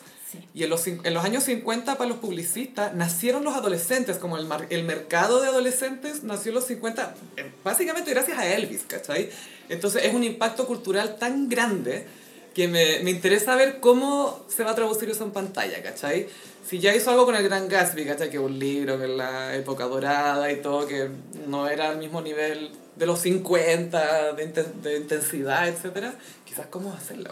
Y 0.54 0.64
en 0.64 0.70
los, 0.70 0.88
en 0.88 1.14
los 1.14 1.26
años 1.26 1.44
50 1.44 1.98
para 1.98 2.10
los 2.10 2.20
publicistas 2.20 2.94
nacieron 2.94 3.44
los 3.44 3.54
adolescentes, 3.54 4.16
como 4.18 4.38
el, 4.38 4.46
mar- 4.46 4.66
el 4.70 4.84
mercado 4.84 5.42
de 5.42 5.48
adolescentes 5.50 6.24
nació 6.24 6.52
en 6.52 6.56
los 6.56 6.68
50, 6.68 7.16
eh, 7.36 7.52
básicamente 7.66 8.12
gracias 8.12 8.38
a 8.38 8.48
Elvis, 8.48 8.84
¿cachai? 8.88 9.30
Entonces 9.68 10.06
es 10.06 10.14
un 10.14 10.24
impacto 10.24 10.66
cultural 10.68 11.18
tan 11.20 11.50
grande 11.50 12.06
que 12.54 12.70
me, 12.70 13.00
me 13.04 13.12
interesa 13.12 13.56
ver 13.58 13.82
cómo 13.82 14.46
se 14.48 14.64
va 14.64 14.72
a 14.72 14.76
traducir 14.76 15.10
eso 15.10 15.26
en 15.26 15.32
pantalla, 15.32 15.82
¿cachai? 15.84 16.28
Si 16.66 16.80
ya 16.80 16.96
hizo 16.96 17.12
algo 17.12 17.26
con 17.26 17.36
el 17.36 17.44
Gran 17.44 17.68
Gatsby, 17.68 18.06
¿cachai? 18.06 18.30
Que 18.30 18.40
un 18.40 18.58
libro 18.58 18.98
que 19.00 19.08
la 19.10 19.54
época 19.56 19.84
dorada 19.86 20.50
y 20.50 20.62
todo, 20.62 20.88
que 20.88 21.10
no 21.48 21.68
era 21.68 21.90
al 21.90 21.98
mismo 21.98 22.22
nivel 22.22 22.72
de 22.96 23.06
los 23.06 23.20
50, 23.22 24.34
de, 24.34 24.54
inten- 24.54 24.74
de 24.82 24.98
intensidad, 24.98 25.68
etc. 25.68 26.14
Quizás 26.46 26.68
cómo 26.68 26.94
hacerla. 26.94 27.32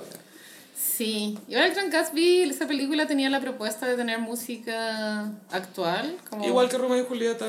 Sí. 0.76 1.38
Igual 1.48 1.66
el 1.68 1.74
Gran 1.74 1.90
Gatsby, 1.90 2.42
esa 2.44 2.68
película 2.68 3.08
tenía 3.08 3.30
la 3.30 3.40
propuesta 3.40 3.86
de 3.88 3.96
tener 3.96 4.20
música 4.20 5.32
actual. 5.52 6.18
Como... 6.30 6.46
Igual 6.46 6.70
que 6.70 6.78
Romeo 6.78 7.02
y 7.02 7.06
Julieta. 7.06 7.46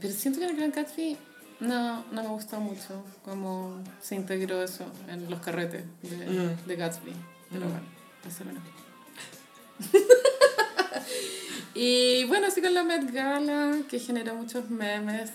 Pero 0.00 0.12
siento 0.14 0.38
que 0.40 0.44
en 0.46 0.50
el 0.52 0.56
Gran 0.56 0.72
Gatsby 0.72 1.16
no, 1.60 2.04
no 2.10 2.22
me 2.22 2.28
gustó 2.28 2.58
mucho 2.60 3.04
cómo 3.24 3.82
se 4.00 4.14
integró 4.14 4.62
eso 4.62 4.84
en 5.08 5.28
los 5.30 5.40
carretes 5.40 5.84
de, 6.02 6.16
Mm. 6.16 6.66
de 6.66 6.76
Gatsby. 6.76 7.12
Pero 7.50 7.66
Mm. 7.66 7.70
bueno. 7.70 7.86
Eso 8.26 8.42
era 8.42 8.50
una 8.52 8.60
opinión. 8.60 8.80
y 11.74 12.24
bueno, 12.24 12.46
así 12.48 12.60
con 12.60 12.74
la 12.74 12.82
Met 12.84 13.10
Gala, 13.12 13.78
que 13.88 13.98
generó 13.98 14.34
muchos 14.34 14.68
memes. 14.70 15.30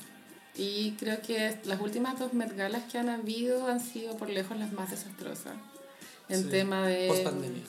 Y 0.57 0.91
creo 0.99 1.22
que 1.22 1.57
las 1.65 1.82
últimas 1.82 2.18
dos 2.18 2.34
Met 2.34 2.56
Galas 2.56 2.84
que 2.91 2.98
han 2.98 3.10
habido 3.10 3.68
han 3.68 3.80
sido 3.82 4.15
por 4.18 4.30
lejos 4.30 4.57
las 4.57 4.72
más 4.72 4.90
desastrosas. 4.91 5.53
En 6.30 6.44
Sí. 6.44 6.49
tema 6.49 6.88
de... 6.88 7.07
Post 7.10 7.23
pandemia. 7.23 7.64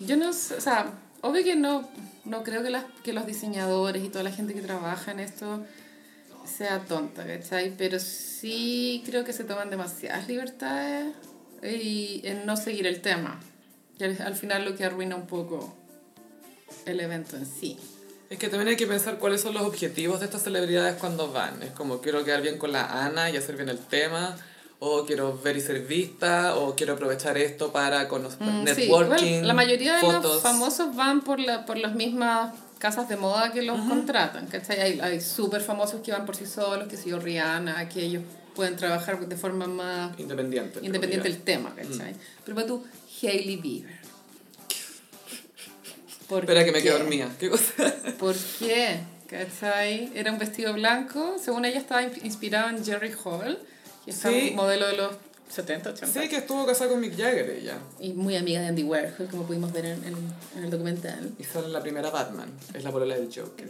Yo 0.00 0.16
no 0.16 0.32
sé, 0.32 0.54
o 0.54 0.60
sea, 0.60 0.92
obvio 1.22 1.42
que 1.42 1.56
no, 1.56 1.88
no 2.24 2.44
creo 2.44 2.62
que, 2.62 2.70
las, 2.70 2.84
que 3.02 3.12
los 3.12 3.26
diseñadores 3.26 4.04
y 4.04 4.08
toda 4.08 4.22
la 4.22 4.30
gente 4.30 4.54
que 4.54 4.62
trabaja 4.62 5.10
en 5.10 5.20
esto 5.20 5.64
sea 6.46 6.84
tonta, 6.84 7.26
¿cachai? 7.26 7.74
Pero 7.76 7.98
sí 7.98 9.02
creo 9.04 9.24
que 9.24 9.32
se 9.32 9.44
toman 9.44 9.68
demasiadas 9.70 10.28
libertades 10.28 11.12
y 11.62 12.20
en 12.24 12.46
no 12.46 12.56
seguir 12.56 12.86
el 12.86 13.00
tema. 13.02 13.40
Y 13.98 14.04
al, 14.04 14.22
al 14.22 14.36
final 14.36 14.64
lo 14.64 14.76
que 14.76 14.84
arruina 14.84 15.16
un 15.16 15.26
poco 15.26 15.74
el 16.86 17.00
evento 17.00 17.36
en 17.36 17.44
sí. 17.46 17.76
Es 18.30 18.38
que 18.38 18.48
también 18.48 18.68
hay 18.68 18.76
que 18.76 18.86
pensar 18.86 19.18
cuáles 19.18 19.40
son 19.40 19.54
los 19.54 19.62
objetivos 19.62 20.20
de 20.20 20.26
estas 20.26 20.42
celebridades 20.42 20.96
cuando 20.96 21.32
van. 21.32 21.62
Es 21.62 21.70
como 21.70 22.00
quiero 22.00 22.24
quedar 22.24 22.42
bien 22.42 22.58
con 22.58 22.72
la 22.72 23.04
Ana 23.06 23.30
y 23.30 23.36
hacer 23.36 23.56
bien 23.56 23.70
el 23.70 23.78
tema, 23.78 24.36
o 24.80 25.06
quiero 25.06 25.38
ver 25.42 25.56
y 25.56 25.60
ser 25.62 25.80
vista, 25.86 26.54
o 26.56 26.76
quiero 26.76 26.92
aprovechar 26.94 27.38
esto 27.38 27.72
para 27.72 28.06
conocer 28.06 28.38
Mm, 28.42 28.66
sí, 28.66 28.82
networking, 28.82 29.26
igual, 29.26 29.46
la 29.48 29.54
mayoría 29.54 29.94
de 29.96 30.00
fotos. 30.02 30.34
los 30.34 30.42
famosos 30.42 30.94
van 30.94 31.22
por, 31.22 31.40
la, 31.40 31.64
por 31.64 31.78
las 31.78 31.94
mismas 31.94 32.52
casas 32.78 33.08
de 33.08 33.16
moda 33.16 33.50
que 33.52 33.62
los 33.62 33.80
contratan, 33.88 34.46
¿cachai? 34.46 34.78
Hay, 34.80 35.00
hay 35.00 35.20
súper 35.20 35.62
famosos 35.62 36.00
que 36.02 36.12
van 36.12 36.26
por 36.26 36.36
sí 36.36 36.46
solos, 36.46 36.86
que 36.86 36.96
si 36.96 37.10
yo 37.10 37.18
Rihanna, 37.18 37.88
que 37.88 38.02
ellos 38.04 38.22
pueden 38.54 38.76
trabajar 38.76 39.18
de 39.26 39.36
forma 39.36 39.66
más 39.66 40.18
Independiente. 40.18 40.80
independiente 40.82 41.28
en 41.28 41.34
del 41.34 41.42
tema, 41.42 41.74
¿cachai? 41.74 42.14
Pero 42.44 42.54
para 42.54 42.66
tú, 42.66 42.84
Hailey 43.22 43.56
Bieber. 43.56 43.97
¿Por 46.28 46.40
Espera 46.40 46.64
que 46.64 46.72
me 46.72 46.82
quedo 46.82 46.98
dormida. 46.98 47.28
¿Qué 47.38 47.48
cosa? 47.48 47.72
¿Por 48.18 48.34
qué? 48.58 48.98
¿Cachai? 49.28 50.10
Era 50.14 50.32
un 50.32 50.38
vestido 50.38 50.72
blanco, 50.74 51.36
según 51.42 51.64
ella 51.64 51.78
estaba 51.78 52.02
in- 52.02 52.12
inspirado 52.24 52.70
en 52.70 52.84
Jerry 52.84 53.12
Hall, 53.24 53.58
que 54.04 54.10
es 54.10 54.16
Sí. 54.18 54.48
un 54.50 54.56
modelo 54.56 54.86
de 54.88 54.96
los 54.96 55.12
70, 55.50 55.90
80. 55.90 56.20
Sí, 56.22 56.28
que 56.28 56.36
estuvo 56.36 56.66
casada 56.66 56.90
con 56.90 57.00
Mick 57.00 57.16
Jagger 57.16 57.48
ella. 57.50 57.78
Y 58.00 58.12
muy 58.12 58.36
amiga 58.36 58.60
de 58.60 58.66
Andy 58.68 58.82
Warhol, 58.82 59.28
como 59.30 59.44
pudimos 59.46 59.72
ver 59.72 59.86
en, 59.86 60.04
en- 60.04 60.34
en 60.56 60.64
el 60.64 60.70
documental. 60.70 61.30
Y 61.38 61.44
sale 61.44 61.68
la 61.68 61.80
primera 61.82 62.10
Batman. 62.10 62.50
Es 62.74 62.84
la 62.84 62.90
polola 62.90 63.14
del 63.16 63.28
Joker. 63.34 63.68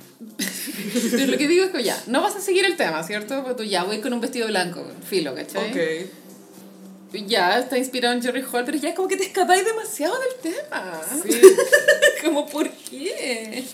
Pero 1.12 1.26
lo 1.32 1.38
que 1.38 1.46
digo 1.48 1.64
es 1.64 1.70
que 1.70 1.82
ya, 1.84 2.00
no 2.08 2.20
vas 2.22 2.34
a 2.36 2.40
seguir 2.40 2.64
el 2.64 2.76
tema, 2.76 3.02
¿cierto? 3.04 3.42
Porque 3.44 3.62
tú 3.62 3.68
ya 3.68 3.84
voy 3.84 4.00
con 4.00 4.12
un 4.12 4.20
vestido 4.20 4.48
blanco, 4.48 4.84
filo, 5.08 5.34
¿cachai? 5.34 5.70
Ok. 5.70 6.10
Ya 7.12 7.58
está 7.58 7.78
inspirado 7.78 8.14
en 8.14 8.22
Jerry 8.22 8.42
Hall, 8.42 8.64
pero 8.64 8.76
ya 8.76 8.94
como 8.94 9.08
que 9.08 9.16
te 9.16 9.24
escapáis 9.24 9.64
demasiado 9.64 10.14
del 10.18 10.52
tema. 10.52 11.00
Sí, 11.22 11.40
como, 12.24 12.46
¿por 12.46 12.68
qué? 12.70 13.64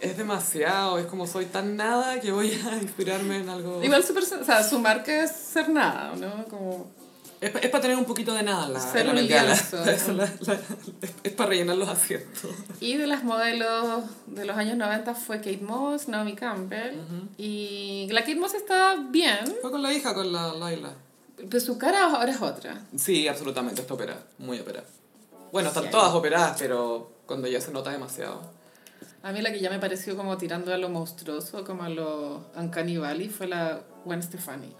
es 0.00 0.16
demasiado. 0.16 0.98
Es 0.98 1.06
como 1.06 1.26
soy 1.26 1.46
tan 1.46 1.76
nada 1.76 2.20
que 2.20 2.32
voy 2.32 2.52
a 2.70 2.76
inspirarme 2.76 3.38
en 3.38 3.48
algo... 3.48 3.82
Igual 3.84 4.02
su, 4.04 4.16
o 4.16 4.44
sea, 4.44 4.62
su 4.62 4.78
marca 4.78 5.24
es 5.24 5.32
ser 5.32 5.68
nada, 5.68 6.14
¿no? 6.16 6.44
Como... 6.46 6.90
Es, 7.40 7.50
para 7.50 7.80
tener 7.80 7.96
un 7.96 8.04
poquito 8.04 8.34
de 8.34 8.42
nada 8.42 8.68
la, 8.68 8.80
Ser 8.80 9.06
la 9.06 9.12
un 9.12 9.24
lienzo. 9.24 9.76
La- 9.84 10.58
es 11.22 11.32
para 11.34 11.50
rellenar 11.50 11.76
los 11.76 11.88
asientos. 11.88 12.50
Y 12.80 12.96
de 12.96 13.06
las 13.06 13.22
modelos 13.22 14.02
de 14.26 14.44
los 14.44 14.56
años 14.56 14.76
90 14.76 15.14
fue 15.14 15.36
Kate 15.36 15.60
Moss, 15.62 16.08
Naomi 16.08 16.34
Campbell. 16.34 16.96
Y 17.36 18.08
la 18.10 18.22
Kate 18.22 18.34
Moss 18.36 18.54
está 18.54 18.96
bien, 19.10 19.38
Fue 19.62 19.70
con 19.70 19.82
la 19.82 19.92
hija, 19.92 20.14
con 20.14 20.32
la 20.32 20.52
Laila. 20.54 20.94
Pero 21.48 21.60
su 21.60 21.78
cara 21.78 22.06
ahora 22.12 22.30
es 22.32 22.40
otra. 22.40 22.80
Sí, 22.96 23.28
absolutamente, 23.28 23.80
está 23.82 23.94
operada. 23.94 24.22
Muy 24.38 24.58
operada. 24.60 24.86
Bueno, 25.52 25.68
están 25.68 25.84
Sí. 25.84 25.90
todas 25.90 26.12
operadas, 26.14 26.56
pero 26.58 27.10
cuando 27.26 27.48
ya 27.48 27.60
se 27.60 27.70
nota 27.72 27.90
demasiado. 27.90 28.40
A 29.22 29.32
mí 29.32 29.40
la 29.42 29.50
que 29.52 29.60
ya 29.60 29.70
me 29.70 29.78
pareció 29.78 30.16
como 30.16 30.36
tirando 30.38 30.72
a 30.72 30.76
lo 30.78 30.88
monstruoso, 30.88 31.64
como 31.64 31.82
a 31.82 31.88
lo 31.88 32.46
Uncanny 32.56 32.98
Valley, 32.98 33.28
fue 33.28 33.46
la 33.48 33.80
Gwen 34.04 34.22
Stefani. 34.22 34.74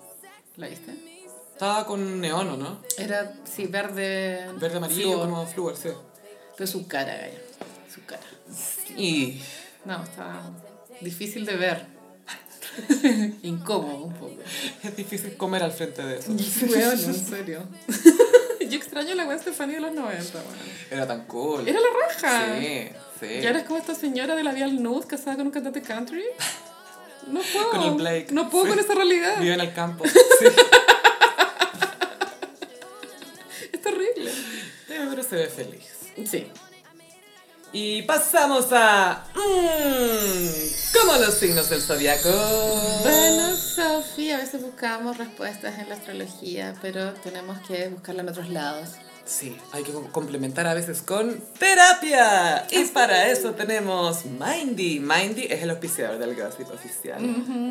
¿La 0.56 0.68
viste? 0.68 0.92
Estaba 1.52 1.84
con 1.86 2.20
neón, 2.20 2.48
¿o 2.50 2.56
¿no? 2.56 2.78
Era, 2.98 3.34
sí, 3.44 3.66
verde... 3.66 4.46
Verde 4.58 4.76
amarillo, 4.76 5.02
flúor. 5.12 5.20
como 5.20 5.46
fluor, 5.46 5.76
sí. 5.76 5.88
Pero 6.56 6.66
su 6.68 6.86
cara, 6.86 7.16
Gaya. 7.16 7.38
Su 7.92 8.04
cara. 8.04 8.22
Y 8.96 9.40
No, 9.84 10.02
está 10.04 10.42
difícil 11.00 11.44
de 11.46 11.56
ver. 11.56 11.86
Incómodo 13.42 14.04
un 14.04 14.14
poco. 14.14 14.36
es 14.82 14.96
difícil 14.96 15.36
comer 15.36 15.62
al 15.62 15.72
frente 15.72 16.02
de 16.02 16.18
eso. 16.18 16.30
Weón, 16.70 16.92
en 17.04 17.14
serio. 17.26 17.62
Yo 18.68 18.76
extraño 18.76 19.14
la 19.14 19.24
Gwen 19.24 19.38
Stefani 19.38 19.74
de 19.74 19.80
los 19.80 19.92
90, 19.92 20.38
weón. 20.38 20.46
Era 20.90 21.06
tan 21.06 21.24
cool. 21.26 21.66
Era 21.66 21.80
la 21.80 21.86
raja. 22.06 22.58
Sí, 22.60 22.88
sí. 23.20 23.26
Y 23.42 23.46
ahora 23.46 23.60
es 23.60 23.64
como 23.64 23.78
esta 23.78 23.94
señora 23.94 24.36
de 24.36 24.44
labial 24.44 24.82
nude 24.82 25.06
casada 25.06 25.36
con 25.36 25.46
un 25.46 25.52
cantante 25.52 25.80
country. 25.80 26.22
No 27.28 27.40
puedo. 27.40 27.70
Con 27.70 27.82
el 27.82 27.94
Blake. 27.94 28.26
No 28.32 28.50
puedo 28.50 28.64
Sí. 28.64 28.70
con 28.70 28.78
esa 28.78 28.94
realidad. 28.94 29.40
Vive 29.40 29.54
en 29.54 29.60
el 29.60 29.72
campo. 29.72 30.04
Sí. 30.06 30.46
Es 33.72 33.80
terrible. 33.82 34.32
Pero 34.86 35.22
se 35.22 35.36
ve 35.36 35.46
feliz. 35.46 35.84
Sí. 36.30 36.46
Y 37.72 38.02
pasamos 38.02 38.66
a... 38.72 39.24
Mmm, 39.34 40.98
como 40.98 41.18
los 41.18 41.34
signos 41.34 41.68
del 41.68 41.82
zodiaco. 41.82 42.30
Bueno, 43.02 43.54
Sofi, 43.56 44.30
a 44.30 44.38
veces 44.38 44.62
buscamos 44.62 45.18
respuestas 45.18 45.78
en 45.78 45.88
la 45.88 45.94
astrología, 45.96 46.74
pero 46.80 47.12
tenemos 47.14 47.58
que 47.66 47.88
buscarla 47.88 48.22
en 48.22 48.28
otros 48.30 48.48
lados. 48.48 48.90
Sí, 49.28 49.54
hay 49.72 49.82
que 49.82 49.92
complementar 50.10 50.66
a 50.66 50.72
veces 50.72 51.02
con 51.02 51.38
terapia. 51.58 52.66
Y 52.70 52.84
para 52.86 53.28
eso 53.30 53.50
tenemos 53.52 54.24
Mindy. 54.24 55.00
Mindy 55.00 55.42
es 55.50 55.62
el 55.62 55.70
auspiciador 55.70 56.18
del 56.18 56.34
Gossip 56.34 56.70
oficial. 56.72 57.20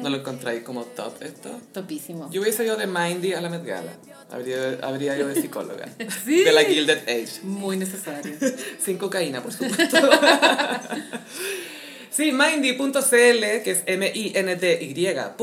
¿No 0.04 0.08
lo 0.08 0.18
encontráis 0.18 0.62
como 0.62 0.84
top 0.84 1.20
esto? 1.24 1.50
Topísimo. 1.74 2.30
Yo 2.30 2.42
hubiese 2.42 2.64
ido 2.64 2.76
de 2.76 2.86
Mindy 2.86 3.34
a 3.34 3.42
la 3.42 3.50
Met 3.50 3.66
Gala. 3.66 3.92
Habría, 4.30 4.78
habría 4.84 5.18
ido 5.18 5.28
de 5.28 5.42
psicóloga. 5.42 5.88
Sí. 6.26 6.44
De 6.44 6.52
la 6.52 6.64
Gilded 6.64 7.04
Age. 7.10 7.42
Muy 7.42 7.76
necesario. 7.78 8.36
Sin 8.80 9.00
cocaína, 9.00 9.42
por 9.42 9.52
supuesto. 9.52 9.98
Sí, 12.10 12.32
Mindy.cl, 12.32 13.62
que 13.64 13.72
es 13.72 13.84
M-I-N-D-Y.cl, 13.86 15.38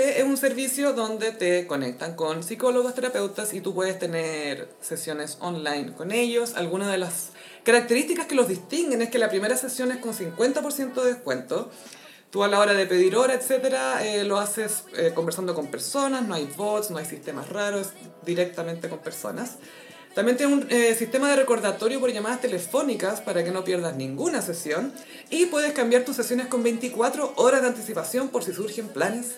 es 0.00 0.24
un 0.24 0.36
servicio 0.36 0.92
donde 0.92 1.32
te 1.32 1.66
conectan 1.66 2.14
con 2.14 2.42
psicólogos, 2.42 2.94
terapeutas 2.94 3.54
y 3.54 3.60
tú 3.60 3.74
puedes 3.74 3.98
tener 3.98 4.68
sesiones 4.80 5.38
online 5.40 5.92
con 5.94 6.12
ellos. 6.12 6.54
Algunas 6.56 6.92
de 6.92 6.98
las 6.98 7.30
características 7.64 8.26
que 8.26 8.34
los 8.34 8.46
distinguen 8.46 9.02
es 9.02 9.10
que 9.10 9.18
la 9.18 9.30
primera 9.30 9.56
sesión 9.56 9.90
es 9.90 9.98
con 9.98 10.12
50% 10.12 11.02
de 11.02 11.14
descuento. 11.14 11.70
Tú 12.30 12.44
a 12.44 12.48
la 12.48 12.60
hora 12.60 12.74
de 12.74 12.86
pedir 12.86 13.16
hora, 13.16 13.34
etcétera, 13.34 14.06
eh, 14.06 14.22
lo 14.22 14.38
haces 14.38 14.84
eh, 14.96 15.12
conversando 15.14 15.54
con 15.54 15.68
personas, 15.68 16.22
no 16.28 16.34
hay 16.34 16.48
bots, 16.56 16.90
no 16.90 16.98
hay 16.98 17.06
sistemas 17.06 17.48
raros, 17.48 17.88
directamente 18.24 18.88
con 18.88 19.00
personas. 19.00 19.56
También 20.14 20.36
tiene 20.36 20.54
un 20.54 20.66
eh, 20.70 20.94
sistema 20.94 21.30
de 21.30 21.36
recordatorio 21.36 22.00
por 22.00 22.12
llamadas 22.12 22.40
telefónicas 22.40 23.20
para 23.20 23.44
que 23.44 23.52
no 23.52 23.64
pierdas 23.64 23.96
ninguna 23.96 24.42
sesión. 24.42 24.92
Y 25.30 25.46
puedes 25.46 25.72
cambiar 25.72 26.04
tus 26.04 26.16
sesiones 26.16 26.48
con 26.48 26.62
24 26.62 27.34
horas 27.36 27.62
de 27.62 27.68
anticipación 27.68 28.28
por 28.28 28.42
si 28.42 28.52
surgen 28.52 28.88
planes 28.88 29.36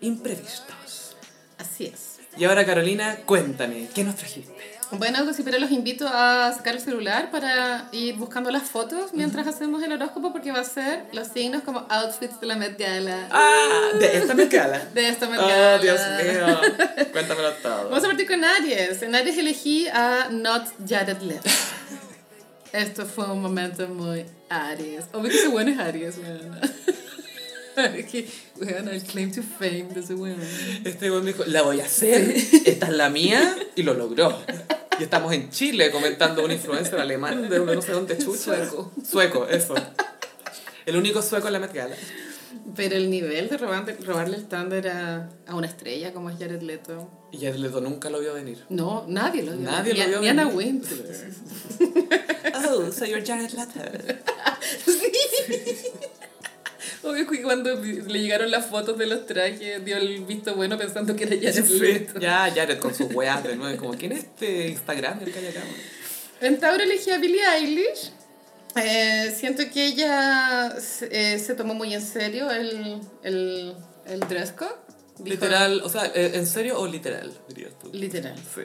imprevistos. 0.00 1.16
Así 1.56 1.86
es. 1.86 2.18
Y 2.36 2.44
ahora 2.44 2.66
Carolina, 2.66 3.20
cuéntame, 3.26 3.88
¿qué 3.94 4.04
nos 4.04 4.16
trajiste? 4.16 4.77
Bueno, 4.90 5.18
pero 5.44 5.58
los 5.58 5.70
invito 5.70 6.08
a 6.08 6.52
sacar 6.56 6.74
el 6.74 6.80
celular 6.80 7.30
para 7.30 7.88
ir 7.92 8.16
buscando 8.16 8.50
las 8.50 8.62
fotos 8.62 9.12
mientras 9.12 9.46
hacemos 9.46 9.82
el 9.82 9.92
horóscopo 9.92 10.32
porque 10.32 10.50
va 10.50 10.60
a 10.60 10.64
ser 10.64 11.04
los 11.12 11.28
signos 11.28 11.62
como 11.62 11.86
outfits 11.90 12.40
de 12.40 12.46
la 12.46 12.56
Met 12.56 12.78
Gala. 12.78 13.28
¡Ah! 13.30 13.90
De 13.98 14.16
esta 14.16 14.34
me 14.34 14.48
cala. 14.48 14.78
De 14.94 15.08
esta 15.08 15.28
Met 15.28 15.40
Gala. 15.40 15.76
¡Oh, 15.76 15.82
Dios 15.82 16.00
mío! 16.22 16.60
Cuéntamelo 17.12 17.52
todo. 17.62 17.90
Vamos 17.90 18.04
a 18.04 18.06
partir 18.06 18.26
con 18.26 18.42
Aries. 18.42 19.02
En 19.02 19.14
Aries 19.14 19.36
elegí 19.36 19.88
a 19.88 20.28
Not 20.30 20.64
Jared 20.86 21.20
Leto. 21.20 21.50
Esto 22.72 23.04
fue 23.04 23.30
un 23.30 23.42
momento 23.42 23.86
muy 23.88 24.24
Aries. 24.48 25.04
Obvio 25.12 25.30
que 25.30 25.38
ese 25.38 25.48
bueno 25.48 25.70
es 25.70 25.78
Aries, 25.78 26.16
weón. 26.18 26.58
Que, 28.10 28.26
weón, 28.56 28.88
el 28.88 29.00
claim 29.04 29.30
to 29.32 29.40
fame 29.40 29.86
de 29.94 30.00
ese 30.00 30.14
weón. 30.14 30.40
Este 30.84 31.12
weón 31.12 31.24
dijo, 31.24 31.44
la 31.46 31.62
voy 31.62 31.80
a 31.80 31.84
hacer, 31.84 32.34
esta 32.64 32.86
es 32.86 32.92
la 32.92 33.08
mía, 33.08 33.56
y 33.76 33.84
lo 33.84 33.94
logró. 33.94 34.36
Y 34.98 35.02
estamos 35.04 35.32
en 35.32 35.50
Chile 35.50 35.90
comentando 35.90 36.44
un 36.44 36.50
influencer 36.50 36.98
alemán 36.98 37.48
de 37.48 37.58
no 37.60 37.82
sé 37.82 37.92
dónde 37.92 38.18
chucha. 38.18 38.38
Sueco. 38.68 38.92
Sueco, 39.08 39.46
eso. 39.48 39.74
El 40.86 40.96
único 40.96 41.22
sueco 41.22 41.46
en 41.48 41.52
la 41.52 41.58
Met 41.60 41.72
Gala. 41.72 41.94
Pero 42.74 42.96
el 42.96 43.10
nivel 43.10 43.48
de 43.48 43.56
robarle, 43.58 43.96
robarle 44.04 44.36
el 44.36 44.46
tándar 44.46 44.88
a, 44.88 45.28
a 45.46 45.54
una 45.54 45.66
estrella 45.66 46.12
como 46.12 46.30
es 46.30 46.38
Jared 46.38 46.62
Leto. 46.62 47.10
Y 47.30 47.38
Jared 47.38 47.56
Leto 47.56 47.80
nunca 47.80 48.08
lo 48.10 48.20
vio 48.20 48.34
venir. 48.34 48.64
No, 48.70 49.04
nadie 49.06 49.42
lo 49.42 49.52
vio. 49.52 49.60
Nadie 49.70 49.94
ni, 49.94 50.00
lo 50.00 50.06
vio 50.08 50.20
Ni 50.20 50.28
Anna 50.28 50.44
venir. 50.44 50.56
Wintour. 50.56 50.98
Oh, 52.70 52.90
so 52.90 53.04
you're 53.04 53.22
Jared 53.24 53.52
Leto. 53.52 53.80
Obvio 57.10 57.26
que 57.26 57.42
cuando 57.42 57.74
le 57.74 58.20
llegaron 58.20 58.50
las 58.50 58.66
fotos 58.66 58.96
de 58.98 59.06
los 59.06 59.26
trajes, 59.26 59.84
dio 59.84 59.96
el 59.96 60.20
visto 60.24 60.54
bueno 60.54 60.76
pensando 60.78 61.14
que 61.16 61.24
era 61.24 61.36
Jared 61.36 61.64
Sí, 61.66 61.78
Leto. 61.80 62.20
ya 62.20 62.50
Jared 62.54 62.78
con 62.78 62.94
sus 62.94 63.12
weas 63.14 63.42
de 63.44 63.56
nuevo. 63.56 63.78
Como, 63.78 63.94
¿quién 63.98 64.12
es 64.12 64.24
este 64.24 64.68
Instagram 64.68 65.20
el 65.22 65.32
que 65.32 65.38
hay 65.38 65.46
acá? 65.48 65.62
En 66.40 66.58
Tauro 66.60 66.82
elegí 66.82 67.10
a 67.10 67.18
Billie 67.18 67.42
Eilish. 67.44 68.12
Eh, 68.76 69.34
siento 69.36 69.62
que 69.72 69.86
ella 69.86 70.76
se, 70.78 71.08
eh, 71.34 71.38
se 71.38 71.54
tomó 71.54 71.74
muy 71.74 71.94
en 71.94 72.02
serio 72.02 72.50
el, 72.50 73.00
el, 73.22 73.74
el 74.06 74.20
dress 74.20 74.52
code. 74.52 74.70
Dijo- 75.18 75.30
Literal, 75.30 75.80
o 75.82 75.88
sea, 75.88 76.06
eh, 76.14 76.32
¿en 76.34 76.46
serio 76.46 76.78
o 76.78 76.86
literal, 76.86 77.32
dirías 77.48 77.72
tú? 77.80 77.90
Literal. 77.92 78.36
Sí. 78.54 78.60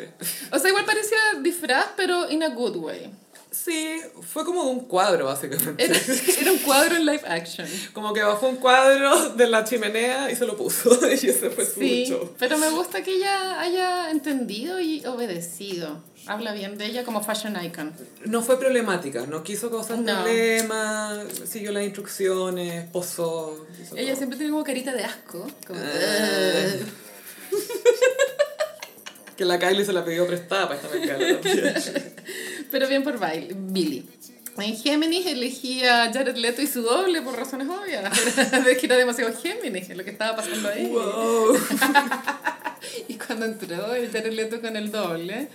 O 0.51 0.59
sea, 0.59 0.69
igual 0.69 0.85
parecía 0.85 1.17
disfraz, 1.41 1.87
pero 1.97 2.29
in 2.29 2.43
a 2.43 2.49
good 2.49 2.75
way. 2.75 3.09
Sí, 3.53 4.01
fue 4.21 4.43
como 4.45 4.63
un 4.63 4.79
cuadro, 4.87 5.25
básicamente. 5.27 5.83
Era, 5.85 5.95
era 6.41 6.51
un 6.51 6.57
cuadro 6.57 6.95
en 6.95 7.05
live 7.05 7.21
action. 7.27 7.67
Como 7.93 8.11
que 8.11 8.23
bajó 8.23 8.49
un 8.49 8.55
cuadro 8.55 9.29
de 9.29 9.45
la 9.47 9.63
chimenea 9.63 10.31
y 10.31 10.35
se 10.35 10.45
lo 10.47 10.57
puso. 10.57 10.89
Y 11.07 11.13
ese 11.29 11.51
fue 11.51 11.63
su 11.63 11.79
Sí, 11.79 12.07
show. 12.09 12.33
pero 12.39 12.57
me 12.57 12.69
gusta 12.71 13.03
que 13.03 13.11
ella 13.15 13.59
haya 13.61 14.09
entendido 14.09 14.79
y 14.79 15.05
obedecido. 15.05 16.01
Habla 16.25 16.53
bien 16.53 16.77
de 16.79 16.85
ella 16.87 17.03
como 17.03 17.21
fashion 17.23 17.55
icon. 17.63 17.93
No 18.25 18.41
fue 18.41 18.57
problemática, 18.59 19.27
no 19.27 19.43
quiso 19.43 19.69
causar 19.69 19.99
No. 19.99 20.23
problemas, 20.23 21.19
siguió 21.47 21.71
las 21.73 21.83
instrucciones, 21.83 22.89
posó. 22.89 23.67
Ella 23.95 24.07
todo. 24.07 24.15
siempre 24.17 24.37
tiene 24.39 24.51
como 24.51 24.63
carita 24.63 24.93
de 24.93 25.03
asco. 25.03 25.47
Como, 25.67 25.79
Ah. 25.79 26.65
Que 29.37 29.45
la 29.45 29.57
Kylie 29.57 29.83
se 29.83 29.93
la 29.93 30.05
pidió 30.05 30.27
prestada 30.27 30.67
para 30.69 30.75
esta 30.79 30.89
también. 30.89 31.39
Pero 32.73 32.87
bien 32.89 33.03
por 33.03 33.17
Bail- 33.19 33.53
Billy. 33.55 34.05
En 34.57 34.75
Géminis 34.77 35.25
elegí 35.25 35.83
a 35.85 36.11
Jared 36.13 36.35
Leto 36.35 36.61
y 36.61 36.67
su 36.67 36.81
doble 36.81 37.21
por 37.21 37.35
razones 37.37 37.67
obvias. 37.69 38.03
Es 38.67 38.77
que 38.77 38.85
era 38.87 38.97
demasiado 38.97 39.31
Géminis 39.35 39.89
lo 39.95 40.03
que 40.03 40.09
estaba 40.11 40.35
pasando 40.35 40.67
ahí. 40.69 40.87
wow. 40.87 41.57
Y 43.07 43.13
cuando 43.15 43.45
entró 43.45 43.95
el 43.95 44.11
Jared 44.11 44.33
Leto 44.33 44.59
con 44.59 44.75
el 44.75 44.91
doble, 44.91 45.47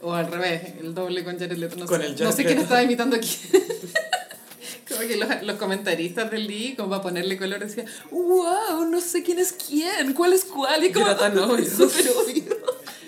o 0.00 0.14
al 0.14 0.26
revés, 0.32 0.62
el 0.80 0.94
doble 0.94 1.22
con 1.22 1.38
Jared 1.38 1.56
Leto, 1.58 1.76
no 1.76 1.86
Con 1.86 2.00
sé, 2.00 2.06
el 2.06 2.24
no 2.24 2.32
sé 2.32 2.44
quién 2.46 2.58
estaba 2.58 2.82
imitando 2.82 3.14
aquí. 3.16 3.36
Como 4.88 5.00
que 5.06 5.16
los, 5.16 5.42
los 5.42 5.56
comentaristas 5.56 6.30
del 6.30 6.46
Lee, 6.46 6.74
como 6.76 6.90
para 6.90 7.02
ponerle 7.02 7.38
color, 7.38 7.60
decían, 7.60 7.86
wow, 8.10 8.84
no 8.90 9.00
sé 9.00 9.22
quién 9.22 9.38
es 9.38 9.52
quién, 9.52 10.12
cuál 10.12 10.32
es 10.34 10.44
cuál. 10.44 10.84
Y 10.84 10.88
Y 10.88 10.92
como, 10.92 11.06
era 11.06 11.16
tan 11.16 11.38
obvio. 11.38 11.64
súper 11.64 12.06
obvio. 12.10 12.56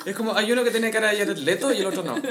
Es 0.04 0.14
como, 0.16 0.36
hay 0.36 0.52
uno 0.52 0.62
que 0.64 0.70
tiene 0.70 0.90
cara 0.90 1.08
de 1.10 1.18
Jared 1.18 1.38
Leto 1.38 1.72
y 1.72 1.78
el 1.78 1.86
otro 1.86 2.02
no. 2.02 2.20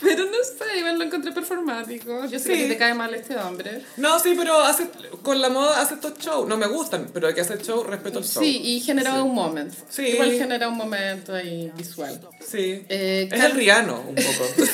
Pero 0.00 0.24
no 0.24 0.36
sé, 0.44 0.78
igual 0.78 0.98
lo 0.98 1.04
encontré 1.04 1.32
performático. 1.32 2.24
Yo 2.26 2.38
sé 2.38 2.44
Sí. 2.54 2.62
que 2.62 2.68
te 2.68 2.76
cae 2.78 2.94
mal 2.94 3.12
este 3.14 3.36
hombre. 3.36 3.82
No, 3.96 4.18
sí, 4.20 4.34
pero 4.36 4.58
hace, 4.60 4.88
con 5.22 5.40
la 5.40 5.48
moda 5.48 5.80
hace 5.80 5.94
estos 5.94 6.18
shows. 6.18 6.48
No 6.48 6.56
me 6.56 6.66
gustan, 6.66 7.08
pero 7.12 7.28
el 7.28 7.34
que 7.34 7.40
hace 7.40 7.54
el 7.54 7.62
show, 7.62 7.82
respeto 7.84 8.18
el 8.20 8.24
show. 8.24 8.42
Sí, 8.42 8.60
y 8.62 8.80
generaba 8.80 9.22
un 9.22 9.34
moment. 9.34 9.72
Sí. 9.88 10.02
Igual 10.08 10.32
genera 10.32 10.68
un 10.68 10.76
momento 10.76 11.34
ahí 11.34 11.70
visual. 11.76 12.20
Sí. 12.46 12.84
Eh, 12.88 13.28
es 13.30 13.38
Car- 13.40 13.50
el 13.50 13.56
Riano, 13.56 14.04
un 14.08 14.14
poco. 14.14 14.48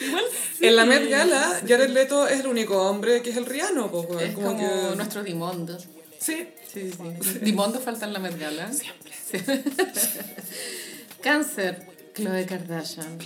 Igual 0.00 0.24
En 0.60 0.76
la 0.76 0.84
Met 0.84 1.08
Gala, 1.08 1.60
Jared 1.66 1.90
Leto 1.90 2.26
es 2.26 2.40
el 2.40 2.46
único 2.48 2.82
hombre 2.88 3.22
que 3.22 3.30
es 3.30 3.36
el 3.36 3.46
Riano. 3.46 3.90
Pues, 3.90 4.06
weón, 4.08 4.20
Es 4.22 4.34
como, 4.34 4.56
que- 4.58 4.96
nuestro 4.96 5.22
Dimondo. 5.22 5.78
Sí. 6.18 6.48
Sí, 6.72 6.90
sí, 6.90 6.98
sí. 7.20 7.38
Dimondo 7.40 7.80
falta 7.80 8.06
en 8.06 8.12
la 8.12 8.18
Met 8.18 8.38
Gala. 8.38 8.72
Siempre. 8.72 9.12
Cáncer, 11.22 11.86
Chloe 12.14 12.46
Kardashian. 12.46 13.18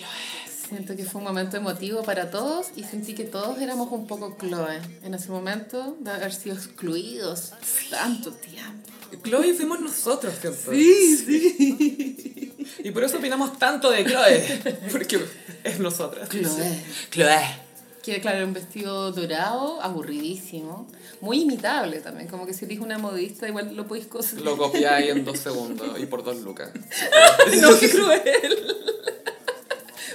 Siento 0.68 0.96
que 0.96 1.04
fue 1.04 1.20
un 1.20 1.26
momento 1.28 1.56
emotivo 1.56 2.02
para 2.02 2.30
todos 2.30 2.68
y 2.74 2.82
sentí 2.82 3.14
que 3.14 3.22
todos 3.24 3.60
éramos 3.60 3.92
un 3.92 4.06
poco 4.08 4.36
Chloe 4.40 4.80
en 5.04 5.14
ese 5.14 5.30
momento 5.30 5.96
de 6.00 6.10
haber 6.10 6.34
sido 6.34 6.56
excluidos 6.56 7.52
tanto 7.88 8.32
tiempo. 8.32 8.90
Chloe 9.22 9.54
fuimos 9.54 9.80
nosotros, 9.80 10.34
¿cierto? 10.40 10.72
sí. 10.72 12.52
Y 12.82 12.90
por 12.90 13.04
eso 13.04 13.18
opinamos 13.18 13.58
tanto 13.58 13.90
de 13.90 14.04
Chloe. 14.04 14.78
Porque 14.90 15.24
es 15.62 15.78
nosotras. 15.78 16.28
Chloe. 16.28 16.82
Chloe. 17.10 17.65
Que 18.06 18.20
claro, 18.20 18.36
era 18.36 18.46
un 18.46 18.52
vestido 18.52 19.10
dorado, 19.10 19.82
aburridísimo, 19.82 20.88
muy 21.20 21.42
imitable 21.42 21.98
también, 21.98 22.28
como 22.28 22.46
que 22.46 22.54
si 22.54 22.64
eres 22.64 22.78
una 22.78 22.98
modista 22.98 23.48
igual 23.48 23.74
lo 23.74 23.88
podéis 23.88 24.06
coser. 24.06 24.42
Lo 24.42 24.56
copiáis 24.56 25.10
en 25.10 25.24
dos 25.24 25.40
segundos 25.40 25.98
y 25.98 26.06
por 26.06 26.22
dos 26.22 26.36
lucas. 26.36 26.70
no, 27.60 27.76
qué 27.80 27.90
cruel. 27.90 28.76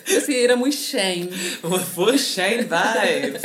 Pero 0.05 0.21
sí, 0.21 0.41
era 0.41 0.55
muy 0.55 0.71
shame. 0.71 1.31
Como 1.61 1.79
full 1.79 2.15
Shane 2.15 2.63
vibes. 2.63 3.41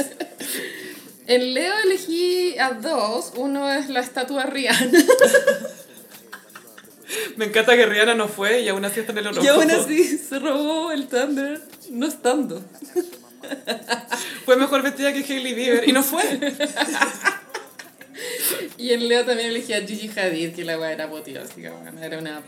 En 1.27 1.53
Leo 1.53 1.75
elegí 1.85 2.57
a 2.57 2.71
dos. 2.71 3.33
Uno 3.35 3.69
es 3.73 3.89
la 3.89 3.99
estatua 3.99 4.47
Rihanna. 4.47 4.97
Me 7.37 7.47
encanta 7.47 7.75
que 7.75 7.85
Rihanna 7.85 8.15
no 8.15 8.29
fue 8.29 8.61
y 8.61 8.69
aún 8.69 8.85
así 8.85 9.01
está 9.01 9.11
en 9.11 9.19
el 9.19 9.27
horóscopo. 9.27 9.45
Y 9.45 9.49
aún 9.49 9.71
así 9.73 10.19
se 10.19 10.39
robó 10.39 10.93
el 10.93 11.09
Thunder 11.09 11.61
no 11.91 12.07
estando. 12.07 12.63
Fue 14.47 14.57
mejor 14.57 14.83
vestida 14.83 15.13
que 15.13 15.19
Hailey 15.19 15.53
Bieber 15.55 15.87
y 15.89 15.93
no 15.93 16.03
fue. 16.03 16.23
Y 18.79 18.93
en 18.93 19.09
Leo 19.09 19.25
también 19.25 19.49
elegí 19.51 19.73
a 19.73 19.81
Gigi 19.81 20.09
Hadid, 20.19 20.55
que 20.55 20.65
la 20.65 20.79
weá 20.79 20.93
era 20.93 21.05
apoteósica, 21.05 21.73
bueno, 21.73 22.01
era 22.03 22.19
una 22.19 22.43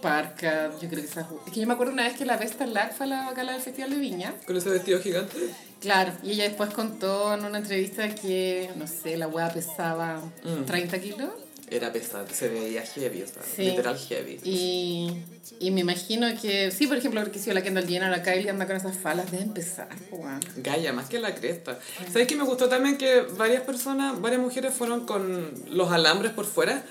parca, 0.00 0.70
yo 0.80 0.88
creo 0.88 1.02
que 1.02 1.08
esa... 1.08 1.28
Es 1.46 1.52
que 1.52 1.60
yo 1.60 1.66
me 1.66 1.74
acuerdo 1.74 1.92
una 1.92 2.04
vez 2.04 2.16
que 2.16 2.24
la 2.24 2.36
Vesta 2.36 2.64
Lack 2.66 2.94
fue 2.94 3.06
a 3.06 3.08
la 3.08 3.32
gala 3.32 3.52
del 3.52 3.60
Festival 3.60 3.90
de 3.90 3.96
Viña. 3.96 4.34
Con 4.46 4.56
ese 4.56 4.70
vestido 4.70 5.00
gigante. 5.00 5.36
Claro, 5.80 6.12
y 6.22 6.32
ella 6.32 6.44
después 6.44 6.70
contó 6.70 7.34
en 7.34 7.44
una 7.44 7.58
entrevista 7.58 8.08
que, 8.14 8.70
no 8.76 8.86
sé, 8.86 9.16
la 9.16 9.26
weá 9.28 9.52
pesaba 9.52 10.20
Mm. 10.44 10.64
30 10.64 10.98
kilos. 11.00 11.30
Era 11.70 11.92
pesada, 11.92 12.26
se 12.32 12.48
veía 12.48 12.82
heavy, 12.82 13.22
o 13.22 13.26
sea, 13.26 13.42
Sí. 13.42 13.62
literal 13.62 13.98
heavy. 13.98 14.40
Y, 14.44 15.14
y 15.60 15.70
me 15.70 15.80
imagino 15.80 16.26
que, 16.40 16.70
sí, 16.70 16.86
por 16.86 16.96
ejemplo, 16.96 17.20
porque 17.22 17.38
si 17.38 17.52
la 17.52 17.62
Kendall 17.62 17.86
Jenner, 17.86 18.10
la 18.10 18.22
Kylie 18.22 18.50
anda 18.50 18.66
con 18.66 18.76
esas 18.76 18.96
falas, 18.96 19.30
debe 19.30 19.44
empezar, 19.44 19.88
weón. 20.10 20.40
Gaya, 20.58 20.92
más 20.92 21.08
que 21.08 21.18
la 21.18 21.34
cresta. 21.34 21.78
¿Sabes 22.12 22.26
que 22.26 22.36
me 22.36 22.44
gustó 22.44 22.68
también 22.68 22.96
que 22.96 23.20
varias 23.36 23.62
personas, 23.62 24.20
varias 24.20 24.40
mujeres 24.40 24.72
fueron 24.74 25.06
con 25.06 25.52
los 25.70 25.90
alambres 25.92 26.32
por 26.32 26.46
fuera? 26.46 26.82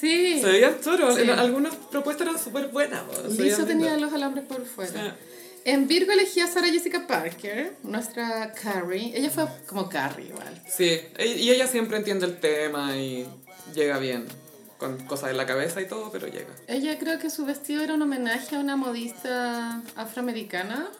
Sí. 0.00 0.40
Se 0.40 0.46
veían 0.46 0.80
choros. 0.82 1.14
Sí. 1.16 1.22
Algunas 1.30 1.74
propuestas 1.76 2.26
eran 2.28 2.42
súper 2.42 2.68
buenas. 2.68 3.02
Lizzo 3.38 3.64
tenía 3.64 3.96
los 3.96 4.12
alambres 4.12 4.44
por 4.46 4.64
fuera. 4.66 4.92
Sí. 4.92 5.32
En 5.64 5.88
Virgo 5.88 6.12
elegí 6.12 6.38
a 6.40 6.46
Sarah 6.46 6.68
Jessica 6.68 7.06
Parker, 7.08 7.74
nuestra 7.82 8.52
Carrie. 8.52 9.12
Ella 9.16 9.30
fue 9.30 9.46
como 9.66 9.88
Carrie 9.88 10.26
igual. 10.28 10.62
Sí, 10.68 11.00
e- 11.18 11.26
y 11.26 11.50
ella 11.50 11.66
siempre 11.66 11.96
entiende 11.96 12.24
el 12.26 12.38
tema 12.38 12.96
y 12.96 13.26
llega 13.74 13.98
bien. 13.98 14.26
Con 14.78 14.98
cosas 15.06 15.30
en 15.30 15.38
la 15.38 15.46
cabeza 15.46 15.80
y 15.80 15.88
todo, 15.88 16.12
pero 16.12 16.26
llega. 16.26 16.54
Ella 16.66 16.98
creo 16.98 17.18
que 17.18 17.30
su 17.30 17.46
vestido 17.46 17.82
era 17.82 17.94
un 17.94 18.02
homenaje 18.02 18.56
a 18.56 18.58
una 18.58 18.76
modista 18.76 19.82
afroamericana 19.96 20.90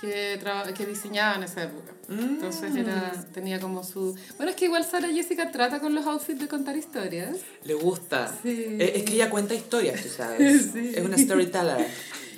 que, 0.00 0.40
que 0.76 0.86
diseñaba 0.86 1.36
en 1.36 1.44
esa 1.44 1.64
época. 1.64 1.92
Entonces 2.08 2.74
era, 2.74 3.12
tenía 3.32 3.60
como 3.60 3.84
su... 3.84 4.16
Bueno, 4.36 4.50
es 4.50 4.56
que 4.56 4.64
igual 4.64 4.84
Sarah 4.84 5.08
Jessica 5.08 5.52
trata 5.52 5.78
con 5.78 5.94
los 5.94 6.04
outfits 6.06 6.40
de 6.40 6.48
contar 6.48 6.76
historias. 6.76 7.36
Le 7.62 7.74
gusta. 7.74 8.34
Sí. 8.42 8.76
Es, 8.80 8.96
es 8.96 9.02
que 9.04 9.14
ella 9.14 9.30
cuenta 9.30 9.54
historias, 9.54 10.02
tú 10.02 10.08
sabes. 10.08 10.70
Sí. 10.72 10.92
Es 10.94 11.04
una 11.04 11.16
storyteller. 11.16 11.86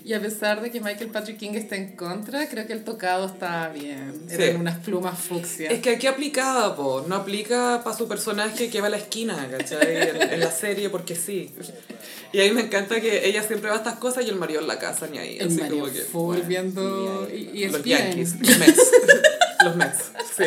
Y 0.04 0.14
a 0.14 0.20
pesar 0.20 0.60
de 0.60 0.70
que 0.70 0.80
Michael 0.80 1.10
Patrick 1.10 1.38
King 1.38 1.52
está 1.54 1.76
en 1.76 1.94
contra, 1.96 2.48
creo 2.48 2.66
que 2.66 2.72
el 2.72 2.82
tocado 2.82 3.26
está 3.26 3.68
bien. 3.68 4.12
Eran 4.28 4.50
Sí. 4.50 4.56
unas 4.58 4.78
plumas 4.80 5.18
fucsia. 5.18 5.70
Es 5.70 5.80
que 5.80 5.90
aquí 5.90 6.06
aplicaba, 6.08 6.74
po. 6.74 7.04
No 7.06 7.14
aplica 7.16 7.82
para 7.84 7.96
su 7.96 8.08
personaje 8.08 8.68
que 8.68 8.80
va 8.80 8.88
a 8.88 8.90
la 8.90 8.96
esquina, 8.96 9.48
¿cachai? 9.50 10.08
En, 10.08 10.22
en 10.34 10.40
la 10.40 10.50
serie 10.50 10.90
porque 10.90 11.14
sí. 11.14 11.50
Y 12.32 12.40
a 12.40 12.44
mí 12.44 12.50
me 12.50 12.62
encanta 12.62 13.00
que 13.00 13.26
ella 13.28 13.42
siempre 13.42 13.68
va 13.70 13.76
a 13.76 13.78
estas 13.78 13.96
cosas 13.98 14.24
y 14.24 14.28
el 14.30 14.36
marido 14.36 14.60
en 14.60 14.66
la 14.66 14.78
casa 14.78 15.06
ni 15.06 15.18
ahí. 15.18 15.36
El 15.38 15.48
así 15.48 15.56
Mario 15.60 15.80
como 15.80 15.92
que, 15.92 16.00
full 16.00 16.26
bueno, 16.36 16.48
viendo 16.48 17.26
ni 17.28 17.34
ahí. 17.36 17.50
y, 17.54 17.64
y 17.64 17.68
Los. 17.68 17.84
Yankees, 17.84 18.34
los 18.40 18.58
Mets. 18.58 18.90
los 19.64 19.76
Mets, 19.76 19.98
sí. 20.36 20.44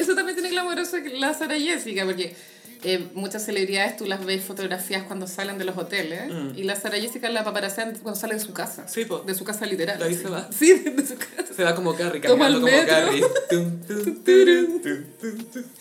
Eso 0.00 0.14
también 0.14 0.34
tiene 0.36 0.50
glamoroso 0.50 0.96
que 1.02 1.10
la 1.10 1.32
Sarah 1.34 1.56
Jessica, 1.58 2.04
porque 2.04 2.34
eh, 2.82 3.08
muchas 3.14 3.44
celebridades 3.44 3.96
tú 3.96 4.06
las 4.06 4.24
ves 4.24 4.42
fotografías 4.42 5.04
cuando 5.04 5.26
salen 5.26 5.58
de 5.58 5.64
los 5.64 5.76
hoteles 5.76 6.22
y 6.56 6.62
la 6.64 6.76
Sarah 6.76 6.98
Jessica 6.98 7.28
la 7.28 7.44
paparacean 7.44 7.96
cuando 8.02 8.18
sale 8.20 8.34
de 8.34 8.40
su 8.40 8.52
casa. 8.52 8.82
Mm. 8.82 8.88
Sí, 8.88 9.04
po. 9.04 9.18
De 9.20 9.34
su 9.34 9.44
casa 9.44 9.66
literal. 9.66 9.98
De 9.98 10.04
ahí 10.04 10.14
se 10.14 10.28
va. 10.28 10.48
Sí, 10.52 10.72
de 10.74 11.06
su 11.06 11.16
casa. 11.16 11.54
Se 11.54 11.64
va 11.64 11.74
como 11.74 11.94
Carrie, 11.94 12.20
caminando 12.20 12.58
el 12.58 12.62
como 12.62 12.76
metro. 12.76 12.94
Carrie. 12.94 13.24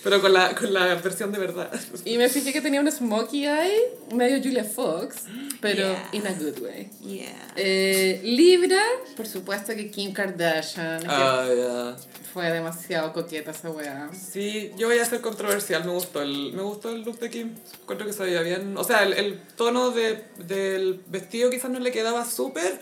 Pero 0.04 0.22
con 0.22 0.34
la, 0.34 0.56
con 0.56 0.74
la 0.74 0.96
versión 0.96 1.32
de 1.32 1.40
verdad. 1.40 1.72
Y 2.06 2.18
me 2.18 2.30
fijé 2.30 2.54
que 2.54 2.62
tenía 2.62 2.82
un 2.82 2.92
smokey 2.92 3.46
eye, 3.48 3.82
medio 4.14 4.38
Julia 4.42 4.64
Fox, 4.64 5.16
pero 5.62 5.80
Yeah. 5.80 6.10
in 6.14 6.28
a 6.28 6.32
good 6.34 6.60
way. 6.62 6.90
Yeah. 7.02 7.54
Eh, 7.56 8.20
Libra, 8.24 8.82
por 9.16 9.28
supuesto 9.28 9.74
que 9.76 9.90
Kim 9.92 10.12
Kardashian, 10.14 11.00
que 11.02 11.08
Ah, 11.08 11.46
ya. 11.48 11.96
Fue 12.34 12.52
demasiado 12.52 13.14
coqueta 13.14 13.52
esa 13.52 13.70
weá. 13.70 14.10
Sí, 14.14 14.72
yo 14.78 14.88
voy 14.88 15.00
a 15.00 15.06
ser 15.06 15.22
controversial, 15.22 15.86
me 15.86 15.92
gustó 15.92 16.22
el, 16.22 16.54
me 16.54 16.62
gustó 16.62 16.90
el 16.90 17.04
look 17.04 17.20
de 17.20 17.30
Kim, 17.30 17.56
encuentro 17.82 18.08
que 18.08 18.14
se 18.14 18.24
veía 18.24 18.42
bien, 18.42 18.78
o 18.78 18.84
sea, 18.84 19.04
el, 19.04 19.14
el 19.14 19.40
tono 19.56 19.92
de, 19.92 20.26
del 20.38 21.02
vestido 21.08 21.50
quizás 21.50 21.72
no 21.72 21.80
le 21.80 21.92
quedaba 21.92 22.26
súper, 22.26 22.80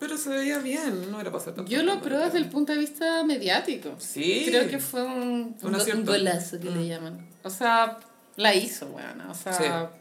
pero 0.00 0.16
se 0.16 0.30
veía 0.30 0.58
bien, 0.58 1.10
no 1.10 1.20
era 1.20 1.30
para 1.30 1.44
ser 1.44 1.54
tanto. 1.54 1.70
Yo 1.70 1.82
lo 1.82 1.92
apruebo 1.92 2.24
desde 2.24 2.38
el 2.38 2.48
punto 2.48 2.72
de 2.72 2.78
vista 2.78 3.22
mediático. 3.22 3.94
Sí. 3.98 4.44
Creo 4.46 4.66
que 4.66 4.78
fue 4.78 5.02
un, 5.02 5.56
Un 5.62 5.74
un, 5.74 6.04
golazo 6.06 6.58
que 6.58 6.70
le 6.70 6.88
llaman. 6.88 7.28
O 7.42 7.50
sea, 7.50 7.98
la 8.36 8.54
hizo, 8.54 8.86
bueno. 8.88 9.30
O 9.30 9.34
sea, 9.34 9.92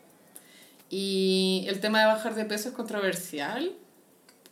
Y 0.89 1.65
el 1.67 1.81
tema 1.81 1.99
de 1.99 2.05
bajar 2.05 2.33
de 2.33 2.45
peso 2.45 2.69
es 2.69 2.75
controversial. 2.75 3.73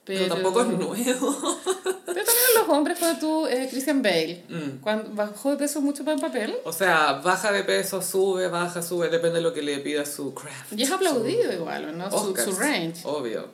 Pero, 0.08 0.20
Pero 0.24 0.34
tampoco 0.36 0.62
es 0.62 0.68
nuevo. 0.80 1.60
Pero 1.84 1.96
también 2.06 2.26
los 2.58 2.70
hombres, 2.70 2.98
cuando 2.98 3.20
tú, 3.20 3.46
eh, 3.48 3.68
Christian 3.70 4.02
Bale, 4.02 4.46
Mm. 4.48 4.80
cuando 4.82 5.14
bajó 5.14 5.52
de 5.52 5.58
peso 5.58 5.82
mucho 5.82 6.06
para 6.06 6.16
el 6.16 6.22
papel, 6.22 6.56
O 6.64 6.72
sea, 6.72 7.14
baja 7.24 7.52
de 7.52 7.64
peso, 7.66 8.02
sube, 8.02 8.48
baja, 8.48 8.82
sube, 8.82 9.10
depende 9.10 9.36
de 9.38 9.42
lo 9.42 9.54
que 9.54 9.62
le 9.62 9.78
pida 9.80 10.06
su 10.06 10.34
craft. 10.34 10.74
y 10.78 10.84
es 10.84 10.92
aplaudido 10.92 11.52
igual, 11.52 11.90
¿o 11.90 11.92
¿no? 11.92 12.10
Su, 12.10 12.16
Oscars, 12.18 12.50
su 12.50 12.60
range. 12.60 13.02
Obvio. 13.04 13.50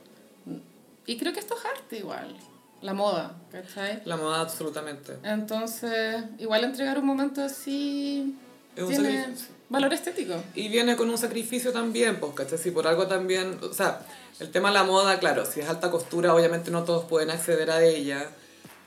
Y 1.06 1.18
creo 1.18 1.34
que 1.34 1.40
esto 1.40 1.56
es 1.58 1.66
arte 1.66 1.98
igual, 1.98 2.36
la 2.82 2.94
moda, 2.94 3.36
¿cachai? 3.52 4.02
La 4.06 4.16
moda 4.16 4.40
absolutamente. 4.42 5.18
Entonces, 5.24 6.24
igual 6.38 6.64
entregar 6.64 6.98
un 7.00 7.06
momento 7.08 7.42
así 7.42 8.36
Es 8.76 8.84
un 8.84 8.90
tiene 8.90 9.22
sacrificio. 9.22 9.53
Valor 9.70 9.94
estético. 9.94 10.36
Y 10.56 10.70
viene 10.70 10.96
con 10.96 11.10
un 11.10 11.18
sacrificio 11.18 11.72
también, 11.72 12.18
pues, 12.20 12.34
¿cachai? 12.34 12.58
Si 12.58 12.72
por 12.72 12.88
algo 12.88 13.08
también, 13.08 13.58
o 13.62 13.74
sea, 13.74 14.02
el 14.40 14.50
tema 14.52 14.70
de 14.70 14.76
la 14.76 14.84
moda, 14.84 15.20
claro, 15.20 15.46
si 15.46 15.60
es 15.62 15.70
alta 15.70 15.90
costura, 15.92 16.34
obviamente 16.34 16.72
no 16.72 16.84
todos 16.84 17.06
pueden 17.06 17.30
acceder 17.32 17.72
a 17.72 17.84
ella, 17.84 18.28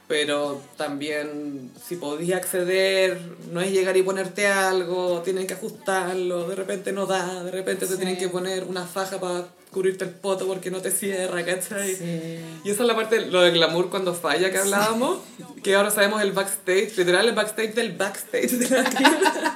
pero 0.09 0.61
también 0.77 1.73
si 1.85 1.97
podías 1.97 2.39
acceder, 2.41 3.21
no 3.51 3.61
es 3.61 3.73
llegar 3.73 3.97
y 3.97 4.03
ponerte 4.03 4.47
algo, 4.47 5.21
tienen 5.25 5.47
que 5.49 5.55
ajustarlo, 5.55 6.49
de 6.49 6.55
repente 6.55 6.93
no 6.93 7.07
da, 7.07 7.43
de 7.43 7.51
repente 7.51 7.87
te 7.87 7.93
Sí. 7.93 7.99
tienen 7.99 8.17
que 8.17 8.29
poner 8.29 8.65
una 8.65 8.85
faja 8.87 9.19
para 9.19 9.47
cubrirte 9.73 10.05
el 10.05 10.11
poto 10.11 10.47
porque 10.47 10.71
no 10.71 10.81
te 10.81 10.93
cierra, 10.93 11.45
¿cachai? 11.45 11.95
Sí. 11.97 12.39
Y 12.65 12.71
esa 12.71 12.83
es 12.83 12.87
la 12.87 12.95
parte, 12.95 13.27
lo 13.27 13.41
del 13.43 13.55
glamour 13.55 13.91
cuando 13.91 14.15
falla 14.15 14.51
que 14.53 14.59
hablábamos, 14.59 15.19
que 15.65 15.75
ahora 15.75 15.91
sabemos 15.91 16.23
el 16.23 16.31
backstage, 16.33 16.97
literal 16.97 17.29
el 17.29 17.35
backstage 17.35 17.75
del 17.75 17.93
backstage 17.93 18.53
de 18.53 18.71
la 18.71 18.85
tienda. 18.85 19.56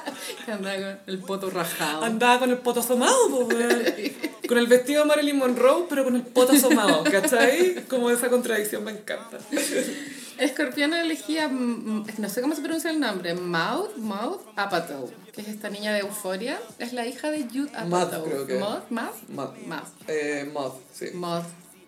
Que 0.59 0.67
anda 0.69 0.97
con 1.05 1.13
el 1.13 1.19
poto 1.19 1.49
rajado. 1.49 2.03
Andaba 2.03 2.39
con 2.39 2.49
el 2.49 2.57
poto 2.57 2.79
asomado, 2.81 3.27
weón. 3.45 3.83
Con 4.47 4.57
el 4.57 4.67
vestido 4.67 5.03
de 5.03 5.07
Marilyn 5.07 5.37
Monroe, 5.37 5.85
pero 5.87 6.03
con 6.03 6.13
el 6.13 6.23
poto 6.23 6.51
asomado, 6.51 7.05
¿cachai? 7.05 7.85
Como 7.87 8.09
esa 8.09 8.29
contradicción 8.29 8.83
me 8.83 8.91
encanta. 8.91 9.37
Escorpión 10.37 10.93
elegía, 10.93 11.47
mm, 11.47 12.05
no 12.17 12.27
sé 12.29 12.41
cómo 12.41 12.53
se 12.53 12.61
pronuncia 12.61 12.89
el 12.91 12.99
nombre, 12.99 13.33
Maud, 13.33 13.95
Maud 13.95 14.39
Apatow, 14.57 15.09
que 15.31 15.39
es 15.41 15.47
esta 15.47 15.69
niña 15.69 15.93
de 15.93 15.99
Euforia. 15.99 16.59
Es 16.79 16.91
la 16.91 17.05
hija 17.07 17.31
de 17.31 17.43
Jude 17.43 17.71
Maud, 17.87 17.93
Apatow. 18.01 18.25
creo 18.25 18.45
que. 18.47 18.55
Maud, 18.59 18.79
Maud, 18.89 19.13
Maud. 19.29 19.51
Maud, 19.67 19.83
Eh, 20.07 20.49
Mod, 20.51 20.73
sí. 20.93 21.05
Maud, 21.13 21.43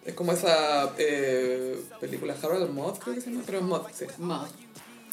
Es 0.06 0.14
como 0.14 0.32
esa 0.32 0.94
eh, 0.98 1.82
película 2.00 2.34
Harold 2.42 2.70
Mod, 2.70 2.98
creo 3.00 3.16
que 3.16 3.22
se 3.22 3.30
llama, 3.32 3.44
pero 3.46 3.58
es 3.58 3.64
Mod, 3.66 3.82
sí. 3.94 4.06
Maud. 4.20 4.48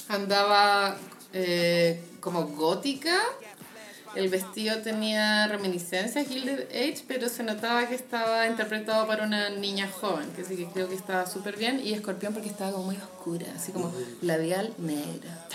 Andaba 0.09 0.97
eh, 1.33 2.01
como 2.21 2.47
gótica. 2.49 3.19
El 4.15 4.29
vestido 4.29 4.79
tenía 4.79 5.47
reminiscencias 5.47 6.27
Gilded 6.27 6.69
Age, 6.71 7.05
pero 7.07 7.29
se 7.29 7.45
notaba 7.45 7.89
que 7.89 7.95
estaba 7.95 8.47
interpretado 8.49 9.07
para 9.07 9.25
una 9.25 9.51
niña 9.51 9.89
joven, 9.89 10.33
que 10.33 10.45
sí 10.45 10.57
que 10.57 10.67
creo 10.67 10.89
que 10.89 10.97
estaba 10.97 11.27
súper 11.27 11.57
bien. 11.57 11.81
Y 11.85 11.93
Escorpión 11.93 12.33
porque 12.33 12.49
estaba 12.49 12.73
como 12.73 12.87
muy 12.87 12.97
oscura, 12.97 13.47
así 13.55 13.71
como 13.71 13.93
labial 14.21 14.75
negra. 14.79 15.47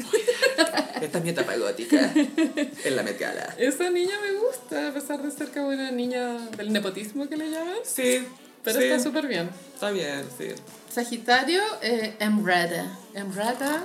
Esta 1.00 1.18
es 1.18 1.24
mi 1.24 1.30
etapa 1.30 1.56
gótica 1.56 2.12
en 2.14 2.96
la 2.96 3.02
Met 3.02 3.18
Gala. 3.18 3.54
Esa 3.58 3.90
niña 3.90 4.14
me 4.20 4.32
gusta, 4.32 4.88
a 4.88 4.92
pesar 4.92 5.22
de 5.22 5.30
ser 5.30 5.50
como 5.50 5.68
una 5.68 5.90
niña 5.90 6.36
del 6.56 6.72
nepotismo 6.72 7.28
que 7.28 7.36
le 7.36 7.50
llaman. 7.50 7.76
Sí, 7.84 8.26
Pero 8.62 8.78
sí, 8.78 8.86
está 8.86 9.02
súper 9.02 9.26
bien. 9.26 9.50
Está 9.74 9.90
bien, 9.90 10.24
sí. 10.36 10.48
Sagitario, 10.90 11.60
eh, 11.82 12.16
Emrata. 12.18 12.98
Emrata, 13.14 13.82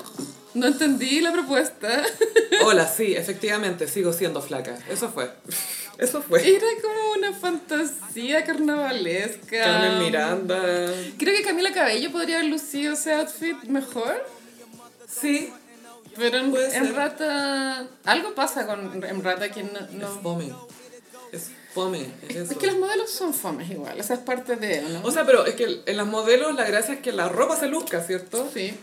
no 0.55 0.67
entendí 0.67 1.21
la 1.21 1.31
propuesta. 1.31 2.03
Hola, 2.65 2.87
sí, 2.87 3.13
efectivamente, 3.15 3.87
sigo 3.87 4.13
siendo 4.13 4.41
flaca. 4.41 4.77
Eso 4.89 5.09
fue. 5.09 5.31
Eso 5.97 6.21
fue. 6.21 6.45
Era 6.47 6.65
como 6.81 7.11
una 7.13 7.31
fantasía 7.33 8.43
carnavalesca. 8.43 9.63
Carmen 9.63 9.99
Miranda. 9.99 10.61
Creo 11.17 11.37
que 11.37 11.43
Camila 11.43 11.71
Cabello 11.71 12.11
podría 12.11 12.39
haber 12.39 12.49
lucido 12.49 12.93
ese 12.93 13.13
outfit 13.13 13.63
mejor. 13.63 14.25
Sí, 15.07 15.53
Pero 16.17 16.37
en. 16.39 16.53
Algo 18.03 18.35
pasa 18.35 18.65
con 18.65 19.03
Emrata 19.05 19.49
que 19.49 19.63
no... 19.63 19.79
no-. 19.93 20.39
Es 20.41 20.64
fome. 21.75 22.07
Es, 22.27 22.35
eso. 22.35 22.51
Es 22.53 22.57
que 22.57 22.67
los 22.67 22.77
modelos 22.79 23.11
son 23.11 23.33
fomes 23.33 23.69
igual, 23.69 23.99
esa 23.99 24.13
es 24.15 24.21
parte 24.21 24.55
de... 24.55 24.81
¿no? 24.81 25.01
O 25.03 25.11
sea, 25.11 25.25
pero 25.25 25.45
es 25.45 25.53
que 25.55 25.81
en 25.85 25.97
las 25.97 26.07
modelos 26.07 26.55
la 26.55 26.65
gracia 26.65 26.95
es 26.95 27.01
que 27.01 27.11
la 27.11 27.29
ropa 27.29 27.55
se 27.55 27.67
luzca, 27.67 28.01
¿cierto? 28.01 28.49
sí. 28.53 28.73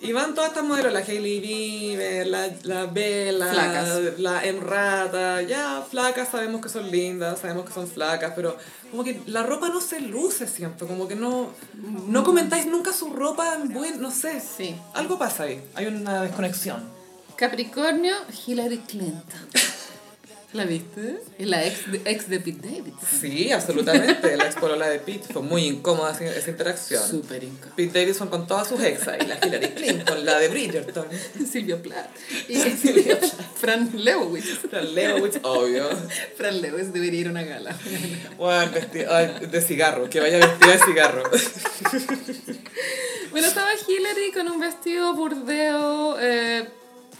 Y 0.00 0.12
van 0.12 0.32
todas 0.32 0.50
estas 0.50 0.62
modelos, 0.62 0.92
la 0.92 1.00
Hailey 1.00 1.40
Bieber, 1.40 2.24
la, 2.28 2.48
la 2.62 2.86
Bella, 2.86 3.48
Flacas. 3.52 4.18
la 4.20 4.44
Emrata, 4.44 5.42
ya 5.42 5.84
flacas 5.90 6.28
sabemos 6.28 6.60
que 6.60 6.68
son 6.68 6.88
lindas, 6.88 7.40
sabemos 7.40 7.66
que 7.66 7.72
son 7.72 7.88
flacas, 7.88 8.32
pero 8.36 8.56
como 8.92 9.02
que 9.02 9.20
la 9.26 9.42
ropa 9.42 9.68
no 9.70 9.80
se 9.80 9.98
luce 9.98 10.46
siempre, 10.46 10.86
como 10.86 11.08
que 11.08 11.16
no, 11.16 11.50
no 12.06 12.22
comentáis 12.22 12.66
nunca 12.66 12.92
su 12.92 13.12
ropa 13.12 13.56
en 13.56 13.72
buen, 13.72 14.00
no 14.00 14.12
sé, 14.12 14.40
Sí. 14.40 14.76
algo 14.94 15.18
pasa 15.18 15.42
ahí, 15.42 15.60
hay 15.74 15.86
una 15.86 16.22
desconexión. 16.22 16.80
Capricornio, 17.34 18.14
Hillary 18.46 18.78
Clinton. 18.78 19.48
¿La 20.54 20.64
viste? 20.64 21.20
Es 21.38 21.46
la 21.46 21.62
ex 21.66 21.92
de, 21.92 22.00
ex 22.06 22.28
de 22.30 22.40
Pete 22.40 22.66
Davidson. 22.66 23.20
Sí, 23.20 23.52
absolutamente, 23.52 24.34
la 24.34 24.46
expolola 24.46 24.88
de 24.88 24.98
Pete, 24.98 25.30
fue 25.30 25.42
muy 25.42 25.66
incómoda 25.66 26.12
esa, 26.12 26.24
esa 26.24 26.48
interacción. 26.50 27.06
Súper 27.06 27.44
incómodo. 27.44 27.76
Pete 27.76 28.00
Davidson 28.00 28.28
con 28.28 28.46
todas 28.46 28.66
sus 28.66 28.80
exas, 28.80 29.18
y 29.22 29.26
la 29.26 29.36
Hillary 29.44 29.68
Clinton, 29.74 30.24
la 30.24 30.38
de 30.38 30.48
Bridgerton, 30.48 31.06
Silvia 31.52 31.82
Plath. 31.82 32.08
Y 32.48 32.56
Silvia 32.82 33.18
Plath. 33.20 33.34
Fran 33.60 33.90
Lewis. 33.92 34.46
la 34.72 34.80
Leowitz, 34.80 35.38
obvio. 35.42 35.86
Fran 36.38 36.62
Lewis 36.62 36.94
debería 36.94 37.20
ir 37.20 37.26
a 37.26 37.30
una 37.30 37.42
gala. 37.42 37.76
Bueno, 38.38 38.72
vestida 38.72 39.18
ay, 39.18 39.46
de 39.50 39.60
cigarro, 39.60 40.08
que 40.08 40.20
vaya 40.20 40.38
vestida 40.38 40.72
de 40.72 40.78
cigarro. 40.78 41.22
Bueno, 43.32 43.46
estaba 43.46 43.68
Hillary 43.86 44.32
con 44.32 44.48
un 44.48 44.60
vestido 44.60 45.12
burdeo, 45.14 46.18
eh, 46.18 46.66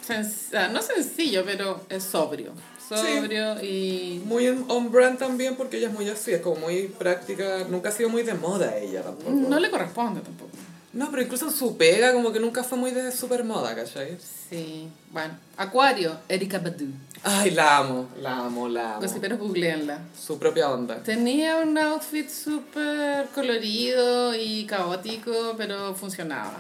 sen- 0.07 0.57
ah, 0.57 0.69
no 0.69 0.81
sencillo, 0.81 1.45
pero 1.45 1.85
es 1.91 2.05
sobrio. 2.05 2.55
Sobrio 2.89 3.63
y... 3.63 4.23
Muy 4.25 4.49
on 4.49 4.91
brand 4.91 5.19
también 5.19 5.57
porque 5.57 5.79
ella 5.79 5.89
es 5.89 5.95
muy 5.95 6.09
así, 6.09 6.33
es 6.33 6.41
como 6.41 6.57
muy 6.57 6.85
práctica, 6.89 7.67
nunca 7.69 7.91
ha 7.91 7.93
sido 7.93 8.09
muy 8.09 8.23
de 8.23 8.35
moda 8.35 8.77
ella 8.77 9.03
tampoco. 9.03 9.31
No 9.31 9.59
le 9.59 9.71
corresponde 9.71 10.21
tampoco. 10.21 10.51
No, 10.93 11.11
pero 11.11 11.23
incluso 11.23 11.47
en 11.47 11.53
su 11.53 11.77
pega 11.77 12.15
como 12.15 12.33
que 12.33 12.41
nunca 12.41 12.65
fue 12.65 12.79
muy 12.79 12.91
de 12.91 13.13
super 13.13 13.45
moda, 13.45 13.75
¿cachai? 13.77 14.17
Sí. 14.49 14.89
Bueno, 15.11 15.35
Acuario, 15.57 16.19
Erika 16.29 16.59
Badu. 16.59 16.87
Ay, 17.23 17.51
la 17.51 17.79
amo, 17.79 18.09
la 18.21 18.39
amo, 18.39 18.69
la 18.69 18.95
amo. 18.95 19.03
Gossiperos, 19.03 19.39
googleenla. 19.39 20.01
Su 20.19 20.39
propia 20.39 20.71
onda. 20.71 21.03
Tenía 21.03 21.59
un 21.59 21.77
outfit 21.77 22.29
súper 22.31 23.27
colorido 23.35 24.35
y 24.35 24.65
caótico, 24.65 25.55
pero 25.59 25.95
funcionaba. 25.95 26.59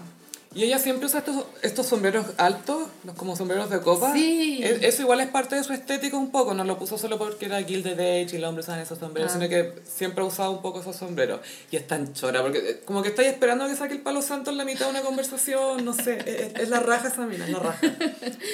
Y 0.55 0.65
ella 0.65 0.79
siempre 0.79 1.07
usa 1.07 1.19
estos, 1.20 1.45
estos 1.62 1.87
sombreros 1.87 2.27
altos, 2.39 2.89
los 3.05 3.15
como 3.16 3.37
sombreros 3.37 3.69
de 3.70 3.81
copa. 3.81 4.12
Sí. 4.15 4.61
E- 4.62 4.79
Eso 4.89 5.03
igual 5.03 5.20
es 5.20 5.29
parte 5.29 5.55
de 5.57 5.62
su 5.62 5.73
estética 5.75 6.16
un 6.16 6.31
poco, 6.31 6.55
no 6.55 6.65
lo 6.65 6.79
puso 6.79 6.97
solo 6.99 7.19
porque 7.19 7.47
era 7.47 7.62
Gilded 7.62 7.93
Age 8.01 8.29
y 8.33 8.37
el 8.37 8.45
hombre 8.45 8.62
usaban 8.62 8.81
esos 8.81 8.99
sombreros, 8.99 9.31
Ah. 9.31 9.35
sino 9.35 9.49
que 9.49 9.75
siempre 9.85 10.25
ha 10.25 10.27
usado 10.27 10.51
un 10.53 10.62
poco 10.62 10.81
esos 10.81 10.97
sombreros. 10.97 11.41
Y 11.70 11.77
es 11.77 11.87
tan 11.87 12.15
chora, 12.15 12.43
porque 12.43 12.59
eh, 12.59 12.81
como 12.85 13.03
que 13.03 13.11
estáis 13.11 13.29
esperando 13.29 13.65
a 13.65 13.69
que 13.69 13.77
saque 13.77 13.93
el 13.95 14.01
palo 14.01 14.23
santo 14.23 14.51
en 14.51 14.57
la 14.57 14.65
mitad 14.65 14.87
de 14.87 14.93
una 14.93 15.03
conversación, 15.03 15.85
no 15.85 15.93
sé, 15.93 16.19
es, 16.27 16.61
es 16.62 16.69
la 16.70 16.81
raja 16.81 17.09
esa 17.09 17.27
mina, 17.27 17.45
es 17.45 17.51
la 17.53 17.59
raja. 17.61 17.81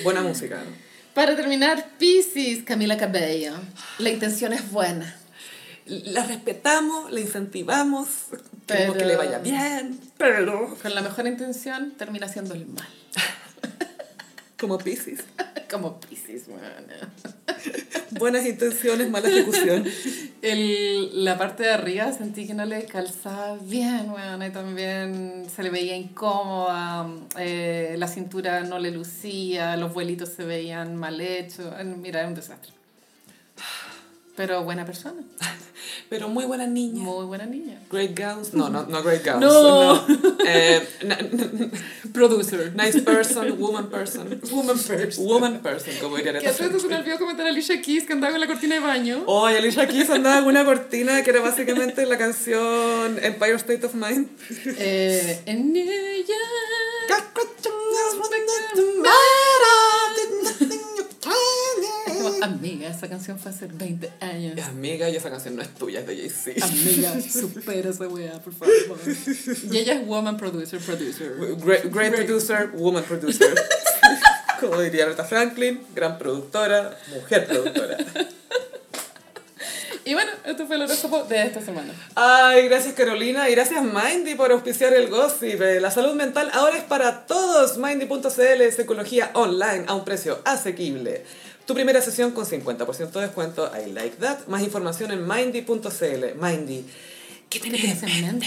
Buena 0.02 0.22
música. 0.22 0.56
¿no? 0.56 0.70
Para 1.14 1.36
terminar, 1.36 1.90
Pisces, 1.98 2.64
Camila 2.64 2.96
Cabello. 2.96 3.52
La 3.98 4.10
intención 4.10 4.52
es 4.52 4.68
buena. 4.72 5.16
La 5.86 6.24
respetamos, 6.24 7.10
la 7.12 7.20
incentivamos, 7.20 8.06
queremos 8.66 8.96
que 8.96 9.04
le 9.04 9.16
vaya 9.16 9.38
bien, 9.38 10.00
pero 10.16 10.76
Con 10.80 10.94
la 10.94 11.02
mejor 11.02 11.26
intención 11.26 11.92
termina 11.92 12.28
siendo 12.28 12.54
el 12.54 12.66
mal. 12.66 12.88
como 14.58 14.78
Pisces. 14.78 15.20
Como 15.70 15.98
Pisces, 15.98 16.46
bueno. 16.46 16.62
Buenas 18.12 18.46
intenciones, 18.46 19.10
mala 19.10 19.28
ejecución. 19.28 19.84
El, 20.40 21.24
la 21.24 21.36
parte 21.36 21.64
de 21.64 21.70
arriba 21.70 22.12
sentí 22.12 22.46
que 22.46 22.54
no 22.54 22.64
le 22.64 22.84
calzaba 22.84 23.56
bien, 23.56 24.08
bueno, 24.10 24.46
y 24.46 24.50
también 24.50 25.46
se 25.52 25.64
le 25.64 25.70
veía 25.70 25.96
incómoda, 25.96 27.08
eh, 27.38 27.96
la 27.98 28.06
cintura 28.06 28.60
no 28.60 28.78
le 28.78 28.92
lucía, 28.92 29.76
los 29.76 29.92
vuelitos 29.92 30.28
se 30.28 30.44
veían 30.44 30.94
mal 30.94 31.20
hechos. 31.20 31.72
Eh, 31.78 31.84
Mira, 31.84 32.22
es 32.22 32.28
un 32.28 32.34
desastre. 32.34 32.72
Pero 34.36 34.64
buena 34.64 34.84
persona, 34.84 35.22
Pero 36.08 36.28
muy 36.28 36.44
buena 36.44 36.66
niña. 36.66 37.02
muy 37.02 37.24
buena 37.26 37.46
niña. 37.46 37.80
Great 37.90 38.18
gowns. 38.18 38.52
No, 38.52 38.68
no, 38.68 38.84
no 38.86 39.02
great 39.02 39.24
gowns. 39.24 39.40
No. 39.40 40.04
Eh, 40.46 40.86
na- 41.04 41.18
Producer. 42.12 42.72
nice 42.74 43.00
person, 43.02 43.56
woman 43.60 43.88
person. 43.90 44.40
Woman 44.50 44.78
person. 44.78 45.24
Woman 45.26 45.60
person, 45.60 45.94
como 46.00 46.16
diría 46.16 46.38
Que 46.38 46.48
hace 46.48 46.64
se 46.80 46.86
me 46.88 46.96
olvidó 46.96 47.18
comentar 47.18 47.46
a 47.46 47.50
Alicia 47.50 47.80
Keys 47.80 48.04
que 48.06 48.12
andaba 48.12 48.32
con 48.32 48.40
la 48.40 48.46
cortina 48.46 48.74
de 48.76 48.80
baño. 48.80 49.22
Oh, 49.26 49.48
y 49.50 49.54
Alicia 49.54 49.86
Keys 49.88 50.10
andaba 50.10 50.40
con 50.40 50.48
una 50.48 50.64
cortina 50.64 51.22
que 51.22 51.30
era 51.30 51.40
básicamente 51.40 52.04
la 52.06 52.18
canción 52.18 53.18
Empire 53.22 53.54
State 53.54 53.86
of 53.86 53.94
Mind. 53.94 54.28
Eh, 54.78 55.42
en 55.46 55.72
New 55.72 55.84
York. 55.84 56.34
Es 62.36 62.42
Amiga, 62.42 62.88
esa 62.88 63.08
canción 63.08 63.38
fue 63.38 63.50
hace 63.50 63.66
20 63.66 64.10
años. 64.20 64.60
Amiga, 64.66 65.08
y 65.08 65.16
esa 65.16 65.30
canción 65.30 65.56
no 65.56 65.62
es 65.62 65.68
tuya, 65.74 66.00
es 66.00 66.06
de 66.06 66.16
Jay-Z. 66.16 66.64
Amiga, 66.64 67.20
supera 67.20 67.90
esa 67.90 68.08
weá, 68.08 68.40
por 68.42 68.52
favor. 68.52 68.98
Y 69.70 69.78
ella 69.78 69.94
es 69.94 70.06
woman 70.06 70.36
producer, 70.36 70.80
producer. 70.80 71.34
Great, 71.64 71.92
great 71.92 72.14
producer, 72.14 72.70
woman 72.74 73.04
producer. 73.04 73.54
Como 74.60 74.80
diría 74.80 75.04
Aretha 75.04 75.24
Franklin, 75.24 75.80
gran 75.94 76.18
productora, 76.18 76.96
mujer 77.14 77.46
productora. 77.46 77.98
Y 80.06 80.12
bueno, 80.12 80.30
esto 80.44 80.66
fue 80.66 80.76
el 80.76 80.82
horóscopo 80.82 81.24
de 81.24 81.42
esta 81.46 81.62
semana. 81.62 81.94
Ay, 82.14 82.68
gracias 82.68 82.92
Carolina 82.92 83.48
y 83.48 83.54
gracias 83.54 83.82
Mindy 83.82 84.34
por 84.34 84.52
auspiciar 84.52 84.92
el 84.92 85.08
gossip. 85.08 85.62
Eh, 85.62 85.80
La 85.80 85.90
salud 85.90 86.12
mental 86.14 86.50
ahora 86.52 86.76
es 86.76 86.84
para 86.84 87.24
todos. 87.24 87.78
Mindy.cl, 87.78 88.72
psicología 88.76 89.30
online 89.32 89.84
a 89.86 89.94
un 89.94 90.04
precio 90.04 90.42
asequible. 90.44 91.24
Tu 91.66 91.74
primera 91.74 92.00
sesión 92.02 92.32
con 92.32 92.44
50% 92.46 93.10
de 93.12 93.20
descuento, 93.22 93.70
I 93.74 93.90
like 93.92 94.16
that. 94.16 94.46
Más 94.48 94.62
información 94.62 95.10
en 95.12 95.26
mindy.cl. 95.26 96.34
Mindy, 96.38 96.84
¿qué 97.48 97.58
¿Qué 97.58 97.60
tienes 97.60 97.80
tienes 97.80 98.02
en 98.02 98.26
mente? 98.26 98.46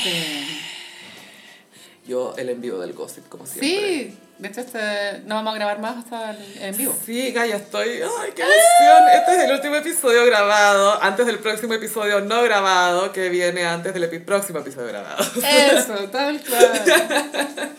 Yo, 2.08 2.36
el 2.38 2.50
envío 2.50 2.80
del 2.80 2.94
gossip, 2.94 3.28
como 3.28 3.46
siempre. 3.46 3.68
Sí, 3.68 4.18
de 4.38 4.48
hecho 4.48 4.62
este, 4.62 5.24
no 5.26 5.36
vamos 5.36 5.52
a 5.54 5.56
grabar 5.58 5.80
más 5.80 5.98
hasta 5.98 6.32
el, 6.32 6.58
en 6.62 6.78
vivo. 6.78 6.96
Sí, 7.06 7.32
Gaya, 7.34 7.58
estoy. 7.58 7.90
¡Ay, 7.90 8.32
qué 8.34 8.44
emoción! 8.44 9.10
Este 9.20 9.36
es 9.36 9.44
el 9.44 9.52
último 9.52 9.76
episodio 9.76 10.26
grabado, 10.26 11.04
antes 11.04 11.26
del 11.26 11.40
próximo 11.40 11.74
episodio 11.74 12.22
no 12.22 12.42
grabado, 12.44 13.12
que 13.12 13.28
viene 13.28 13.66
antes 13.66 13.94
del 13.94 14.10
epi- 14.10 14.24
próximo 14.24 14.60
episodio 14.60 14.88
grabado. 14.88 15.22
Eso, 15.44 15.96
tal 16.10 16.40
cual. 16.46 16.82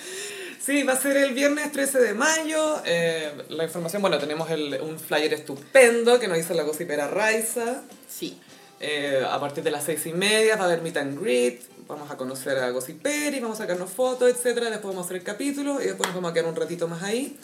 Sí, 0.68 0.82
va 0.82 0.92
a 0.92 1.00
ser 1.00 1.16
el 1.16 1.32
viernes 1.32 1.72
13 1.72 1.98
de 1.98 2.12
mayo. 2.12 2.82
eh, 2.84 3.32
la 3.48 3.64
información, 3.64 4.02
bueno, 4.02 4.18
tenemos 4.18 4.50
el- 4.50 4.78
un 4.82 4.98
flyer 5.00 5.32
estupendo 5.32 6.20
que 6.20 6.28
nos 6.28 6.36
hizo 6.36 6.52
la 6.52 6.62
gossipera 6.62 7.08
Raiza. 7.08 7.80
Sí. 8.06 8.38
Eh, 8.78 9.24
a 9.26 9.40
partir 9.40 9.64
de 9.64 9.70
las 9.70 9.84
seis 9.84 10.04
y 10.04 10.12
media 10.12 10.56
va 10.56 10.64
a 10.64 10.66
haber 10.66 10.82
meet 10.82 10.98
and 10.98 11.18
greet. 11.18 11.62
Vamos 11.86 12.10
a 12.10 12.18
conocer 12.18 12.58
a 12.58 12.68
Gossiperi, 12.68 13.40
vamos 13.40 13.58
a 13.58 13.62
sacarnos 13.62 13.88
fotos, 13.90 14.28
etc. 14.30 14.44
Después 14.68 14.82
vamos 14.94 14.98
a 14.98 15.06
hacer 15.06 15.16
el 15.16 15.22
capítulo 15.22 15.80
y 15.80 15.86
después 15.86 16.06
nos 16.08 16.16
vamos 16.16 16.32
a 16.32 16.34
quedar 16.34 16.46
un 16.50 16.54
ratito 16.56 16.86
más 16.86 17.02
ahí. 17.02 17.38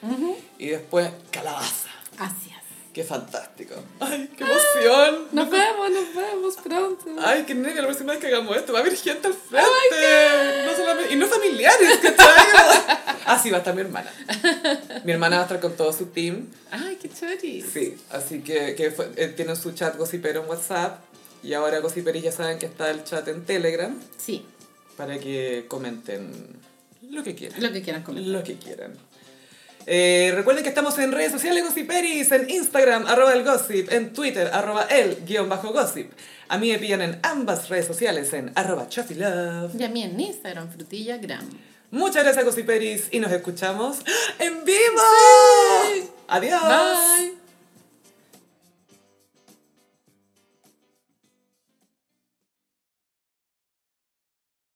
Y 0.59 0.67
después, 0.69 1.09
calabaza. 1.31 1.89
Gracias. 2.19 2.59
¡Qué 2.95 3.03
fantástico! 3.03 3.75
¡Ay, 3.99 4.31
qué 4.39 4.45
emoción! 4.45 5.27
Nos 5.33 5.51
vemos, 5.51 5.91
nos 5.91 6.15
vemos 6.15 6.55
pronto. 6.63 7.05
¡Ay, 7.19 7.43
qué 7.45 7.55
nervio! 7.55 7.83
La 7.83 7.89
próxima 7.89 8.13
vez 8.13 8.21
que 8.21 8.29
hagamos 8.29 8.57
esto 8.57 8.73
va 8.73 8.79
a 8.79 8.83
haber 8.83 8.97
gente 8.97 9.27
al 9.27 9.35
frente. 9.35 9.67
no 10.67 10.77
solamente, 10.77 11.13
y 11.13 11.17
no 11.17 11.27
familiares, 11.27 11.99
¿cachai? 12.01 12.47
Así 13.27 13.51
va 13.51 13.57
a 13.57 13.61
estar 13.61 13.75
mi 13.75 13.81
hermana. 13.81 14.13
Mi 15.05 15.11
hermana 15.13 15.37
va 15.37 15.43
a 15.43 15.47
estar 15.47 15.59
con 15.61 15.77
todo 15.77 15.93
su 15.93 16.07
team. 16.07 16.47
Ay, 16.71 16.97
qué 17.03 17.09
choris. 17.11 17.65
Sí, 17.73 17.97
así 18.11 18.41
que, 18.43 18.75
que 18.77 18.91
fue- 18.91 19.11
eh, 19.17 19.29
tienen 19.29 19.57
su 19.57 19.73
chat 19.73 19.97
Gossipero 19.97 20.43
en 20.43 20.49
WhatsApp. 20.49 21.01
Y 21.43 21.53
ahora 21.55 21.81
Gossiperis 21.81 22.23
ya 22.23 22.33
saben 22.33 22.59
que 22.59 22.67
está 22.67 22.91
el 22.91 23.03
chat 23.05 23.27
en 23.29 23.45
Telegram 23.45 23.99
Sí, 24.19 24.47
para 24.97 25.19
que 25.19 25.65
comenten 25.69 26.33
lo 27.11 27.23
que 27.25 27.35
quieran. 27.35 27.61
lo 27.63 27.73
que 27.73 27.83
quieran 27.83 28.03
comentar. 28.03 28.31
Lo 28.33 28.43
que 28.45 28.55
quieran. 28.57 28.95
Eh, 29.87 30.33
recuerden 30.35 30.63
que 30.63 30.71
estamos 30.71 30.99
en 30.99 31.13
redes 31.13 31.33
sociales 31.33 31.65
Gossiperis, 31.65 32.33
en 32.33 32.49
Instagram, 32.49 33.07
arroba 33.07 33.33
el 33.33 33.45
gossip, 33.45 33.93
en 33.93 34.13
Twitter, 34.13 34.51
arroba 34.53 34.85
el 34.85 35.25
guion 35.25 35.49
bajo 35.49 35.73
gossip. 35.73 36.11
A 36.49 36.59
mí 36.59 36.71
me 36.71 36.79
pillan 36.79 37.03
en 37.03 37.19
ambas 37.23 37.69
redes 37.69 37.87
sociales 37.87 38.33
en 38.33 38.53
arroba 38.55 38.89
chafilove. 38.89 39.79
Y 39.79 39.85
a 39.85 39.89
mí 39.89 40.03
en 40.03 40.19
Instagram, 40.19 40.71
frutillagram. 40.71 41.49
Muchas 41.91 42.25
gracias 42.25 42.45
Gossiperis 42.45 43.09
y 43.13 43.21
nos 43.21 43.31
escuchamos 43.31 43.99
en 44.39 44.65
vivo. 44.65 46.11
Adiós. 46.29 46.61
Bye. 46.63 47.44